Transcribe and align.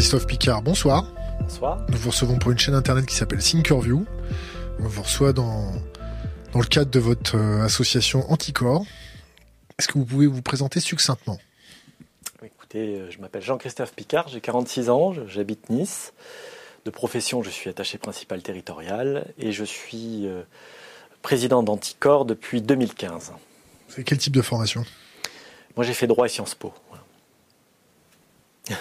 Jean-Christophe 0.00 0.26
Picard, 0.26 0.62
bonsoir. 0.62 1.12
Bonsoir. 1.40 1.84
Nous 1.90 1.98
vous 1.98 2.08
recevons 2.08 2.38
pour 2.38 2.50
une 2.50 2.58
chaîne 2.58 2.74
internet 2.74 3.04
qui 3.04 3.14
s'appelle 3.14 3.40
Thinkerview. 3.40 4.06
On 4.78 4.88
vous 4.88 5.02
reçoit 5.02 5.34
dans, 5.34 5.74
dans 6.54 6.60
le 6.60 6.64
cadre 6.64 6.90
de 6.90 6.98
votre 6.98 7.36
euh, 7.36 7.62
association 7.62 8.24
Anticor. 8.32 8.86
Est-ce 9.78 9.88
que 9.88 9.98
vous 9.98 10.06
pouvez 10.06 10.26
vous 10.26 10.40
présenter 10.40 10.80
succinctement? 10.80 11.38
Écoutez, 12.42 12.96
euh, 12.96 13.10
je 13.10 13.18
m'appelle 13.18 13.42
Jean-Christophe 13.42 13.92
Picard, 13.92 14.28
j'ai 14.28 14.40
46 14.40 14.88
ans, 14.88 15.12
j'habite 15.26 15.68
Nice. 15.68 16.14
De 16.86 16.90
profession, 16.90 17.42
je 17.42 17.50
suis 17.50 17.68
attaché 17.68 17.98
principal 17.98 18.40
territorial 18.40 19.26
et 19.36 19.52
je 19.52 19.64
suis 19.64 20.26
euh, 20.26 20.44
président 21.20 21.62
d'Anticor 21.62 22.24
depuis 22.24 22.62
2015. 22.62 23.32
C'est 23.88 24.02
quel 24.02 24.16
type 24.16 24.34
de 24.34 24.40
formation? 24.40 24.82
Moi, 25.76 25.84
j'ai 25.84 25.92
fait 25.92 26.06
droit 26.06 26.24
et 26.24 26.30
Sciences 26.30 26.54
Po. 26.54 26.72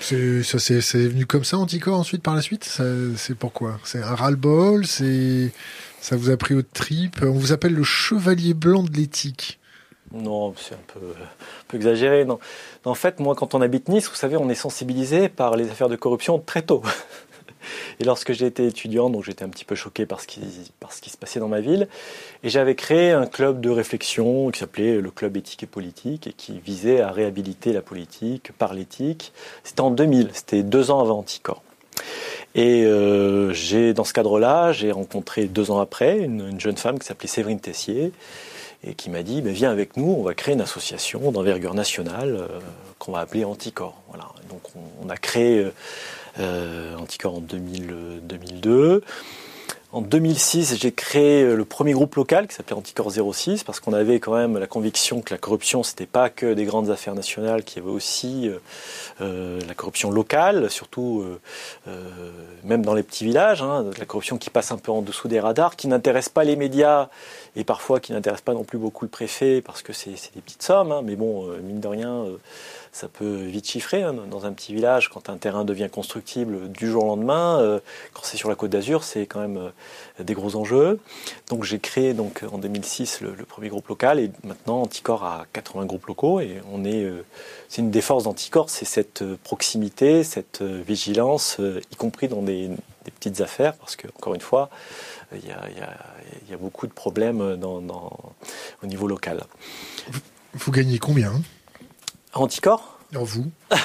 c'est, 0.00 0.42
ça, 0.42 0.58
c'est, 0.58 1.08
venu 1.08 1.26
comme 1.26 1.44
ça, 1.44 1.58
Anticor, 1.58 1.98
ensuite, 1.98 2.22
par 2.22 2.34
la 2.34 2.42
suite? 2.42 2.64
C'est 3.16 3.34
pourquoi? 3.34 3.78
C'est 3.84 4.02
un 4.02 4.14
ras-le-bol 4.14 4.86
c'est, 4.86 5.52
Ça 6.00 6.16
vous 6.16 6.30
a 6.30 6.36
pris 6.36 6.54
au 6.54 6.62
trip? 6.62 7.20
On 7.22 7.32
vous 7.32 7.52
appelle 7.52 7.74
le 7.74 7.84
chevalier 7.84 8.54
blanc 8.54 8.82
de 8.82 8.92
l'éthique. 8.92 9.58
Non, 10.12 10.54
c'est 10.56 10.74
un 10.74 10.84
peu, 10.86 11.00
un 11.00 11.64
peu 11.68 11.76
exagéré. 11.76 12.24
Non. 12.24 12.38
En 12.84 12.94
fait, 12.94 13.18
moi, 13.18 13.34
quand 13.34 13.54
on 13.54 13.60
habite 13.60 13.88
Nice, 13.88 14.08
vous 14.08 14.14
savez, 14.14 14.36
on 14.36 14.48
est 14.48 14.54
sensibilisé 14.54 15.28
par 15.28 15.56
les 15.56 15.68
affaires 15.68 15.88
de 15.88 15.96
corruption 15.96 16.38
très 16.38 16.62
tôt. 16.62 16.82
Et 18.00 18.04
lorsque 18.04 18.32
j'étais 18.32 18.66
étudiant, 18.66 19.10
donc 19.10 19.24
j'étais 19.24 19.44
un 19.44 19.48
petit 19.48 19.64
peu 19.64 19.74
choqué 19.74 20.06
par 20.06 20.20
ce, 20.20 20.26
qui, 20.26 20.40
se 21.10 21.16
passait 21.16 21.40
dans 21.40 21.48
ma 21.48 21.60
ville, 21.60 21.88
et 22.42 22.48
j'avais 22.48 22.74
créé 22.74 23.10
un 23.12 23.26
club 23.26 23.60
de 23.60 23.70
réflexion 23.70 24.50
qui 24.50 24.60
s'appelait 24.60 25.00
le 25.00 25.10
Club 25.10 25.36
éthique 25.36 25.62
et 25.62 25.66
politique, 25.66 26.26
et 26.26 26.32
qui 26.32 26.58
visait 26.58 27.00
à 27.00 27.10
réhabiliter 27.10 27.72
la 27.72 27.82
politique 27.82 28.52
par 28.52 28.74
l'éthique. 28.74 29.32
C'était 29.64 29.80
en 29.80 29.90
2000, 29.90 30.30
c'était 30.32 30.62
deux 30.62 30.90
ans 30.90 31.00
avant 31.00 31.18
Anticor. 31.18 31.62
Et 32.54 32.84
euh, 32.84 33.52
dans 33.94 34.04
ce 34.04 34.12
cadre-là, 34.12 34.72
j'ai 34.72 34.92
rencontré 34.92 35.46
deux 35.46 35.70
ans 35.70 35.78
après 35.78 36.18
une, 36.18 36.48
une 36.48 36.60
jeune 36.60 36.76
femme 36.76 36.98
qui 36.98 37.06
s'appelait 37.06 37.28
Séverine 37.28 37.60
Tessier, 37.60 38.12
et 38.84 38.94
qui 38.94 39.10
m'a 39.10 39.22
dit 39.22 39.42
Viens 39.42 39.70
avec 39.70 39.96
nous, 39.96 40.14
on 40.18 40.22
va 40.22 40.34
créer 40.34 40.54
une 40.54 40.60
association 40.60 41.30
d'envergure 41.32 41.74
nationale 41.74 42.36
euh, 42.36 42.60
qu'on 42.98 43.12
va 43.12 43.20
appeler 43.20 43.44
Anticor. 43.44 43.94
Voilà. 44.08 44.28
Donc 44.48 44.62
on, 45.02 45.10
a 45.10 45.16
créé 45.16 45.58
euh, 45.58 45.72
Anticor 46.38 47.36
en 47.36 47.40
2002. 47.40 49.02
En 49.92 50.02
2006, 50.02 50.78
j'ai 50.78 50.92
créé 50.92 51.54
le 51.54 51.64
premier 51.64 51.92
groupe 51.92 52.16
local 52.16 52.48
qui 52.48 52.54
s'appelait 52.54 52.76
Anticor 52.76 53.10
06 53.10 53.64
parce 53.64 53.80
qu'on 53.80 53.94
avait 53.94 54.20
quand 54.20 54.34
même 54.34 54.58
la 54.58 54.66
conviction 54.66 55.22
que 55.22 55.32
la 55.32 55.38
corruption, 55.38 55.82
c'était 55.82 56.06
pas 56.06 56.28
que 56.28 56.52
des 56.52 56.64
grandes 56.64 56.90
affaires 56.90 57.14
nationales, 57.14 57.64
qu'il 57.64 57.82
y 57.82 57.86
avait 57.86 57.94
aussi 57.94 58.50
la 59.20 59.74
corruption 59.74 60.10
locale, 60.10 60.70
surtout 60.70 61.24
même 62.64 62.84
dans 62.84 62.94
les 62.94 63.04
petits 63.04 63.24
villages, 63.24 63.62
hein, 63.62 63.86
la 63.98 64.04
corruption 64.04 64.36
qui 64.36 64.50
passe 64.50 64.70
un 64.70 64.76
peu 64.76 64.92
en 64.92 65.00
dessous 65.00 65.28
des 65.28 65.40
radars, 65.40 65.76
qui 65.76 65.88
n'intéresse 65.88 66.28
pas 66.28 66.44
les 66.44 66.56
médias 66.56 67.08
et 67.56 67.64
parfois 67.64 68.00
qui 68.00 68.12
n'intéresse 68.12 68.42
pas 68.42 68.52
non 68.52 68.64
plus 68.64 68.78
beaucoup 68.78 69.04
le 69.04 69.10
préfet 69.10 69.62
parce 69.62 69.82
que 69.82 69.92
c'est 69.92 70.10
des 70.10 70.42
petites 70.42 70.62
sommes, 70.62 70.92
hein, 70.92 71.00
mais 71.02 71.16
bon, 71.16 71.50
euh, 71.50 71.58
mine 71.62 71.80
de 71.80 71.88
rien, 71.88 72.12
euh, 72.12 72.36
ça 72.96 73.08
peut 73.08 73.42
vite 73.42 73.68
chiffrer. 73.68 74.02
Hein, 74.02 74.14
dans 74.30 74.46
un 74.46 74.52
petit 74.52 74.72
village, 74.72 75.10
quand 75.10 75.28
un 75.28 75.36
terrain 75.36 75.66
devient 75.66 75.88
constructible 75.92 76.72
du 76.72 76.90
jour 76.90 77.04
au 77.04 77.08
lendemain, 77.08 77.60
euh, 77.60 77.78
quand 78.14 78.22
c'est 78.24 78.38
sur 78.38 78.48
la 78.48 78.54
côte 78.54 78.70
d'Azur, 78.70 79.04
c'est 79.04 79.26
quand 79.26 79.40
même 79.40 79.70
des 80.18 80.32
gros 80.32 80.56
enjeux. 80.56 80.98
Donc 81.50 81.64
j'ai 81.64 81.78
créé 81.78 82.14
donc 82.14 82.42
en 82.50 82.56
2006 82.56 83.20
le, 83.20 83.32
premier 83.44 83.68
groupe 83.68 83.86
local 83.88 84.18
et 84.18 84.30
maintenant 84.44 84.80
Anticor 84.80 85.24
a 85.24 85.44
80 85.52 85.84
groupes 85.84 86.06
locaux 86.06 86.40
et 86.40 86.62
on 86.72 86.86
est, 86.86 87.06
c'est 87.68 87.82
une 87.82 87.90
des 87.90 88.00
forces 88.00 88.24
d'Anticor, 88.24 88.70
c'est 88.70 88.86
cette 88.86 89.22
proximité, 89.44 90.24
cette 90.24 90.62
vigilance, 90.62 91.58
y 91.92 91.96
compris 91.96 92.28
dans 92.28 92.42
des, 92.42 92.70
petites 93.20 93.40
affaires, 93.40 93.74
parce 93.74 93.94
que 93.94 94.08
encore 94.08 94.34
une 94.34 94.40
fois, 94.40 94.68
il 95.32 95.44
y 95.44 95.52
a, 95.52 96.56
beaucoup 96.56 96.88
de 96.88 96.92
problèmes 96.92 97.40
au 97.40 98.86
niveau 98.86 99.06
local. 99.06 99.44
Vous, 100.54 100.72
gagnez 100.72 100.98
combien? 100.98 101.32
Anticor 102.40 102.98
En 103.14 103.24
vous 103.24 103.50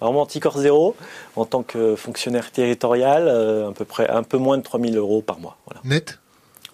Alors, 0.00 0.18
Anticor 0.18 0.58
zéro, 0.58 0.96
en 1.36 1.44
tant 1.44 1.62
que 1.62 1.96
fonctionnaire 1.96 2.50
territorial, 2.50 3.28
euh, 3.28 3.70
à 3.70 3.72
peu 3.72 3.84
près 3.84 4.08
un 4.08 4.22
peu 4.22 4.38
moins 4.38 4.58
de 4.58 4.62
3000 4.62 4.96
euros 4.96 5.22
par 5.22 5.38
mois. 5.38 5.56
Voilà. 5.66 5.80
Net? 5.84 6.18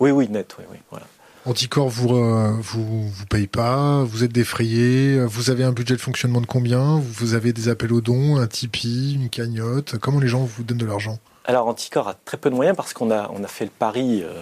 Oui, 0.00 0.10
oui, 0.10 0.28
net, 0.28 0.56
oui, 0.58 0.64
oui. 0.70 0.78
Voilà. 0.90 1.06
Anticor 1.44 1.88
vous, 1.88 2.16
euh, 2.16 2.52
vous 2.60 3.08
vous 3.08 3.26
paye 3.26 3.48
pas, 3.48 4.04
vous 4.04 4.22
êtes 4.22 4.32
défrayé, 4.32 5.24
vous 5.24 5.50
avez 5.50 5.64
un 5.64 5.72
budget 5.72 5.94
de 5.94 6.00
fonctionnement 6.00 6.40
de 6.40 6.46
combien? 6.46 7.00
Vous 7.00 7.34
avez 7.34 7.52
des 7.52 7.68
appels 7.68 7.92
aux 7.92 8.00
dons, 8.00 8.36
un 8.36 8.46
Tipeee, 8.46 9.14
une 9.14 9.28
cagnotte 9.28 9.98
Comment 9.98 10.20
les 10.20 10.28
gens 10.28 10.44
vous 10.44 10.62
donnent 10.62 10.78
de 10.78 10.86
l'argent? 10.86 11.18
Alors 11.44 11.66
Anticor 11.66 12.08
a 12.08 12.14
très 12.14 12.36
peu 12.36 12.50
de 12.50 12.54
moyens 12.54 12.76
parce 12.76 12.92
qu'on 12.92 13.10
a, 13.10 13.24
a 13.30 13.48
fait 13.48 13.64
le 13.64 13.70
pari 13.70 14.22
euh, 14.22 14.32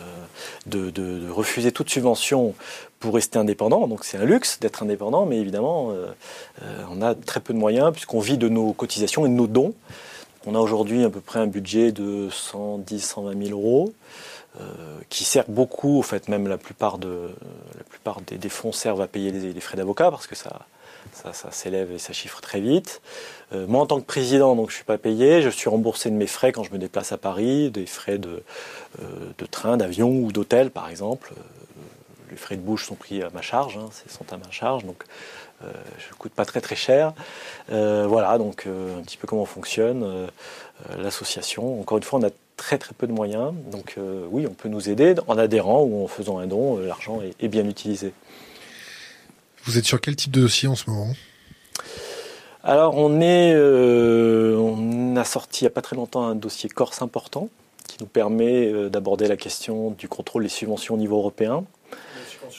de, 0.66 1.30
refuser 1.30 1.72
toute 1.72 1.88
subvention 1.88 2.54
pour 2.98 3.14
rester 3.14 3.38
indépendant. 3.38 3.86
Donc 3.86 4.04
c'est 4.04 4.18
un 4.18 4.24
luxe 4.24 4.60
d'être 4.60 4.82
indépendant, 4.82 5.24
mais 5.24 5.38
évidemment, 5.38 5.90
euh, 5.90 6.06
euh, 6.62 6.84
on 6.90 7.00
a 7.00 7.14
très 7.14 7.40
peu 7.40 7.54
de 7.54 7.58
moyens 7.58 7.92
puisqu'on 7.92 8.20
vit 8.20 8.36
de 8.36 8.48
nos 8.48 8.72
cotisations 8.72 9.24
et 9.24 9.28
de 9.28 9.34
nos 9.34 9.46
dons. 9.46 9.74
On 10.46 10.54
a 10.54 10.58
aujourd'hui 10.58 11.04
à 11.04 11.10
peu 11.10 11.20
près 11.20 11.38
un 11.38 11.46
budget 11.46 11.92
de 11.92 12.28
110, 12.30 13.00
120 13.00 13.46
000 13.46 13.58
euros. 13.58 13.92
qui 15.08 15.24
sert 15.24 15.44
beaucoup, 15.48 15.98
en 15.98 16.02
fait, 16.02 16.28
même 16.28 16.48
la 16.48 16.58
plupart, 16.58 16.98
de, 16.98 17.30
la 17.76 17.84
plupart 17.84 18.20
des, 18.22 18.48
fonds 18.48 18.72
servent 18.72 19.02
à 19.02 19.06
payer 19.06 19.30
les 19.32 19.60
frais 19.60 19.76
d'avocat 19.76 20.10
parce 20.10 20.26
que 20.26 20.34
ça, 20.34 20.66
ça, 21.32 21.50
s'élève 21.50 21.92
et 21.92 21.98
ça 21.98 22.12
chiffre 22.12 22.41
très 22.41 22.60
vite. 22.60 23.00
Euh, 23.53 23.66
moi, 23.66 23.82
en 23.82 23.86
tant 23.86 24.00
que 24.00 24.06
président, 24.06 24.54
donc, 24.56 24.70
je 24.70 24.75
ne 24.75 24.76
suis 24.76 24.84
pas 24.84 24.98
payé. 24.98 25.42
Je 25.42 25.48
suis 25.48 25.69
remboursé 25.69 26.10
de 26.10 26.14
mes 26.14 26.26
frais 26.26 26.53
quand 26.53 26.62
je 26.62 26.72
me 26.72 26.78
déplace 26.78 27.12
à 27.12 27.19
Paris, 27.19 27.70
des 27.70 27.86
frais 27.86 28.19
de, 28.19 28.42
euh, 29.03 29.47
train, 29.50 29.76
d'avion 29.76 30.10
ou 30.10 30.32
d'hôtel, 30.32 30.70
par 30.70 30.88
exemple. 30.88 31.32
Euh, 31.36 31.42
les 32.30 32.36
frais 32.36 32.56
de 32.56 32.62
bouche 32.62 32.86
sont 32.86 32.94
pris 32.94 33.22
à 33.22 33.30
ma 33.30 33.42
charge, 33.42 33.76
hein, 33.76 33.88
sont 34.09 34.32
à 34.32 34.36
ma 34.36 34.50
charge, 34.50 34.84
donc 34.84 35.03
je 35.62 35.66
ne 35.66 36.16
coûte 36.16 36.32
pas 36.32 36.47
très 36.47 36.60
très 36.60 36.76
cher. 36.76 37.12
voilà, 37.69 38.38
donc 38.38 38.66
un 38.69 39.03
petit 39.03 39.16
peu 39.16 39.26
comment 39.26 39.44
fonctionne 39.44 40.28
l'association. 40.97 41.80
Encore 41.80 41.98
une 41.98 42.04
fois, 42.04 42.20
on 42.20 42.22
a 42.22 42.30
très 42.56 42.78
très 42.78 42.94
peu 42.94 43.09
de 43.09 43.12
moyens, 43.12 43.53
donc 43.72 43.97
oui, 44.30 44.47
on 44.48 44.54
peut 44.54 44.69
nous 44.69 44.88
aider 44.88 45.16
en 45.26 45.36
adhérant 45.38 45.82
ou 45.82 46.04
en 46.04 46.06
faisant 46.06 46.38
un 46.38 46.47
don. 46.47 46.78
L'argent 46.78 47.20
est 47.20 47.48
bien 47.48 47.66
utilisé. 47.69 48.12
Vous 49.65 49.78
êtes 49.78 49.84
sur 49.84 50.00
quel 50.00 50.16
type 50.16 50.32
de 50.32 50.41
dossier 50.41 50.69
en 50.69 50.75
ce 50.75 50.88
moment? 50.88 51.15
Alors 52.62 52.97
on 52.97 53.21
est, 53.21 53.53
euh, 53.54 54.56
on 54.56 55.16
a 55.16 55.25
sorti 55.25 55.62
il 55.62 55.65
n'y 55.65 55.69
a 55.69 55.71
pas 55.71 55.82
très 55.82 55.97
longtemps 55.97 56.26
un 56.26 56.34
dossier 56.34 56.69
Corse 56.69 57.00
important 57.00 57.48
qui 57.87 57.97
nous 58.00 58.06
permet 58.06 58.66
euh, 58.66 58.88
d'aborder 58.88 59.28
la 59.28 59.37
question 59.37 59.93
du 59.93 60.09
contrôle 60.09 60.43
des 60.43 60.50
subventions 60.50 60.94
au 60.94 60.98
niveau 60.98 61.16
européen. 61.16 61.65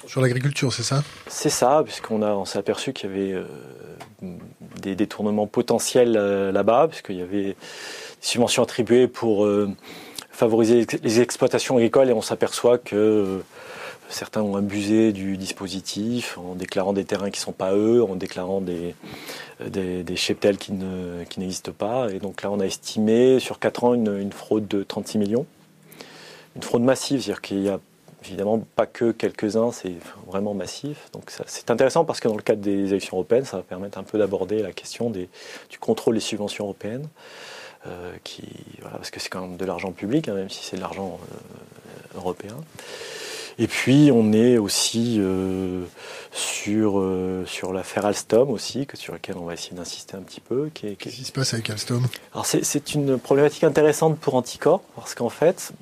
Sur 0.08 0.22
l'agriculture, 0.22 0.74
c'est 0.74 0.84
ça? 0.84 1.04
C'est 1.28 1.50
ça, 1.50 1.82
puisqu'on 1.84 2.22
a, 2.22 2.32
on 2.32 2.46
s'est 2.46 2.58
aperçu 2.58 2.94
qu'il 2.94 3.10
y 3.10 3.14
avait 3.14 3.34
euh, 3.34 3.44
des 4.82 4.96
détournements 4.96 5.48
potentiels 5.48 6.14
là-bas, 6.14 6.88
puisqu'il 6.88 7.18
y 7.18 7.22
avait 7.22 7.44
des 7.44 7.56
subventions 8.22 8.64
attribuées 8.64 9.08
pour 9.08 9.48
favoriser 10.32 10.88
les 11.04 11.20
exploitations 11.20 11.76
agricoles, 11.76 12.10
et 12.10 12.14
on 12.14 12.22
s'aperçoit 12.22 12.78
que 12.78 13.42
Certains 14.12 14.42
ont 14.42 14.58
abusé 14.58 15.14
du 15.14 15.38
dispositif 15.38 16.38
en 16.38 16.56
déclarant 16.56 16.92
des 16.92 17.06
terrains 17.06 17.30
qui 17.30 17.40
ne 17.40 17.46
sont 17.46 17.52
pas 17.54 17.74
eux, 17.74 18.04
en 18.04 18.16
déclarant 18.16 18.62
des, 18.62 18.94
cheptels 20.16 20.58
qui, 20.58 20.74
ne, 20.74 21.24
qui 21.24 21.40
n'existent 21.40 21.72
pas. 21.72 22.12
Et 22.12 22.20
donc 22.20 22.44
là, 22.44 22.52
on 22.52 22.60
a 22.60 22.66
estimé 22.66 23.40
sur 23.40 23.58
4 23.58 23.84
ans 23.86 23.94
une, 23.94 24.32
fraude 24.34 24.68
de 24.68 24.84
36 24.84 25.18
millions. 25.18 25.46
Une 26.58 26.62
fraude 26.62 26.84
massive, 26.84 27.22
c'est-à-dire 27.22 27.42
qu'il 27.42 27.62
n'y 27.62 27.70
a 27.70 27.80
évidemment 28.26 28.62
pas 28.76 28.86
que 28.86 29.12
quelques-uns, 29.12 29.72
c'est 29.72 29.94
vraiment 30.28 30.54
massif. 30.54 31.10
Donc 31.14 31.32
c'est 31.46 31.72
intéressant 31.72 32.04
parce 32.04 32.20
que 32.20 32.28
dans 32.28 32.36
le 32.36 32.44
cadre 32.44 32.62
des 32.62 32.90
élections 32.90 33.16
européennes, 33.16 33.46
ça 33.46 33.58
va 33.58 33.64
permettre 33.64 33.98
un 33.98 34.04
peu 34.04 34.18
d'aborder 34.18 34.62
la 34.62 34.74
question 34.74 35.10
du 35.10 35.30
contrôle 35.80 36.16
des 36.16 36.20
subventions 36.20 36.66
européennes. 36.66 37.08
Euh, 37.88 38.16
parce 38.84 39.10
que 39.10 39.20
c'est 39.20 39.30
quand 39.30 39.42
même 39.42 39.58
de 39.58 39.66
l'argent 39.66 39.92
public, 39.92 40.28
hein, 40.28 40.36
même 40.36 40.50
si 40.50 40.64
c'est 40.64 40.76
de 40.76 40.82
l'argent 40.82 41.20
euh, 41.24 42.18
européen. 42.18 42.56
Et 43.62 43.68
puis 43.68 44.10
on 44.12 44.34
est 44.34 44.58
aussi 44.58 45.18
euh, 45.20 45.84
sur, 46.32 46.98
euh, 46.98 47.46
sur 47.46 47.74
l'affaire 47.74 48.08
Alstom 48.08 48.50
aussi, 48.50 48.88
que, 48.88 48.98
sur 48.98 49.14
laquelle 49.14 49.38
on 49.38 49.46
va 49.46 49.54
essayer 49.54 49.78
d'insister 49.78 50.18
un 50.18 50.22
petit 50.22 50.42
peu. 50.42 50.72
Qu'est-ce 50.74 51.16
qui 51.16 51.24
se 51.24 51.32
passe 51.32 51.54
avec 51.54 51.70
Alstom? 51.70 52.08
Alors 52.34 52.48
c'est 52.48 52.96
une 52.96 53.20
problématique 53.20 53.64
intéressante 53.64 54.18
pour 54.18 54.34
Anticor, 54.34 54.82
parce 54.96 55.14
qu'en 55.14 55.30
fait, 55.30 55.74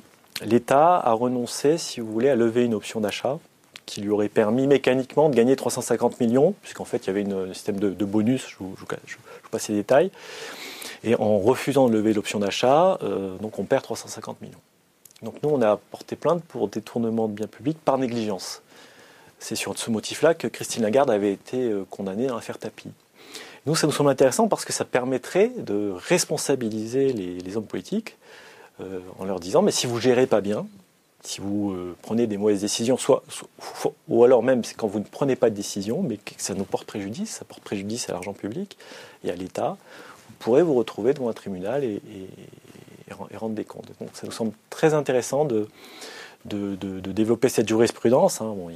l'État 0.45 0.97
a 0.97 1.13
renoncé, 1.13 1.77
si 1.77 2.01
vous 2.01 2.11
voulez, 2.11 2.27
à 2.27 2.35
lever 2.35 2.65
une 2.65 2.73
option 2.73 2.99
d'achat 2.99 3.39
qui 3.85 4.01
lui 4.01 4.09
aurait 4.09 4.27
permis 4.27 4.67
mécaniquement 4.67 5.29
de 5.29 5.35
gagner 5.35 5.55
350 5.55 6.19
millions, 6.19 6.55
puisqu'en 6.61 6.83
fait 6.83 6.97
il 7.05 7.07
y 7.07 7.09
avait 7.11 7.33
un 7.33 7.53
système 7.53 7.79
de, 7.79 8.05
bonus, 8.05 8.45
je 8.49 8.55
vous, 8.59 8.75
je, 8.77 8.81
vous, 9.15 9.49
passe 9.49 9.69
les 9.69 9.75
détails. 9.75 10.11
Et 11.05 11.15
en 11.15 11.39
refusant 11.39 11.87
de 11.87 11.93
lever 11.93 12.11
l'option 12.11 12.39
d'achat, 12.39 12.99
euh, 13.03 13.37
donc 13.37 13.57
on 13.57 13.63
perd 13.63 13.83
350 13.83 14.41
millions. 14.41 14.59
Donc 15.21 15.35
nous, 15.43 15.49
on 15.49 15.61
a 15.61 15.77
porté 15.77 16.15
plainte 16.15 16.43
pour 16.43 16.67
détournement 16.67 17.27
de 17.27 17.33
biens 17.33 17.47
publics 17.47 17.77
par 17.83 17.97
négligence. 17.97 18.61
C'est 19.39 19.55
sur 19.55 19.77
ce 19.77 19.89
motif-là 19.89 20.33
que 20.33 20.47
Christine 20.47 20.83
Lagarde 20.83 21.09
avait 21.09 21.31
été 21.33 21.69
euh, 21.69 21.85
condamnée 21.89 22.27
dans 22.27 22.35
l'affaire 22.35 22.57
Tapi. 22.57 22.89
Nous, 23.65 23.75
ça 23.75 23.87
nous 23.87 23.93
semble 23.93 24.09
intéressant 24.09 24.47
parce 24.47 24.65
que 24.65 24.73
ça 24.73 24.85
permettrait 24.85 25.51
de 25.57 25.93
responsabiliser 25.95 27.13
les, 27.13 27.57
hommes 27.57 27.65
politiques 27.65 28.17
euh, 28.81 28.99
en 29.17 29.25
leur 29.25 29.39
disant, 29.39 29.61
mais 29.61 29.71
si 29.71 29.87
vous 29.87 29.99
gérez 29.99 30.27
pas 30.27 30.41
bien, 30.41 30.65
si 31.21 31.41
vous 31.41 31.71
euh, 31.71 31.95
prenez 32.01 32.27
des 32.27 32.37
mauvaises 32.37 32.61
décisions, 32.61 32.97
soit, 32.97 33.23
ou 34.07 34.23
alors 34.23 34.43
même 34.43 34.61
quand 34.77 34.87
vous 34.87 34.99
ne 34.99 35.03
prenez 35.03 35.35
pas 35.35 35.49
de 35.49 35.55
décision, 35.55 36.01
mais 36.01 36.17
que 36.17 36.31
ça 36.37 36.53
nous 36.53 36.63
porte 36.63 36.87
préjudice, 36.87 37.31
ça 37.31 37.45
porte 37.45 37.61
préjudice 37.61 38.09
à 38.09 38.13
l'argent 38.13 38.33
public 38.33 38.77
et 39.23 39.31
à 39.31 39.35
l'État, 39.35 39.77
vous 40.29 40.35
pourrez 40.39 40.63
vous 40.63 40.75
retrouver 40.75 41.13
devant 41.13 41.29
un 41.29 41.33
tribunal 41.33 41.83
et, 41.83 42.01
rendre 43.13 43.55
des 43.55 43.65
comptes. 43.65 43.87
Donc 43.99 44.09
ça 44.13 44.25
nous 44.25 44.31
semble 44.31 44.51
très 44.69 44.93
intéressant 44.93 45.45
de, 45.45 45.67
développer 46.45 47.49
cette 47.49 47.67
jurisprudence. 47.67 48.39
Bon, 48.39 48.69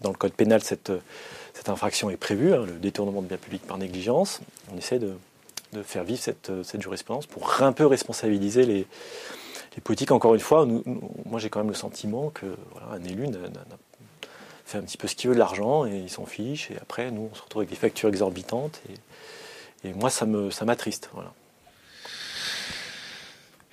dans 0.00 0.10
le 0.10 0.16
code 0.16 0.32
pénal, 0.32 0.62
cette, 0.62 0.92
infraction 1.66 2.10
est 2.10 2.16
prévue, 2.16 2.52
hein, 2.52 2.64
le 2.66 2.74
détournement 2.74 3.22
de 3.22 3.26
biens 3.26 3.38
publics 3.38 3.66
par 3.66 3.78
négligence. 3.78 4.40
On 4.72 4.76
essaie 4.76 4.98
de, 4.98 5.14
faire 5.82 6.04
vivre 6.04 6.20
cette, 6.20 6.50
jurisprudence 6.80 7.26
pour 7.26 7.62
un 7.62 7.72
peu 7.72 7.86
responsabiliser 7.86 8.64
les 8.64 8.86
politiques, 9.82 10.12
encore 10.12 10.34
une 10.34 10.40
fois, 10.40 10.66
moi 11.24 11.40
j'ai 11.40 11.50
quand 11.50 11.58
même 11.58 11.68
le 11.68 11.74
sentiment 11.74 12.30
que 12.30 12.46
voilà, 12.72 12.92
un 12.92 13.04
élu 13.04 13.26
fait 14.64 14.78
un 14.78 14.82
petit 14.82 14.96
peu 14.96 15.08
ce 15.08 15.14
qu'il 15.14 15.28
veut 15.28 15.34
de 15.34 15.40
l'argent 15.40 15.84
et 15.86 15.96
il 15.96 16.10
s'en 16.10 16.26
fiche. 16.26 16.70
Et 16.70 16.76
après, 16.80 17.10
nous, 17.10 17.28
on 17.30 17.34
se 17.34 17.42
retrouve 17.42 17.60
avec 17.60 17.70
des 17.70 17.76
factures 17.76 18.08
exorbitantes. 18.08 18.80
Et, 19.84 19.92
moi, 19.92 20.08
ça 20.08 20.24
m'attriste. 20.26 21.10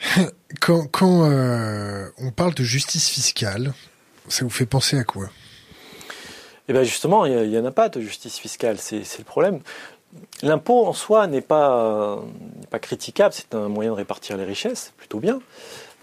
Quand, 0.60 0.90
euh, 1.04 2.08
on 2.18 2.32
parle 2.32 2.54
de 2.54 2.64
justice 2.64 3.10
fiscale, 3.10 3.74
ça 4.28 4.44
vous 4.44 4.50
fait 4.50 4.66
penser 4.66 4.98
à 4.98 5.04
quoi? 5.04 5.30
Eh 6.68 6.74
bien 6.74 6.84
justement, 6.84 7.26
il 7.26 7.50
n'y 7.50 7.58
en 7.58 7.66
a 7.66 7.72
pas 7.72 7.90
de 7.90 8.00
justice 8.02 8.38
fiscale, 8.38 8.78
c'est 8.78 9.18
le 9.18 9.24
problème. 9.24 9.60
L'impôt 10.44 10.86
en 10.86 10.94
soi 10.94 11.28
n'est 11.28 11.42
pas, 11.42 12.22
pas 12.70 12.80
critiquable, 12.80 13.34
c'est 13.34 13.56
un 13.56 13.70
moyen 13.70 13.92
de 13.92 13.96
répartir 13.96 14.38
les 14.38 14.44
richesses, 14.44 14.94
plutôt 14.98 15.20
bien. 15.20 15.40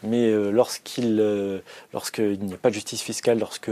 Mais 0.04 0.28
euh, 0.28 0.50
lorsqu'il 0.50 1.18
euh, 1.20 1.58
lorsqu'il 1.92 2.38
n'y 2.40 2.54
a 2.54 2.56
pas 2.56 2.68
de 2.68 2.74
justice 2.74 3.02
fiscale, 3.02 3.40
lorsque 3.40 3.70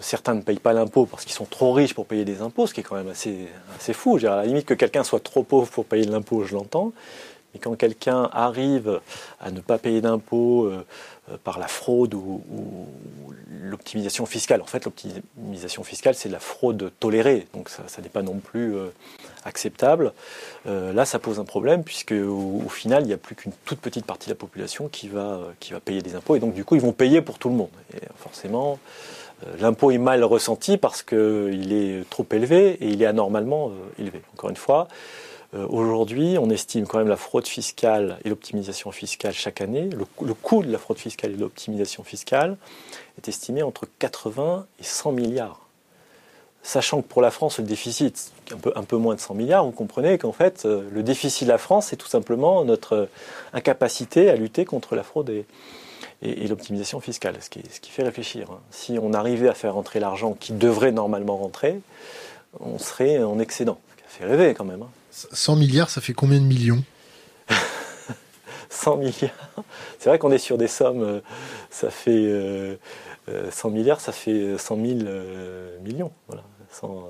certains 0.00 0.34
ne 0.34 0.42
payent 0.42 0.60
pas 0.60 0.72
l'impôt 0.72 1.06
parce 1.06 1.24
qu'ils 1.24 1.34
sont 1.34 1.44
trop 1.44 1.72
riches 1.72 1.94
pour 1.94 2.06
payer 2.06 2.24
des 2.24 2.40
impôts, 2.40 2.66
ce 2.68 2.74
qui 2.74 2.80
est 2.80 2.84
quand 2.84 2.94
même 2.94 3.08
assez, 3.08 3.48
assez 3.76 3.92
fou. 3.92 4.16
à 4.18 4.36
la 4.36 4.46
limite 4.46 4.66
que 4.66 4.74
quelqu'un 4.74 5.02
soit 5.02 5.22
trop 5.22 5.42
pauvre 5.42 5.68
pour 5.68 5.86
payer 5.86 6.04
l'impôt, 6.04 6.44
je 6.44 6.54
l'entends. 6.54 6.92
Mais 7.52 7.60
quand 7.60 7.74
quelqu'un 7.74 8.28
arrive 8.32 9.00
à 9.40 9.50
ne 9.50 9.60
pas 9.60 9.78
payer 9.78 10.00
d'impôt 10.00 10.70
par 11.44 11.58
la 11.58 11.68
fraude 11.68 12.14
ou, 12.14 12.42
l'optimisation 13.62 14.26
fiscale, 14.26 14.62
en 14.62 14.66
fait, 14.66 14.84
l'optimisation 14.84 15.82
fiscale, 15.82 16.14
c'est 16.14 16.28
la 16.28 16.40
fraude 16.40 16.92
tolérée, 17.00 17.46
donc 17.52 17.68
ça, 17.68 17.82
n'est 18.02 18.08
pas 18.08 18.22
non 18.22 18.38
plus 18.38 18.74
acceptable. 19.44 20.12
Euh, 20.66 20.92
là, 20.92 21.04
ça 21.04 21.18
pose 21.18 21.38
un 21.40 21.44
problème 21.44 21.82
puisque 21.82 22.12
au, 22.12 22.68
final, 22.68 23.04
il 23.04 23.06
n'y 23.06 23.12
a 23.12 23.18
plus 23.18 23.34
qu'une 23.34 23.52
toute 23.64 23.80
petite 23.80 24.04
partie 24.04 24.28
de 24.28 24.32
la 24.32 24.38
population 24.38 24.88
qui 24.88 25.08
va, 25.08 25.40
qui 25.60 25.72
va 25.72 25.80
payer 25.80 26.02
des 26.02 26.14
impôts 26.14 26.36
et 26.36 26.40
donc 26.40 26.54
du 26.54 26.64
coup, 26.64 26.74
ils 26.74 26.80
vont 26.80 26.92
payer 26.92 27.20
pour 27.20 27.38
tout 27.38 27.48
le 27.48 27.54
monde. 27.54 27.70
Et 27.94 28.00
forcément, 28.16 28.78
euh, 29.46 29.56
l'impôt 29.60 29.90
est 29.90 29.98
mal 29.98 30.24
ressenti 30.24 30.76
parce 30.76 31.02
qu'il 31.02 31.72
est 31.72 32.08
trop 32.10 32.26
élevé 32.32 32.72
et 32.80 32.88
il 32.88 33.02
est 33.02 33.06
anormalement 33.06 33.68
euh, 33.68 34.02
élevé. 34.02 34.22
Encore 34.34 34.50
une 34.50 34.56
fois, 34.56 34.88
aujourd'hui, 35.52 36.36
on 36.38 36.48
estime 36.48 36.86
quand 36.86 36.98
même 36.98 37.08
la 37.08 37.16
fraude 37.16 37.46
fiscale 37.46 38.18
et 38.24 38.28
l'optimisation 38.28 38.92
fiscale 38.92 39.32
chaque 39.32 39.60
année. 39.60 39.90
Le, 39.90 40.34
coût 40.34 40.62
de 40.62 40.70
la 40.70 40.78
fraude 40.78 40.98
fiscale 40.98 41.32
et 41.32 41.34
de 41.34 41.40
l'optimisation 41.40 42.04
fiscale 42.04 42.56
est 43.18 43.28
estimé 43.28 43.62
entre 43.62 43.88
80 43.98 44.66
et 44.78 44.84
100 44.84 45.12
milliards 45.12 45.70
sachant 46.62 47.02
que 47.02 47.08
pour 47.08 47.22
la 47.22 47.30
France, 47.30 47.58
le 47.58 47.64
déficit, 47.64 48.32
peu, 48.60 48.72
un 48.74 48.82
peu 48.82 48.96
moins 48.96 49.14
de 49.14 49.20
100 49.20 49.34
milliards, 49.34 49.64
vous 49.64 49.70
comprenez 49.70 50.18
qu'en 50.18 50.32
fait, 50.32 50.64
euh, 50.64 50.88
le 50.92 51.02
déficit 51.02 51.44
de 51.46 51.52
la 51.52 51.58
France, 51.58 51.86
c'est 51.86 51.96
tout 51.96 52.08
simplement 52.08 52.64
notre 52.64 52.92
euh, 52.94 53.06
incapacité 53.52 54.30
à 54.30 54.36
lutter 54.36 54.64
contre 54.64 54.96
la 54.96 55.02
fraude 55.02 55.30
et, 55.30 55.46
l'optimisation 56.48 57.00
fiscale, 57.00 57.36
ce 57.40 57.48
qui, 57.48 57.62
ce 57.72 57.80
qui, 57.80 57.90
fait 57.90 58.02
réfléchir. 58.02 58.50
Hein. 58.50 58.58
Si 58.70 58.98
on 59.00 59.14
arrivait 59.14 59.48
à 59.48 59.54
faire 59.54 59.72
rentrer 59.72 60.00
l'argent 60.00 60.36
qui 60.38 60.52
devrait 60.52 60.92
normalement 60.92 61.38
rentrer, 61.38 61.80
on 62.60 62.78
serait 62.78 63.22
en 63.22 63.38
excédent. 63.38 63.78
Ça 63.96 64.18
fait 64.18 64.24
rêver 64.26 64.52
quand 64.52 64.66
même. 64.66 64.84
100 65.10 65.52
hein. 65.52 65.56
milliards, 65.56 65.90
ça 65.90 66.00
fait 66.00 66.12
combien 66.12 66.38
de 66.38 66.44
millions 66.44 66.82
100 68.70 68.96
milliards. 68.96 69.64
C'est 69.98 70.08
vrai 70.08 70.18
qu'on 70.18 70.30
est 70.30 70.38
sur 70.38 70.56
des 70.56 70.68
sommes, 70.68 71.02
euh, 71.02 71.20
ça 71.70 71.90
fait 71.90 72.78
100 73.50 73.70
milliards, 73.70 74.00
ça 74.00 74.12
fait 74.12 74.56
100 74.56 74.76
000 74.76 74.84
millions. 75.82 76.12
Voilà. 76.28 76.44
100, 76.72 77.04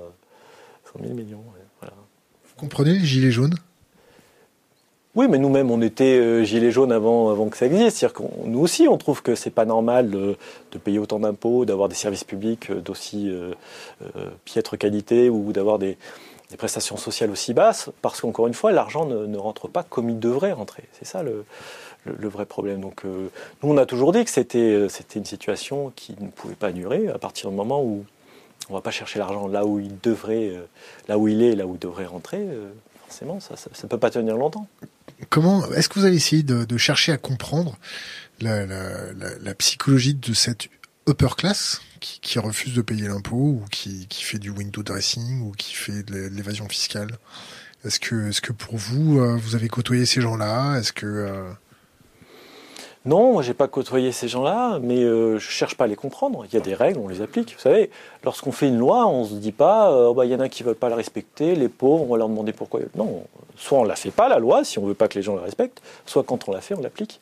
000 1.01 1.13
millions. 1.13 1.43
Vous 1.81 2.55
comprenez 2.57 2.93
les 2.93 3.05
gilets 3.05 3.31
jaunes? 3.31 3.55
Oui, 5.13 5.27
mais 5.29 5.39
nous-mêmes, 5.39 5.69
on 5.71 5.81
était 5.81 6.17
euh, 6.17 6.43
gilets 6.45 6.71
jaunes 6.71 6.93
avant, 6.93 7.29
avant 7.29 7.49
que 7.49 7.57
ça 7.57 7.65
existe. 7.65 7.97
C'est-à-dire 7.97 8.13
que 8.13 8.23
nous 8.45 8.59
aussi, 8.59 8.87
on 8.87 8.97
trouve 8.97 9.21
que 9.21 9.35
c'est 9.35 9.49
pas 9.49 9.65
normal 9.65 10.09
de, 10.09 10.37
payer 10.85 10.99
autant 10.99 11.19
d'impôts, 11.19 11.65
d'avoir 11.65 11.89
des 11.89 11.95
services 11.95 12.23
publics 12.23 12.69
euh, 12.71 12.79
d'aussi 12.79 13.29
euh, 13.29 13.53
piètre 14.45 14.77
qualité 14.77 15.29
ou 15.29 15.51
d'avoir 15.51 15.79
des, 15.79 15.97
prestations 16.57 16.97
sociales 16.97 17.31
aussi 17.31 17.53
basses, 17.53 17.89
parce 18.01 18.21
qu'encore 18.21 18.47
une 18.47 18.53
fois, 18.53 18.71
l'argent 18.71 19.05
ne, 19.05 19.37
rentre 19.37 19.67
pas 19.67 19.83
comme 19.83 20.09
il 20.09 20.19
devrait 20.19 20.51
rentrer. 20.51 20.83
C'est 20.93 21.05
ça 21.05 21.23
le, 21.23 21.45
vrai 22.05 22.45
problème. 22.45 22.81
Donc, 22.81 23.03
nous, 23.03 23.29
on 23.63 23.77
a 23.77 23.85
toujours 23.85 24.11
dit 24.11 24.23
que 24.25 24.31
c'était 24.31 24.87
une 25.15 25.25
situation 25.25 25.91
qui 25.95 26.15
ne 26.19 26.29
pouvait 26.29 26.55
pas 26.55 26.71
durer 26.71 27.07
à 27.09 27.17
partir 27.17 27.49
du 27.49 27.55
moment 27.55 27.83
où 27.83 28.05
on 28.69 28.73
ne 28.73 28.77
va 28.77 28.81
pas 28.81 28.91
chercher 28.91 29.19
l'argent 29.19 29.47
là 29.47 29.65
où 29.65 29.79
il 29.79 29.99
devrait, 30.01 30.49
euh, 30.49 30.65
là 31.07 31.17
où 31.17 31.27
il 31.27 31.41
est, 31.41 31.55
là 31.55 31.65
où 31.65 31.75
il 31.75 31.79
devrait 31.79 32.05
rentrer. 32.05 32.39
Euh, 32.39 32.69
forcément, 33.05 33.39
ça 33.39 33.55
ne 33.83 33.87
peut 33.89 33.97
pas 33.97 34.09
tenir 34.09 34.37
longtemps. 34.37 34.67
Comment 35.29 35.65
est-ce 35.73 35.89
que 35.89 35.99
vous 35.99 36.05
avez 36.05 36.15
essayé 36.15 36.43
de, 36.43 36.77
chercher 36.77 37.11
à 37.11 37.17
comprendre 37.17 37.77
la, 38.39 39.53
psychologie 39.57 40.15
de 40.15 40.33
cette 40.33 40.69
upper 41.07 41.35
class 41.37 41.81
qui, 41.99 42.39
refuse 42.39 42.73
de 42.73 42.81
payer 42.81 43.07
l'impôt 43.07 43.35
ou 43.35 43.63
qui, 43.71 44.07
fait 44.09 44.39
du 44.39 44.49
window 44.49 44.81
dressing 44.81 45.41
ou 45.41 45.51
qui 45.51 45.73
fait 45.73 46.03
de 46.03 46.29
l'évasion 46.29 46.67
fiscale 46.67 47.17
Est-ce 47.85 47.99
que, 47.99 48.29
est-ce 48.29 48.41
que 48.41 48.53
pour 48.53 48.75
vous, 48.75 49.19
euh, 49.19 49.37
vous 49.37 49.55
avez 49.55 49.67
côtoyé 49.67 50.05
ces 50.05 50.21
gens-là? 50.21 50.77
Est-ce 50.77 50.93
que 50.93 51.53
non, 53.03 53.33
moi 53.33 53.41
j'ai 53.41 53.55
pas 53.55 53.67
côtoyé 53.67 54.11
ces 54.11 54.27
gens-là, 54.27 54.77
mais 54.79 54.99
euh, 54.99 55.39
je 55.39 55.49
cherche 55.49 55.75
pas 55.75 55.85
à 55.85 55.87
les 55.87 55.95
comprendre. 55.95 56.45
Il 56.45 56.53
y 56.53 56.57
a 56.57 56.59
des 56.59 56.75
règles, 56.75 56.99
on 56.99 57.07
les 57.07 57.21
applique. 57.21 57.53
Vous 57.55 57.59
savez, 57.59 57.89
lorsqu'on 58.23 58.51
fait 58.51 58.67
une 58.67 58.77
loi, 58.77 59.07
on 59.07 59.25
se 59.25 59.33
dit 59.33 59.51
pas, 59.51 59.91
euh, 59.91 60.09
oh, 60.09 60.13
bah, 60.13 60.25
il 60.25 60.31
y 60.31 60.35
en 60.35 60.39
a 60.39 60.49
qui 60.49 60.61
veulent 60.61 60.75
pas 60.75 60.89
la 60.89 60.97
respecter, 60.97 61.55
les 61.55 61.67
pauvres, 61.67 62.03
on 62.03 62.11
va 62.11 62.17
leur 62.17 62.29
demander 62.29 62.53
pourquoi. 62.53 62.81
Non, 62.93 63.23
soit 63.57 63.79
on 63.79 63.83
la 63.83 63.95
fait 63.95 64.11
pas 64.11 64.29
la 64.29 64.37
loi 64.37 64.63
si 64.63 64.77
on 64.77 64.85
veut 64.85 64.93
pas 64.93 65.07
que 65.07 65.15
les 65.15 65.23
gens 65.23 65.35
la 65.35 65.41
respectent, 65.41 65.81
soit 66.05 66.21
quand 66.21 66.47
on 66.47 66.51
la 66.51 66.61
fait, 66.61 66.75
on 66.75 66.81
l'applique. 66.81 67.19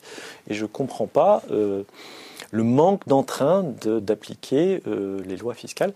Et 0.50 0.54
je 0.54 0.66
comprends 0.66 1.06
pas 1.06 1.42
euh, 1.50 1.84
le 2.50 2.64
manque 2.64 3.06
d'entrain 3.06 3.64
d'appliquer 3.82 4.82
les 4.86 5.36
lois 5.36 5.54
fiscales. 5.54 5.92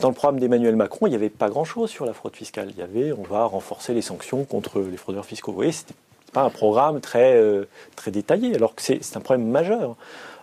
dans 0.00 0.08
le 0.08 0.14
programme 0.14 0.40
d'Emmanuel 0.40 0.76
Macron, 0.76 1.06
il 1.06 1.10
n'y 1.10 1.16
avait 1.16 1.30
pas 1.30 1.48
grand-chose 1.48 1.90
sur 1.90 2.06
la 2.06 2.12
fraude 2.12 2.34
fiscale. 2.34 2.70
Il 2.70 2.78
y 2.78 2.82
avait, 2.82 3.12
on 3.12 3.22
va 3.22 3.44
renforcer 3.44 3.94
les 3.94 4.02
sanctions 4.02 4.44
contre 4.44 4.80
les 4.80 4.96
fraudeurs 4.96 5.24
fiscaux. 5.24 5.52
Vous 5.52 5.56
voyez, 5.56 5.72
c'était 5.72 5.94
pas 6.30 6.42
un 6.42 6.50
programme 6.50 7.00
très, 7.00 7.36
euh, 7.36 7.64
très 7.96 8.10
détaillé, 8.10 8.54
alors 8.54 8.74
que 8.74 8.82
c'est 8.82 9.16
un 9.16 9.20
problème 9.20 9.48
majeur. 9.48 9.96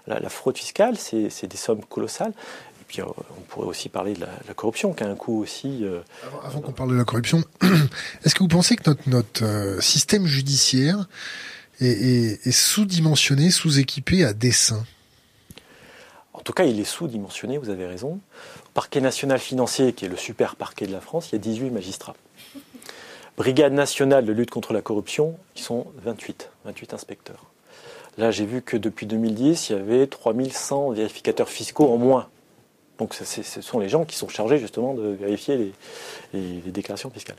La, 0.08 0.30
fraude 0.30 0.58
fiscale, 0.58 0.96
c'est 0.98 1.48
des 1.48 1.58
sommes 1.58 1.84
colossales. 1.84 2.32
Et 2.32 2.86
puis, 2.88 3.02
euh, 3.02 3.06
on 3.38 3.42
pourrait 3.42 3.68
aussi 3.68 3.90
parler 3.90 4.14
de 4.14 4.22
la, 4.22 4.54
corruption, 4.54 4.94
qui 4.94 5.04
a 5.04 5.08
un 5.10 5.16
coût 5.16 5.42
aussi. 5.42 5.84
Euh, 5.84 6.00
avant, 6.46 6.62
qu'on 6.62 6.72
parle 6.72 6.92
de 6.92 6.96
la 6.96 7.04
corruption, 7.04 7.44
est-ce 8.24 8.34
que 8.34 8.40
vous 8.40 8.48
pensez 8.48 8.78
que 8.78 8.90
notre, 8.90 9.10
notre 9.10 9.84
système 9.84 10.26
judiciaire 10.26 11.10
est, 11.82 12.52
sous-dimensionné, 12.52 13.52
sous-équipé 13.52 14.24
à 14.24 14.34
dessein? 14.34 14.86
Tout 16.48 16.54
cas, 16.54 16.64
il 16.64 16.80
est 16.80 16.86
sous-dimensionné, 16.86 17.58
vous 17.58 17.70
avez 17.70 17.86
raison. 17.86 18.22
Parquet 18.74 19.02
national 19.02 19.38
financier, 19.38 19.92
qui 19.92 20.06
est 20.06 20.08
le 20.08 20.16
super 20.16 20.56
parquet 20.56 20.88
de 20.88 20.94
la 20.94 21.02
France, 21.02 21.28
il 21.30 21.34
y 21.34 21.36
a 21.36 21.40
18 21.40 21.72
magistrats. 21.72 22.16
Brigade 23.36 23.74
nationale 23.74 24.24
de 24.24 24.32
lutte 24.32 24.50
contre 24.50 24.72
la 24.72 24.82
corruption, 24.82 25.38
ils 25.58 25.62
sont 25.62 25.88
28, 26.06 26.50
28 26.64 26.94
inspecteurs. 26.94 27.44
Là, 28.18 28.32
j'ai 28.32 28.46
vu 28.46 28.62
que 28.62 28.78
depuis 28.78 29.08
2010, 29.08 29.70
il 29.70 29.74
y 29.74 29.76
avait 29.76 30.08
3100 30.08 30.92
vérificateurs 30.92 31.50
fiscaux 31.50 31.92
en 31.92 31.98
moins. 31.98 32.30
Donc, 32.98 33.14
ce 33.14 33.62
sont 33.62 33.80
les 33.80 33.90
gens 33.90 34.06
qui 34.06 34.16
sont 34.16 34.30
chargés 34.30 34.58
justement 34.58 34.94
de 34.94 35.06
vérifier 35.06 35.74
les, 36.34 36.72
déclarations 36.72 37.10
fiscales. 37.10 37.36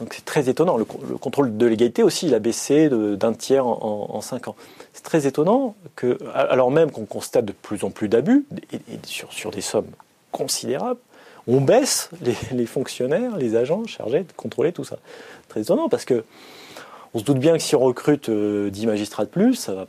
Donc, 0.00 0.14
c'est 0.14 0.24
très 0.24 0.48
étonnant. 0.48 0.76
Le, 0.76 0.84
contrôle 0.84 1.56
de 1.56 1.66
l'égalité 1.66 2.02
aussi, 2.02 2.26
il 2.26 2.34
a 2.34 2.38
baissé 2.38 2.88
d'un 2.88 3.32
tiers 3.32 3.66
en, 3.66 4.20
cinq 4.20 4.48
ans. 4.48 4.56
C'est 4.92 5.04
très 5.04 5.26
étonnant 5.26 5.76
que, 5.96 6.18
alors 6.34 6.70
même 6.70 6.90
qu'on 6.90 7.04
constate 7.04 7.44
de 7.44 7.52
plus 7.52 7.84
en 7.84 7.90
plus 7.90 8.08
d'abus, 8.08 8.44
et, 8.72 8.78
sur, 9.04 9.50
des 9.50 9.60
sommes 9.60 9.90
considérables, 10.32 11.00
on 11.46 11.60
baisse 11.60 12.10
les, 12.52 12.66
fonctionnaires, 12.66 13.36
les 13.36 13.54
agents 13.54 13.86
chargés 13.86 14.20
de 14.20 14.32
contrôler 14.36 14.72
tout 14.72 14.84
ça. 14.84 14.98
Très 15.48 15.60
étonnant 15.60 15.88
parce 15.88 16.04
que 16.04 16.24
on 17.12 17.20
se 17.20 17.24
doute 17.24 17.38
bien 17.38 17.52
que 17.52 17.62
si 17.62 17.76
on 17.76 17.80
recrute 17.80 18.28
10 18.28 18.32
euh, 18.32 18.86
magistrats 18.86 19.24
de 19.24 19.30
plus, 19.30 19.54
ça 19.54 19.74
va 19.74 19.86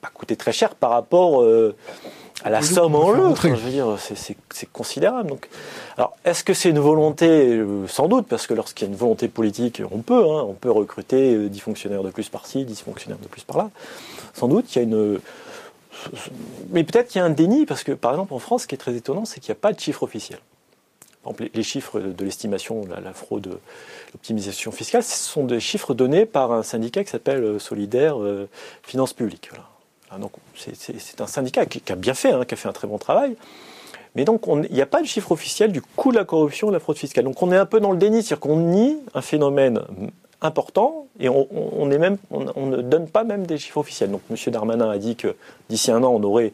pas 0.00 0.08
coûter 0.08 0.36
très 0.36 0.52
cher 0.52 0.74
par 0.74 0.90
rapport 0.90 1.42
euh, 1.42 1.76
à 2.44 2.50
la 2.50 2.62
somme 2.62 2.94
en 2.94 3.10
l'autre. 3.10 3.48
Je 3.48 3.54
veux 3.54 3.70
dire, 3.70 3.96
c'est 3.98 4.72
considérable. 4.72 5.28
Donc, 5.28 5.48
alors, 5.96 6.16
est-ce 6.24 6.44
que 6.44 6.54
c'est 6.54 6.70
une 6.70 6.78
volonté 6.78 7.26
euh, 7.26 7.86
Sans 7.88 8.08
doute, 8.08 8.26
parce 8.26 8.46
que 8.46 8.54
lorsqu'il 8.54 8.86
y 8.86 8.90
a 8.90 8.92
une 8.92 8.98
volonté 8.98 9.28
politique, 9.28 9.82
on 9.90 9.98
peut, 9.98 10.24
hein, 10.24 10.44
on 10.48 10.54
peut 10.54 10.70
recruter 10.70 11.48
10 11.48 11.60
fonctionnaires 11.60 12.02
de 12.02 12.10
plus 12.10 12.28
par-ci, 12.28 12.64
10 12.64 12.82
fonctionnaires 12.82 13.20
de 13.20 13.28
plus 13.28 13.42
par-là. 13.42 13.70
Sans 14.34 14.48
doute, 14.48 14.74
il 14.74 14.78
y 14.78 14.80
a 14.80 14.84
une. 14.84 15.20
Mais 16.70 16.84
peut-être 16.84 17.08
qu'il 17.08 17.20
y 17.20 17.22
a 17.22 17.24
un 17.24 17.30
déni, 17.30 17.66
parce 17.66 17.84
que 17.84 17.92
par 17.92 18.12
exemple 18.12 18.34
en 18.34 18.38
France, 18.38 18.62
ce 18.62 18.66
qui 18.66 18.74
est 18.74 18.78
très 18.78 18.94
étonnant, 18.94 19.24
c'est 19.24 19.40
qu'il 19.40 19.52
n'y 19.52 19.58
a 19.58 19.60
pas 19.60 19.72
de 19.72 19.78
chiffre 19.78 20.02
officiel. 20.02 20.40
Par 21.22 21.32
exemple, 21.32 21.50
les 21.54 21.62
chiffres 21.62 22.00
de 22.00 22.24
l'estimation, 22.24 22.84
la, 22.88 23.00
la, 23.00 23.12
fraude, 23.12 23.60
l'optimisation 24.12 24.72
fiscale, 24.72 25.04
ce 25.04 25.16
sont 25.16 25.44
des 25.44 25.60
chiffres 25.60 25.94
donnés 25.94 26.26
par 26.26 26.52
un 26.52 26.64
syndicat 26.64 27.04
qui 27.04 27.10
s'appelle 27.10 27.44
euh, 27.44 27.58
Solidaire 27.60 28.20
euh, 28.20 28.48
Finances 28.82 29.12
Publiques. 29.12 29.48
Voilà. 29.50 29.71
Ah, 30.14 30.18
donc 30.18 30.32
c'est 30.54 31.20
un 31.20 31.26
syndicat 31.26 31.64
qui, 31.64 31.80
a 31.90 31.96
bien 31.96 32.12
fait, 32.12 32.32
hein, 32.32 32.44
qui 32.44 32.52
a 32.52 32.56
fait 32.56 32.68
un 32.68 32.72
très 32.72 32.86
bon 32.86 32.98
travail. 32.98 33.34
Mais 34.14 34.26
donc 34.26 34.42
il 34.46 34.74
n'y 34.74 34.82
a 34.82 34.86
pas 34.86 35.00
de 35.00 35.06
chiffre 35.06 35.32
officiel 35.32 35.72
du 35.72 35.80
coût 35.80 36.12
de 36.12 36.18
la 36.18 36.24
corruption 36.24 36.68
et 36.68 36.70
de 36.70 36.74
la 36.74 36.80
fraude 36.80 36.98
fiscale. 36.98 37.24
Donc 37.24 37.42
on 37.42 37.50
est 37.50 37.56
un 37.56 37.64
peu 37.64 37.80
dans 37.80 37.92
le 37.92 37.96
déni, 37.96 38.22
c'est-à-dire 38.22 38.40
qu'on 38.40 38.58
nie 38.58 38.98
un 39.14 39.22
phénomène 39.22 39.80
important 40.42 41.06
et 41.18 41.30
on, 41.30 41.46
ne 41.86 42.82
donne 42.82 43.08
pas 43.08 43.24
même 43.24 43.46
des 43.46 43.56
chiffres 43.56 43.78
officiels. 43.78 44.10
Donc 44.10 44.20
M. 44.28 44.36
Darmanin 44.52 44.90
a 44.90 44.98
dit 44.98 45.16
que 45.16 45.34
d'ici 45.70 45.90
un 45.90 46.02
an, 46.02 46.12
on 46.14 46.22
aurait 46.24 46.52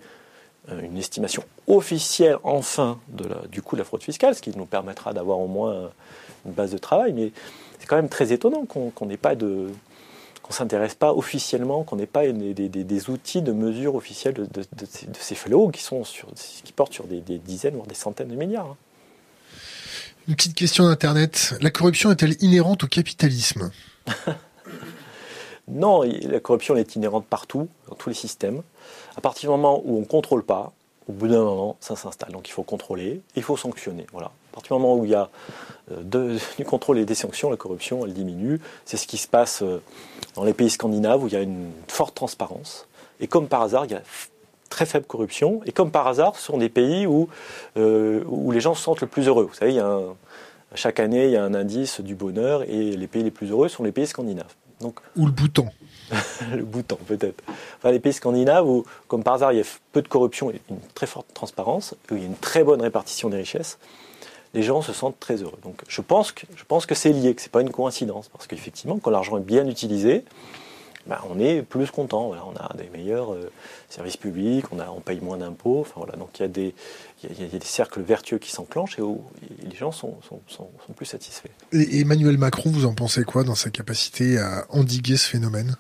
euh, 0.71 0.81
une 0.81 0.97
estimation 0.97 1.43
officielle 1.67 2.37
enfin 2.45 3.01
du 3.51 3.61
coût 3.61 3.75
de 3.75 3.81
la 3.81 3.85
fraude 3.85 4.05
fiscale, 4.05 4.37
ce 4.37 4.43
qui 4.43 4.57
nous 4.57 4.67
permettra 4.67 5.13
d'avoir 5.13 5.41
au 5.41 5.49
moins 5.49 5.91
une 6.47 6.53
base 6.53 6.71
de 6.71 6.79
travail. 6.79 7.13
Mais 7.13 7.33
c'est 7.81 7.87
quand 7.87 7.97
même 7.97 8.09
très 8.09 8.33
étonnant 8.33 8.67
qu'on 8.67 9.07
n'ait 9.07 9.17
pas 9.17 9.35
de, 9.35 9.69
qu'on 10.49 10.55
s'intéresse 10.55 10.95
pas 10.95 11.13
officiellement, 11.13 11.85
qu'on 11.85 11.97
n'ait 11.97 12.07
pas 12.07 12.27
des, 12.27 13.11
outils 13.11 13.43
de 13.43 13.53
mesure 13.53 13.95
officielle 13.95 14.35
de, 14.35 14.65
ces 15.21 15.35
fléaux 15.35 15.69
qui, 15.69 15.83
sont 15.83 16.05
sur, 16.05 16.29
qui 16.65 16.73
portent 16.73 16.95
sur 16.95 17.05
des, 17.05 17.21
dizaines, 17.21 17.75
voire 17.75 17.87
des 17.87 17.95
centaines 17.95 18.29
de 18.29 18.35
milliards. 18.35 18.67
Hein. 18.67 18.77
Une 20.27 20.37
petite 20.37 20.55
question 20.55 20.85
d'Internet. 20.87 21.55
La 21.61 21.71
corruption 21.71 22.11
est-elle 22.11 22.43
inhérente 22.43 22.85
au 22.85 22.89
capitalisme? 22.89 23.71
Non, 25.71 26.03
la 26.03 26.41
corruption 26.41 26.77
est 26.77 26.97
inhérente 26.97 27.27
partout, 27.27 27.69
dans 27.91 27.95
tous 27.95 28.09
les 28.09 28.15
systèmes. 28.15 28.63
À 29.19 29.21
partir 29.21 29.51
du 29.51 29.55
moment 29.55 29.83
où 29.85 29.99
on 29.99 30.01
ne 30.01 30.07
contrôle 30.07 30.43
pas, 30.43 30.73
au 31.07 31.13
bout 31.13 31.29
d'un 31.29 31.45
moment, 31.45 31.77
ça 31.81 31.95
s'installe. 31.95 32.33
Donc 32.33 32.49
il 32.49 32.53
faut 32.53 32.63
contrôler, 32.63 33.21
il 33.37 33.43
faut 33.43 33.59
sanctionner. 33.59 34.07
Voilà. 34.11 34.33
À 34.59 34.61
partir 34.61 34.77
du 34.77 34.83
moment 34.83 34.97
où 34.97 35.05
il 35.05 35.13
y 35.13 35.15
a 35.15 35.31
euh, 35.93 36.37
du 36.59 36.65
contrôle 36.65 36.99
et 36.99 37.05
des 37.05 37.15
sanctions, 37.15 37.49
la 37.49 37.57
corruption, 37.57 38.05
elle 38.05 38.13
diminue. 38.13 38.61
C'est 38.85 38.97
ce 38.97 39.07
qui 39.07 39.17
se 39.17 39.29
passe 39.29 39.63
euh, 39.63 39.81
dans 40.35 40.43
les 40.43 40.53
pays 40.53 40.69
scandinaves 40.69 41.23
où 41.23 41.29
il 41.29 41.33
y 41.33 41.37
a 41.37 41.43
une 41.43 41.71
forte 41.87 42.17
transparence. 42.17 42.89
Et 43.21 43.29
comme 43.29 43.47
par 43.47 43.63
hasard, 43.63 43.85
il 43.85 43.93
y 43.93 43.95
a 43.95 44.03
très 44.69 44.85
faible 44.85 45.07
corruption. 45.07 45.61
Et 45.65 45.71
comme 45.71 45.93
par 45.93 46.09
hasard, 46.09 46.35
ce 46.35 46.43
sont 46.43 46.59
des 46.59 46.69
pays 46.69 47.07
où, 47.07 47.29
euh, 47.77 48.25
où 48.27 48.51
les 48.51 48.61
gens 48.61 48.75
se 48.75 48.83
sentent 48.83 49.01
le 49.01 49.07
plus 49.07 49.29
heureux. 49.29 49.45
Vous 49.45 49.55
savez, 49.55 49.71
il 49.71 49.77
y 49.77 49.81
a 49.81 50.01
chaque 50.75 50.99
année, 50.99 51.27
il 51.27 51.31
y 51.31 51.37
a 51.37 51.45
un 51.45 51.55
indice 51.55 52.01
du 52.01 52.17
bonheur 52.17 52.65
et 52.65 52.97
les 52.97 53.07
pays 53.07 53.23
les 53.23 53.31
plus 53.31 53.53
heureux 53.53 53.69
sont 53.69 53.85
les 53.85 53.93
pays 53.93 54.09
scandinaves. 54.09 54.55
Donc, 54.81 54.99
Ou 55.17 55.27
le 55.27 55.33
bouton. 55.33 55.69
le 56.53 56.65
bouton, 56.65 56.99
peut-être. 57.07 57.45
Enfin, 57.79 57.93
les 57.93 58.01
pays 58.01 58.13
scandinaves 58.13 58.69
où, 58.69 58.85
comme 59.07 59.23
par 59.23 59.35
hasard, 59.35 59.53
il 59.53 59.59
y 59.59 59.61
a 59.61 59.65
peu 59.93 60.03
de 60.03 60.09
corruption 60.09 60.51
et 60.51 60.61
une 60.69 60.81
très 60.95 61.07
forte 61.07 61.33
transparence, 61.33 61.95
où 62.11 62.17
il 62.17 62.23
y 62.23 62.25
a 62.25 62.27
une 62.27 62.37
très 62.37 62.65
bonne 62.65 62.83
répartition 62.83 63.29
des 63.29 63.37
richesses 63.37 63.79
les 64.55 64.63
gens 64.63 64.83
se 64.83 64.93
sentent 64.93 65.21
très 65.21 65.37
heureux. 65.37 65.59
Donc 65.63 65.83
je 65.89 66.01
pense 66.01 66.33
que, 66.33 66.47
je 66.57 66.65
pense 66.65 66.87
que 66.87 66.95
c'est 66.95 67.13
lié, 67.13 67.35
que 67.35 67.43
ce 67.43 67.47
n'est 67.47 67.53
pas 67.53 67.63
une 67.63 67.71
coïncidence. 67.71 68.29
Parce 68.29 68.47
qu'effectivement, 68.47 68.99
quand 68.99 69.11
l'argent 69.11 69.39
est 69.39 69.43
bien 69.43 69.67
utilisé, 69.67 70.25
ben, 71.09 71.19
on 71.31 71.41
est 71.41 71.63
plus 71.63 71.91
content. 71.91 72.31
on 72.31 72.57
a 72.57 72.77
des 72.77 72.91
meilleurs 72.91 73.33
euh, 73.33 73.51
services 73.89 74.19
publics, 74.19 74.67
on, 74.73 74.79
a, 74.79 74.91
on 74.91 75.01
paye 75.01 75.21
moins 75.21 75.39
d'impôts. 75.39 75.81
Enfin, 75.81 75.95
voilà, 75.97 76.17
donc 76.17 76.39
il 76.39 76.43
y, 76.43 76.45
a 76.45 76.49
des, 76.49 76.75
il, 77.25 77.41
y 77.41 77.45
a, 77.45 77.59
des 77.59 77.65
cercles 77.65 78.03
vertueux 78.03 78.39
qui 78.39 78.51
s'enclenchent 78.51 78.99
et 78.99 79.03
où 79.03 79.23
les 79.63 79.75
gens 79.75 79.91
sont, 79.91 80.19
sont, 80.29 80.41
sont, 80.49 80.69
plus 80.95 81.07
satisfaits. 81.07 81.49
Et 81.73 82.01
Emmanuel 82.01 82.37
Macron, 82.37 82.71
vous 82.71 82.85
en 82.85 82.95
pensez 82.95 83.25
quoi 83.25 83.43
dans 83.43 83.55
sa 83.55 83.71
capacité 83.71 84.39
à 84.39 84.67
endiguer 84.69 85.17
ce 85.17 85.29
phénomène 85.29 85.77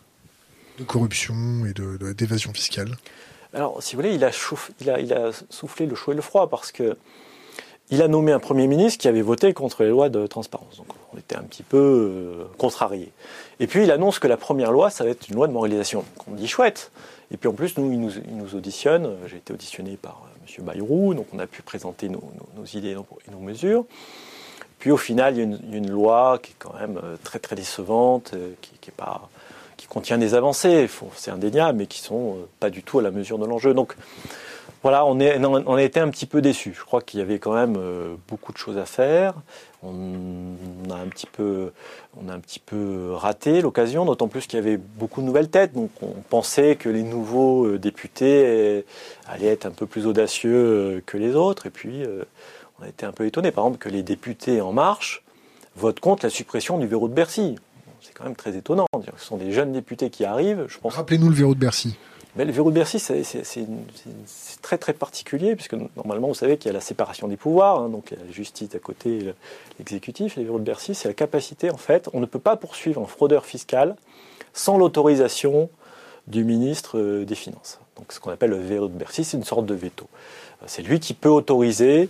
de 0.78 0.84
corruption 0.84 1.34
et 1.66 1.75
d'évasion 2.14 2.54
fiscale? 2.54 2.96
Alors, 3.52 3.82
si 3.82 3.96
vous 3.96 4.02
voulez, 4.02 4.14
il 4.14 4.25
a, 4.25 4.30
il, 4.80 4.90
a, 4.90 5.00
il 5.00 5.12
a 5.12 5.30
soufflé 5.50 5.87
le 5.87 5.94
chaud 5.94 6.12
et 6.12 6.14
le 6.14 6.22
froid 6.22 6.48
parce 6.48 6.72
que 6.72 6.96
il 7.90 8.02
a 8.02 8.09
nommé 8.09 8.33
un 8.33 8.38
Premier 8.38 8.66
ministre 8.66 9.00
qui 9.00 9.09
avait 9.09 9.23
voté 9.23 9.52
contre 9.54 9.83
les 9.83 9.88
lois 9.88 10.09
de 10.09 10.26
transparence. 10.26 10.76
Donc 10.76 10.88
on 11.14 11.18
était 11.18 11.37
un 11.37 11.42
petit 11.42 11.62
peu 11.62 11.78
euh, 11.78 12.45
contrariés. 12.59 13.12
Et 13.61 13.66
puis 13.66 13.85
il 13.85 13.90
annonce 13.90 14.18
que 14.18 14.26
la 14.26 14.37
première 14.37 14.73
loi, 14.73 14.90
ça 14.90 15.04
va 15.04 15.11
être 15.11 15.28
une 15.28 15.37
loi 15.37 15.49
de 15.49 15.52
moralisation. 15.52 16.00
Donc 16.00 16.28
on 16.28 16.35
dit 16.35 16.49
chouette. 16.49 16.90
Et 17.30 17.37
puis 17.37 17.49
en 17.49 17.52
plus, 17.52 17.76
nous, 17.78 17.90
il 17.92 18.00
nous, 18.37 18.54
auditionne. 18.54 19.16
J'ai 19.26 19.37
été 19.37 19.52
auditionné 19.52 19.97
par 20.00 20.23
euh, 20.25 20.59
M. 20.59 20.64
Bayrou, 20.64 21.14
donc 21.14 21.26
on 21.33 21.38
a 21.38 21.47
pu 21.47 21.62
présenter 21.62 22.09
nos, 22.09 22.23
idées 22.75 22.90
et 22.90 23.30
nos, 23.30 23.40
mesures. 23.40 23.85
Puis 24.78 24.90
au 24.90 24.97
final, 24.97 25.35
il 25.35 25.38
y, 25.38 25.75
a 25.75 25.76
une, 25.76 25.90
loi 25.90 26.38
qui 26.42 26.52
est 26.52 26.57
quand 26.59 26.75
même 26.78 27.00
euh, 27.02 27.16
très 27.23 27.38
très 27.38 27.57
décevante, 27.57 28.35
qui, 28.61 28.73
qui, 28.80 29.87
contient 29.88 30.18
des 30.18 30.35
avancées, 30.35 30.88
c'est 31.16 31.30
indéniable, 31.30 31.78
mais 31.78 31.87
qui 31.87 32.00
sont 32.00 32.37
pas 32.61 32.68
du 32.68 32.83
tout 32.83 32.99
à 32.99 33.02
la 33.02 33.11
mesure 33.11 33.38
de 33.38 33.47
l'enjeu. 33.47 33.73
Donc 33.73 33.97
voilà, 34.82 35.04
on, 35.06 35.18
est, 35.18 35.32
a 35.32 35.82
été 35.82 35.99
un 35.99 36.08
petit 36.08 36.26
peu 36.26 36.40
déçus. 36.40 36.73
Je 36.78 36.85
crois 36.85 37.02
qu'il 37.02 37.18
y 37.18 37.23
avait 37.23 37.40
quand 37.40 37.52
même 37.52 37.76
euh, 37.76 38.14
beaucoup 38.28 38.52
de 38.52 38.58
choses 38.58 38.78
à 38.78 38.85
faire. 38.85 39.35
On, 39.82 40.54
a 40.90 40.94
un 40.94 41.08
petit 41.08 41.26
peu, 41.26 41.73
on 42.16 42.28
a 42.28 42.32
un 42.32 42.38
petit 42.38 42.61
peu 42.61 43.11
raté 43.12 43.61
l'occasion, 43.61 44.04
d'autant 44.04 44.28
plus 44.28 44.47
qu'il 44.47 44.56
y 44.58 44.62
avait 44.62 44.76
beaucoup 44.76 45.20
de 45.20 45.26
nouvelles 45.26 45.50
têtes. 45.50 45.73
Donc 45.73 45.90
on 46.00 46.23
pensait 46.28 46.76
que 46.76 46.88
les 46.88 47.02
nouveaux 47.02 47.66
euh, 47.66 47.78
députés 47.78 48.44
euh, 48.47 48.82
allaient 49.26 49.49
être 49.49 49.66
un 49.66 49.73
peu 49.73 49.87
plus 49.87 50.06
audacieux 50.06 51.02
que 51.06 51.16
les 51.16 51.35
autres. 51.35 51.66
Et 51.66 51.70
puis 51.70 52.04
on 52.78 52.85
a 52.85 52.88
été 52.88 53.04
un 53.04 53.12
peu 53.12 53.26
étonnés, 53.26 53.50
par 53.50 53.64
exemple, 53.64 53.78
que 53.78 53.88
les 53.88 54.04
députés 54.04 54.61
En 54.61 54.73
Marche 54.73 55.25
votent 55.75 56.00
contre 56.00 56.25
la 56.25 56.30
suppression 56.30 56.78
du 56.78 56.87
verrou 56.87 57.08
de 57.08 57.14
Bercy. 57.14 57.56
C'est 58.00 58.14
quand 58.14 58.25
même 58.25 58.37
très 58.37 58.56
étonnant. 58.56 58.87
Ce 59.16 59.25
sont 59.25 59.37
des 59.37 59.50
jeunes 59.50 59.73
députés 59.73 60.11
qui 60.11 60.25
arrivent. 60.25 60.66
Je 60.68 60.78
pense... 60.78 60.94
Rappelez-nous 60.94 61.30
le 61.30 61.35
verrou 61.35 61.54
de 61.54 61.61
Bercy 61.61 61.97
le 62.45 62.52
verrou 62.52 62.71
de 62.71 62.75
Bercy, 62.75 62.99
c'est 63.00 63.37
très 64.62 64.78
très 64.78 64.92
particulier, 64.92 65.57
puisque 65.57 65.75
normalement, 65.97 66.28
vous 66.28 66.35
savez 66.35 66.57
qu'il 66.57 66.68
y 66.68 66.71
a 66.71 66.73
la 66.73 66.80
séparation 66.80 67.26
des 67.26 67.37
pouvoirs, 67.37 67.80
hein, 67.80 67.88
donc 67.88 68.12
la 68.12 68.33
justice 68.33 68.75
à 68.75 68.78
côté, 68.78 69.35
l'exécutif. 69.78 70.37
Le 70.37 70.45
verrou 70.45 70.59
de 70.59 70.64
Bercy, 70.64 70.95
c'est 70.95 71.09
la 71.09 71.14
capacité, 71.14 71.71
en 71.71 71.76
fait, 71.76 72.09
on 72.12 72.21
ne 72.21 72.26
peut 72.26 72.38
pas 72.38 72.57
poursuivre 72.57 73.02
un 73.02 73.07
fraudeur 73.07 73.45
fiscal 73.45 73.97
sans 74.52 74.78
l'autorisation 74.78 75.68
du 76.26 76.45
ministre 76.45 76.99
euh, 76.99 77.25
des 77.25 77.35
Finances. 77.35 77.80
Donc 77.97 78.12
ce 78.12 78.21
qu'on 78.21 78.30
appelle 78.30 78.50
le 78.50 78.59
verrou 78.59 78.88
de 78.88 78.97
Bercy, 78.97 79.25
c'est 79.25 79.37
une 79.37 79.45
sorte 79.45 79.66
de 79.66 79.75
veto. 79.75 80.07
C'est 80.66 80.83
lui 80.83 81.00
qui 81.00 81.14
peut 81.14 81.28
autoriser 81.28 82.09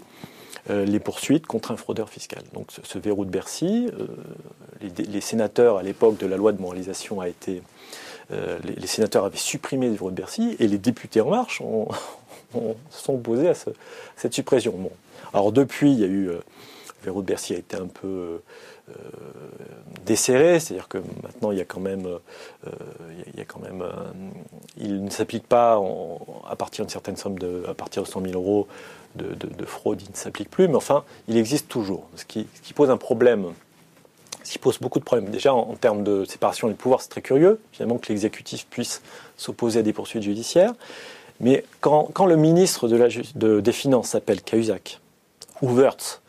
euh, 0.71 0.85
les 0.85 1.01
poursuites 1.01 1.47
contre 1.47 1.71
un 1.71 1.77
fraudeur 1.77 2.11
fiscal. 2.11 2.43
Donc 2.53 2.69
ce, 2.83 2.99
verrou 2.99 3.25
de 3.25 3.31
Bercy, 3.31 3.89
les, 4.81 5.21
sénateurs 5.21 5.79
à 5.79 5.83
l'époque 5.83 6.19
de 6.19 6.27
la 6.27 6.37
loi 6.37 6.53
de 6.53 6.61
moralisation 6.61 7.21
a 7.21 7.29
été 7.29 7.63
euh, 8.33 8.59
les, 8.63 8.87
sénateurs 8.87 9.25
avaient 9.25 9.37
supprimé 9.37 9.87
le 9.87 9.93
verrou 9.93 10.11
de 10.11 10.17
Bercy 10.17 10.57
et 10.59 10.69
les 10.69 10.79
députés 10.79 11.21
En 11.21 11.31
Marche 11.31 11.61
ont, 11.61 11.89
sont 12.91 13.15
opposés 13.15 13.49
à 13.49 13.55
cette 14.17 14.35
suppression. 14.35 14.73
Bon. 14.77 14.91
Alors 15.33 15.53
depuis, 15.53 15.93
il 15.93 16.01
y 16.01 16.05
a 16.05 16.09
eu. 16.09 16.27
Le 16.27 17.05
verrou 17.05 17.23
de 17.23 17.27
Bercy 17.27 17.55
a 17.55 17.59
été 17.59 17.77
un 17.77 17.87
peu 17.87 18.41
euh, 18.89 18.93
desserré, 20.05 20.59
c'est-à-dire 20.59 20.89
que 20.89 20.99
maintenant 21.23 21.53
il 21.53 21.59
y 21.59 21.61
a 21.61 21.65
quand 21.65 21.81
même, 21.81 22.09
il 24.77 25.05
ne 25.05 25.11
s'applique 25.11 25.47
pas 25.47 25.81
à 26.51 26.57
partir 26.57 26.85
d'une 26.85 26.91
certaine 26.91 27.17
somme 27.17 27.39
de, 27.39 27.63
à 27.69 27.75
partir 27.75 28.03
de 28.03 28.09
100 28.09 28.23
000 28.23 28.35
euros 28.35 28.67
de, 29.15 29.65
fraude, 29.65 30.03
il 30.03 30.11
ne 30.11 30.17
s'applique 30.17 30.51
plus, 30.51 30.67
mais 30.67 30.75
enfin, 30.75 31.05
il 31.29 31.37
existe 31.37 31.69
toujours, 31.69 32.09
ce 32.17 32.25
qui 32.25 32.73
pose 32.75 32.91
un 32.91 32.97
problème 32.97 33.53
ce 34.49 34.53
qui 34.55 34.59
pose 34.59 34.79
beaucoup 34.79 34.99
de 34.99 35.05
problèmes. 35.05 35.31
Déjà, 35.31 35.53
en, 35.53 35.75
termes 35.75 36.03
de 36.03 36.25
séparation 36.25 36.69
des 36.69 36.75
pouvoirs, 36.75 37.03
c'est 37.03 37.11
très 37.11 37.21
curieux, 37.21 37.61
finalement, 37.71 37.99
que 37.99 38.09
l'exécutif 38.09 38.67
puisse 38.71 39.03
s'opposer 39.37 39.81
à 39.81 39.83
des 39.83 39.93
poursuites 39.93 40.23
judiciaires. 40.23 40.73
Mais 41.41 41.65
quand, 41.83 42.25
le 42.27 42.37
ministre 42.37 42.89
de 42.89 42.97
la, 42.97 43.09
de, 43.35 43.61
des 43.61 43.73
Finances 43.73 44.09
s'appelle 44.09 44.41
Cahuzac 44.41 45.01
ou 45.61 45.69
Wörth, 45.69 46.23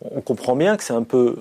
on 0.00 0.20
comprend 0.20 0.54
bien 0.54 0.76
que 0.76 0.84
c'est 0.84 0.92
un 0.92 1.02
peu, 1.02 1.36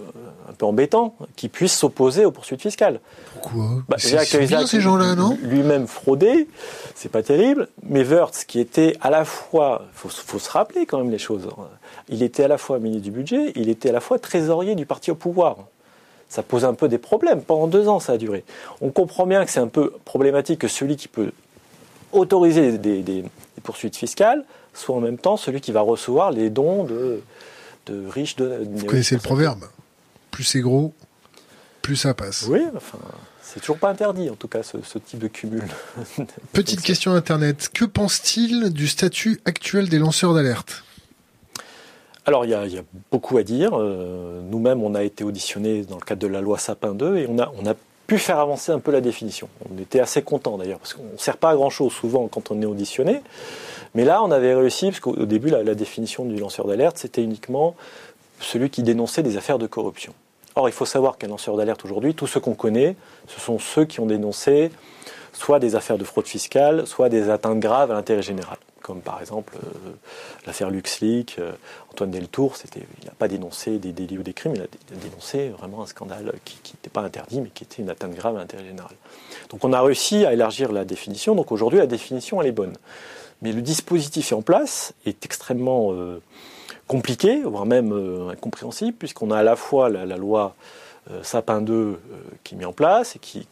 un 0.49 0.53
peu 0.53 0.65
embêtant 0.65 1.15
qu'il 1.35 1.51
puisse 1.51 1.77
s'opposer 1.77 2.25
aux 2.25 2.31
poursuites 2.31 2.61
fiscales. 2.61 3.01
Pourquoi? 3.33 3.83
Bah, 3.87 3.97
C'est 3.99 4.47
bien 4.47 4.65
ces 4.65 4.81
gens-là, 4.81 5.13
non? 5.13 5.37
Lui-même 5.43 5.85
fraudé, 5.85 6.47
c'est 6.95 7.11
pas 7.11 7.21
terrible. 7.21 7.67
Mais 7.83 8.03
Wörth, 8.03 8.45
qui 8.47 8.59
était 8.59 8.97
à 8.99 9.11
la 9.11 9.25
fois, 9.25 9.83
faut, 9.93 10.09
faut 10.09 10.39
se 10.39 10.49
rappeler 10.49 10.87
quand 10.87 10.97
même 10.97 11.11
les 11.11 11.19
choses. 11.19 11.47
Hein. 11.51 11.67
Il 12.09 12.23
était 12.23 12.45
à 12.45 12.47
la 12.47 12.57
fois 12.57 12.79
ministre 12.79 13.03
du 13.03 13.11
budget, 13.11 13.51
il 13.55 13.69
était 13.69 13.89
à 13.89 13.93
la 13.93 14.01
fois 14.01 14.17
trésorier 14.17 14.73
du 14.73 14.87
parti 14.87 15.11
au 15.11 15.15
pouvoir 15.15 15.57
ça 16.35 16.43
pose 16.43 16.65
un 16.65 16.73
peu 16.73 16.89
des 16.89 16.97
problèmes. 16.97 17.41
Pendant 17.41 17.67
deux 17.67 17.87
ans, 17.87 18.01
ça 18.01 18.13
a 18.13 18.17
duré. 18.17 18.43
On 18.81 18.89
comprend 18.89 19.25
bien 19.25 19.45
que 19.45 19.51
c'est 19.51 19.61
un 19.61 19.69
peu 19.69 19.93
problématique 20.03 20.59
que 20.59 20.67
celui 20.67 20.97
qui 20.97 21.07
peut 21.07 21.31
autoriser 22.11 22.77
des, 22.77 23.23
poursuites 23.63 23.95
fiscales 23.95 24.43
soit 24.73 24.95
en 24.95 24.99
même 24.99 25.17
temps 25.17 25.37
celui 25.37 25.61
qui 25.61 25.71
va 25.71 25.79
recevoir 25.79 26.31
les 26.31 26.49
dons 26.49 26.83
de, 26.83 27.21
de 27.85 28.05
riches. 28.07 28.35
De, 28.35 28.67
Vous 28.69 28.85
connaissez 28.85 29.15
le 29.15 29.21
proverbe 29.21 29.63
Plus 30.29 30.43
c'est 30.43 30.59
gros, 30.59 30.93
plus 31.81 31.95
ça 31.95 32.13
passe. 32.13 32.45
Oui, 32.49 32.61
enfin, 32.75 32.99
C'est 33.41 33.61
toujours 33.61 33.77
pas 33.77 33.89
interdit, 33.89 34.29
en 34.29 34.35
tout 34.35 34.49
cas, 34.49 34.61
ce, 34.61 34.97
type 34.97 35.19
de 35.19 35.29
cumul. 35.29 35.63
Petite 36.51 36.81
question 36.81 37.13
Internet. 37.13 37.69
Que 37.73 37.85
pense-t-il 37.85 38.71
du 38.71 38.89
statut 38.89 39.39
actuel 39.45 39.87
des 39.87 39.99
lanceurs 39.99 40.33
d'alerte? 40.33 40.83
Alors, 42.27 42.43
il 42.45 42.49
y, 42.49 42.55
a, 42.55 42.81
beaucoup 43.11 43.37
à 43.37 43.43
dire. 43.43 43.71
Euh, 43.73 44.41
nous-mêmes, 44.49 44.81
on 44.81 44.95
a 44.95 45.03
été 45.03 45.23
auditionnés 45.23 45.83
dans 45.83 45.97
le 45.97 46.01
cadre 46.01 46.21
de 46.21 46.27
la 46.27 46.41
loi 46.41 46.57
Sapin 46.57 46.95
2 46.95 47.17
et 47.17 47.27
on 47.27 47.37
a, 47.37 47.75
pu 48.07 48.19
faire 48.19 48.37
avancer 48.37 48.71
un 48.71 48.77
peu 48.77 48.91
la 48.91 49.01
définition. 49.01 49.49
On 49.67 49.81
était 49.81 49.99
assez 49.99 50.21
contents 50.21 50.59
d'ailleurs, 50.59 50.77
parce 50.77 50.93
qu'on 50.93 51.13
ne 51.13 51.17
sert 51.17 51.37
pas 51.37 51.49
à 51.49 51.55
grand-chose 51.55 51.91
souvent 51.91 52.27
quand 52.27 52.51
on 52.51 52.61
est 52.61 52.65
auditionné. 52.65 53.21
Mais 53.95 54.05
là, 54.05 54.21
on 54.21 54.29
avait 54.29 54.53
réussi, 54.53 54.91
parce 54.91 54.99
qu'au 54.99 55.25
début, 55.25 55.49
la 55.49 55.73
définition 55.73 56.23
du 56.23 56.35
lanceur 56.35 56.67
d'alerte, 56.67 56.99
c'était 56.99 57.23
uniquement 57.23 57.75
celui 58.39 58.69
qui 58.69 58.83
dénonçait 58.83 59.23
des 59.23 59.37
affaires 59.37 59.57
de 59.57 59.65
corruption. 59.65 60.13
Or, 60.55 60.69
il 60.69 60.71
faut 60.71 60.85
savoir 60.85 61.17
qu'un 61.17 61.27
lanceur 61.27 61.57
d'alerte 61.57 61.83
aujourd'hui, 61.83 62.13
tous 62.13 62.27
ceux 62.27 62.39
qu'on 62.39 62.53
connaît, 62.53 62.95
ce 63.27 63.41
sont 63.41 63.59
ceux 63.59 63.85
qui 63.85 63.99
ont 63.99 64.05
dénoncé 64.05 64.71
soit 65.33 65.59
des 65.59 65.75
affaires 65.75 65.97
de 65.97 66.05
fraude 66.05 66.27
fiscale, 66.27 66.87
soit 66.87 67.09
des 67.09 67.29
atteintes 67.29 67.59
graves 67.59 67.91
à 67.91 67.93
l'intérêt 67.93 68.21
général. 68.21 68.57
Comme 68.81 69.01
par 69.01 69.19
exemple 69.19 69.55
euh, 69.57 69.91
l'affaire 70.45 70.69
LuxLeak, 70.69 71.37
euh, 71.39 71.51
Antoine 71.95 72.11
Deltour, 72.11 72.55
il 72.75 73.05
n'a 73.05 73.13
pas 73.17 73.29
dénoncé 73.29 73.77
des 73.77 73.93
délits 73.93 74.17
ou 74.17 74.23
des 74.23 74.33
crimes, 74.33 74.53
il 74.55 74.61
a 74.61 74.67
dénoncé 75.01 75.49
vraiment 75.49 75.81
un 75.81 75.85
scandale 75.85 76.33
qui 76.43 76.73
n'était 76.73 76.89
pas 76.89 77.01
interdit, 77.01 77.39
mais 77.39 77.49
qui 77.49 77.63
était 77.63 77.81
une 77.81 77.89
atteinte 77.89 78.13
grave 78.13 78.35
à 78.35 78.39
l'intérêt 78.39 78.65
général. 78.65 78.91
Donc 79.49 79.63
on 79.63 79.71
a 79.71 79.81
réussi 79.81 80.25
à 80.25 80.33
élargir 80.33 80.73
la 80.73 80.83
définition, 80.83 81.35
donc 81.35 81.53
aujourd'hui 81.53 81.79
la 81.79 81.87
définition 81.87 82.41
elle 82.41 82.47
est 82.47 82.51
bonne. 82.51 82.75
Mais 83.41 83.53
le 83.53 83.61
dispositif 83.61 84.33
en 84.33 84.41
place, 84.41 84.93
est 85.05 85.23
extrêmement 85.25 85.93
euh, 85.93 86.21
compliqué, 86.87 87.41
voire 87.43 87.65
même 87.65 87.91
euh, 87.93 88.29
incompréhensible, 88.29 88.97
puisqu'on 88.97 89.31
a 89.31 89.37
à 89.37 89.43
la 89.43 89.55
fois 89.55 89.89
la, 89.89 90.05
loi 90.17 90.55
euh, 91.11 91.23
Sapin 91.23 91.61
2 91.61 91.73
euh, 91.73 91.97
qui 92.43 92.55
est 92.55 92.57
mise 92.57 92.67
en 92.67 92.73
place 92.73 93.15
et 93.15 93.19
qui, 93.19 93.47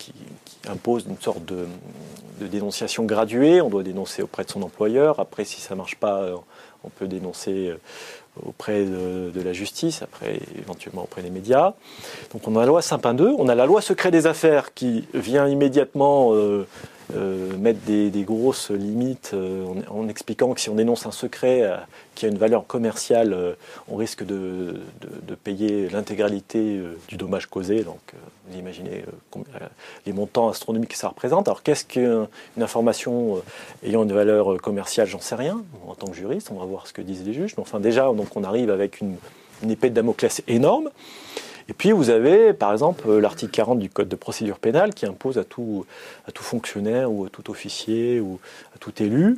impose 0.67 1.05
une 1.09 1.19
sorte 1.19 1.43
de, 1.45 1.65
dénonciation 2.39 3.03
graduée. 3.05 3.61
On 3.61 3.69
doit 3.69 3.83
dénoncer 3.83 4.21
auprès 4.21 4.43
de 4.43 4.49
son 4.49 4.61
employeur. 4.61 5.19
Après, 5.19 5.45
si 5.45 5.61
ça 5.61 5.75
ne 5.75 5.77
marche 5.77 5.95
pas, 5.95 6.25
on 6.83 6.89
peut 6.89 7.07
dénoncer 7.07 7.73
auprès 8.41 8.85
de, 8.85 9.41
la 9.43 9.53
justice, 9.53 10.01
après 10.01 10.39
éventuellement 10.57 11.03
auprès 11.03 11.21
des 11.21 11.29
médias. 11.29 11.73
Donc 12.31 12.47
on 12.47 12.55
a 12.55 12.61
la 12.61 12.65
loi 12.65 12.81
Sapin 12.81 13.13
2, 13.13 13.33
on 13.37 13.47
a 13.47 13.55
la 13.55 13.65
loi 13.65 13.81
secret 13.81 14.11
des 14.11 14.25
affaires 14.25 14.73
qui 14.73 15.05
vient 15.13 15.47
immédiatement 15.47 16.33
euh, 16.33 16.65
mettre 17.57 17.79
des, 17.85 18.23
grosses 18.23 18.71
limites 18.71 19.31
euh, 19.33 19.65
en, 19.89 20.07
expliquant 20.07 20.53
que 20.53 20.61
si 20.61 20.69
on 20.69 20.75
dénonce 20.75 21.05
un 21.05 21.11
secret 21.11 21.61
euh, 21.63 21.75
qui 22.15 22.25
a 22.25 22.29
une 22.29 22.37
valeur 22.37 22.65
commerciale, 22.67 23.35
on 23.87 23.95
risque 23.95 24.25
de, 24.25 24.79
payer 25.43 25.89
l'intégralité 25.89 26.79
du 27.07 27.17
dommage 27.17 27.47
causé. 27.47 27.83
Donc, 27.83 27.99
vous 28.47 28.57
imaginez 28.57 29.03
les 30.05 30.13
montants 30.13 30.47
astronomiques 30.49 30.91
que 30.91 30.97
ça 30.97 31.09
représente. 31.09 31.47
Alors, 31.47 31.63
qu'est-ce 31.63 31.85
qu'une 31.85 32.27
information 32.61 33.41
ayant 33.83 34.03
une 34.03 34.13
valeur 34.13 34.61
commerciale 34.61 35.07
J'en 35.07 35.19
sais 35.19 35.35
rien. 35.35 35.63
En 35.87 35.95
tant 35.95 36.07
que 36.07 36.15
juriste, 36.15 36.49
on 36.51 36.59
va 36.59 36.65
voir 36.65 36.87
ce 36.87 36.93
que 36.93 37.01
disent 37.01 37.25
les 37.25 37.33
juges. 37.33 37.55
Mais 37.57 37.61
enfin, 37.61 37.79
déjà, 37.79 38.03
donc, 38.13 38.35
on 38.35 38.43
arrive 38.43 38.69
avec 38.69 39.01
une 39.01 39.17
épée 39.69 39.89
de 39.89 39.95
Damoclès 39.95 40.43
énorme. 40.47 40.89
Et 41.69 41.73
puis 41.73 41.91
vous 41.91 42.09
avez, 42.09 42.53
par 42.53 42.71
exemple, 42.71 43.11
l'article 43.17 43.51
40 43.51 43.79
du 43.79 43.89
Code 43.89 44.09
de 44.09 44.15
procédure 44.15 44.59
pénale 44.59 44.93
qui 44.93 45.05
impose 45.05 45.37
à 45.37 45.43
tout, 45.43 45.85
à 46.27 46.31
tout 46.31 46.43
fonctionnaire 46.43 47.11
ou 47.11 47.25
à 47.25 47.29
tout 47.29 47.49
officier 47.49 48.19
ou 48.19 48.39
à 48.75 48.77
tout 48.79 48.91
élu 49.01 49.37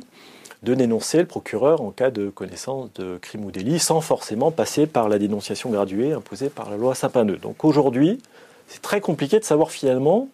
de 0.62 0.74
dénoncer 0.74 1.18
le 1.18 1.26
procureur 1.26 1.80
en 1.80 1.90
cas 1.90 2.10
de 2.10 2.28
connaissance 2.28 2.92
de 2.94 3.18
crime 3.18 3.44
ou 3.44 3.50
délit 3.50 3.78
sans 3.78 4.00
forcément 4.00 4.50
passer 4.50 4.86
par 4.86 5.08
la 5.08 5.18
dénonciation 5.18 5.70
graduée 5.70 6.12
imposée 6.12 6.48
par 6.48 6.70
la 6.70 6.76
loi 6.76 6.94
Sapin 6.94 7.24
2. 7.24 7.36
Donc 7.36 7.64
aujourd'hui, 7.64 8.20
c'est 8.66 8.82
très 8.82 9.00
compliqué 9.00 9.38
de 9.38 9.44
savoir 9.44 9.70
finalement 9.70 10.28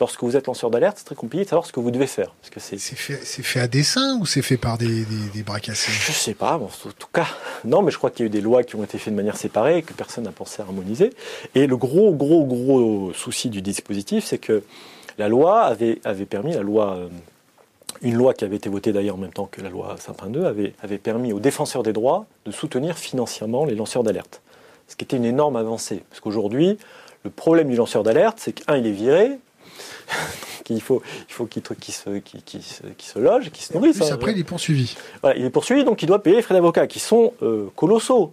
lorsque 0.00 0.22
vous 0.22 0.36
êtes 0.36 0.46
lanceur 0.46 0.70
d'alerte, 0.70 0.98
c'est 0.98 1.04
très 1.04 1.14
compliqué 1.14 1.44
de 1.44 1.48
savoir 1.48 1.66
ce 1.66 1.72
que 1.72 1.80
vous 1.80 1.90
devez 1.90 2.06
faire. 2.06 2.34
Parce 2.40 2.50
que 2.50 2.60
c'est 2.60 2.78
fait, 2.78 3.60
à 3.60 3.68
dessein 3.68 4.18
ou 4.20 4.26
c'est 4.26 4.42
fait 4.42 4.56
par 4.56 4.78
des, 4.78 5.04
bras 5.44 5.60
cassés? 5.60 5.92
Je 5.92 6.12
sais 6.12 6.34
pas. 6.34 6.56
en 6.56 6.68
tout 6.98 7.08
cas, 7.12 7.26
non, 7.64 7.82
mais 7.82 7.90
je 7.90 7.98
crois 7.98 8.10
qu'il 8.10 8.20
y 8.20 8.22
a 8.24 8.26
eu 8.26 8.30
des 8.30 8.40
lois 8.40 8.64
qui 8.64 8.76
ont 8.76 8.84
été 8.84 8.98
faites 8.98 9.12
de 9.12 9.16
manière 9.16 9.36
séparée 9.36 9.78
et 9.78 9.82
que 9.82 9.92
personne 9.92 10.24
n'a 10.24 10.32
pensé 10.32 10.62
à 10.62 10.64
harmoniser. 10.64 11.10
Et 11.54 11.66
le 11.66 11.76
gros, 11.76 12.12
gros, 12.12 12.44
gros 12.44 13.12
souci 13.12 13.50
du 13.50 13.62
dispositif, 13.62 14.24
c'est 14.24 14.38
que 14.38 14.62
la 15.18 15.28
loi 15.28 15.62
avait, 15.62 16.00
avait 16.04 16.26
permis, 16.26 16.54
la 16.54 16.62
loi, 16.62 16.96
euh, 16.96 17.08
une 18.02 18.14
loi 18.14 18.34
qui 18.34 18.44
avait 18.44 18.56
été 18.56 18.68
votée 18.68 18.92
d'ailleurs 18.92 19.14
en 19.14 19.18
même 19.18 19.32
temps 19.32 19.46
que 19.46 19.60
la 19.60 19.70
loi 19.70 19.96
Sapin 19.98 20.26
2, 20.26 20.44
avait, 20.44 20.74
avait 20.82 20.98
permis 20.98 21.32
aux 21.32 21.40
défenseurs 21.40 21.82
des 21.82 21.92
droits 21.92 22.26
de 22.46 22.50
soutenir 22.50 22.98
financièrement 22.98 23.64
les 23.64 23.74
lanceurs 23.74 24.02
d'alerte. 24.02 24.42
Ce 24.88 24.96
qui 24.96 25.04
était 25.04 25.16
une 25.16 25.24
énorme 25.24 25.56
avancée. 25.56 26.02
Parce 26.10 26.20
qu'aujourd'hui, 26.20 26.78
le 27.24 27.30
problème 27.30 27.70
du 27.70 27.76
lanceur 27.76 28.02
d'alerte, 28.02 28.38
c'est 28.40 28.52
qu'un, 28.52 28.76
il 28.76 28.86
est 28.86 28.92
viré, 28.92 29.38
il 30.70 30.80
faut 30.80 31.02
il 31.28 31.32
faut 31.32 31.46
qu'il 31.46 31.62
se, 31.62 31.70
se, 31.92 33.18
loge, 33.18 33.50
qu'il 33.50 33.64
se 33.64 33.72
nourrisse. 33.74 34.00
Hein. 34.00 34.08
après, 34.12 34.32
il 34.32 34.38
est 34.38 34.44
poursuivi. 34.44 34.96
il 35.36 35.44
est 35.44 35.50
poursuivi, 35.50 35.84
donc 35.84 36.02
il 36.02 36.06
doit 36.06 36.22
payer 36.22 36.36
les 36.36 36.42
frais 36.42 36.54
d'avocat, 36.54 36.86
qui 36.86 37.00
sont 37.00 37.32
euh, 37.42 37.68
colossaux. 37.76 38.32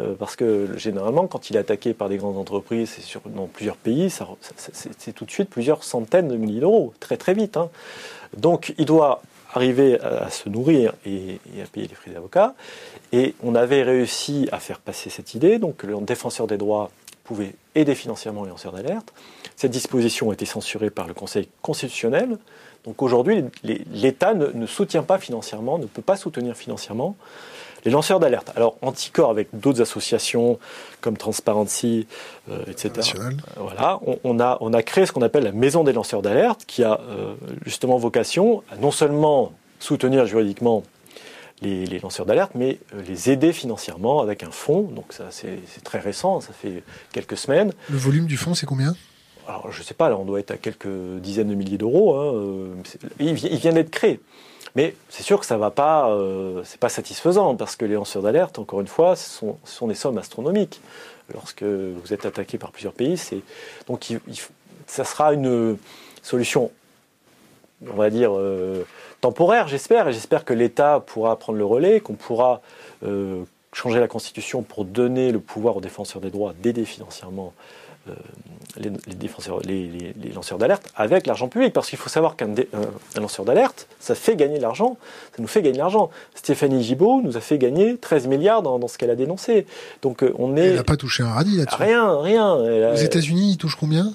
Euh, 0.00 0.14
parce 0.18 0.36
que 0.36 0.68
généralement, 0.78 1.26
quand 1.26 1.50
il 1.50 1.56
est 1.56 1.58
attaqué 1.58 1.92
par 1.92 2.08
des 2.08 2.16
grandes 2.16 2.38
entreprises 2.38 2.96
et 2.98 3.28
dans 3.28 3.46
plusieurs 3.46 3.76
pays, 3.76 4.08
c'est 4.10 5.12
tout 5.12 5.26
de 5.26 5.30
suite 5.30 5.50
plusieurs 5.50 5.84
centaines 5.84 6.28
de 6.28 6.36
milliers 6.36 6.60
d'euros, 6.60 6.94
très 6.98 7.18
très 7.18 7.34
vite. 7.34 7.58
Hein. 7.58 7.68
Donc 8.34 8.74
il 8.78 8.86
doit 8.86 9.20
arriver 9.52 10.00
à, 10.00 10.30
se 10.30 10.48
nourrir 10.48 10.94
et, 11.04 11.38
à 11.62 11.66
payer 11.66 11.88
les 11.88 11.94
frais 11.94 12.10
d'avocat. 12.10 12.54
Et 13.12 13.34
on 13.42 13.54
avait 13.54 13.82
réussi 13.82 14.48
à 14.50 14.60
faire 14.60 14.78
passer 14.78 15.10
cette 15.10 15.34
idée, 15.34 15.58
donc 15.58 15.82
le 15.82 15.94
défenseur 16.00 16.46
des 16.46 16.56
droits 16.56 16.90
pouvait 17.32 17.54
aider 17.74 17.94
financièrement 17.94 18.44
les 18.44 18.50
lanceurs 18.50 18.72
d'alerte. 18.72 19.12
Cette 19.56 19.70
disposition 19.70 20.30
a 20.30 20.34
été 20.34 20.44
censurée 20.44 20.90
par 20.90 21.06
le 21.08 21.14
Conseil 21.14 21.48
constitutionnel. 21.62 22.36
Donc 22.84 23.00
aujourd'hui, 23.00 23.44
l'État 23.64 24.34
ne, 24.34 24.66
soutient 24.66 25.02
pas 25.02 25.18
financièrement, 25.18 25.78
ne 25.78 25.86
peut 25.86 26.02
pas 26.02 26.16
soutenir 26.16 26.56
financièrement 26.56 27.16
les 27.84 27.90
lanceurs 27.90 28.20
d'alerte. 28.20 28.52
Alors, 28.54 28.76
Anticor, 28.82 29.30
avec 29.30 29.48
d'autres 29.54 29.80
associations 29.80 30.58
comme 31.00 31.16
Transparency, 31.16 32.06
euh, 32.50 32.64
etc., 32.68 33.16
voilà, 33.56 33.98
on, 34.22 34.38
a, 34.38 34.58
on 34.60 34.72
a 34.72 34.82
créé 34.82 35.06
ce 35.06 35.12
qu'on 35.12 35.22
appelle 35.22 35.44
la 35.44 35.52
Maison 35.52 35.82
des 35.82 35.92
lanceurs 35.92 36.22
d'alerte, 36.22 36.64
qui 36.66 36.84
a 36.84 37.00
euh, 37.00 37.34
justement 37.64 37.96
vocation 37.96 38.62
à 38.70 38.76
non 38.76 38.90
seulement 38.90 39.52
soutenir 39.80 40.26
juridiquement 40.26 40.84
les, 41.62 41.98
lanceurs 41.98 42.26
d'alerte, 42.26 42.52
mais 42.54 42.78
euh, 42.94 43.02
les 43.02 43.30
aider 43.30 43.52
financièrement 43.52 44.20
avec 44.20 44.42
un 44.42 44.50
fonds. 44.50 44.82
Donc 44.82 45.12
ça, 45.12 45.26
c'est 45.30 45.60
très 45.84 45.98
récent, 45.98 46.40
ça 46.40 46.52
fait 46.52 46.82
quelques 47.12 47.36
semaines. 47.36 47.72
Le 47.90 47.98
volume 47.98 48.26
du 48.26 48.36
fonds, 48.36 48.54
c'est 48.54 48.66
combien? 48.66 48.94
Alors, 49.48 49.72
je 49.72 49.80
ne 49.80 49.84
sais 49.84 49.94
pas, 49.94 50.08
là, 50.08 50.16
on 50.16 50.24
doit 50.24 50.40
être 50.40 50.52
à 50.52 50.56
quelques 50.56 50.88
dizaines 51.20 51.48
de 51.48 51.54
milliers 51.54 51.78
d'euros. 51.78 52.16
Hein, 52.16 52.34
euh, 52.34 52.74
il, 53.18 53.34
vient 53.34 53.72
d'être 53.72 53.90
créé. 53.90 54.20
Mais 54.76 54.94
c'est 55.08 55.22
sûr 55.22 55.40
que 55.40 55.46
ça 55.46 55.58
va 55.58 55.70
pas, 55.70 56.10
euh, 56.10 56.62
c'est 56.64 56.80
pas 56.80 56.88
satisfaisant 56.88 57.56
parce 57.56 57.76
que 57.76 57.84
les 57.84 57.94
lanceurs 57.94 58.22
d'alerte, 58.22 58.58
encore 58.58 58.80
une 58.80 58.86
fois, 58.86 59.16
ce 59.16 59.28
sont, 59.28 59.58
sont, 59.64 59.88
des 59.88 59.94
sommes 59.94 60.18
astronomiques. 60.18 60.80
Lorsque 61.34 61.62
vous 61.62 62.12
êtes 62.12 62.24
attaqué 62.24 62.58
par 62.58 62.72
plusieurs 62.72 62.92
pays, 62.92 63.16
c'est 63.16 63.40
donc 63.86 64.12
ça 64.86 65.04
sera 65.04 65.32
une 65.32 65.78
solution, 66.22 66.70
on 67.86 67.94
va 67.94 68.10
dire 68.10 68.32
temporaire, 69.22 69.68
j'espère, 69.68 70.08
et 70.08 70.12
j'espère 70.12 70.44
que 70.44 70.52
l'État 70.52 71.00
pourra 71.06 71.38
prendre 71.38 71.58
le 71.58 71.64
relais, 71.64 72.00
qu'on 72.00 72.14
pourra 72.14 72.60
euh, 73.06 73.44
changer 73.72 74.00
la 74.00 74.08
Constitution 74.08 74.62
pour 74.62 74.84
donner 74.84 75.32
le 75.32 75.38
pouvoir 75.40 75.76
aux 75.76 75.80
défenseurs 75.80 76.20
des 76.20 76.30
droits 76.30 76.52
d'aider 76.60 76.84
financièrement 76.84 77.54
euh, 78.08 78.14
les, 78.76 78.90
défenseurs, 79.14 79.60
les, 79.60 80.12
lanceurs 80.34 80.58
d'alerte 80.58 80.90
avec 80.96 81.26
l'argent 81.28 81.46
public. 81.46 81.72
Parce 81.72 81.88
qu'il 81.88 81.98
faut 81.98 82.08
savoir 82.08 82.34
qu'un 82.34 82.52
lanceur 83.16 83.44
d'alerte, 83.44 83.86
ça 84.00 84.16
fait 84.16 84.34
gagner 84.34 84.56
de 84.56 84.62
l'argent. 84.62 84.96
Ça 85.36 85.40
nous 85.40 85.46
fait 85.46 85.62
gagner 85.62 85.74
de 85.74 85.78
l'argent. 85.78 86.10
Stéphanie 86.34 86.82
Gibault 86.82 87.20
nous 87.22 87.36
a 87.36 87.40
fait 87.40 87.58
gagner 87.58 87.96
13 87.98 88.26
milliards 88.26 88.62
dans, 88.62 88.88
ce 88.88 88.98
qu'elle 88.98 89.10
a 89.10 89.14
dénoncé. 89.14 89.66
Donc 90.02 90.24
euh, 90.24 90.34
on 90.36 90.56
est. 90.56 90.66
Elle 90.66 90.76
n'a 90.76 90.84
pas 90.84 90.96
touché 90.96 91.22
un 91.22 91.30
radis 91.30 91.58
là-dessus. 91.58 91.80
Rien, 91.80 92.20
rien. 92.20 92.54
Aux 92.92 92.96
États-Unis, 92.96 93.52
ils 93.52 93.56
touchent 93.56 93.76
combien? 93.76 94.12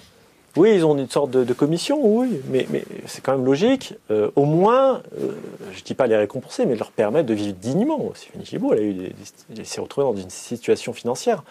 Oui, 0.57 0.73
ils 0.75 0.85
ont 0.85 0.97
une 0.97 1.09
sorte 1.09 1.31
de, 1.31 1.53
commission, 1.53 1.99
oui, 2.03 2.41
mais, 2.49 2.65
c'est 3.05 3.23
quand 3.23 3.33
même 3.33 3.45
logique. 3.45 3.93
Euh, 4.11 4.31
au 4.35 4.45
moins, 4.45 5.03
euh, 5.21 5.31
je 5.71 5.79
ne 5.79 5.83
dis 5.83 5.93
pas 5.93 6.07
les 6.07 6.17
récompenser, 6.17 6.65
mais 6.65 6.75
leur 6.75 6.91
permettre 6.91 7.27
de 7.27 7.33
vivre 7.33 7.53
dignement. 7.53 8.11
Stéphanie 8.15 8.45
Gibault, 8.45 8.73
elle, 8.73 9.13
elle 9.55 9.65
s'est 9.65 9.81
retrouvée 9.81 10.05
dans 10.05 10.15
une 10.15 10.29
situation 10.29 10.93
financière 10.93 11.43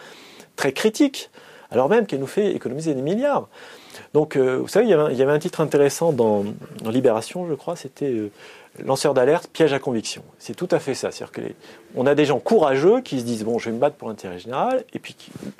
très 0.55 0.73
critique, 0.73 1.29
alors 1.71 1.87
même 1.87 2.05
qu'elle 2.05 2.19
nous 2.19 2.27
fait 2.27 2.53
économiser 2.53 2.93
des 2.93 3.01
milliards. 3.01 3.47
Donc, 4.13 4.35
euh, 4.35 4.57
vous 4.57 4.67
savez, 4.67 4.85
il 4.85 4.89
y, 4.89 5.21
avait 5.21 5.31
un, 5.31 5.39
titre 5.39 5.61
intéressant 5.61 6.11
dans, 6.11 6.43
Libération, 6.85 7.47
je 7.47 7.53
crois, 7.53 7.75
c'était 7.75 8.13
lanceur 8.85 9.13
d'alerte, 9.13 9.49
piège 9.51 9.73
à 9.73 9.79
conviction. 9.79 10.23
C'est 10.39 10.55
tout 10.55 10.67
à 10.71 10.79
fait 10.79 10.93
ça. 10.93 11.11
C'est-à-dire 11.11 11.31
que 11.31 11.41
on 11.95 12.05
a 12.05 12.15
des 12.15 12.25
gens 12.25 12.39
courageux 12.39 13.01
qui 13.01 13.19
se 13.19 13.25
disent 13.25 13.43
bon, 13.43 13.59
je 13.59 13.69
vais 13.69 13.75
me 13.75 13.79
battre 13.79 13.95
pour 13.95 14.07
l'intérêt 14.07 14.39
général, 14.39 14.83
et 14.93 14.99
puis 14.99 15.15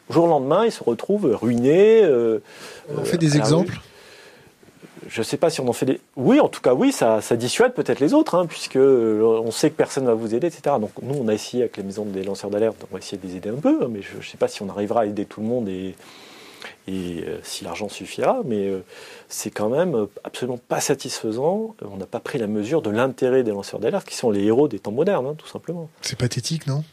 jour 0.09 0.25
au 0.25 0.27
lendemain, 0.27 0.65
ils 0.65 0.71
se 0.71 0.83
retrouvent 0.83 1.35
ruinés. 1.35 2.03
Euh, 2.03 2.39
on 2.97 3.03
fait 3.03 3.17
des 3.17 3.37
exemples. 3.37 3.79
Je 5.09 5.21
ne 5.21 5.23
sais 5.23 5.37
pas 5.37 5.49
si 5.49 5.61
on 5.61 5.67
en 5.69 5.73
fait 5.73 5.85
des. 5.85 6.01
Oui, 6.17 6.39
en 6.39 6.49
tout 6.49 6.59
cas, 6.59 6.73
oui, 6.73 6.91
ça, 6.91 7.21
dissuade 7.35 7.73
peut-être 7.73 7.99
les 7.99 8.13
autres, 8.13 8.35
hein, 8.35 8.45
puisque 8.45 8.75
euh, 8.75 9.21
on 9.43 9.51
sait 9.51 9.69
que 9.69 9.75
personne 9.75 10.03
ne 10.03 10.09
va 10.09 10.15
vous 10.15 10.35
aider, 10.35 10.47
etc. 10.47 10.75
Donc 10.81 10.91
nous, 11.01 11.15
on 11.15 11.27
a 11.29 11.33
essayé 11.33 11.63
avec 11.63 11.77
les 11.77 11.83
maisons 11.83 12.03
des 12.03 12.23
lanceurs 12.23 12.49
d'alerte, 12.49 12.77
on 12.91 12.93
va 12.93 12.99
essayer 12.99 13.17
de 13.17 13.25
les 13.25 13.37
aider 13.37 13.49
un 13.49 13.55
peu, 13.55 13.79
hein, 13.83 13.87
mais 13.89 14.01
je 14.01 14.17
ne 14.17 14.21
sais 14.21 14.37
pas 14.37 14.47
si 14.47 14.61
on 14.63 14.69
arrivera 14.69 15.01
à 15.01 15.05
aider 15.05 15.25
tout 15.25 15.39
le 15.39 15.47
monde 15.47 15.69
et, 15.69 15.95
et 16.87 17.23
euh, 17.27 17.39
si 17.43 17.63
l'argent 17.65 17.89
suffira, 17.89 18.41
mais 18.45 18.67
euh, 18.67 18.83
c'est 19.27 19.51
quand 19.51 19.69
même 19.69 20.07
absolument 20.23 20.57
pas 20.57 20.79
satisfaisant. 20.79 21.75
On 21.81 21.97
n'a 21.97 22.05
pas 22.05 22.21
pris 22.21 22.39
la 22.39 22.47
mesure 22.47 22.81
de 22.81 22.89
l'intérêt 22.89 23.43
des 23.43 23.51
lanceurs 23.51 23.79
d'alerte, 23.79 24.07
qui 24.07 24.15
sont 24.15 24.31
les 24.31 24.43
héros 24.43 24.67
des 24.67 24.79
temps 24.79 24.91
modernes, 24.91 25.27
hein, 25.27 25.35
tout 25.37 25.47
simplement. 25.47 25.89
C'est 26.01 26.17
pathétique, 26.17 26.65
non? 26.65 26.83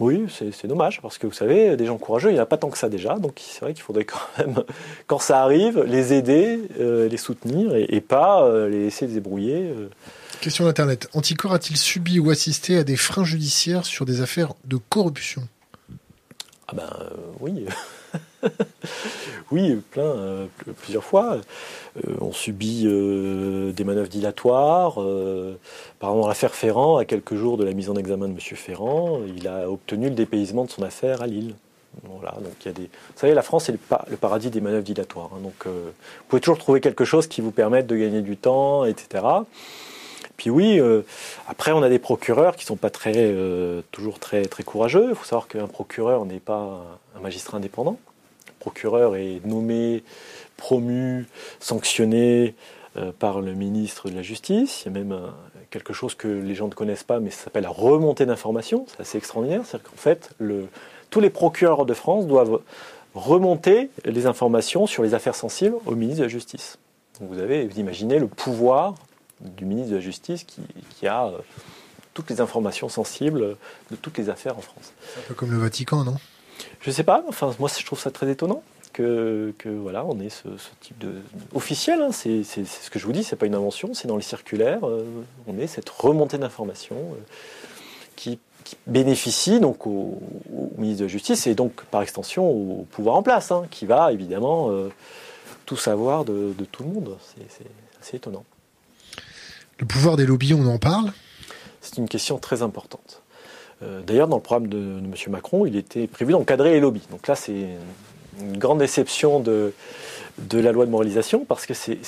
Oui, 0.00 0.26
c'est 0.28 0.66
dommage, 0.66 1.00
parce 1.00 1.18
que 1.18 1.28
vous 1.28 1.32
savez, 1.32 1.76
des 1.76 1.86
gens 1.86 1.98
courageux, 1.98 2.30
il 2.30 2.34
n'y 2.34 2.40
en 2.40 2.42
a 2.42 2.46
pas 2.46 2.56
tant 2.56 2.68
que 2.68 2.78
ça 2.78 2.88
déjà, 2.88 3.16
donc 3.16 3.40
c'est 3.40 3.60
vrai 3.60 3.74
qu'il 3.74 3.84
faudrait 3.84 4.04
quand 4.04 4.18
même, 4.38 4.64
quand 5.06 5.20
ça 5.20 5.40
arrive, 5.40 5.84
les 5.84 6.12
aider, 6.12 6.60
euh, 6.80 7.08
les 7.08 7.16
soutenir, 7.16 7.76
et, 7.76 8.00
pas 8.00 8.66
les 8.66 8.84
laisser 8.84 9.06
débrouiller. 9.06 9.72
Question 10.40 10.64
d'Internet. 10.64 11.08
Anticor 11.14 11.52
a-t-il 11.52 11.76
subi 11.76 12.18
ou 12.18 12.30
assisté 12.30 12.76
à 12.76 12.82
des 12.82 12.96
freins 12.96 13.24
judiciaires 13.24 13.86
sur 13.86 14.04
des 14.04 14.20
affaires 14.20 14.54
de 14.64 14.76
corruption? 14.76 15.46
Ah 16.66 16.74
ben 16.74 16.90
oui. 17.40 17.66
oui, 19.50 19.76
plein, 19.90 20.02
euh, 20.02 20.46
plusieurs 20.82 21.04
fois. 21.04 21.38
Euh, 21.96 22.14
on 22.20 22.32
subit 22.32 22.84
euh, 22.86 23.72
des 23.72 23.84
manœuvres 23.84 24.08
dilatoires. 24.08 24.94
par 25.98 26.10
exemple, 26.10 26.28
l'affaire 26.28 26.54
Ferrand, 26.54 26.96
à 26.96 27.04
quelques 27.04 27.34
jours 27.34 27.56
de 27.56 27.64
la 27.64 27.72
mise 27.72 27.90
en 27.90 27.96
examen 27.96 28.28
de 28.28 28.32
M. 28.32 28.38
Ferrand, 28.38 29.20
il 29.36 29.48
a 29.48 29.70
obtenu 29.70 30.08
le 30.08 30.14
dépaysement 30.14 30.64
de 30.64 30.70
son 30.70 30.82
affaire 30.82 31.22
à 31.22 31.26
Lille. 31.26 31.54
Voilà, 32.02 32.32
donc 32.32 32.54
il 32.62 32.66
y 32.66 32.68
a 32.70 32.72
des... 32.72 32.82
Vous 32.82 33.20
savez, 33.20 33.34
la 33.34 33.42
France, 33.42 33.66
c'est 33.66 33.72
le, 33.72 34.16
paradis 34.16 34.50
des 34.50 34.60
manœuvres 34.60 34.82
dilatoires. 34.82 35.30
Hein. 35.32 35.40
donc, 35.42 35.66
vous 35.66 35.92
pouvez 36.28 36.40
toujours 36.40 36.58
trouver 36.58 36.80
quelque 36.80 37.04
chose 37.04 37.28
qui 37.28 37.40
vous 37.40 37.52
permette 37.52 37.86
de 37.86 37.96
gagner 37.96 38.20
du 38.20 38.36
temps, 38.36 38.84
etc. 38.84 39.24
Puis 40.36 40.50
oui, 40.50 40.80
après 41.46 41.70
on 41.70 41.84
a 41.84 41.88
des 41.88 42.00
procureurs 42.00 42.56
qui 42.56 42.64
sont 42.64 42.74
pas 42.74 42.90
très, 42.90 43.32
toujours 43.92 44.18
très, 44.18 44.44
très 44.46 44.64
courageux. 44.64 45.06
Il 45.10 45.14
faut 45.14 45.24
savoir 45.24 45.46
qu'un 45.46 45.68
procureur 45.68 46.24
n'est 46.24 46.40
pas 46.40 46.84
un 47.16 47.20
magistrat 47.20 47.58
indépendant. 47.58 47.96
Procureur 48.64 49.14
est 49.16 49.44
nommé, 49.44 50.02
promu, 50.56 51.26
sanctionné 51.60 52.54
euh, 52.96 53.12
par 53.18 53.42
le 53.42 53.52
ministre 53.52 54.08
de 54.08 54.14
la 54.14 54.22
Justice. 54.22 54.80
Il 54.82 54.84
y 54.86 54.88
a 54.88 54.98
même 55.04 55.14
quelque 55.68 55.92
chose 55.92 56.14
que 56.14 56.28
les 56.28 56.54
gens 56.54 56.68
ne 56.68 56.72
connaissent 56.72 57.04
pas, 57.04 57.20
mais 57.20 57.28
ça 57.28 57.44
s'appelle 57.44 57.64
la 57.64 57.68
remontée 57.68 58.24
d'informations. 58.24 58.86
C'est 58.88 59.00
assez 59.02 59.18
extraordinaire. 59.18 59.60
C'est-à-dire 59.66 59.90
qu'en 59.90 59.96
fait, 59.98 60.30
tous 61.10 61.20
les 61.20 61.28
procureurs 61.28 61.84
de 61.84 61.92
France 61.92 62.26
doivent 62.26 62.60
remonter 63.14 63.90
les 64.06 64.24
informations 64.24 64.86
sur 64.86 65.02
les 65.02 65.12
affaires 65.12 65.34
sensibles 65.34 65.76
au 65.84 65.94
ministre 65.94 66.20
de 66.20 66.24
la 66.24 66.30
Justice. 66.30 66.78
Vous 67.20 67.38
avez, 67.40 67.66
vous 67.66 67.78
imaginez 67.78 68.18
le 68.18 68.28
pouvoir 68.28 68.94
du 69.40 69.66
ministre 69.66 69.90
de 69.90 69.96
la 69.96 70.00
Justice 70.00 70.44
qui, 70.44 71.06
a 71.06 71.26
euh, 71.26 71.38
toutes 72.14 72.30
les 72.30 72.40
informations 72.40 72.88
sensibles 72.88 73.58
de 73.90 73.96
toutes 73.96 74.16
les 74.16 74.30
affaires 74.30 74.56
en 74.56 74.62
France. 74.62 74.94
Un 75.18 75.28
peu 75.28 75.34
comme 75.34 75.50
le 75.50 75.58
Vatican, 75.58 76.02
non? 76.02 76.16
Je 76.80 76.90
ne 76.90 76.94
sais 76.94 77.04
pas. 77.04 77.24
Enfin, 77.28 77.54
moi, 77.58 77.70
je 77.76 77.84
trouve 77.84 77.98
ça 77.98 78.10
très 78.10 78.30
étonnant 78.30 78.62
que, 78.92 79.54
que 79.58 79.68
voilà, 79.68 80.04
on 80.04 80.20
ait 80.20 80.30
ce, 80.30 80.48
type 80.80 80.98
de 80.98 81.14
officiel. 81.54 82.00
Hein. 82.00 82.12
c'est 82.12 82.44
ce 82.44 82.90
que 82.90 82.98
je 82.98 83.06
vous 83.06 83.12
dis. 83.12 83.24
C'est 83.24 83.36
pas 83.36 83.46
une 83.46 83.54
invention. 83.54 83.94
C'est 83.94 84.08
dans 84.08 84.16
les 84.16 84.22
circulaires. 84.22 84.86
Euh, 84.86 85.04
on 85.46 85.58
ait 85.58 85.66
cette 85.66 85.88
remontée 85.88 86.38
d'informations 86.38 86.96
euh, 86.96 87.16
qui, 88.16 88.38
bénéficie 88.86 89.60
donc 89.60 89.86
au, 89.86 90.18
ministre 90.78 91.00
de 91.00 91.04
la 91.04 91.08
Justice 91.08 91.46
et 91.46 91.54
donc 91.54 91.84
par 91.84 92.00
extension 92.00 92.48
au 92.50 92.86
pouvoir 92.90 93.16
en 93.16 93.22
place, 93.22 93.52
hein, 93.52 93.66
qui 93.70 93.84
va 93.84 94.10
évidemment 94.10 94.70
tout 95.66 95.76
savoir 95.76 96.24
de, 96.24 96.54
de, 96.56 96.64
tout 96.64 96.82
le 96.82 96.88
monde. 96.88 97.18
C'est 97.36 97.66
assez 98.00 98.16
étonnant. 98.16 98.44
Le 99.78 99.86
pouvoir 99.86 100.16
des 100.16 100.24
lobbies, 100.24 100.54
on 100.54 100.66
en 100.66 100.78
parle? 100.78 101.12
C'est 101.82 101.98
une 101.98 102.08
question 102.08 102.38
très 102.38 102.62
importante. 102.62 103.20
Euh, 103.84 104.00
d'ailleurs, 104.02 104.28
dans 104.28 104.36
le 104.36 104.42
programme 104.42 104.68
de, 104.68 104.98
M. 104.98 105.14
Macron, 105.28 105.66
il 105.66 105.76
était 105.76 106.06
prévu 106.06 106.32
d'encadrer 106.32 106.72
les 106.72 106.80
lobbies. 106.80 107.06
Donc 107.10 107.26
là, 107.28 107.34
c'est 107.34 107.68
une 108.40 108.58
grande 108.58 108.78
déception 108.78 109.40
de, 109.40 109.72
la 110.52 110.72
loi 110.72 110.86
de 110.86 110.90
moralisation 110.90 111.44
parce 111.44 111.66
que 111.66 111.74
c'est 111.74 111.98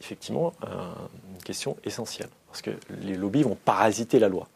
effectivement 0.00 0.52
une 0.62 1.42
question 1.42 1.76
essentielle. 1.84 2.28
Parce 2.48 2.62
que 2.62 2.70
les 3.02 3.16
lobbies 3.16 3.42
vont 3.42 3.56
parasiter 3.64 4.18
la 4.18 4.28
loi. 4.28 4.48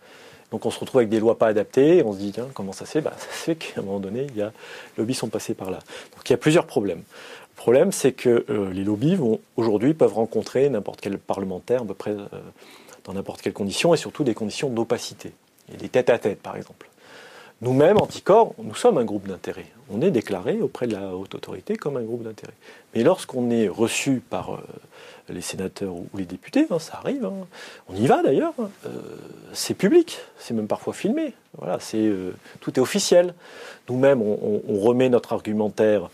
Donc 0.51 0.65
on 0.65 0.71
se 0.71 0.79
retrouve 0.79 1.01
avec 1.01 1.11
des 1.11 1.21
lois 1.21 1.37
pas 1.37 1.49
adaptées, 1.49 1.99
et 1.99 2.03
on 2.03 2.13
se 2.13 2.19
dit, 2.19 2.33
tiens, 2.33 2.49
comment 2.55 2.73
ça 2.73 2.87
se 2.87 2.93
fait? 2.93 3.01
Bah, 3.01 3.13
Ça 3.19 3.27
se 3.27 3.45
fait 3.45 3.57
qu'à 3.57 3.81
un 3.81 3.85
moment 3.85 4.01
donné, 4.01 4.27
les 4.35 4.49
lobbies 4.97 5.15
sont 5.15 5.29
passés 5.29 5.55
par 5.55 5.71
là. 5.71 5.79
Donc 6.15 6.29
il 6.29 6.31
y 6.31 6.35
a 6.35 6.39
plusieurs 6.39 6.67
problèmes. 6.67 7.03
Le 7.59 7.63
problème, 7.63 7.93
c'est 7.93 8.13
que 8.13 8.47
euh, 8.49 8.73
les 8.73 8.85
lobbies 8.85 9.17
vont 9.17 9.41
aujourd'hui 9.57 9.93
peuvent 9.93 10.15
rencontrer 10.15 10.69
n'importe 10.71 11.01
quel 11.01 11.19
parlementaire 11.19 11.83
euh, 12.07 12.27
dans 13.05 13.13
n'importe 13.13 13.43
quelle 13.43 13.53
condition 13.53 13.93
et 13.95 13.97
surtout 13.97 14.25
des 14.25 14.35
conditions 14.35 14.71
d'opacité. 14.71 15.33
Et 15.73 15.77
des 15.77 15.89
têtes 15.89 16.11
à 16.11 16.19
tête, 16.19 16.41
par 16.41 16.57
exemple. 16.57 16.89
Nous-mêmes, 17.61 17.97
Anticor, 17.97 18.55
nous 18.59 18.75
sommes 18.75 18.99
un 18.99 19.05
groupe 19.05 19.27
d'intérêt. 19.27 19.67
On 19.91 20.01
est 20.01 20.13
déclaré 20.13 20.61
auprès 20.61 20.87
de 20.87 20.95
la 20.95 21.17
haute 21.17 21.35
autorité 21.35 21.77
comme 21.77 21.97
un 21.97 22.03
groupe 22.03 22.23
d'intérêt. 22.23 22.53
Mais 22.95 23.03
lorsqu'on 23.03 23.51
est 23.51 23.67
reçu 23.67 24.23
par 24.31 24.55
euh, 24.55 24.59
les 25.29 25.41
sénateurs 25.41 25.93
ou 25.93 26.07
les 26.17 26.25
députés, 26.25 26.67
hein, 26.71 26.79
ça 26.79 26.99
arrive, 26.99 27.25
hein. 27.25 27.33
on 27.89 27.97
y 27.97 28.07
va 28.07 28.23
d'ailleurs, 28.23 28.55
hein. 28.61 28.71
c'est 29.53 29.75
public, 29.75 30.21
c'est 30.39 30.55
même 30.55 30.69
parfois 30.69 30.95
filmé, 30.95 31.35
voilà, 31.57 31.81
c'est, 31.81 32.09
tout 32.61 32.79
est 32.79 32.81
officiel. 32.81 33.35
Nous-mêmes, 33.89 34.23
on, 34.23 34.79
remet 34.79 35.09
notre 35.09 35.33
argumentaire 35.33 36.11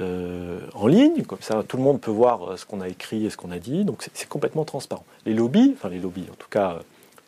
euh, 0.00 0.58
en 0.74 0.86
ligne, 0.86 1.22
comme 1.22 1.42
ça 1.42 1.62
tout 1.66 1.76
le 1.76 1.82
monde 1.82 2.00
peut 2.00 2.10
voir 2.10 2.52
euh, 2.52 2.56
ce 2.56 2.64
qu'on 2.64 2.80
a 2.80 2.88
écrit 2.88 3.26
et 3.26 3.30
ce 3.30 3.36
qu'on 3.36 3.50
a 3.50 3.58
dit, 3.58 3.84
donc 3.84 4.02
c'est 4.14 4.28
complètement 4.28 4.64
transparent. 4.64 5.04
Les 5.26 5.34
lobbies, 5.34 5.74
enfin 5.76 5.90
les 5.90 6.00
lobbies, 6.00 6.26
en 6.32 6.34
tout 6.34 6.48
cas 6.48 6.78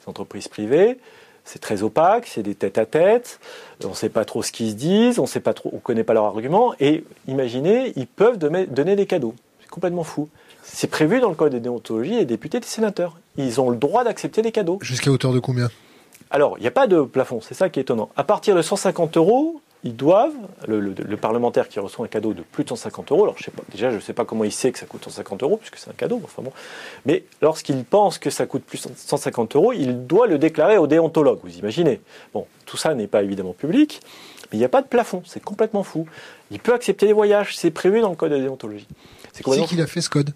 les 0.01 0.09
entreprises 0.09 0.49
privées, 0.49 0.99
c'est 1.45 1.61
très 1.61 1.83
opaque, 1.83 2.27
c'est 2.27 2.43
des 2.43 2.55
têtes 2.55 2.79
à 2.79 2.87
tête, 2.87 3.39
on 3.85 3.91
ne 3.91 3.95
sait 3.95 4.09
pas 4.09 4.25
trop 4.25 4.43
ce 4.43 4.51
qu'ils 4.51 4.71
se 4.71 4.75
disent, 4.75 5.19
on 5.19 5.25
ne 5.25 5.79
connaît 5.79 6.05
pas 6.05 6.15
leurs 6.15 6.25
arguments, 6.25 6.75
et 6.81 7.05
imaginez, 7.29 7.93
ils 7.97 8.07
peuvent 8.07 8.39
donner 8.39 8.97
des 8.97 9.07
cadeaux. 9.07 9.35
C'est 9.61 9.71
complètement 9.71 10.05
fou. 10.05 10.29
C'est 10.63 10.89
prévu 10.89 11.21
dans 11.21 11.29
le 11.29 11.35
code 11.35 11.53
des 11.53 11.61
déontologies 11.61 12.17
des 12.17 12.25
députés 12.25 12.57
et 12.57 12.61
des 12.61 12.67
sénateurs. 12.67 13.19
Ils 13.37 13.61
ont 13.61 13.69
le 13.69 13.77
droit 13.77 14.05
d'accepter 14.05 14.41
des 14.41 14.53
cadeaux. 14.53 14.79
Jusqu'à 14.81 15.11
hauteur 15.11 15.33
de 15.33 15.39
combien? 15.39 15.69
Alors, 16.31 16.57
il 16.59 16.63
n'y 16.63 16.67
a 16.67 16.73
pas 16.73 16.87
de 16.87 17.03
plafond, 17.03 17.41
c'est 17.41 17.55
ça 17.55 17.69
qui 17.69 17.79
est 17.79 17.83
étonnant. 17.83 18.09
À 18.17 18.25
partir 18.25 18.57
de 18.57 18.63
150 18.63 19.19
euros, 19.19 19.61
ils 19.85 19.95
doivent, 19.95 20.33
le, 20.67 21.17
parlementaire 21.17 21.69
qui 21.69 21.79
reçoit 21.79 22.07
un 22.07 22.09
cadeau 22.09 22.33
de 22.33 22.43
plus 22.43 22.65
de 22.65 22.71
150 22.71 23.13
euros, 23.13 23.25
alors 23.25 23.39
je 23.39 23.45
sais 23.45 23.51
pas, 23.51 23.63
déjà 23.71 23.91
je 23.91 23.97
ne 23.97 24.01
sais 24.01 24.15
pas 24.15 24.25
comment 24.25 24.45
il 24.45 24.53
sait 24.53 24.73
que 24.73 24.79
ça 24.79 24.87
coûte 24.87 25.05
150 25.05 25.43
euros, 25.43 25.59
puisque 25.59 25.77
c'est 25.77 25.91
un 25.91 25.95
cadeau, 25.95 26.21
enfin 26.25 26.43
bon, 26.43 26.53
mais 27.05 27.25
lorsqu'il 27.43 27.85
pense 27.85 28.19
que 28.19 28.31
ça 28.31 28.47
coûte 28.47 28.65
plus 28.65 28.83
de 28.83 28.93
150 28.97 29.57
euros, 29.57 29.73
il 29.75 30.07
doit 30.07 30.27
le 30.27 30.39
déclarer 30.39 30.79
au 30.79 30.87
déontologue, 30.87 31.41
vous 31.45 31.59
imaginez. 31.59 32.01
Bon, 32.33 32.47
tout 32.65 32.79
ça 32.79 32.95
n'est 32.95 33.07
pas 33.07 33.23
évidemment 33.23 33.53
public, 33.53 34.01
mais 34.51 34.57
il 34.57 34.59
n'y 34.59 34.65
a 34.65 34.71
pas 34.71 34.81
de 34.81 34.89
plafond, 34.89 35.23
c'est 35.27 35.43
complètement 35.43 35.83
fou. 35.83 36.07
Il 36.51 36.61
peut 36.61 36.73
accepter 36.73 37.07
les 37.07 37.13
voyages, 37.13 37.57
c'est 37.57 37.71
prévu 37.71 38.01
dans 38.01 38.11
le 38.11 38.17
code 38.17 38.33
de 38.33 38.39
déontologie. 38.39 38.89
C'est 39.33 39.45
qui 39.45 39.65
qu'il 39.67 39.81
a 39.83 39.87
fait 39.87 40.01
ce 40.01 40.09
code? 40.09 40.31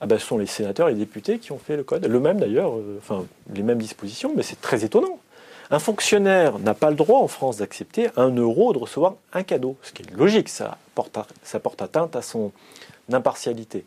Ah 0.00 0.06
ben, 0.06 0.18
ce 0.18 0.26
sont 0.26 0.38
les 0.38 0.46
sénateurs 0.46 0.88
et 0.88 0.94
les 0.94 0.98
députés 0.98 1.38
qui 1.38 1.52
ont 1.52 1.58
fait 1.58 1.76
le 1.76 1.84
code. 1.84 2.04
Le 2.04 2.18
même 2.18 2.40
d'ailleurs, 2.40 2.76
euh, 2.76 2.98
enfin 2.98 3.24
les 3.54 3.62
mêmes 3.62 3.78
dispositions, 3.78 4.32
mais 4.34 4.42
c'est 4.42 4.60
très 4.60 4.84
étonnant. 4.84 5.20
Un 5.72 5.78
fonctionnaire 5.78 6.58
n'a 6.58 6.74
pas 6.74 6.90
le 6.90 6.96
droit 6.96 7.20
en 7.20 7.28
France 7.28 7.56
d'accepter 7.56 8.08
un 8.18 8.28
euro 8.28 8.74
de 8.74 8.78
recevoir 8.78 9.14
un 9.32 9.42
cadeau, 9.42 9.76
ce 9.82 9.92
qui 9.92 10.02
est 10.02 10.10
logique, 10.10 10.50
ça 10.50 10.76
porte, 10.94 11.16
atteinte 11.80 12.14
à 12.14 12.20
son 12.20 12.52
impartialité. 13.10 13.86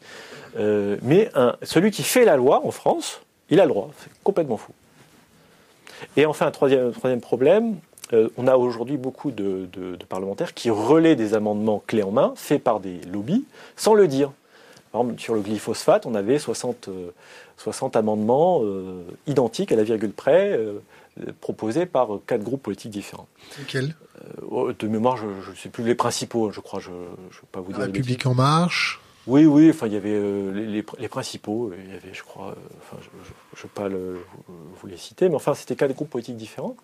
Euh, 0.58 0.98
mais 1.04 1.30
celui 1.62 1.91
qui 1.91 2.02
fait 2.02 2.26
la 2.26 2.38
loi 2.38 2.65
en 2.65 2.71
France, 2.71 3.21
il 3.52 3.60
a 3.60 3.65
le 3.65 3.69
droit, 3.69 3.91
c'est 4.00 4.10
complètement 4.24 4.58
fou. 4.58 4.71
Et 6.17 6.26
enfin, 6.26 6.48
un 6.48 6.52
troisième, 6.52 6.91
problème, 7.21 7.76
euh, 8.13 8.30
on 8.36 8.48
a 8.48 8.58
aujourd'hui 8.58 8.98
beaucoup 8.98 9.30
de, 9.30 9.69
parlementaires 10.10 10.56
qui 10.56 10.71
relaient 10.71 11.15
des 11.15 11.36
amendements 11.36 11.84
clés 11.86 12.04
en 12.04 12.12
main 12.12 12.34
faits 12.36 12.63
par 12.63 12.80
des 12.80 13.00
lobbies 13.12 13.45
sans 13.76 13.93
le 13.93 14.08
dire. 14.08 14.32
Par 14.91 15.02
exemple, 15.02 15.21
sur 15.21 15.36
le 15.36 15.41
glyphosate, 15.41 16.08
on 16.08 16.15
avait 16.15 16.39
60, 16.39 16.89
60 17.58 17.95
euh, 17.95 18.00
amendements 18.00 18.63
identiques 19.28 19.71
à 19.71 19.76
la 19.76 19.84
virgule 19.84 20.13
près 20.13 20.60
proposés 21.39 21.86
par 21.86 22.10
quatre 22.28 22.43
groupes 22.43 22.63
politiques 22.63 22.91
différents. 22.91 23.28
Lesquels 23.58 23.95
euh, 24.51 24.73
De 24.78 24.88
mémoire, 24.88 25.17
je 25.17 25.25
ne 25.25 25.56
sais 25.56 25.69
plus 25.69 25.84
les 25.84 25.95
principaux, 25.95 26.51
je 26.51 26.60
crois. 26.60 26.80
Je 26.80 26.91
ne 26.91 26.95
vais 26.95 27.47
pas 27.51 27.62
vous 27.62 27.71
dire. 27.71 27.80
La 27.80 27.86
République 27.86 28.25
en 28.25 28.36
marche 28.36 29.01
oui, 29.28 29.47
oui, 29.47 29.71
enfin, 29.71 29.88
il 29.88 29.93
y 29.93 29.95
avait 29.95 30.13
euh, 30.13 30.51
les, 30.51 31.08
principaux, 31.08 31.71
il 31.75 31.91
y 31.91 31.95
avait, 31.95 32.13
je 32.13 32.21
crois, 32.21 32.49
euh, 32.49 32.56
enfin, 32.80 33.01
je 33.01 33.60
ne 33.60 33.63
vais 33.63 33.69
pas 33.73 33.89
vous 33.89 34.88
les 34.88 34.97
citer, 34.97 35.30
mais 35.30 35.36
enfin, 35.36 35.56
c'était 35.56 35.75
quatre 35.75 35.95
groupes 35.95 36.12
politiques 36.12 36.38
différents. 36.38 36.75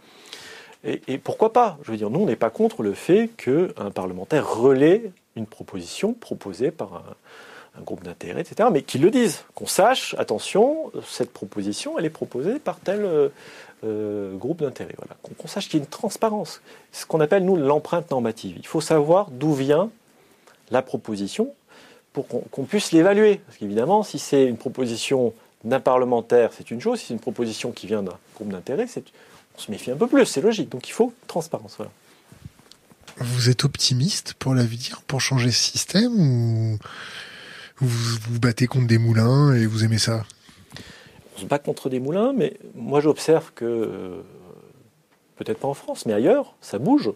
Et, 0.84 1.20
pourquoi 1.20 1.54
pas? 1.54 1.78
Je 1.84 1.92
veux 1.92 1.98
dire, 1.98 2.10
nous, 2.10 2.22
on 2.22 2.26
n'est 2.26 2.36
pas 2.36 2.50
contre 2.50 2.82
le 2.82 2.96
fait 2.96 3.30
qu'un 3.38 3.92
parlementaire 3.92 4.52
relaie 4.52 5.12
une 5.36 5.46
proposition 5.46 6.14
proposée 6.14 6.72
par 6.72 6.96
un, 6.96 7.04
un 7.78 7.82
groupe 7.82 8.04
d'intérêt, 8.04 8.42
etc., 8.42 8.70
mais 8.72 8.82
qu'ils 8.82 9.02
le 9.02 9.12
disent, 9.12 9.46
qu'on 9.56 9.68
sache, 9.68 10.16
attention, 10.18 10.92
cette 11.08 11.32
proposition, 11.32 11.98
elle 11.98 12.06
est 12.06 12.10
proposée 12.10 12.60
par 12.60 12.80
tel 12.80 13.32
euh, 13.84 14.36
groupe 14.38 14.62
d'intérêt. 14.62 14.94
Voilà. 14.98 15.16
Qu'on 15.38 15.48
sache 15.48 15.70
qu'il 15.70 15.80
y 15.80 15.82
a 15.82 15.84
une 15.84 15.90
transparence. 15.90 16.62
Ce 16.92 17.06
qu'on 17.06 17.20
appelle, 17.20 17.46
nous, 17.46 17.56
l'empreinte 17.56 18.12
normative. 18.12 18.56
Il 18.58 18.68
faut 18.68 18.82
savoir 18.82 19.32
d'où 19.32 19.54
vient 19.54 19.90
la 20.70 20.82
proposition 20.82 21.54
pour 22.14 22.28
qu'on 22.28 22.64
puisse 22.64 22.92
l'évaluer. 22.92 23.42
Parce 23.46 23.58
qu'évidemment, 23.58 24.04
si 24.04 24.20
c'est 24.20 24.46
une 24.46 24.58
proposition 24.58 25.34
d'un 25.64 25.80
parlementaire, 25.80 26.52
c'est 26.54 26.72
une 26.72 26.82
chose. 26.82 27.00
Si 27.00 27.08
c'est 27.08 27.14
une 27.14 27.20
proposition 27.20 27.72
qui 27.72 27.88
vient 27.88 28.04
d'un 28.04 28.18
groupe 28.36 28.50
d'intérêt, 28.50 28.86
on 29.56 29.60
se 29.60 29.72
méfie 29.72 29.92
un 29.92 29.96
peu 29.96 30.08
plus, 30.08 30.26
c'est 30.26 30.42
logique. 30.42 30.70
Donc 30.70 30.88
il 30.88 30.92
faut 30.92 31.14
transparence. 31.28 31.76
Voilà. 31.78 31.92
Vous 33.18 33.50
êtes 33.50 33.66
optimiste 33.66 34.34
pour 34.36 34.54
l'avenir, 34.54 35.02
pour 35.08 35.22
changer 35.22 35.52
ce 35.52 35.72
système 35.72 36.14
ou 36.14 36.78
vous 37.82 38.18
vous 38.30 38.40
battez 38.40 38.68
contre 38.68 38.88
des 38.88 38.98
moulins 38.98 39.54
et 39.54 39.66
vous 39.66 39.84
aimez 39.84 39.98
ça 39.98 40.24
On 41.36 41.40
se 41.42 41.46
bat 41.46 41.60
contre 41.60 41.90
des 41.90 42.00
moulins, 42.00 42.34
mais 42.34 42.58
moi 42.76 43.02
j'observe 43.02 43.52
que, 43.54 43.66
euh, 43.66 44.22
peut-être 45.36 45.60
pas 45.60 45.68
en 45.68 45.74
France, 45.74 46.06
mais 46.06 46.14
ailleurs, 46.14 46.56
ça 46.62 46.78
bouge. 46.78 47.12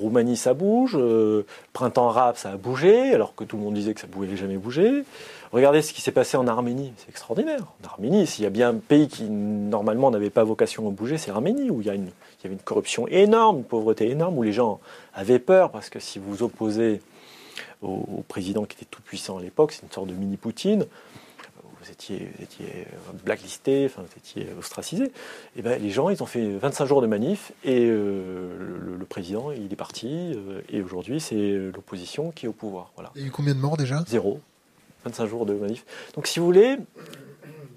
Roumanie, 0.00 0.36
ça 0.36 0.54
bouge. 0.54 0.96
Euh, 0.98 1.44
printemps 1.72 2.08
arabe, 2.08 2.36
ça 2.36 2.50
a 2.50 2.56
bougé, 2.56 3.12
alors 3.14 3.34
que 3.34 3.44
tout 3.44 3.56
le 3.56 3.62
monde 3.62 3.74
disait 3.74 3.94
que 3.94 4.00
ça 4.00 4.06
ne 4.06 4.12
pouvait 4.12 4.34
jamais 4.36 4.56
bouger. 4.56 5.04
Regardez 5.52 5.82
ce 5.82 5.92
qui 5.92 6.00
s'est 6.00 6.12
passé 6.12 6.36
en 6.36 6.46
Arménie, 6.46 6.92
c'est 6.96 7.08
extraordinaire. 7.08 7.66
En 7.82 7.88
Arménie, 7.88 8.26
s'il 8.26 8.44
y 8.44 8.46
a 8.46 8.50
bien 8.50 8.70
un 8.70 8.74
pays 8.74 9.08
qui 9.08 9.24
normalement 9.24 10.10
n'avait 10.10 10.30
pas 10.30 10.44
vocation 10.44 10.88
à 10.88 10.90
bouger, 10.90 11.18
c'est 11.18 11.30
l'Arménie, 11.30 11.70
où 11.70 11.80
il 11.80 11.86
y, 11.86 11.90
avait 11.90 12.00
une 12.44 12.58
corruption 12.58 13.06
énorme, 13.08 13.58
une 13.58 13.64
pauvreté 13.64 14.08
énorme, 14.10 14.38
où 14.38 14.42
les 14.42 14.52
gens 14.52 14.80
avaient 15.12 15.38
peur, 15.38 15.70
parce 15.70 15.90
que 15.90 16.00
si 16.00 16.18
vous 16.18 16.42
opposez 16.42 17.02
au, 17.82 18.24
président 18.28 18.64
qui 18.64 18.76
était 18.76 18.86
tout 18.90 19.02
puissant 19.02 19.38
à 19.38 19.42
l'époque, 19.42 19.72
c'est 19.72 19.82
une 19.82 19.92
sorte 19.92 20.08
de 20.08 20.14
mini-Poutine, 20.14 20.86
vous 21.82 21.90
étiez, 21.90 22.86
blacklisté, 23.24 23.86
enfin, 23.86 24.02
vous 24.02 24.16
étiez 24.16 24.52
ostracisé. 24.58 25.04
Et 25.04 25.10
eh 25.56 25.62
ben, 25.62 25.80
les 25.80 25.90
gens, 25.90 26.10
ils 26.10 26.22
ont 26.22 26.26
fait 26.26 26.50
25 26.56 26.86
jours 26.86 27.02
de 27.02 27.06
manif 27.06 27.52
et 27.64 27.86
euh, 27.86 28.96
le, 28.98 29.04
président, 29.06 29.50
il 29.50 29.72
est 29.72 29.76
parti. 29.76 30.08
Euh, 30.08 30.60
et 30.68 30.82
aujourd'hui, 30.82 31.20
c'est 31.20 31.56
l'opposition 31.74 32.30
qui 32.32 32.46
est 32.46 32.48
au 32.48 32.52
pouvoir. 32.52 32.92
Voilà. 32.94 33.10
Il 33.16 33.22
y 33.22 33.24
a 33.24 33.28
eu 33.28 33.30
combien 33.30 33.54
de 33.54 33.60
morts 33.60 33.76
déjà? 33.76 34.04
Zéro. 34.06 34.40
25 35.04 35.26
jours 35.26 35.46
de 35.46 35.54
manif. 35.54 35.84
Donc, 36.14 36.26
si 36.26 36.38
vous 36.38 36.44
voulez. 36.44 36.76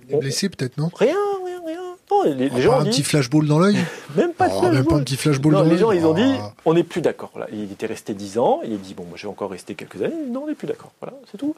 Des 0.08 0.16
blessés, 0.16 0.50
peut-être, 0.50 0.78
non? 0.78 0.89
Rien, 0.96 1.16
rien, 1.46 1.62
rien. 1.66 1.82
Non, 2.12 2.24
les, 2.24 2.50
oh, 2.54 2.60
gens 2.60 2.80
un 2.80 2.86
petit 2.86 3.04
flashball 3.04 3.48
dans 3.48 3.60
l'œil? 3.60 3.78
Même 4.16 4.34
pas 4.34 4.48
oh, 4.52 4.62
Même 4.62 4.86
pas 4.86 4.96
un 4.96 5.04
petit 5.04 5.18
flashball 5.18 5.54
dans 5.54 5.63
l'œil 5.63 5.72
Les 5.72 5.78
gens, 5.78 5.92
ils 5.92 6.06
ont 6.06 6.13
dit 6.13 6.36
ah. 6.39 6.54
on 6.66 6.74
n'est 6.74 6.84
plus 6.84 7.02
d'accord. 7.02 7.32
Il 7.52 7.72
était 7.72 7.86
resté 7.86 8.13
10 8.13 8.38
ans. 8.38 8.62
Il 8.63 8.74
a 8.74 8.78
dit 8.78 8.94
bon, 8.94 9.04
moi, 9.06 9.13
je 9.16 9.24
vais 9.24 9.30
encore 9.30 9.52
rester 9.52 9.76
quelques 9.76 10.02
années. 10.02 10.13
Non, 10.30 10.44
on 10.44 10.48
n'est 10.48 10.56
plus 10.56 10.68
d'accord. 10.68 10.92
Voilà, 11.02 11.18
c'est 11.32 11.38
tout. 11.38 11.56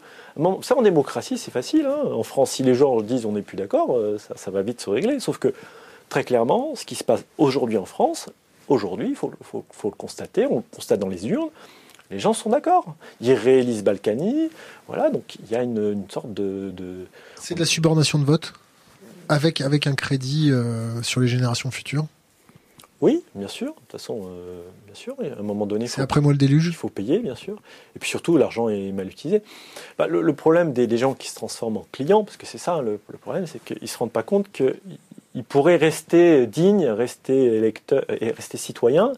Ça, 0.61 0.77
en 0.77 0.81
démocratie, 0.81 1.37
c'est 1.37 1.51
facile. 1.51 1.85
Hein. 1.85 2.11
En 2.11 2.23
France, 2.23 2.51
si 2.51 2.63
les 2.63 2.75
gens 2.75 3.01
disent 3.01 3.25
on 3.25 3.33
n'est 3.33 3.41
plus 3.41 3.57
d'accord, 3.57 3.97
euh, 3.97 4.17
ça, 4.17 4.35
ça 4.37 4.51
va 4.51 4.61
vite 4.61 4.81
se 4.81 4.89
régler. 4.89 5.19
Sauf 5.19 5.37
que, 5.37 5.53
très 6.09 6.23
clairement, 6.23 6.75
ce 6.75 6.85
qui 6.85 6.95
se 6.95 7.03
passe 7.03 7.23
aujourd'hui 7.37 7.77
en 7.77 7.85
France, 7.85 8.29
aujourd'hui, 8.67 9.09
il 9.09 9.15
faut, 9.15 9.31
faut, 9.41 9.65
faut, 9.71 9.89
le 9.89 9.95
constater, 9.95 10.45
on 10.49 10.57
le 10.57 10.63
constate 10.73 10.99
dans 10.99 11.09
les 11.09 11.27
urnes, 11.27 11.49
les 12.11 12.19
gens 12.19 12.33
sont 12.33 12.49
d'accord. 12.49 12.95
Ils 13.21 13.33
réalisent 13.33 13.83
Balkany. 13.83 14.49
Voilà, 14.87 15.09
donc 15.09 15.37
il 15.43 15.51
y 15.51 15.55
a 15.55 15.63
une, 15.63 16.05
sorte 16.09 16.33
de. 16.33 16.73
C'est 17.35 17.55
de 17.55 17.59
la 17.59 17.65
subordination 17.65 18.19
de 18.19 18.25
vote 18.25 18.53
avec, 19.29 19.61
avec 19.61 19.87
un 19.87 19.95
crédit 19.95 20.51
euh, 20.51 21.01
sur 21.01 21.21
les 21.21 21.27
générations 21.27 21.71
futures? 21.71 22.05
Oui, 23.01 23.23
bien 23.33 23.47
sûr. 23.47 23.67
De 23.67 23.73
toute 23.73 23.91
façon, 23.91 24.27
euh, 24.29 24.61
bien 24.85 24.95
sûr. 24.95 25.15
À 25.19 25.39
un 25.39 25.43
moment 25.43 25.65
donné. 25.65 25.87
C'est 25.87 26.01
après 26.01 26.21
moi 26.21 26.31
le 26.31 26.37
déluge? 26.37 26.67
Il 26.67 26.75
faut 26.75 26.89
payer, 26.89 27.19
bien 27.19 27.35
sûr. 27.35 27.61
Et 27.95 27.99
puis 27.99 28.09
surtout, 28.09 28.37
l'argent 28.37 28.69
est 28.69 28.91
mal 28.91 29.07
utilisé. 29.07 29.41
Bah, 29.97 30.07
le, 30.07 30.33
problème 30.33 30.73
des, 30.73 30.97
gens 30.97 31.13
qui 31.13 31.29
se 31.29 31.35
transforment 31.35 31.77
en 31.77 31.87
clients, 31.91 32.23
parce 32.23 32.37
que 32.37 32.45
c'est 32.45 32.57
ça 32.57 32.81
le, 32.81 32.99
problème, 33.19 33.47
c'est 33.47 33.63
qu'ils 33.63 33.79
ne 33.81 33.87
se 33.87 33.97
rendent 33.97 34.11
pas 34.11 34.23
compte 34.23 34.51
qu'ils 34.51 35.43
pourraient 35.43 35.75
rester 35.75 36.47
dignes, 36.47 36.87
rester 36.87 37.57
électeurs 37.57 38.05
et 38.09 38.31
rester 38.31 38.57
citoyens 38.57 39.11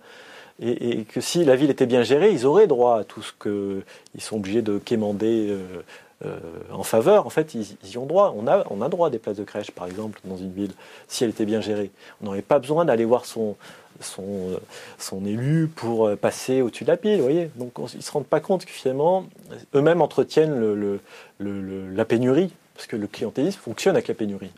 et, 0.60 1.04
que 1.04 1.22
si 1.22 1.46
la 1.46 1.56
ville 1.56 1.70
était 1.70 1.86
bien 1.86 2.04
gérée, 2.04 2.32
ils 2.32 2.46
auraient 2.46 2.68
droit 2.68 3.00
à 3.00 3.04
tout 3.04 3.22
ce 3.22 3.32
qu'ils 3.42 4.22
sont 4.22 4.38
obligés 4.38 4.62
de 4.62 4.80
quémander 4.80 5.50
euh, 5.50 5.84
euh, 6.26 6.40
en 6.72 6.84
faveur. 6.84 7.28
En 7.28 7.30
fait, 7.30 7.54
ils, 7.54 7.78
y 7.92 7.98
ont 7.98 8.06
droit. 8.06 8.34
On 8.36 8.48
a, 8.48 8.66
on 8.72 8.82
a 8.82 8.90
droit 8.90 9.08
à 9.08 9.10
des 9.12 9.20
places 9.20 9.38
de 9.38 9.44
crèche, 9.44 9.72
par 9.72 9.86
exemple, 9.86 10.20
dans 10.26 10.38
une 10.38 10.52
ville, 10.52 10.72
si 11.08 11.24
elle 11.24 11.30
était 11.30 11.46
bien 11.46 11.62
gérée. 11.62 11.92
On 12.22 12.26
n'aurait 12.26 12.42
pas 12.42 12.58
besoin 12.58 12.86
d'aller 12.86 13.06
voir 13.06 13.26
son, 13.26 13.56
son, 14.02 14.24
euh, 14.24 14.58
son 14.98 15.26
élu 15.26 15.68
pour 15.68 16.16
passer 16.18 16.62
au-dessus 16.62 16.86
de 16.86 16.90
la 16.90 16.98
pile, 16.98 17.18
vous 17.18 17.24
voyez. 17.24 17.52
Donc 17.56 17.74
ils 17.94 17.98
ne 17.98 18.02
se 18.02 18.12
rendent 18.12 18.26
pas 18.26 18.40
compte 18.40 18.66
que 18.66 18.72
finalement, 18.72 19.26
eux-mêmes 19.76 20.02
entretiennent 20.02 21.00
la 21.40 22.06
pénurie, 22.06 22.52
parce 22.74 22.88
que 22.88 22.96
le 22.96 23.06
clientélisme 23.06 23.60
fonctionne 23.60 23.96
avec 23.96 24.08
la 24.08 24.16
pénurie. 24.16 24.52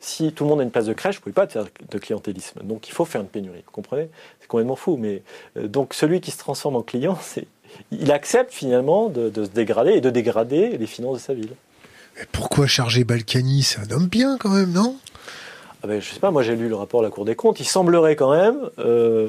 Si 0.00 0.32
tout 0.32 0.44
le 0.44 0.50
monde 0.50 0.60
a 0.60 0.62
une 0.62 0.70
place 0.70 0.86
de 0.86 0.92
crèche, 0.92 1.16
vous 1.16 1.20
ne 1.20 1.22
pouvez 1.24 1.32
pas 1.32 1.48
faire 1.48 1.64
de 1.90 1.98
clientélisme. 1.98 2.60
Donc 2.62 2.88
il 2.88 2.92
faut 2.92 3.04
faire 3.04 3.20
une 3.20 3.26
pénurie. 3.26 3.62
Vous 3.66 3.72
comprenez? 3.72 4.08
C'est 4.40 4.46
complètement 4.46 4.76
fou. 4.76 4.96
Mais 4.96 5.22
euh, 5.56 5.66
donc 5.66 5.94
celui 5.94 6.20
qui 6.20 6.30
se 6.30 6.38
transforme 6.38 6.76
en 6.76 6.82
client, 6.82 7.18
c'est 7.22 7.46
il 7.90 8.12
accepte 8.12 8.52
finalement 8.52 9.08
de, 9.08 9.30
se 9.34 9.50
dégrader 9.50 9.92
et 9.92 10.00
de 10.00 10.10
dégrader 10.10 10.78
les 10.78 10.86
finances 10.86 11.16
de 11.16 11.22
sa 11.22 11.34
ville. 11.34 11.52
Mais 12.16 12.26
pourquoi 12.32 12.66
charger 12.66 13.04
Balkany? 13.04 13.62
C'est 13.62 13.80
un 13.80 13.90
homme 13.94 14.06
bien 14.06 14.38
quand 14.38 14.50
même, 14.50 14.72
non? 14.72 14.96
Ah 15.82 15.86
ben, 15.86 16.00
Je 16.00 16.08
sais 16.08 16.20
pas, 16.20 16.30
moi 16.30 16.42
j'ai 16.42 16.56
lu 16.56 16.68
le 16.68 16.74
rapport 16.74 17.00
de 17.00 17.06
la 17.06 17.10
Cour 17.10 17.24
des 17.24 17.36
comptes. 17.36 17.60
Il 17.60 17.66
semblerait 17.66 18.16
quand 18.16 18.32
même 18.32 18.70
euh, 18.78 19.28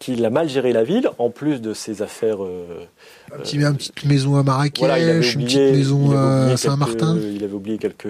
qu'il 0.00 0.24
a 0.24 0.30
mal 0.30 0.48
géré 0.48 0.72
la 0.72 0.82
ville, 0.82 1.10
en 1.18 1.28
plus 1.28 1.60
de 1.60 1.74
ses 1.74 2.00
affaires. 2.00 2.42
Euh, 2.42 2.86
un 3.32 3.38
petit, 3.38 3.56
une 3.56 3.76
petite 3.76 4.04
maison 4.06 4.36
à 4.36 4.42
Marrakech, 4.42 5.34
une 5.34 5.44
petite 5.44 5.58
maison 5.58 6.16
à 6.16 6.56
Saint-Martin. 6.56 7.18
Il 7.18 7.44
avait 7.44 7.52
oublié 7.52 7.76
quelques. 7.76 8.08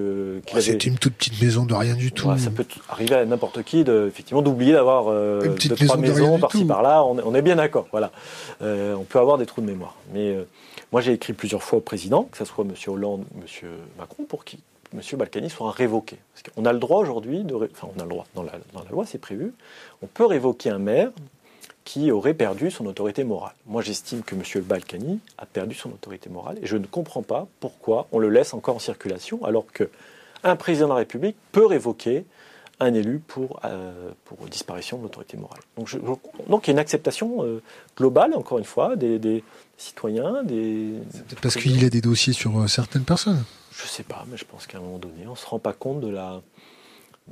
C'était 0.61 0.89
une 0.89 0.99
toute 0.99 1.15
petite 1.15 1.43
maison 1.43 1.67
de 1.67 1.75
rien 1.75 1.97
du 1.97 2.13
tout. 2.13 2.31
ça 2.39 2.51
peut 2.51 2.65
arriver 2.89 3.17
à 3.17 3.25
n'importe 3.27 3.65
qui, 3.65 3.83
de, 3.83 4.07
effectivement, 4.09 4.41
d'oublier 4.41 4.73
d'avoir 4.73 5.07
euh, 5.09 5.41
deux, 5.41 5.75
trois 5.75 5.97
maisons 5.97 6.39
par-ci 6.39 6.65
par-là. 6.65 7.05
On, 7.05 7.35
est 7.35 7.43
bien 7.43 7.57
d'accord. 7.57 7.89
Voilà. 7.91 8.13
Euh, 8.63 8.95
on 8.95 9.05
peut 9.05 9.19
avoir 9.19 9.37
des 9.37 9.45
trous 9.47 9.61
de 9.61 9.67
mémoire. 9.67 9.97
Mais 10.15 10.29
euh, 10.29 10.45
moi, 10.93 11.01
j'ai 11.01 11.13
écrit 11.13 11.33
plusieurs 11.33 11.65
fois 11.65 11.81
au 11.81 11.83
président, 11.83 12.29
que 12.31 12.39
ce 12.39 12.45
soit 12.45 12.65
M. 12.65 12.73
Hollande 12.87 13.25
ou 13.35 13.41
M. 13.41 13.71
Macron, 13.99 14.23
pour 14.29 14.45
qu'il 14.45 14.61
M. 14.95 15.01
Balkany 15.19 15.51
soit 15.51 15.73
révoqué. 15.73 16.19
Parce 16.35 16.55
qu'on 16.55 16.65
a 16.65 16.73
le 16.73 16.79
droit 16.79 17.01
aujourd'hui, 17.01 17.43
de, 17.43 17.55
enfin 17.55 17.89
on 17.97 18.01
a 18.01 18.05
le 18.05 18.09
droit, 18.09 18.27
dans 18.37 18.45
la, 18.45 18.53
dans 18.75 18.83
la 18.83 18.91
loi 18.91 19.05
c'est 19.07 19.21
prévu, 19.21 19.53
on 20.03 20.07
peut 20.07 20.27
révoquer 20.27 20.71
un 20.71 20.79
maire 20.79 21.11
qui 21.91 22.13
aurait 22.13 22.35
perdu 22.35 22.71
son 22.71 22.87
autorité 22.87 23.25
morale. 23.25 23.55
Moi, 23.67 23.83
j'estime 23.83 24.23
que 24.23 24.37
M. 24.37 24.43
Balkany 24.63 25.19
a 25.39 25.45
perdu 25.45 25.75
son 25.75 25.89
autorité 25.89 26.31
morale 26.31 26.57
et 26.63 26.67
je 26.67 26.77
ne 26.77 26.87
comprends 26.87 27.23
pas 27.23 27.49
pourquoi 27.59 28.07
on 28.13 28.21
le 28.21 28.29
laisse 28.29 28.55
encore 28.55 28.77
en 28.77 28.79
circulation 28.79 29.45
alors 29.45 29.65
qu'un 29.73 30.55
président 30.55 30.87
de 30.87 30.93
la 30.93 30.99
République 30.99 31.35
peut 31.51 31.67
révoquer 31.67 32.27
un 32.79 32.95
élu 32.95 33.19
pour, 33.19 33.59
euh, 33.65 34.13
pour 34.25 34.39
disparition 34.47 34.99
de 34.99 35.03
l'autorité 35.03 35.37
morale. 35.37 35.59
Donc, 35.77 35.93
donc, 36.49 36.69
il 36.69 36.69
y 36.69 36.71
a 36.71 36.75
une 36.75 36.79
acceptation 36.79 37.43
euh, 37.43 37.61
globale, 37.97 38.35
encore 38.35 38.59
une 38.59 38.65
fois, 38.65 38.95
des, 38.95 39.43
citoyens, 39.77 40.45
des... 40.45 40.93
peut-être 41.27 41.41
parce 41.41 41.57
qu'il 41.57 41.85
a 41.85 41.91
des 41.91 42.01
dossiers 42.01 42.33
sur 42.33 42.57
euh, 42.57 42.69
certaines 42.69 43.05
personnes. 43.05 43.43
Je 43.73 43.83
ne 43.83 43.89
sais 43.89 44.05
pas, 44.05 44.25
mais 44.31 44.37
je 44.37 44.45
pense 44.45 44.69
qu'à 44.69 44.79
un 44.79 44.81
moment 44.81 44.99
donné, 44.99 45.27
on 45.27 45.33
ne 45.33 45.37
se 45.37 45.47
rend 45.47 45.59
pas 45.59 45.73
compte 45.73 46.01
de 46.01 46.09
la 46.09 46.41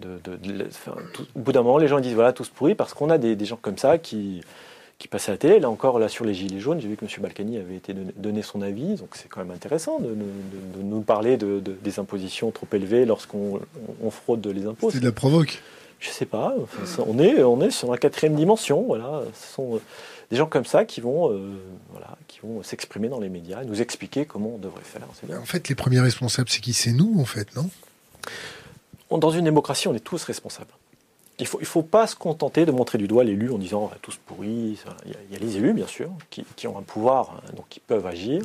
au 0.04 1.38
bout 1.40 1.52
d'un 1.52 1.62
moment, 1.62 1.78
les 1.78 1.88
gens 1.88 2.00
disent 2.00 2.14
voilà, 2.14 2.32
tous 2.32 2.48
pourris, 2.48 2.74
parce 2.74 2.94
qu'on 2.94 3.10
a 3.10 3.18
des, 3.18 3.44
gens 3.44 3.58
comme 3.60 3.78
ça 3.78 3.98
qui, 3.98 4.42
qui 4.98 5.08
passent 5.08 5.28
à 5.28 5.32
la 5.32 5.38
télé. 5.38 5.60
Là 5.60 5.70
encore, 5.70 5.98
là 5.98 6.08
sur 6.08 6.24
les 6.24 6.34
Gilets 6.34 6.60
jaunes, 6.60 6.80
j'ai 6.80 6.88
vu 6.88 6.96
que 6.96 7.04
M. 7.04 7.10
Balkany 7.20 7.58
avait 7.58 7.76
été 7.76 7.94
donné, 8.16 8.42
son 8.42 8.62
avis, 8.62 8.94
donc 8.96 9.10
c'est 9.14 9.28
quand 9.28 9.40
même 9.40 9.50
intéressant 9.50 9.98
de, 10.00 10.14
nous 10.82 11.00
parler 11.00 11.36
de, 11.36 11.60
des 11.60 11.98
impositions 11.98 12.50
trop 12.50 12.66
élevées 12.72 13.04
lorsqu'on 13.04 13.60
fraude 14.10 14.46
les 14.46 14.66
impôts. 14.66 14.90
C'est 14.90 15.00
de 15.00 15.04
la 15.04 15.12
provoque 15.12 15.62
Je 16.00 16.10
sais 16.10 16.26
pas. 16.26 16.54
on, 17.06 17.18
est, 17.18 17.42
on 17.42 17.60
est 17.60 17.70
sur 17.70 17.90
la 17.90 17.98
quatrième 17.98 18.34
dimension. 18.34 18.82
Voilà. 18.82 19.22
Ce 19.34 19.54
sont 19.54 19.76
euh, 19.76 19.80
des 20.30 20.36
gens 20.36 20.46
comme 20.46 20.64
ça 20.64 20.84
qui 20.84 21.00
vont, 21.00 21.32
euh, 21.32 21.56
voilà, 21.90 22.16
qui 22.26 22.40
vont 22.42 22.62
s'exprimer 22.62 23.08
dans 23.08 23.20
les 23.20 23.28
médias, 23.28 23.64
nous 23.64 23.80
expliquer 23.80 24.26
comment 24.26 24.54
on 24.54 24.58
devrait 24.58 24.82
faire. 24.84 25.02
En 25.40 25.44
fait, 25.44 25.68
les 25.68 25.74
premiers 25.74 26.00
responsables, 26.00 26.48
c'est 26.48 26.60
qui? 26.60 26.72
C'est 26.72 26.92
nous, 26.92 27.16
en 27.18 27.24
fait, 27.24 27.54
non? 27.56 27.68
Dans 29.10 29.30
une 29.30 29.44
démocratie, 29.44 29.88
on 29.88 29.94
est 29.94 30.00
tous 30.00 30.22
responsables. 30.24 30.70
Il 31.38 31.44
ne 31.44 31.48
faut, 31.48 31.60
il 31.60 31.66
faut 31.66 31.82
pas 31.82 32.06
se 32.06 32.16
contenter 32.16 32.66
de 32.66 32.72
montrer 32.72 32.98
du 32.98 33.06
doigt 33.06 33.24
l'élu 33.24 33.50
en 33.50 33.58
disant 33.58 33.90
tous 34.02 34.16
pourris. 34.26 34.78
Il 35.06 35.12
y, 35.32 35.36
a, 35.36 35.38
les 35.38 35.56
élus, 35.56 35.72
bien 35.72 35.86
sûr, 35.86 36.10
qui, 36.30 36.66
ont 36.66 36.76
un 36.76 36.82
pouvoir, 36.82 37.36
hein, 37.36 37.52
donc 37.56 37.66
qui 37.68 37.80
peuvent 37.80 38.06
agir. 38.06 38.42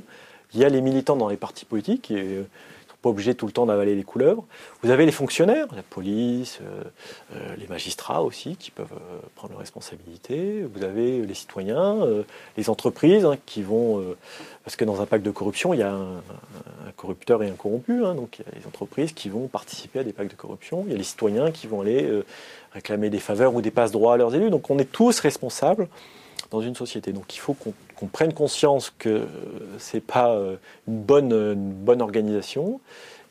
Il 0.54 0.60
y 0.60 0.64
a 0.64 0.70
les 0.70 0.82
militants 0.82 1.16
dans 1.16 1.28
les 1.28 1.38
partis 1.38 1.66
politiques, 1.66 2.04
sont 2.12 2.46
pas 3.04 3.10
obligés 3.10 3.36
tout 3.36 3.46
le 3.46 3.52
temps 3.52 3.66
d'avaler 3.66 3.96
les 3.96 4.04
couleuvres. 4.04 4.46
Vous 4.82 4.90
avez 4.90 5.06
les 5.06 5.12
fonctionnaires, 5.12 5.68
la 5.76 5.84
police, 5.84 6.60
euh, 6.62 6.84
euh, 7.36 7.56
les 7.58 7.68
magistrats 7.68 8.24
aussi, 8.24 8.56
qui 8.56 8.72
peuvent 8.72 8.88
euh, 8.94 9.20
prendre 9.36 9.52
leurs 9.52 9.60
responsabilités. 9.60 10.64
Vous 10.74 10.84
avez 10.84 11.22
les 11.22 11.34
citoyens, 11.34 11.98
les 12.58 12.70
entreprises 12.70 13.26
hein, 13.26 13.38
qui 13.46 13.62
vont. 13.62 14.04
parce 14.64 14.76
que 14.78 14.86
dans 14.86 15.02
un 15.02 15.06
pacte 15.06 15.26
de 15.26 15.32
corruption, 15.32 15.74
il 15.74 15.82
y 15.82 15.84
a 15.84 15.94
un, 15.94 16.22
corrupteur 16.96 17.44
et 17.44 17.50
un 17.50 17.54
corrompu. 17.54 18.06
Hein. 18.06 18.16
donc 18.16 18.40
il 18.40 18.46
y 18.46 18.50
a 18.50 18.60
les 18.60 18.66
entreprises 18.66 19.12
qui 19.12 19.28
vont 19.28 19.48
participer 19.48 20.00
à 20.00 20.04
des 20.04 20.14
pactes 20.14 20.32
de 20.32 20.38
corruption. 20.38 20.84
Il 20.88 20.92
y 20.94 20.96
a 20.96 20.98
les 20.98 21.04
citoyens 21.04 21.52
qui 21.52 21.68
vont 21.68 21.82
aller 21.82 22.10
réclamer 22.72 23.10
des 23.10 23.20
faveurs 23.20 23.54
ou 23.54 23.62
des 23.62 23.72
passe-droits 23.72 24.14
à 24.14 24.18
leurs 24.18 24.34
élus. 24.34 24.50
Donc 24.50 24.70
on 24.70 24.80
est 24.80 24.90
tous 24.90 25.20
responsables 25.20 25.90
dans 26.52 26.62
une 26.62 26.76
société. 26.76 27.12
Donc 27.12 27.36
il 27.36 27.40
faut 27.40 27.54
qu'on 27.54 27.74
prenne 28.08 28.34
conscience 28.34 28.94
que 28.98 29.10
euh, 29.10 29.26
ce 29.80 29.98
n'est 29.98 30.02
pas 30.02 30.32
euh, 30.32 30.56
une 30.88 31.02
bonne, 31.02 31.56
bonne 31.56 32.02
organisation. 32.02 32.80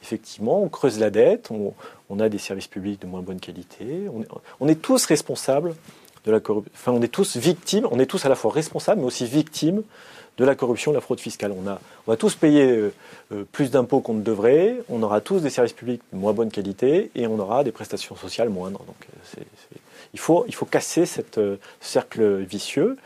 Effectivement, 0.03 0.63
on 0.63 0.69
creuse 0.69 0.99
la 0.99 1.11
dette, 1.11 1.51
on, 1.51 2.21
a 2.21 2.29
des 2.29 2.39
services 2.39 2.67
publics 2.67 3.01
de 3.01 3.07
moins 3.07 3.23
bonne 3.23 3.41
qualité. 3.41 4.07
On 4.61 4.69
est, 4.69 4.75
tous 4.75 5.07
responsables 5.07 5.75
de 6.27 6.33
la 6.33 6.41
corruption. 6.41 6.73
Enfin, 6.75 6.93
on 6.93 7.01
est 7.01 7.09
tous 7.09 7.37
victimes, 7.37 7.87
on 7.91 7.99
est 7.99 8.07
tous 8.07 8.27
à 8.27 8.29
la 8.29 8.35
fois 8.35 8.53
responsables, 8.53 9.01
mais 9.01 9.07
aussi 9.07 9.25
victimes 9.25 9.83
de 10.39 10.45
la 10.45 10.55
corruption, 10.55 10.91
de 10.91 10.97
la 10.97 11.01
fraude 11.01 11.21
fiscale. 11.21 11.53
On, 11.53 11.69
a, 11.69 11.81
on 12.07 12.11
va 12.11 12.17
tous 12.17 12.35
payer 12.35 12.67
euh, 12.67 12.93
euh, 13.33 13.45
plus 13.51 13.71
d'impôts 13.71 14.01
qu'on 14.01 14.15
ne 14.15 14.23
devrait, 14.23 14.77
on 14.89 15.03
aura 15.03 15.21
tous 15.21 15.41
des 15.41 15.51
services 15.51 15.73
publics 15.73 16.03
de 16.13 16.19
moins 16.19 16.33
bonne 16.33 16.51
qualité 16.51 17.11
et 17.15 17.27
on 17.27 17.39
aura 17.39 17.65
des 17.65 17.73
prestations 17.73 18.17
sociales 18.17 18.49
moindres. 18.49 18.81
Donc, 18.81 18.97
euh, 19.39 19.43
il, 20.13 20.21
faut, 20.21 20.45
il 20.49 20.55
faut 20.55 20.67
casser 20.67 21.07
cette, 21.07 21.37
ce 21.37 21.59
cercle 21.81 22.37
vicieux. 22.43 22.97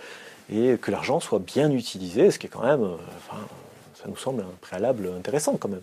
Et 0.50 0.76
que 0.80 0.90
l'argent 0.90 1.20
soit 1.20 1.38
bien 1.40 1.70
utilisé, 1.70 2.30
ce 2.30 2.38
qui 2.38 2.46
est 2.46 2.50
quand 2.50 2.64
même, 2.64 2.96
ça 3.94 4.04
nous 4.08 4.16
semble 4.16 4.42
un 4.42 4.54
préalable 4.60 5.10
intéressant 5.16 5.56
quand 5.56 5.68
même. 5.68 5.80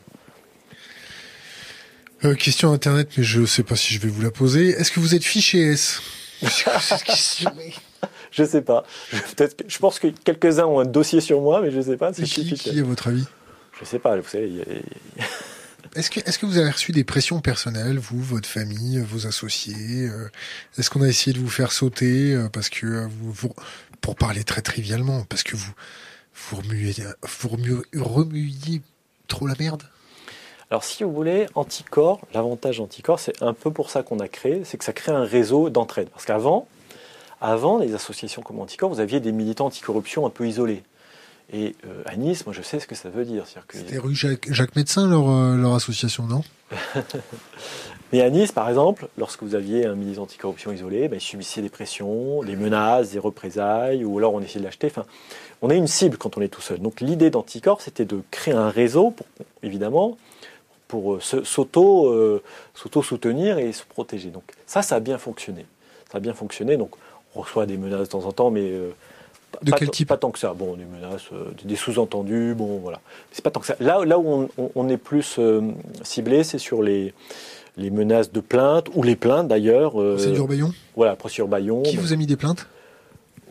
question 2.36 2.72
internet, 2.72 3.10
mais 3.18 3.24
je 3.24 3.42
ne 3.42 3.46
sais 3.46 3.64
pas 3.64 3.76
si 3.76 3.94
je 3.94 4.00
vais 4.00 4.10
vous 4.10 4.22
la 4.22 4.32
poser. 4.32 4.70
Est-ce 4.70 4.92
que 4.92 5.00
vous 5.00 5.16
êtes 5.16 5.26
fiché 5.26 5.62
S? 5.62 6.02
Je 8.32 8.44
sais 8.44 8.62
pas. 8.62 8.84
Je, 9.12 9.46
je 9.68 9.78
pense 9.78 10.00
que 10.00 10.08
quelques-uns 10.08 10.66
ont 10.66 10.80
un 10.80 10.86
dossier 10.86 11.22
sur 11.22 11.40
moi, 11.40 11.62
mais 11.62 11.72
je 11.72 11.80
sais 11.82 11.98
pas. 11.98 12.14
Si 12.14 12.24
qui, 12.24 12.54
qui, 12.54 12.80
à 12.80 12.84
votre 12.84 13.08
avis? 13.08 13.26
Je 13.80 13.86
sais 13.86 14.00
pas. 14.00 14.18
Vous 14.18 14.28
savez. 14.28 14.66
Est-ce 15.96 16.10
que, 16.10 16.20
est-ce 16.22 16.40
que 16.40 16.48
vous 16.48 16.58
avez 16.58 16.72
reçu 16.72 16.92
des 16.92 17.04
pressions 17.04 17.40
personnelles, 17.40 18.00
vous, 18.00 18.20
votre 18.22 18.50
famille, 18.50 19.00
vos 19.00 19.28
associés? 19.28 20.08
Euh, 20.08 20.30
Est-ce 20.78 20.90
qu'on 20.90 21.04
a 21.04 21.08
essayé 21.08 21.34
de 21.34 21.40
vous 21.40 21.50
faire 21.50 21.72
sauter 21.72 22.34
euh, 22.34 22.50
parce 22.50 22.70
que 22.70 22.88
euh, 22.88 23.08
vous, 23.22 23.54
pour 24.04 24.16
parler 24.16 24.44
très 24.44 24.62
trivialement, 24.62 25.24
parce 25.30 25.42
que 25.42 25.56
vous 25.56 25.72
vous 26.36 26.58
remuez, 26.58 26.94
trop 29.28 29.48
la 29.48 29.56
merde 29.58 29.84
alors 30.72 30.84
si 30.84 31.04
vous 31.04 31.14
voulez, 31.14 31.46
Anticorps, 31.54 32.22
l'avantage 32.34 32.78
d'Anticorps, 32.78 33.20
c'est 33.20 33.44
un 33.44 33.54
peu 33.54 33.70
pour 33.70 33.92
ça 33.92 34.02
qu'on 34.02 34.20
a 34.20 34.28
créé, 34.28 34.64
c'est 34.64 34.80
que 34.80 34.84
ça 34.84 34.92
crée 34.92 35.12
un 35.12 35.24
réseau 35.24 35.70
d'entraide. 35.70 36.10
Parce 36.10 36.26
qu'avant, 36.26 36.68
avant 37.42 37.78
les 37.78 37.94
associations 37.94 38.42
comme 38.42 38.60
Anticorps, 38.60 38.90
vous 38.90 39.00
aviez 39.00 39.20
des 39.20 39.32
militants 39.32 39.68
anticorruption 39.68 40.26
un 40.26 40.32
peu 40.32 40.48
isolés. 40.48 40.82
Et 41.52 41.76
euh, 41.86 42.04
à 42.06 42.16
Nice, 42.16 42.46
moi 42.46 42.54
je 42.56 42.62
sais 42.62 42.80
ce 42.80 42.88
que 42.88 42.96
ça 42.96 43.10
veut 43.10 43.26
dire. 43.26 43.46
C'était 43.72 43.98
rue 43.98 44.16
Jacques, 44.16 44.76
Médecin, 44.76 45.08
leur, 45.08 45.30
euh, 45.30 45.56
leur 45.56 45.76
association, 45.76 46.26
non? 46.26 46.42
Mais 48.12 48.22
à 48.22 48.30
Nice, 48.30 48.52
par 48.52 48.70
exemple, 48.70 49.08
lorsque 49.18 49.42
vous 49.44 49.56
aviez 49.56 49.86
un 49.86 49.96
militant 49.96 50.24
anticorruption 50.24 50.72
isolé, 50.72 51.08
ben, 51.08 51.18
il 51.18 51.22
subissait 51.22 51.62
des 51.64 51.70
pressions, 51.70 52.44
des 52.44 52.56
menaces, 52.56 53.12
des 53.12 53.20
représailles, 53.20 54.06
ou 54.06 54.18
alors 54.20 54.36
on 54.36 54.40
essayait 54.40 54.60
de 54.60 54.66
l'acheter. 54.66 54.88
Enfin, 54.88 55.06
on 55.64 55.70
est 55.70 55.78
une 55.78 55.88
cible 55.88 56.18
quand 56.18 56.38
on 56.38 56.42
est 56.42 56.48
tout 56.48 56.62
seul. 56.62 56.80
Donc 56.80 57.02
l'idée 57.02 57.30
d'Anticorps, 57.32 57.82
c'était 57.82 58.06
de 58.06 58.22
créer 58.30 58.54
un 58.54 58.70
réseau, 58.70 59.12
pour, 59.12 59.26
évidemment, 59.64 60.18
pour 60.88 61.16
euh, 61.16 61.20
s'auto-soutenir 62.76 63.58
et 63.58 63.72
se 63.74 63.84
protéger. 63.84 64.30
Donc 64.30 64.44
ça, 64.68 64.84
ça 64.84 64.96
a 64.96 65.00
bien 65.00 65.18
fonctionné. 65.18 65.66
Ça 66.12 66.20
a 66.20 66.22
bien 66.22 66.36
fonctionné. 66.36 66.78
Donc 66.78 66.92
on 67.36 67.42
reçoit 67.42 67.66
des 67.66 67.78
menaces 67.78 68.02
de 68.02 68.06
temps 68.06 68.26
en 68.26 68.32
temps, 68.32 68.52
mais 68.52 68.72
de 69.62 69.72
quel 69.72 69.90
type 69.90 70.10
Pas 70.10 70.18
tant 70.18 70.32
que 70.32 70.40
ça. 70.40 70.54
Bon, 70.54 70.76
des 70.76 70.86
menaces, 70.86 71.30
euh, 71.32 71.52
des 71.64 71.76
sous-entendus, 71.76 72.54
bon, 72.56 72.80
voilà. 72.80 73.00
C'est 73.32 73.44
pas 73.44 73.52
tant 73.52 73.60
que 73.60 73.66
ça. 73.66 73.76
Là, 73.80 74.04
là 74.06 74.20
où 74.20 74.50
on, 74.76 74.90
est 74.90 74.98
plus 74.98 75.36
euh, 75.40 75.62
ciblé, 76.04 76.44
c'est 76.44 76.58
sur 76.58 76.82
les, 76.82 77.14
les 77.78 77.90
menaces 77.90 78.32
de 78.32 78.40
plainte, 78.40 78.88
ou 78.94 79.04
les 79.04 79.16
plaintes 79.16 79.48
d'ailleurs. 79.48 80.02
Euh, 80.02 80.16
procédure 80.16 80.48
Bayon 80.48 80.74
Voilà, 80.96 81.16
procédure 81.16 81.48
Bayon. 81.48 81.84
Qui 81.84 81.98
vous 81.98 82.14
a 82.14 82.16
mis 82.16 82.28
des 82.28 82.38
plaintes? 82.38 82.68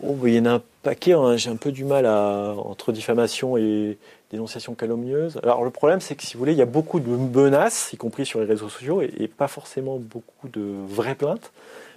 Oh, 0.03 0.17
Il 0.25 0.35
y 0.35 0.39
en 0.41 0.47
a 0.47 0.53
un 0.55 0.63
paquet, 0.83 1.13
hein. 1.13 1.37
j'ai 1.37 1.51
un 1.51 1.57
peu 1.57 1.71
du 1.71 1.85
mal 1.85 2.07
à, 2.07 2.55
entre 2.57 2.93
diffamation 2.93 3.57
et 3.57 3.99
dénonciation 4.33 4.75
calomnieuse. 4.75 5.39
Alors 5.43 5.63
le 5.63 5.71
problème, 5.71 6.01
c'est 6.01 6.17
que 6.17 6.25
si 6.25 6.35
vous 6.35 6.41
voulez, 6.41 6.53
il 6.53 6.59
y 6.59 6.63
a 6.63 6.67
beaucoup 6.67 6.99
de 6.99 7.09
menaces, 7.09 7.93
y 7.93 7.97
compris 7.97 8.27
sur 8.27 8.41
les 8.41 8.47
réseaux 8.47 8.69
sociaux, 8.69 9.03
et 9.03 9.29
pas 9.29 9.47
forcément 9.47 9.99
beaucoup 9.99 10.49
de 10.49 10.63
vraies 10.89 11.15
plaintes. 11.15 11.53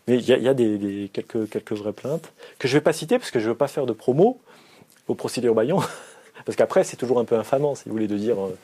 Mais 0.07 0.17
il 0.17 0.27
y 0.27 0.47
a, 0.47 0.53
des, 0.53 1.09
quelques, 1.11 1.49
quelques 1.49 1.73
vraies 1.73 1.93
plaintes 1.93 2.31
que 2.59 2.67
je 2.67 2.75
ne 2.75 2.79
vais 2.79 2.83
pas 2.83 2.93
citer 2.93 3.17
parce 3.17 3.31
que 3.31 3.39
je 3.39 3.45
ne 3.45 3.51
veux 3.51 3.57
pas 3.57 3.67
faire 3.67 3.85
de 3.85 3.93
promo 3.93 4.39
aux 5.07 5.15
procédures 5.15 5.55
Bayon. 5.55 5.81
parce 6.45 6.55
qu'après, 6.55 6.83
c'est 6.83 6.97
toujours 6.97 7.19
un 7.19 7.25
peu 7.25 7.35
infamant, 7.35 7.75
si 7.75 7.85
vous 7.85 7.91
voulez, 7.91 8.07
de 8.07 8.17
dire 8.17 8.39
euh, 8.39 8.55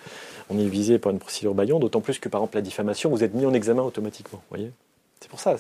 on 0.50 0.60
est 0.60 0.68
visé 0.68 1.00
par 1.00 1.12
une 1.12 1.20
procédure 1.20 1.56
Bayon, 1.56 1.80
d'autant 1.80 2.02
plus 2.02 2.20
que 2.20 2.30
par 2.30 2.42
exemple 2.42 2.58
la 2.58 2.62
diffamation, 2.62 3.10
vous 3.10 3.24
êtes 3.24 3.34
mis 3.34 3.46
en 3.46 3.54
examen 3.54 3.82
automatiquement. 3.82 4.44
voyez 4.50 4.72
C'est 5.20 5.30
pour 5.30 5.40
ça. 5.40 5.56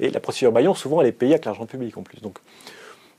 Et 0.00 0.10
la 0.10 0.20
procédure 0.20 0.52
Bayon, 0.52 0.74
souvent, 0.74 1.00
elle 1.02 1.08
est 1.08 1.12
payée 1.12 1.34
avec 1.34 1.44
l'argent 1.44 1.66
public 1.66 1.96
en 1.98 2.02
plus. 2.02 2.20
Donc 2.20 2.38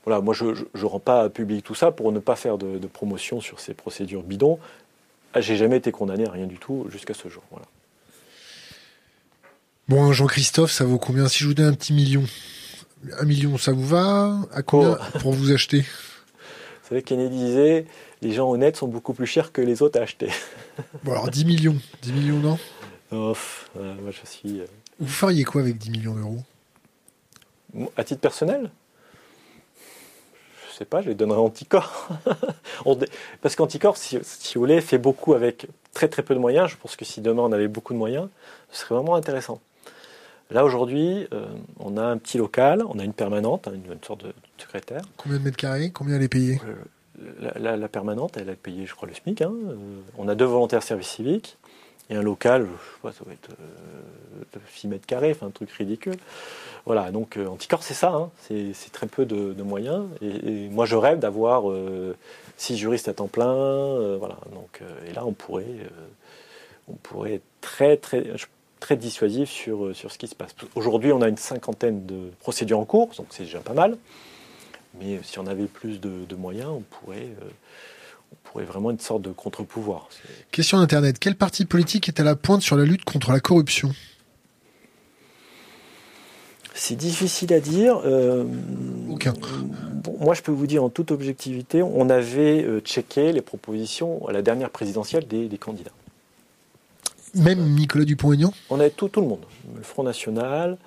voilà, 0.04 0.20
moi, 0.20 0.34
je 0.34 0.46
ne 0.46 0.84
rends 0.84 1.00
pas 1.00 1.28
public 1.28 1.64
tout 1.64 1.74
ça 1.74 1.92
pour 1.92 2.10
ne 2.12 2.18
pas 2.18 2.34
faire 2.34 2.58
de, 2.58 2.86
promotion 2.86 3.40
sur 3.40 3.60
ces 3.60 3.74
procédures 3.74 4.22
bidons. 4.22 4.58
Ah, 5.34 5.40
j'ai 5.40 5.56
jamais 5.56 5.76
été 5.76 5.92
condamné 5.92 6.26
à 6.26 6.30
rien 6.30 6.46
du 6.46 6.56
tout 6.56 6.86
jusqu'à 6.88 7.14
ce 7.14 7.28
jour. 7.28 7.42
Voilà. 7.50 7.66
Bon, 9.88 10.12
Jean-Christophe, 10.12 10.70
ça 10.70 10.84
vaut 10.84 10.98
combien 10.98 11.28
Si 11.28 11.38
je 11.38 11.46
vous 11.46 11.54
donne 11.54 11.68
un 11.68 11.74
petit 11.74 11.94
million, 11.94 12.22
un 13.18 13.24
million, 13.24 13.56
ça 13.56 13.72
vous 13.72 13.86
va 13.86 14.36
À 14.52 14.60
combien 14.60 14.98
oh. 15.00 15.18
pour 15.20 15.32
vous 15.32 15.50
acheter 15.50 15.80
Vous 16.82 16.88
savez, 16.90 17.02
Kennedy 17.02 17.36
disait 17.36 17.86
les 18.20 18.32
gens 18.32 18.50
honnêtes 18.50 18.76
sont 18.76 18.88
beaucoup 18.88 19.14
plus 19.14 19.26
chers 19.26 19.50
que 19.50 19.62
les 19.62 19.80
autres 19.80 19.98
à 19.98 20.02
acheter. 20.02 20.28
bon, 21.04 21.12
alors 21.12 21.30
10 21.30 21.46
millions. 21.46 21.76
10 22.02 22.12
millions, 22.12 22.38
non 22.38 22.58
oh, 23.12 23.34
Moi, 23.76 24.10
je 24.10 24.30
suis. 24.30 24.60
Euh, 24.60 24.66
vous 25.00 25.08
feriez 25.08 25.44
quoi 25.44 25.62
avec 25.62 25.78
10 25.78 25.90
millions 25.90 26.14
d'euros 26.14 26.42
À 27.96 28.04
titre 28.04 28.20
personnel? 28.20 28.70
Je 30.70 30.76
sais 30.76 30.84
pas, 30.84 31.00
je 31.00 31.08
les 31.08 31.14
donnerais 31.14 31.38
à 31.38 31.42
Anticorps. 31.42 32.08
Parce 33.40 33.56
qu'Anticorps, 33.56 33.96
si, 33.96 34.18
si, 34.22 34.54
vous 34.54 34.60
voulez, 34.60 34.82
fait 34.82 34.98
beaucoup 34.98 35.32
avec 35.32 35.66
très 35.94 36.08
très 36.08 36.22
peu 36.22 36.34
de 36.34 36.40
moyens. 36.40 36.68
Je 36.68 36.76
pense 36.76 36.94
que 36.94 37.06
si 37.06 37.22
demain 37.22 37.42
on 37.42 37.52
avait 37.52 37.68
beaucoup 37.68 37.94
de 37.94 37.98
moyens, 37.98 38.28
ce 38.70 38.82
serait 38.82 38.94
vraiment 38.94 39.14
intéressant. 39.14 39.60
Là, 40.50 40.64
aujourd'hui, 40.64 41.26
euh, 41.34 41.46
on 41.78 41.98
a 41.98 42.02
un 42.02 42.16
petit 42.16 42.38
local, 42.38 42.82
on 42.88 42.98
a 42.98 43.04
une 43.04 43.12
permanente, 43.12 43.68
hein, 43.68 43.72
une, 43.74 44.02
sorte 44.02 44.24
de 44.24 44.32
secrétaire. 44.56 45.02
Combien 45.18 45.38
de 45.38 45.44
mètres 45.44 45.58
carrés 45.58 45.90
Combien 45.90 46.16
elle 46.16 46.22
est 46.22 46.28
payée? 46.28 46.58
Euh, 46.66 47.76
la, 47.76 47.88
permanente, 47.88 48.38
elle 48.38 48.48
a 48.48 48.54
payé, 48.54 48.86
je 48.86 48.94
crois, 48.94 49.08
le 49.08 49.14
SMIC. 49.14 49.42
Hein. 49.42 49.52
Euh, 49.52 49.74
on 50.16 50.26
a 50.26 50.34
deux 50.34 50.46
volontaires 50.46 50.82
service 50.82 51.08
civique 51.08 51.58
et 52.08 52.16
un 52.16 52.22
local, 52.22 52.62
je 52.62 52.68
sais 52.68 53.00
pas, 53.02 53.12
ça 53.12 53.24
va 53.26 53.34
être 53.34 53.50
6 54.74 54.88
mètres 54.88 55.04
carrés, 55.04 55.32
enfin 55.32 55.48
un 55.48 55.50
truc 55.50 55.70
ridicule. 55.72 56.16
Voilà, 56.86 57.10
donc 57.10 57.36
Anticorps, 57.36 57.82
c'est 57.82 57.92
ça, 57.92 58.14
hein. 58.14 58.30
c'est 58.48 58.92
très 58.92 59.06
peu 59.06 59.26
de, 59.26 59.62
moyens. 59.62 60.06
Et, 60.22 60.70
moi, 60.70 60.86
je 60.86 60.96
rêve 60.96 61.18
d'avoir 61.18 61.64
six 62.56 62.78
juristes 62.78 63.08
à 63.08 63.12
temps 63.12 63.26
plein. 63.26 64.16
voilà, 64.16 64.38
donc, 64.54 64.80
et 65.06 65.12
là, 65.12 65.26
on 65.26 65.32
pourrait, 65.32 65.66
on 66.88 66.94
pourrait 66.94 67.34
être 67.34 67.44
très, 67.60 67.98
très 67.98 68.24
très 68.78 68.96
dissuasif 68.96 69.50
sur, 69.50 69.86
euh, 69.86 69.94
sur 69.94 70.12
ce 70.12 70.18
qui 70.18 70.28
se 70.28 70.34
passe. 70.34 70.54
Aujourd'hui, 70.74 71.12
on 71.12 71.22
a 71.22 71.28
une 71.28 71.36
cinquantaine 71.36 72.06
de 72.06 72.30
procédures 72.40 72.78
en 72.78 72.84
cours, 72.84 73.10
donc 73.16 73.26
c'est 73.30 73.44
déjà 73.44 73.60
pas 73.60 73.74
mal. 73.74 73.96
Mais 75.00 75.20
si 75.22 75.38
on 75.38 75.46
avait 75.46 75.66
plus 75.66 76.00
de, 76.00 76.34
moyens, 76.34 76.70
on 76.70 76.80
pourrait, 76.80 77.28
euh, 77.42 77.50
on 78.32 78.36
pourrait 78.44 78.64
vraiment 78.64 78.90
une 78.90 78.98
sorte 78.98 79.22
de 79.22 79.30
contre-pouvoir. 79.30 80.08
Question 80.50 80.78
Internet. 80.78 81.18
Quel 81.18 81.36
parti 81.36 81.66
politique 81.66 82.08
est 82.08 82.20
à 82.20 82.24
la 82.24 82.36
pointe 82.36 82.62
sur 82.62 82.76
la 82.76 82.84
lutte 82.84 83.04
contre 83.04 83.30
la 83.30 83.40
corruption? 83.40 83.92
C'est 86.74 86.96
difficile 86.96 87.52
à 87.52 87.60
dire. 87.60 88.00
Euh, 88.04 88.44
Aucun. 89.10 89.34
moi, 90.20 90.34
je 90.34 90.42
peux 90.42 90.52
vous 90.52 90.66
dire 90.66 90.82
en 90.84 90.88
toute 90.88 91.10
objectivité, 91.10 91.82
on 91.82 92.08
avait 92.08 92.64
checké 92.80 93.32
les 93.32 93.42
propositions 93.42 94.26
à 94.28 94.32
la 94.32 94.42
dernière 94.42 94.70
présidentielle 94.70 95.26
des 95.26 95.58
candidats. 95.58 95.90
Même 97.34 97.74
Nicolas 97.74 98.04
Dupont-Aignan? 98.04 98.52
On 98.70 98.80
a 98.80 98.90
tout, 98.90 99.10
le 99.16 99.22
monde. 99.22 99.44
Le 99.76 99.82
Front 99.82 100.02
National. 100.02 100.78